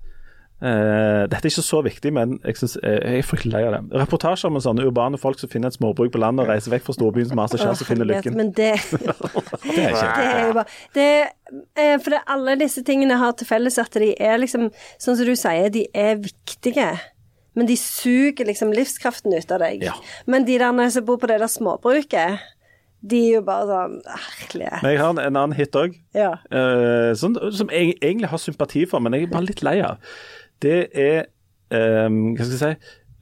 Eh, 0.57 1.27
dette 1.29 1.43
er 1.45 1.51
ikke 1.51 1.63
så 1.67 1.83
viktig, 1.85 2.11
men 2.17 2.39
jeg, 2.41 2.57
synes, 2.57 2.79
eh, 2.81 2.95
jeg 2.97 3.21
er 3.21 3.27
fryktelig 3.29 3.53
lei 3.53 3.65
av 3.69 3.75
det. 3.75 3.81
Reportasjer 4.01 4.49
om 4.49 4.57
sånne 4.65 4.87
urbane 4.89 5.19
folk 5.21 5.37
som 5.41 5.51
finner 5.53 5.69
et 5.69 5.77
småbruk 5.77 6.15
på 6.15 6.21
landet 6.23 6.47
og 6.47 6.49
reiser 6.49 6.73
vekk 6.73 6.87
fra 6.87 6.95
storbyen 6.97 7.29
som 7.29 7.43
har 7.43 7.51
så 7.53 7.61
kjæreste 7.61 7.85
og 7.85 7.91
finner 7.91 8.09
lykken. 8.09 8.39
Men 8.39 8.55
det, 8.57 8.71
Det 9.67 9.83
er 9.85 9.93
ikke 9.93 10.15
det 10.17 10.31
er 10.31 10.47
jo 10.49 10.55
bare 10.57 10.73
det, 10.97 11.11
uh, 11.53 11.99
For 12.01 12.15
det, 12.15 12.23
alle 12.33 12.57
disse 12.63 12.85
tingene 12.89 13.19
har 13.21 13.37
til 13.37 13.51
felles 13.51 13.77
at 13.83 14.01
de 14.01 14.15
er 14.17 14.41
liksom, 14.41 14.71
sånn 14.97 15.19
som 15.21 15.29
du 15.29 15.35
sier, 15.37 15.69
de 15.75 15.85
er 15.93 16.17
viktige. 16.25 16.89
Men 17.57 17.69
de 17.69 17.77
suger 17.81 18.49
liksom 18.49 18.73
livskraften 18.73 19.37
ut 19.37 19.53
av 19.53 19.61
deg. 19.61 19.85
Ja. 19.85 19.93
Men 20.25 20.49
de 20.49 20.57
der 20.61 20.93
som 20.93 21.05
bor 21.05 21.21
på 21.21 21.29
det 21.29 21.37
der 21.45 21.53
småbruket, 21.53 22.41
de 23.05 23.21
er 23.27 23.37
jo 23.37 23.45
bare 23.45 23.69
sånn 23.69 24.01
Herlige. 24.09 24.73
Men 24.81 24.91
jeg 24.95 25.03
har 25.03 25.13
en, 25.13 25.21
en 25.21 25.41
annen 25.43 25.57
hit 25.57 25.77
òg, 25.77 26.01
Ja. 26.17 26.33
sånn, 27.17 27.37
som 27.53 27.69
jeg 27.73 27.95
egentlig 28.01 28.33
har 28.33 28.41
sympati 28.41 28.87
for, 28.89 29.05
men 29.05 29.13
jeg 29.17 29.29
er 29.29 29.33
bare 29.37 29.49
litt 29.53 29.63
lei 29.65 29.79
av. 29.85 30.01
Det 30.63 30.79
er 30.93 31.27
eh, 31.71 32.07
Hva 32.09 32.47
skal 32.47 32.55
jeg 32.55 32.61
si 32.63 32.71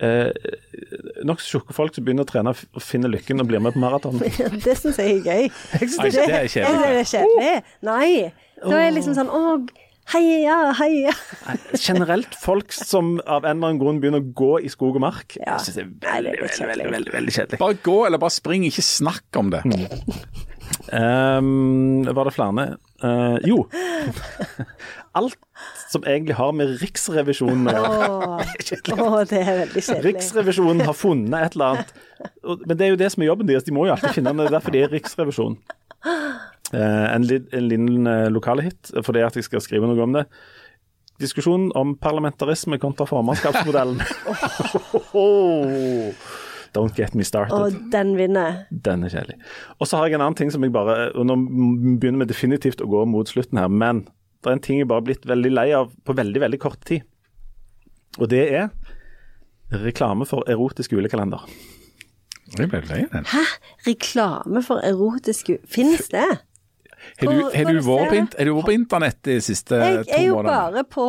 eh, 0.04 0.50
Nokså 1.26 1.56
tjukke 1.56 1.74
folk 1.76 1.94
som 1.96 2.04
begynner 2.06 2.26
å 2.26 2.30
trene 2.30 2.52
og 2.54 2.82
finne 2.84 3.08
lykken 3.10 3.40
og 3.42 3.48
blir 3.50 3.62
med 3.64 3.74
på 3.76 3.82
maraton. 3.82 4.18
Det 4.66 4.76
syns 4.80 4.98
jeg 5.00 5.20
er 5.20 5.24
gøy. 5.24 5.48
Nei, 5.48 6.10
det 6.10 6.26
er 6.26 6.44
Jeg 6.44 6.50
synes 6.50 6.52
kjedelig. 6.52 6.82
det 6.82 7.00
er 7.00 7.10
kjedelig. 7.14 7.56
Nei. 7.88 8.10
Da 8.64 8.76
er 8.78 8.86
jeg 8.88 8.94
liksom 8.98 9.16
sånn 9.18 9.32
Å, 9.34 9.42
heia, 10.12 10.56
heia. 10.78 11.12
generelt 11.80 12.34
folk 12.36 12.74
som 12.76 13.14
av 13.24 13.46
en 13.48 13.56
eller 13.56 13.70
annen 13.72 13.80
grunn 13.80 14.00
begynner 14.02 14.20
å 14.20 14.32
gå 14.36 14.50
i 14.66 14.72
skog 14.72 14.98
og 14.98 15.04
mark. 15.06 15.38
Ja. 15.40 15.56
Jeg 15.56 15.70
synes 15.70 15.78
det 15.78 16.10
er 16.10 16.18
er 16.20 16.26
veldig, 16.28 16.34
veldig, 16.44 16.68
veldig, 16.72 16.90
veldig, 16.98 17.14
veldig 17.18 17.36
kjedelig. 17.38 17.60
Bare 17.64 17.78
gå, 17.88 17.96
eller 18.08 18.20
bare 18.20 18.36
spring. 18.36 18.66
Ikke 18.68 18.84
snakk 18.84 19.40
om 19.40 19.54
det. 19.54 19.64
Um, 20.94 22.04
var 22.04 22.24
det 22.28 22.32
flere? 22.36 22.64
Eh, 23.04 23.38
jo. 23.48 23.64
Alt 25.18 25.36
som 25.92 26.04
egentlig 26.08 26.36
har 26.38 26.52
med 26.56 26.72
Riksrevisjonen 26.80 27.68
å 27.70 27.74
det 29.30 29.40
er 29.40 29.60
veldig 29.60 29.82
kjedelig. 29.82 30.02
Riksrevisjonen 30.08 30.82
har 30.88 30.96
funnet 30.98 31.36
et 31.38 31.54
eller 31.58 31.66
annet. 31.74 31.94
Men 32.64 32.74
det 32.74 32.86
er 32.86 32.94
jo 32.94 33.00
det 33.04 33.10
som 33.14 33.22
er 33.22 33.30
jobben 33.30 33.50
deres. 33.50 33.66
De 33.66 33.74
må 33.76 33.86
jo 33.86 33.94
alltid 33.94 34.16
finne 34.16 34.34
det. 34.34 34.48
Er 34.48 34.56
derfor 34.56 34.74
de 34.74 34.82
er 34.82 34.92
Riksrevisjon. 34.94 35.58
Uh, 36.74 37.06
en, 37.14 37.22
en 37.22 37.68
liten 37.68 38.08
uh, 38.08 38.26
lokale 38.32 38.64
hit, 38.66 38.90
fordi 39.06 39.22
at 39.22 39.36
jeg 39.38 39.46
skal 39.46 39.62
skrive 39.62 39.86
noe 39.86 40.02
om 40.02 40.16
det. 40.16 40.24
Diskusjonen 41.22 41.70
om 41.78 41.94
parlamentarisme 42.00 42.80
kontra 42.82 43.06
formannskapsmodellen. 43.06 44.02
Don't 46.74 46.96
get 46.98 47.14
me 47.14 47.22
started. 47.26 47.54
Og 47.54 47.90
den 47.92 48.16
vinner. 48.18 48.64
Den 48.70 49.06
er 49.06 49.12
kjedelig. 49.12 49.38
Og 49.78 49.86
så 49.86 50.00
har 50.00 50.08
jeg 50.08 50.18
en 50.18 50.24
annen 50.26 50.38
ting 50.38 50.50
som 50.50 50.64
jeg 50.66 50.74
bare 50.74 51.12
og 51.14 51.26
Nå 51.28 51.36
begynner 52.00 52.24
vi 52.24 52.30
definitivt 52.32 52.82
å 52.82 52.88
gå 52.90 53.04
mot 53.06 53.30
slutten 53.30 53.60
her, 53.62 53.70
men 53.70 54.04
det 54.42 54.50
er 54.50 54.58
en 54.58 54.64
ting 54.64 54.80
jeg 54.80 54.88
bare 54.90 55.00
har 55.00 55.06
blitt 55.06 55.28
veldig 55.28 55.52
lei 55.54 55.68
av 55.76 55.92
på 56.04 56.16
veldig, 56.18 56.42
veldig 56.42 56.60
kort 56.60 56.82
tid. 56.88 57.06
Og 58.18 58.28
det 58.30 58.42
er 58.58 58.68
reklame 59.74 60.26
for 60.28 60.44
erotisk 60.50 60.92
julekalender. 60.94 61.46
Jeg 62.58 62.68
ble 62.70 62.82
lei 62.90 63.04
av 63.06 63.14
den. 63.14 63.30
Hæ? 63.30 63.44
Reklame 63.86 64.62
for 64.66 64.84
erotisk 64.84 65.54
Finnes 65.70 66.10
det? 66.12 66.26
Har 67.20 67.30
du, 67.30 67.42
har 67.44 67.70
du, 67.70 67.80
vært 67.80 68.34
på, 68.34 68.62
på 68.66 68.74
internett 68.74 69.18
de 69.26 69.36
siste 69.44 69.78
Jeg 69.78 70.00
er 70.02 70.06
to 70.08 70.22
jo 70.24 70.40
bare 70.44 70.84
på 70.90 71.06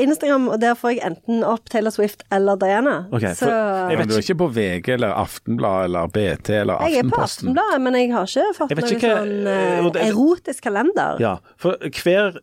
Instagram, 0.00 0.48
og 0.54 0.60
der 0.62 0.76
får 0.78 0.94
jeg 0.94 1.02
enten 1.08 1.42
opp 1.46 1.70
Taylor 1.72 1.94
Swift 1.94 2.22
eller 2.32 2.58
Diana. 2.60 2.94
Okay, 3.12 3.34
så 3.38 3.48
for, 3.48 3.96
Men 3.98 4.10
du 4.10 4.14
er 4.16 4.22
ikke 4.24 4.38
på 4.42 4.48
VG 4.54 4.92
eller 4.96 5.14
Aftenblad 5.18 5.88
eller 5.88 6.12
BT 6.12 6.52
eller 6.60 6.80
Aftenposten? 6.80 6.92
jeg 6.92 7.04
er 7.04 7.10
på? 7.10 7.22
Aftenbladet, 7.26 7.80
men 7.86 7.98
jeg 7.98 8.12
har 8.14 8.30
ikke 8.30 8.46
fått 8.58 8.74
noen 8.76 8.94
ikke 8.96 9.12
sånn 9.16 9.50
eh, 9.52 9.90
eh, 9.90 10.08
erotisk 10.08 10.66
kalender. 10.68 11.22
Ja, 11.22 11.34
for 11.60 11.78
hver 12.02 12.38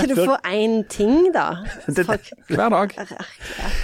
Kan 0.00 0.10
du 0.10 0.16
få 0.18 0.36
én 0.50 0.76
ting, 0.90 1.30
da? 1.36 1.46
Det- 2.00 2.06
Folk, 2.10 2.30
Hver 2.48 2.70
dag. 2.72 2.94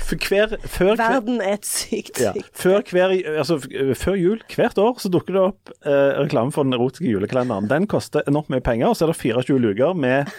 for 0.06 0.28
hver, 0.28 0.56
før, 0.66 0.96
verden 0.98 1.40
er 1.44 1.56
et 1.58 1.66
sykt 1.68 2.20
ja, 2.20 2.32
sykt 2.34 2.50
før, 2.58 2.82
hver, 2.90 3.12
altså, 3.38 3.58
før 3.98 4.16
jul 4.18 4.40
hvert 4.54 4.78
år 4.80 4.98
så 5.02 5.10
dukker 5.12 5.36
det 5.36 5.42
opp 5.42 5.72
eh, 5.86 6.16
reklame 6.22 6.54
for 6.54 6.66
den 6.66 6.76
erotiske 6.76 7.06
julekalenderen. 7.06 7.68
Den 7.70 7.86
koster 7.90 8.24
enormt 8.26 8.45
mye 8.52 8.64
penger, 8.64 8.90
og 8.90 8.96
så 8.98 9.06
er 9.06 9.12
det 9.12 9.18
24 9.20 9.60
luker 9.62 9.96
med 9.98 10.30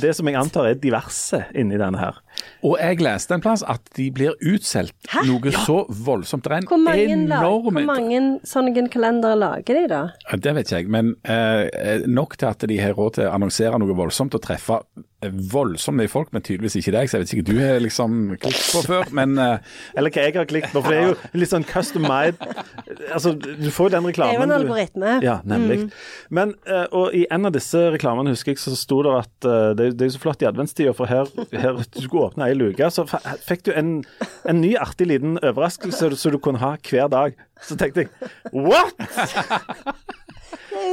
det 0.00 0.12
som 0.16 0.28
jeg 0.28 0.38
antar 0.38 0.70
er 0.70 0.78
diverse 0.80 1.42
inni 1.56 1.78
denne 1.80 2.00
her. 2.00 2.20
Og 2.66 2.76
jeg 2.80 3.00
leste 3.04 3.36
en 3.36 3.44
plass 3.44 3.64
at 3.66 3.82
de 3.96 4.08
blir 4.14 4.36
utsolgt 4.44 5.10
noe 5.28 5.52
så 5.54 5.78
voldsomt. 5.88 6.46
Det 6.46 6.52
er 6.52 6.64
en 6.64 6.70
Hvor 6.70 6.82
mange, 6.82 7.06
enorm 7.16 7.68
hvor 7.68 7.76
mange 7.76 8.22
sånne 8.46 8.86
kalendere 8.92 9.38
lager 9.38 9.80
de, 9.80 9.84
da? 9.92 10.02
Det 10.36 10.54
vet 10.56 10.70
ikke 10.70 10.82
jeg, 10.82 10.92
men 10.92 11.14
eh, 11.24 12.06
nok 12.06 12.36
til 12.40 12.50
at 12.50 12.66
de 12.68 12.80
har 12.80 12.96
råd 12.96 13.18
til 13.18 13.28
å 13.28 13.34
annonsere 13.36 13.78
noe 13.80 13.96
voldsomt 13.96 14.36
og 14.36 14.44
treffe 14.44 14.80
voldsomt 15.24 15.96
mye 15.96 16.10
folk, 16.12 16.28
men 16.34 16.44
tydeligvis 16.44 16.76
ikke 16.80 16.92
deg. 16.94 17.08
Så 17.08 17.16
jeg 17.16 17.24
vet 17.24 17.32
ikke 17.34 17.46
du 17.48 17.60
har 17.60 17.80
liksom 17.80 18.16
klikket 18.36 18.66
på 18.74 18.82
før, 18.84 19.08
men 19.16 19.38
uh... 19.40 19.56
Eller 19.96 20.12
hva 20.12 20.26
jeg 20.26 20.36
har 20.36 20.48
klikket 20.48 20.74
på, 20.74 20.82
for 20.84 20.92
det 20.92 20.98
er 21.00 21.08
jo 21.08 21.40
litt 21.40 21.52
sånn 21.52 21.66
custom 21.66 22.04
made. 22.04 22.50
Altså, 23.14 23.32
du 23.36 23.68
får 23.72 23.88
jo 23.88 23.94
den 23.96 24.08
reklamen. 24.10 24.34
Det 24.34 24.36
er 24.36 24.40
jo 24.40 24.44
en 24.44 24.52
en 24.52 24.66
du- 24.66 25.24
Ja, 25.24 25.38
nemlig. 25.48 25.78
Men, 26.28 26.54
uh, 26.68 26.84
og 26.92 27.16
i 27.16 27.24
en 27.32 27.48
av 27.48 27.56
disse 27.56 27.80
reklamene 27.94 28.34
husker 28.34 28.52
jeg 28.52 28.62
så 28.62 28.76
sto 28.76 29.00
det 29.06 29.16
at 29.22 29.48
uh, 29.48 29.72
det, 29.78 29.94
det 29.96 30.06
er 30.06 30.12
jo 30.12 30.18
så 30.18 30.24
flott 30.26 30.44
i 30.44 30.50
adventstida, 30.50 30.94
for 30.96 31.10
her, 31.10 31.32
her 31.52 31.80
du 31.80 32.00
skulle 32.02 32.28
åpne 32.28 32.50
ei 32.50 32.58
luke, 32.58 32.90
så 32.92 33.06
fikk 33.46 33.66
du 33.70 33.72
en, 33.72 33.96
en 34.44 34.60
ny 34.60 34.74
artig 34.80 35.08
liten 35.08 35.40
overraskelse 35.40 36.12
som 36.16 36.36
du 36.36 36.40
kunne 36.42 36.60
ha 36.62 36.76
hver 36.90 37.08
dag. 37.12 37.40
Så 37.64 37.78
tenkte 37.80 38.04
jeg 38.04 38.30
what?! 38.52 38.92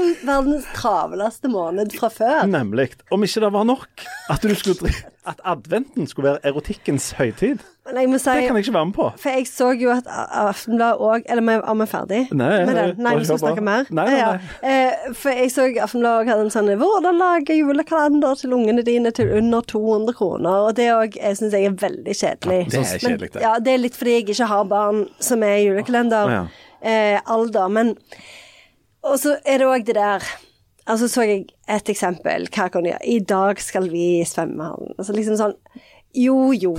Jo 0.04 0.14
verdens 0.28 0.66
travleste 0.76 1.50
måned 1.52 1.94
fra 2.00 2.10
før. 2.14 2.46
Nemlig. 2.50 2.92
Om 3.12 3.24
ikke 3.24 3.44
det 3.44 3.54
var 3.54 3.64
nok 3.68 4.08
at, 4.30 4.48
skulle, 4.58 4.92
at 5.28 5.40
adventen 5.44 6.08
skulle 6.08 6.30
være 6.30 6.52
erotikkens 6.52 7.12
høytid. 7.12 7.64
Men 7.84 7.98
jeg 8.00 8.10
må 8.10 8.18
si 8.22 8.32
Det 8.32 8.46
kan 8.48 8.56
jeg 8.56 8.64
ikke 8.64 8.74
være 8.74 8.86
med 8.86 8.96
på. 8.96 9.06
For 9.20 9.30
jeg 9.30 9.48
så 9.50 9.70
jo 9.76 9.90
at 9.92 10.06
Aftenbladet 10.08 11.02
òg 11.04 11.26
Eller 11.28 11.58
er 11.58 11.74
vi 11.76 11.88
ferdig 11.92 12.20
Nei, 12.32 12.52
med 12.64 12.78
den? 12.78 12.94
Nei, 13.04 13.16
vi 13.20 13.26
skal 13.28 13.42
snakke 13.42 13.64
mer? 13.66 13.90
Nei, 13.90 14.06
nei, 14.08 14.20
Ja, 14.22 14.30
Eh, 14.64 15.10
for 15.20 15.36
jeg 15.36 15.52
så 15.52 15.66
Aftenbladet 15.84 16.24
òg 16.24 16.32
hadde 16.32 16.46
en 16.46 16.54
sånn 16.54 16.72
'Hvordan 16.80 17.20
lage 17.20 17.58
julekalender 17.58 18.40
til 18.40 18.54
ungene 18.54 18.86
dine 18.86 19.12
til 19.12 19.32
under 19.38 19.62
200 19.62 20.14
kroner'. 20.14 20.68
Og 20.68 20.76
det 20.76 20.88
òg 20.92 21.18
syns 21.36 21.52
jeg 21.54 21.66
er 21.66 21.76
veldig 21.76 22.16
kjedelig. 22.16 22.72
det 22.72 22.80
er 22.80 23.00
kjedelig, 23.00 23.20
det. 23.20 23.34
Men, 23.34 23.42
ja, 23.42 23.60
det 23.60 23.74
er 23.74 23.78
litt 23.78 23.96
fordi 23.96 24.12
jeg 24.12 24.30
ikke 24.30 24.46
har 24.46 24.64
barn 24.64 25.08
som 25.20 25.44
er 25.44 25.58
julekalender. 25.58 26.30
Ja. 26.32 26.46
Eh, 26.82 27.20
alder. 27.26 27.68
Men 27.68 27.98
Og 29.04 29.20
så 29.20 29.38
er 29.46 29.58
det 29.64 29.68
òg 29.68 29.86
det 29.90 29.96
der 30.00 30.26
Altså 30.84 31.08
så 31.08 31.24
jeg 31.24 31.46
et 31.72 31.90
eksempel. 31.94 32.50
Hva 32.52 32.66
kan 32.72 32.84
du 32.84 32.90
gjøre? 32.90 33.06
I 33.08 33.20
dag 33.24 33.60
skal 33.64 33.86
vi 33.92 34.02
i 34.20 34.26
svømmehallen. 34.28 34.98
Altså 35.00 35.14
liksom 35.16 35.38
sånn 35.40 35.54
Jo, 36.14 36.52
jo. 36.52 36.74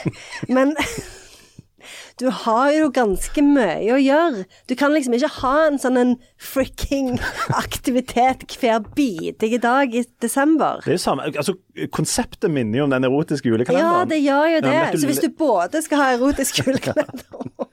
Men 0.52 0.74
du 2.20 2.26
har 2.32 2.70
jo 2.76 2.90
ganske 2.92 3.42
mye 3.44 3.92
å 3.94 3.98
gjøre. 4.00 4.44
Du 4.68 4.74
kan 4.76 4.92
liksom 4.92 5.16
ikke 5.16 5.30
ha 5.40 5.54
en 5.70 5.78
sånn 5.80 5.96
en 6.00 6.12
fricking 6.40 7.14
aktivitet 7.62 8.44
hver 8.60 8.84
bidige 8.96 9.60
dag 9.64 9.92
i 9.96 10.04
desember. 10.24 10.80
Det 10.84 10.92
er 10.94 10.98
jo 10.98 11.02
samme, 11.06 11.28
altså 11.32 11.56
Konseptet 11.92 12.52
minner 12.52 12.80
jo 12.82 12.86
om 12.86 12.92
den 12.94 13.04
erotiske 13.08 13.48
julekalenderen. 13.52 14.04
Ja, 14.04 14.04
det 14.12 14.20
gjør 14.24 14.52
jo 14.54 14.60
det. 14.68 14.76
Ja, 14.76 14.86
du- 14.92 15.00
Så 15.00 15.10
hvis 15.10 15.24
du 15.24 15.28
både 15.36 15.82
skal 15.84 16.00
ha 16.04 16.10
erotisk 16.16 16.60
julekalender 16.64 17.65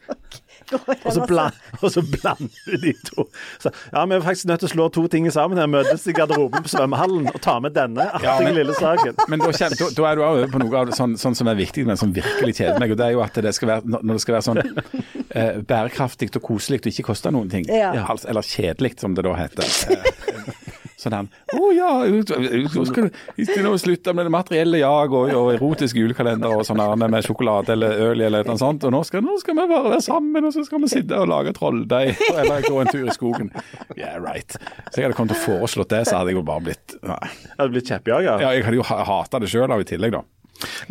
og 0.71 1.09
så, 1.13 1.25
bland, 1.27 1.57
og 1.79 1.91
så 1.91 2.01
blander 2.01 2.77
de 2.83 2.93
to. 3.09 3.25
Så, 3.61 3.71
ja, 3.91 4.05
Vi 4.05 4.15
er 4.15 4.25
faktisk 4.25 4.49
nødt 4.49 4.63
til 4.63 4.69
å 4.69 4.73
slå 4.73 4.87
to 4.95 5.05
ting 5.11 5.27
sammen 5.33 5.59
her. 5.61 5.69
Møtes 5.71 6.05
i 6.07 6.15
garderoben 6.15 6.63
på 6.65 6.71
svømmehallen 6.73 7.29
og 7.33 7.39
ta 7.43 7.57
med 7.63 7.75
denne 7.77 8.07
artige 8.09 8.49
Ja, 8.49 8.55
lille 8.59 8.75
saken. 8.77 9.17
Men 9.31 9.43
da, 9.43 9.51
da, 9.51 9.89
da 9.97 10.07
er 10.09 10.19
du 10.19 10.25
over 10.27 10.53
på 10.53 10.63
noe 10.63 10.81
av 10.81 10.91
det 10.91 10.97
sånn, 10.97 11.17
sånn 11.19 11.37
som 11.37 11.49
er 11.51 11.59
viktig, 11.59 11.85
men 11.89 11.99
som 11.99 12.13
virkelig 12.15 12.57
kjeder 12.59 12.79
meg. 12.83 12.93
og 12.95 13.01
Det 13.01 13.09
er 13.09 13.17
jo 13.17 13.23
at 13.25 13.41
det 13.47 13.55
skal 13.57 13.73
være, 13.75 13.97
når 13.99 14.13
det 14.13 14.25
skal 14.25 14.37
være 14.37 14.47
sånn 14.49 14.61
eh, 14.63 15.61
bærekraftig 15.73 16.31
og 16.33 16.43
koselig 16.45 16.83
og 16.83 16.91
ikke 16.93 17.09
koste 17.11 17.33
noen 17.33 17.51
ting. 17.51 17.67
Ja. 17.71 17.93
Altså, 18.05 18.29
eller 18.31 18.45
kjedelig, 18.47 18.95
som 19.01 19.17
det 19.17 19.27
da 19.27 19.35
heter. 19.39 19.67
Sånn 20.99 21.29
Å 21.53 21.69
ja, 21.75 21.89
nå 22.07 22.85
skal 22.87 23.09
du 23.09 23.77
slutte 23.81 24.13
med 24.15 24.27
det 24.27 24.33
materielle 24.33 24.81
jag 24.81 25.13
og, 25.13 25.31
og 25.33 25.51
erotiske 25.55 25.99
julekalender 25.99 26.53
og 26.57 26.65
sånn 26.67 26.81
med 27.01 27.25
sjokolade 27.25 27.73
eller 27.75 28.01
øl 28.09 28.23
eller 28.27 28.47
noe 28.47 28.59
sånt. 28.61 28.85
Og 28.87 28.93
nå 28.93 29.03
skal, 29.07 29.23
nå 29.25 29.37
skal 29.41 29.57
vi 29.57 29.67
bare 29.69 29.89
være 29.89 30.03
sammen, 30.05 30.47
og 30.47 30.55
så 30.55 30.65
skal 30.67 30.83
vi 30.83 30.91
sitte 30.93 31.19
og 31.19 31.29
lage 31.31 31.55
trolldeig 31.57 32.13
eller 32.33 32.67
gå 32.67 32.79
en 32.81 32.91
tur 32.91 33.07
i 33.07 33.15
skogen. 33.15 33.51
Yeah, 33.97 34.19
right. 34.21 34.57
Så 34.91 35.01
jeg 35.01 35.09
hadde 35.09 35.17
kommet 35.17 35.35
til 35.35 35.41
å 35.41 35.59
foreslått 35.59 35.93
det, 35.93 36.05
så 36.09 36.19
hadde 36.19 36.33
jeg 36.33 36.41
jo 36.41 36.45
bare 36.47 36.67
blitt 36.69 36.97
nei. 37.03 37.33
Har 37.57 37.69
du 37.69 37.77
blitt 37.77 37.89
kjeppjaga? 37.91 38.37
Ja, 38.41 38.53
jeg 38.55 38.67
hadde 38.67 38.79
jo 38.79 38.87
hata 38.87 39.43
det 39.43 39.51
sjøl 39.51 39.73
i 39.79 39.87
tillegg, 39.87 40.17
da. 40.17 40.23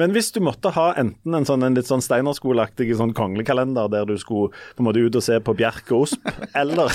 Men 0.00 0.12
hvis 0.14 0.32
du 0.34 0.40
måtte 0.44 0.72
ha 0.74 0.88
enten 1.00 1.36
en 1.36 1.46
sånn 1.48 1.64
en 1.66 1.76
litt 1.78 1.88
sånn 1.88 2.02
Steinerskoleaktig 2.04 2.90
sånn 2.98 3.14
konglekalender 3.16 3.90
der 3.92 4.08
du 4.08 4.16
skulle 4.20 4.50
på 4.76 4.82
en 4.82 4.88
måte 4.88 5.04
ut 5.04 5.18
og 5.18 5.24
se 5.24 5.38
på 5.44 5.54
Bjerke 5.58 5.94
og 5.96 6.08
Osp, 6.08 6.32
eller 6.60 6.92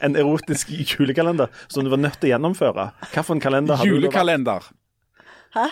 en 0.00 0.18
erotisk 0.18 0.72
julekalender 0.72 1.52
som 1.68 1.86
du 1.86 1.92
var 1.92 2.02
nødt 2.02 2.18
til 2.20 2.30
å 2.30 2.34
gjennomføre, 2.34 2.90
hvilken 3.12 3.44
kalender 3.44 3.80
hadde 3.80 3.90
du 3.90 3.98
da? 3.98 4.00
Julekalender. 4.00 4.72
Hæ? 5.56 5.68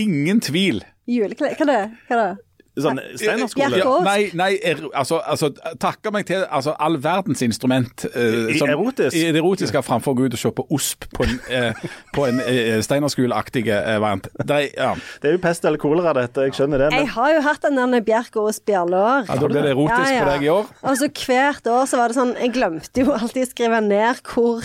Ingen 0.00 0.40
tvil. 0.44 0.82
Julekalender 1.10 1.58
Hva 1.58 1.68
det? 1.68 1.82
Hva 2.08 2.22
det? 2.22 2.32
Sånn 2.72 2.96
Steinerskole? 3.20 3.82
Nei, 4.06 4.30
nei 4.32 4.54
er, 4.64 4.78
altså, 4.96 5.18
altså 5.28 5.50
takker 5.80 6.14
meg 6.14 6.24
til 6.30 6.46
altså, 6.46 6.72
all 6.80 6.96
verdens 7.04 7.42
instrument. 7.44 8.06
eh, 8.08 8.48
I- 8.54 8.62
erotisk? 8.64 9.12
I 9.12 9.32
det 9.34 9.42
erotiske 9.42 9.82
framfor 9.84 10.14
å 10.14 10.16
gå 10.16 10.30
ut 10.30 10.36
og 10.38 10.40
se 10.40 10.52
på 10.56 10.64
OSP 10.72 11.08
på 11.12 11.26
en, 11.26 11.36
uh, 11.52 11.84
på 12.16 12.26
en 12.30 12.40
eh, 12.40 12.80
Steinerskoleaktig 12.80 13.66
uh, 13.68 14.00
variant. 14.00 14.30
Er, 14.40 14.70
ja. 14.72 14.94
Det 15.20 15.28
er 15.28 15.36
jo 15.36 15.42
pest 15.44 15.68
eller 15.68 15.82
kolera, 15.82 16.16
dette. 16.16 16.48
Jeg 16.48 16.56
skjønner 16.56 16.86
det. 16.86 16.92
Jeg 16.96 17.12
har 17.12 17.34
jo 17.36 17.42
hatt 17.44 17.68
den 17.68 17.76
der 17.76 18.06
Bjerke 18.08 18.40
og 18.40 18.48
Osp 18.54 18.72
i 18.72 18.78
alle 18.80 18.96
år. 18.96 19.28
ja, 19.28 19.36
da 19.36 19.52
blir 19.52 19.60
det 19.68 19.74
erotisk 19.76 20.16
på 20.16 20.28
deg 20.32 20.46
i 20.48 20.52
år. 20.56 20.76
Og 20.82 21.00
så 21.02 21.10
hvert 21.12 21.72
år 21.76 21.90
så 21.90 22.00
var 22.00 22.08
det 22.08 22.16
sånn 22.16 22.32
Jeg 22.40 22.54
glemte 22.56 23.04
jo 23.04 23.12
alltid 23.12 23.44
å 23.44 23.50
skrive 23.52 23.82
ned 23.84 24.24
hvor 24.32 24.64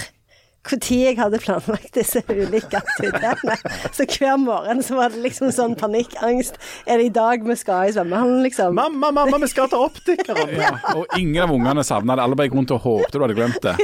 tid 0.75 1.05
jeg 1.05 1.17
hadde 1.21 1.39
planlagt 1.39 1.93
disse 1.95 2.19
ulike 2.27 2.81
aktivitetene. 2.81 3.55
Så 3.95 4.03
hver 4.03 4.35
morgen 4.41 4.83
så 4.83 4.97
var 4.99 5.13
det 5.15 5.23
liksom 5.23 5.53
sånn 5.55 5.77
panikkangst. 5.79 6.59
Er 6.83 6.99
det 6.99 7.05
i 7.07 7.13
dag 7.15 7.47
vi 7.47 7.55
skal 7.55 7.87
i 7.87 7.93
svømmehallen, 7.95 8.43
liksom? 8.43 8.75
mamma, 8.75 9.13
mamma, 9.15 9.39
vi 9.39 9.47
skal 9.47 9.71
til 9.71 9.85
optikeren! 9.87 10.51
Ja, 10.57 10.73
og 10.97 11.05
ingen 11.15 11.43
av 11.45 11.51
ungene 11.53 11.83
savna 11.85 12.15
det. 12.17 12.23
Alle 12.25 12.35
bare 12.35 12.49
gikk 12.49 12.57
rundt 12.57 12.73
og 12.75 12.83
håpte 12.83 13.15
du 13.15 13.23
hadde 13.23 13.37
glemt 13.37 13.61
det. 13.63 13.75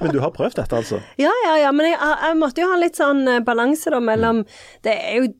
Men 0.00 0.12
du 0.12 0.18
har 0.20 0.32
prøvd 0.34 0.58
dette, 0.58 0.76
altså? 0.76 1.00
Ja, 1.20 1.32
ja, 1.46 1.54
ja. 1.64 1.72
Men 1.72 1.88
jeg, 1.88 1.96
jeg 2.00 2.38
måtte 2.40 2.60
jo 2.64 2.68
ha 2.72 2.76
litt 2.80 2.98
sånn 2.98 3.22
eh, 3.30 3.40
balanse 3.44 3.92
da 3.92 4.00
mellom 4.02 4.42
Det 4.84 4.92
er 4.92 5.20
jo 5.20 5.30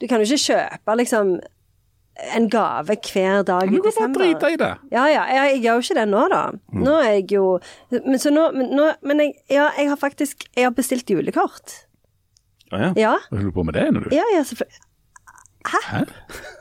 Du 0.00 0.06
kan 0.08 0.22
jo 0.22 0.28
ikke 0.28 0.52
kjøpe 0.52 0.96
liksom 1.02 1.36
en 2.34 2.46
gave 2.48 2.96
hver 3.12 3.42
dag 3.44 3.66
Men 3.66 3.74
i 3.74 3.76
du 3.76 3.82
kan 3.82 3.92
bare 3.92 3.92
desember. 3.92 4.20
drite 4.24 4.52
i 4.52 4.56
det. 4.62 4.70
Ja, 4.92 5.04
ja. 5.12 5.24
Jeg, 5.28 5.50
jeg 5.54 5.62
gjør 5.66 5.74
jo 5.80 5.84
ikke 5.84 5.96
det 5.98 6.06
nå, 6.08 6.22
da. 6.32 6.42
Nå 6.72 6.94
er 7.02 7.10
jeg 7.18 7.32
jo 7.36 7.42
Men, 7.92 8.18
så 8.22 8.30
nå, 8.32 8.46
men, 8.56 8.70
nå, 8.76 8.86
men 9.02 9.20
jeg, 9.20 9.34
ja, 9.52 9.66
jeg 9.76 9.88
har 9.92 9.96
faktisk 10.00 10.46
Jeg 10.56 10.64
har 10.64 10.72
bestilt 10.76 11.10
julekort. 11.12 11.74
Å 12.72 12.80
ja. 12.80 12.92
Ja. 12.96 13.12
Hva 13.28 13.36
holder 13.36 13.50
du 13.50 13.56
på 13.58 13.64
med 13.68 13.76
det 13.76 13.84
ennå, 13.90 14.00
du 14.06 14.14
Ja, 14.16 14.24
ja, 14.34 14.42
selvfølgelig. 14.48 14.82
Hæ? 15.66 16.00
Men 16.00 16.06
så 16.06 16.55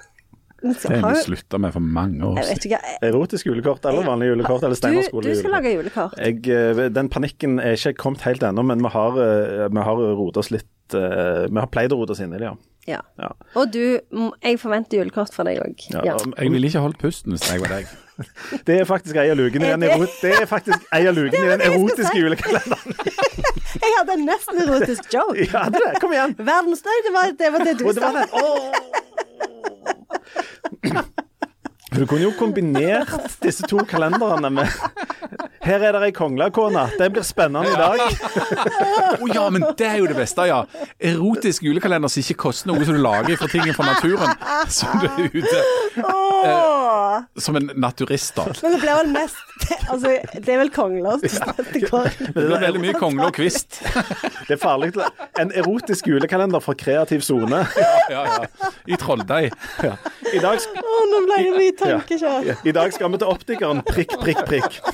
Det 0.73 0.99
har 1.01 1.13
vi 1.13 1.21
slutta 1.25 1.59
med 1.61 1.73
for 1.75 1.79
mange 1.79 2.21
år 2.25 2.35
Jeg 2.39 2.45
siden. 2.45 2.55
vet 2.55 2.65
ikke. 2.65 2.79
jeg- 2.81 3.09
Erotisk 3.13 3.45
julekort 3.45 3.85
eller 3.85 4.03
vanlig 4.03 4.27
julekort 4.31 4.63
eller 4.63 4.75
Du, 4.75 4.81
Steinerskole 4.81 5.23
du 5.23 5.35
skal 5.35 5.51
julekort? 5.51 5.51
lage 5.51 5.73
julekort. 5.75 6.17
Jeg, 6.17 6.47
eh, 6.49 6.89
den 6.89 7.09
panikken 7.09 7.59
er 7.59 7.73
ikke 7.77 7.93
kommet 7.97 8.21
helt 8.21 8.41
ennå, 8.43 8.65
men 8.65 8.79
vi 8.81 8.89
har, 8.89 9.11
eh, 9.19 9.67
vi 9.69 9.77
har 9.89 9.95
rotet 9.95 10.37
oss 10.37 10.51
litt 10.51 10.65
eh, 10.93 11.47
Vi 11.49 11.59
har 11.59 11.67
pleid 11.67 11.91
å 11.91 11.97
rote 11.97 12.11
oss 12.11 12.19
inn 12.21 12.33
i 12.33 12.37
det, 12.37 12.45
ja. 12.49 12.55
Ja. 12.87 13.01
ja. 13.17 13.29
Og 13.55 13.71
du 13.71 13.99
Jeg 14.43 14.59
forventer 14.59 14.99
julekort 15.03 15.33
fra 15.33 15.43
deg 15.43 15.57
òg. 15.59 15.75
ja. 15.91 16.01
Ja. 16.05 16.17
Jeg 16.37 16.51
ville 16.51 16.67
ikke 16.67 16.81
holdt 16.81 16.99
pusten 16.99 17.31
hvis 17.33 17.49
jeg 17.51 17.59
var 17.61 17.69
deg. 17.69 17.87
Det 18.67 18.75
er 18.79 18.85
faktisk 18.87 19.15
ei 19.19 19.29
av 19.31 19.37
lukene 19.39 19.65
i 19.67 19.69
den, 19.73 19.83
er 19.83 19.89
erotiske 21.69 22.17
julekalenderen. 22.17 22.91
Jeg 23.85 23.91
hadde 23.97 24.11
en 24.15 24.25
nesten 24.29 24.55
erotisk 24.63 25.03
joke. 25.13 25.43
Ja, 25.51 25.61
det 25.69 25.79
det. 25.83 25.93
Kom 26.01 26.11
igjen. 26.15 26.33
Verdensdag, 26.39 26.97
det 27.05 27.11
var 27.13 27.23
det, 27.39 27.47
var 27.51 27.59
det 27.67 27.73
du 27.79 27.83
det 27.91 27.99
sa. 27.99 28.09
Du 31.95 32.03
kunne 32.05 32.21
jo 32.25 32.31
kombinert 32.35 33.09
disse 33.43 33.63
to 33.69 33.77
kalenderne 33.87 34.49
med 34.51 34.67
Her 35.63 35.79
er 35.79 35.91
det 35.95 36.01
ei 36.09 36.13
konglekone. 36.15 36.89
Det 36.99 37.07
blir 37.13 37.23
spennende 37.25 37.69
i 37.71 37.75
dag. 37.79 37.99
Å 39.15 39.27
ja, 39.31 39.49
men 39.49 39.63
det 39.79 39.87
er 39.87 39.97
jo 40.01 40.07
det 40.11 40.17
beste, 40.17 40.41
ja. 40.49 40.63
Erotisk 40.99 41.63
julekalender 41.65 42.09
som 42.11 42.19
ikke 42.21 42.37
koster 42.47 42.67
noe, 42.69 42.85
som 42.85 42.95
du 42.97 43.01
lager 43.01 43.35
fra 43.39 43.47
ting 43.49 43.73
fra 43.73 43.85
naturen. 43.87 44.29
Som 44.69 44.99
du 45.01 45.07
er 45.07 45.29
ute 45.33 45.59
Som 47.41 47.57
en 47.59 47.67
naturist, 47.75 48.35
da. 48.37 48.43
Men 48.63 48.69
det 48.75 48.79
blir 48.83 48.95
vel 49.01 49.09
mest 49.15 49.41
Altså, 49.89 50.07
det 50.33 50.51
er 50.51 50.57
vel 50.59 50.69
kongler 50.73 51.21
som 51.31 51.53
det 51.71 51.81
går 51.87 52.09
Det 52.19 52.33
blir 52.35 52.59
veldig 52.61 52.81
mye 52.83 52.93
kongle 52.99 53.29
og 53.29 53.35
kvist. 53.37 53.79
Det 54.45 54.53
er 54.57 54.61
farlig. 54.61 54.91
En 55.41 55.49
erotisk 55.55 56.07
julekalender 56.11 56.61
fra 56.63 56.73
kreativ 56.77 57.21
sone. 57.25 57.63
Ja, 58.05 58.21
ja. 58.29 58.69
I 58.85 58.93
trolldeig. 59.01 59.49
Ja. 59.81 59.95
I, 60.29 60.37
dag 60.43 60.61
Å, 60.61 60.97
nå 61.09 61.21
ble 61.25 61.37
det 61.41 61.53
mye 61.55 61.71
ja. 61.71 61.77
tankekjør. 61.79 62.51
I 62.61 62.71
dag 62.75 62.93
skal 62.93 63.09
vi 63.13 63.17
til 63.23 63.29
optikeren. 63.31 63.81
Prikk, 63.87 64.13
prikk, 64.21 64.41
prikk. 64.45 64.77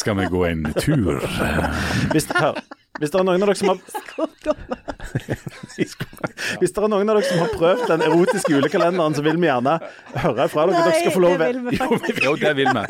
Skal 0.00 0.16
vi 0.18 0.26
gå 0.26 0.44
en 0.44 0.72
tur? 0.80 1.20
Hvis, 2.12 2.26
hør, 2.34 2.58
hvis 2.98 3.12
det 3.14 3.18
er 3.20 3.26
noen 3.28 3.42
av 3.42 3.48
dere 3.48 3.58
som 3.58 3.68
har 3.70 3.78
Hvis 6.58 6.72
det 6.74 6.82
er 6.82 6.90
noen 6.90 7.08
av 7.08 7.14
dere 7.18 7.26
som 7.28 7.42
har 7.44 7.50
prøvd 7.54 7.84
den 7.92 8.04
erotiske 8.08 8.52
julekalenderen, 8.52 9.14
så 9.14 9.22
vil 9.26 9.38
vi 9.38 9.46
gjerne 9.50 9.78
høre 10.24 10.48
fra 10.50 10.66
dere. 10.68 10.84
Dere 10.88 11.00
skal 11.02 11.14
få 11.14 11.22
lov 11.22 11.34
å. 11.38 11.44
Jo, 12.26 12.32
det 12.42 12.52
vil 12.58 12.70
vi. 12.74 12.82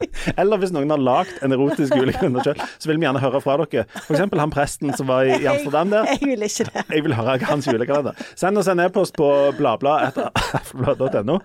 Eller 0.40 0.60
hvis 0.62 0.72
noen 0.74 0.90
har 0.94 1.00
lagd 1.02 1.32
en 1.44 1.52
erotisk 1.56 1.94
julekalender 1.96 2.44
sjøl, 2.46 2.60
så 2.80 2.88
vil 2.90 2.98
vi 3.00 3.06
gjerne 3.06 3.20
høre 3.22 3.40
fra 3.44 3.56
dere. 3.60 3.84
F.eks. 4.04 4.22
han 4.40 4.52
presten 4.54 4.94
som 4.96 5.08
var 5.10 5.28
i, 5.28 5.38
Amsterdam 5.50 5.90
der. 5.92 6.08
Jeg 6.14 6.20
vil 6.30 6.46
ikke 6.46 6.66
det. 6.70 6.84
Jeg 6.96 7.04
vil 7.06 7.14
høre 7.18 7.38
hans 7.50 7.68
julekalender. 7.68 8.16
Send 8.40 8.58
oss 8.60 8.70
en 8.72 8.80
e-post 8.84 9.16
på 9.18 9.28
bladblad.no. 9.60 11.38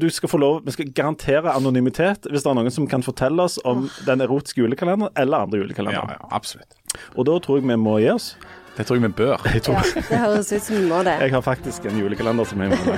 Du 0.00 0.08
skal 0.10 0.28
få 0.32 0.38
lov, 0.42 0.60
Vi 0.66 0.74
skal 0.76 0.90
garantere 0.96 1.52
anonymitet 1.54 2.26
hvis 2.30 2.42
det 2.44 2.50
er 2.50 2.58
noen 2.58 2.72
som 2.74 2.86
kan 2.90 3.02
fortelle 3.06 3.42
oss 3.46 3.58
om 3.68 3.86
den 4.08 4.24
erotiske 4.24 4.62
julekalenderen 4.64 5.12
eller 5.20 5.44
andre 5.46 5.58
Ja, 5.58 5.64
julekalendere. 5.64 6.18
ja, 6.18 6.28
absolutt. 6.34 6.74
Og 7.18 7.26
da 7.28 7.38
tror 7.42 7.58
jeg 7.60 7.68
vi 7.68 7.76
må 7.80 7.98
gi 8.02 8.10
oss. 8.14 8.32
Det 8.74 8.86
tror 8.88 8.98
jeg 8.98 9.04
vi 9.06 9.12
bør. 9.20 9.38
Jeg, 9.54 9.62
tror, 9.62 9.78
Ja, 9.78 10.02
det 10.08 10.18
høres 10.24 10.50
ut 10.52 10.62
som 10.66 10.76
vi 10.80 10.82
må 10.90 11.02
det. 11.06 11.14
jeg 11.26 11.30
har 11.36 11.44
faktisk 11.46 11.86
en 11.90 12.00
julekalender 12.02 12.44
som 12.50 12.64
jeg 12.64 12.74
må 12.74 12.76
ha. 12.82 12.96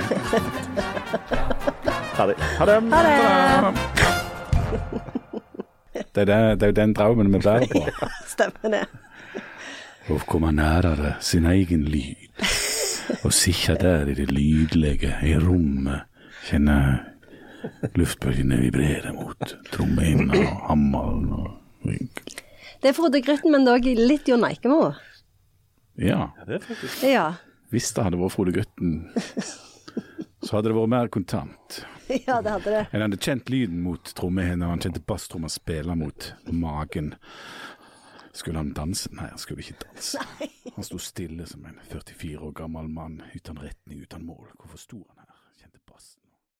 Ferdig. 2.17 2.37
Ha 2.57 2.65
det. 2.71 2.81
Ha 2.93 3.03
det! 3.05 4.06
Det 6.15 6.23
er, 6.23 6.29
det, 6.29 6.37
det 6.59 6.67
er 6.67 6.71
jo 6.73 6.77
den 6.81 6.93
drømmen 6.97 7.33
vi 7.33 7.39
bærer 7.43 7.67
på. 7.71 7.83
Ja, 8.01 8.09
Stemmer 8.29 8.73
det. 8.73 8.83
Å 10.07 10.17
komme 10.29 10.53
nærere 10.55 11.15
sin 11.23 11.45
egen 11.49 11.83
lyd. 11.91 12.43
Og 13.23 13.31
sitte 13.35 13.75
der 13.81 14.07
i 14.11 14.15
det 14.17 14.29
lydlige 14.31 15.13
i 15.27 15.33
rommet. 15.39 16.05
Kjenne 16.47 16.77
luftbølgene 17.97 18.59
vibrere 18.61 19.11
mot 19.15 19.55
trommehinna 19.73 20.37
og 20.45 20.61
hammeren 20.69 21.25
og 21.35 21.87
Det 21.87 22.91
er 22.91 22.95
Frode 22.95 23.19
Grytten, 23.25 23.51
men 23.51 23.65
dog 23.67 23.83
litt 23.87 24.27
Jon 24.29 24.45
Eikemo. 24.47 24.93
Ja. 25.99 26.29
Det 26.45 26.59
er 26.59 26.65
faktisk 26.67 27.03
Ja. 27.07 27.27
Hvis 27.73 27.89
det 27.91 28.05
hadde 28.05 28.19
vært 28.21 28.31
Frode 28.35 28.53
Grytten, 28.55 28.93
så 30.45 30.55
hadde 30.55 30.69
det 30.69 30.77
vært 30.77 30.93
mer 30.93 31.09
kontant. 31.11 31.81
ja, 32.27 32.41
det 32.41 32.49
hadde 32.49 32.71
det. 32.71 32.85
En 32.91 33.01
hadde 33.01 33.19
kjent 33.19 33.49
lyden 33.49 33.81
mot 33.83 34.13
trommehinna, 34.15 34.71
han 34.71 34.83
kjente 34.83 35.03
basstromma 35.03 35.49
spille 35.51 35.95
mot 35.95 36.33
magen. 36.51 37.13
Skulle 38.37 38.61
han 38.61 38.73
danse? 38.77 39.09
Nei, 39.17 39.29
han 39.31 39.41
skulle 39.41 39.63
ikke 39.65 39.79
danse. 39.81 40.21
Han 40.75 40.85
sto 40.85 40.99
stille 41.01 41.47
som 41.49 41.65
en 41.65 41.79
44 41.89 42.39
år 42.39 42.51
gammel 42.59 42.89
mann 42.89 43.21
uten 43.33 43.57
retning, 43.59 44.03
uten 44.05 44.25
mål. 44.25 44.51
Hvorfor 44.59 44.77
sto 44.77 44.99
han? 45.09 45.16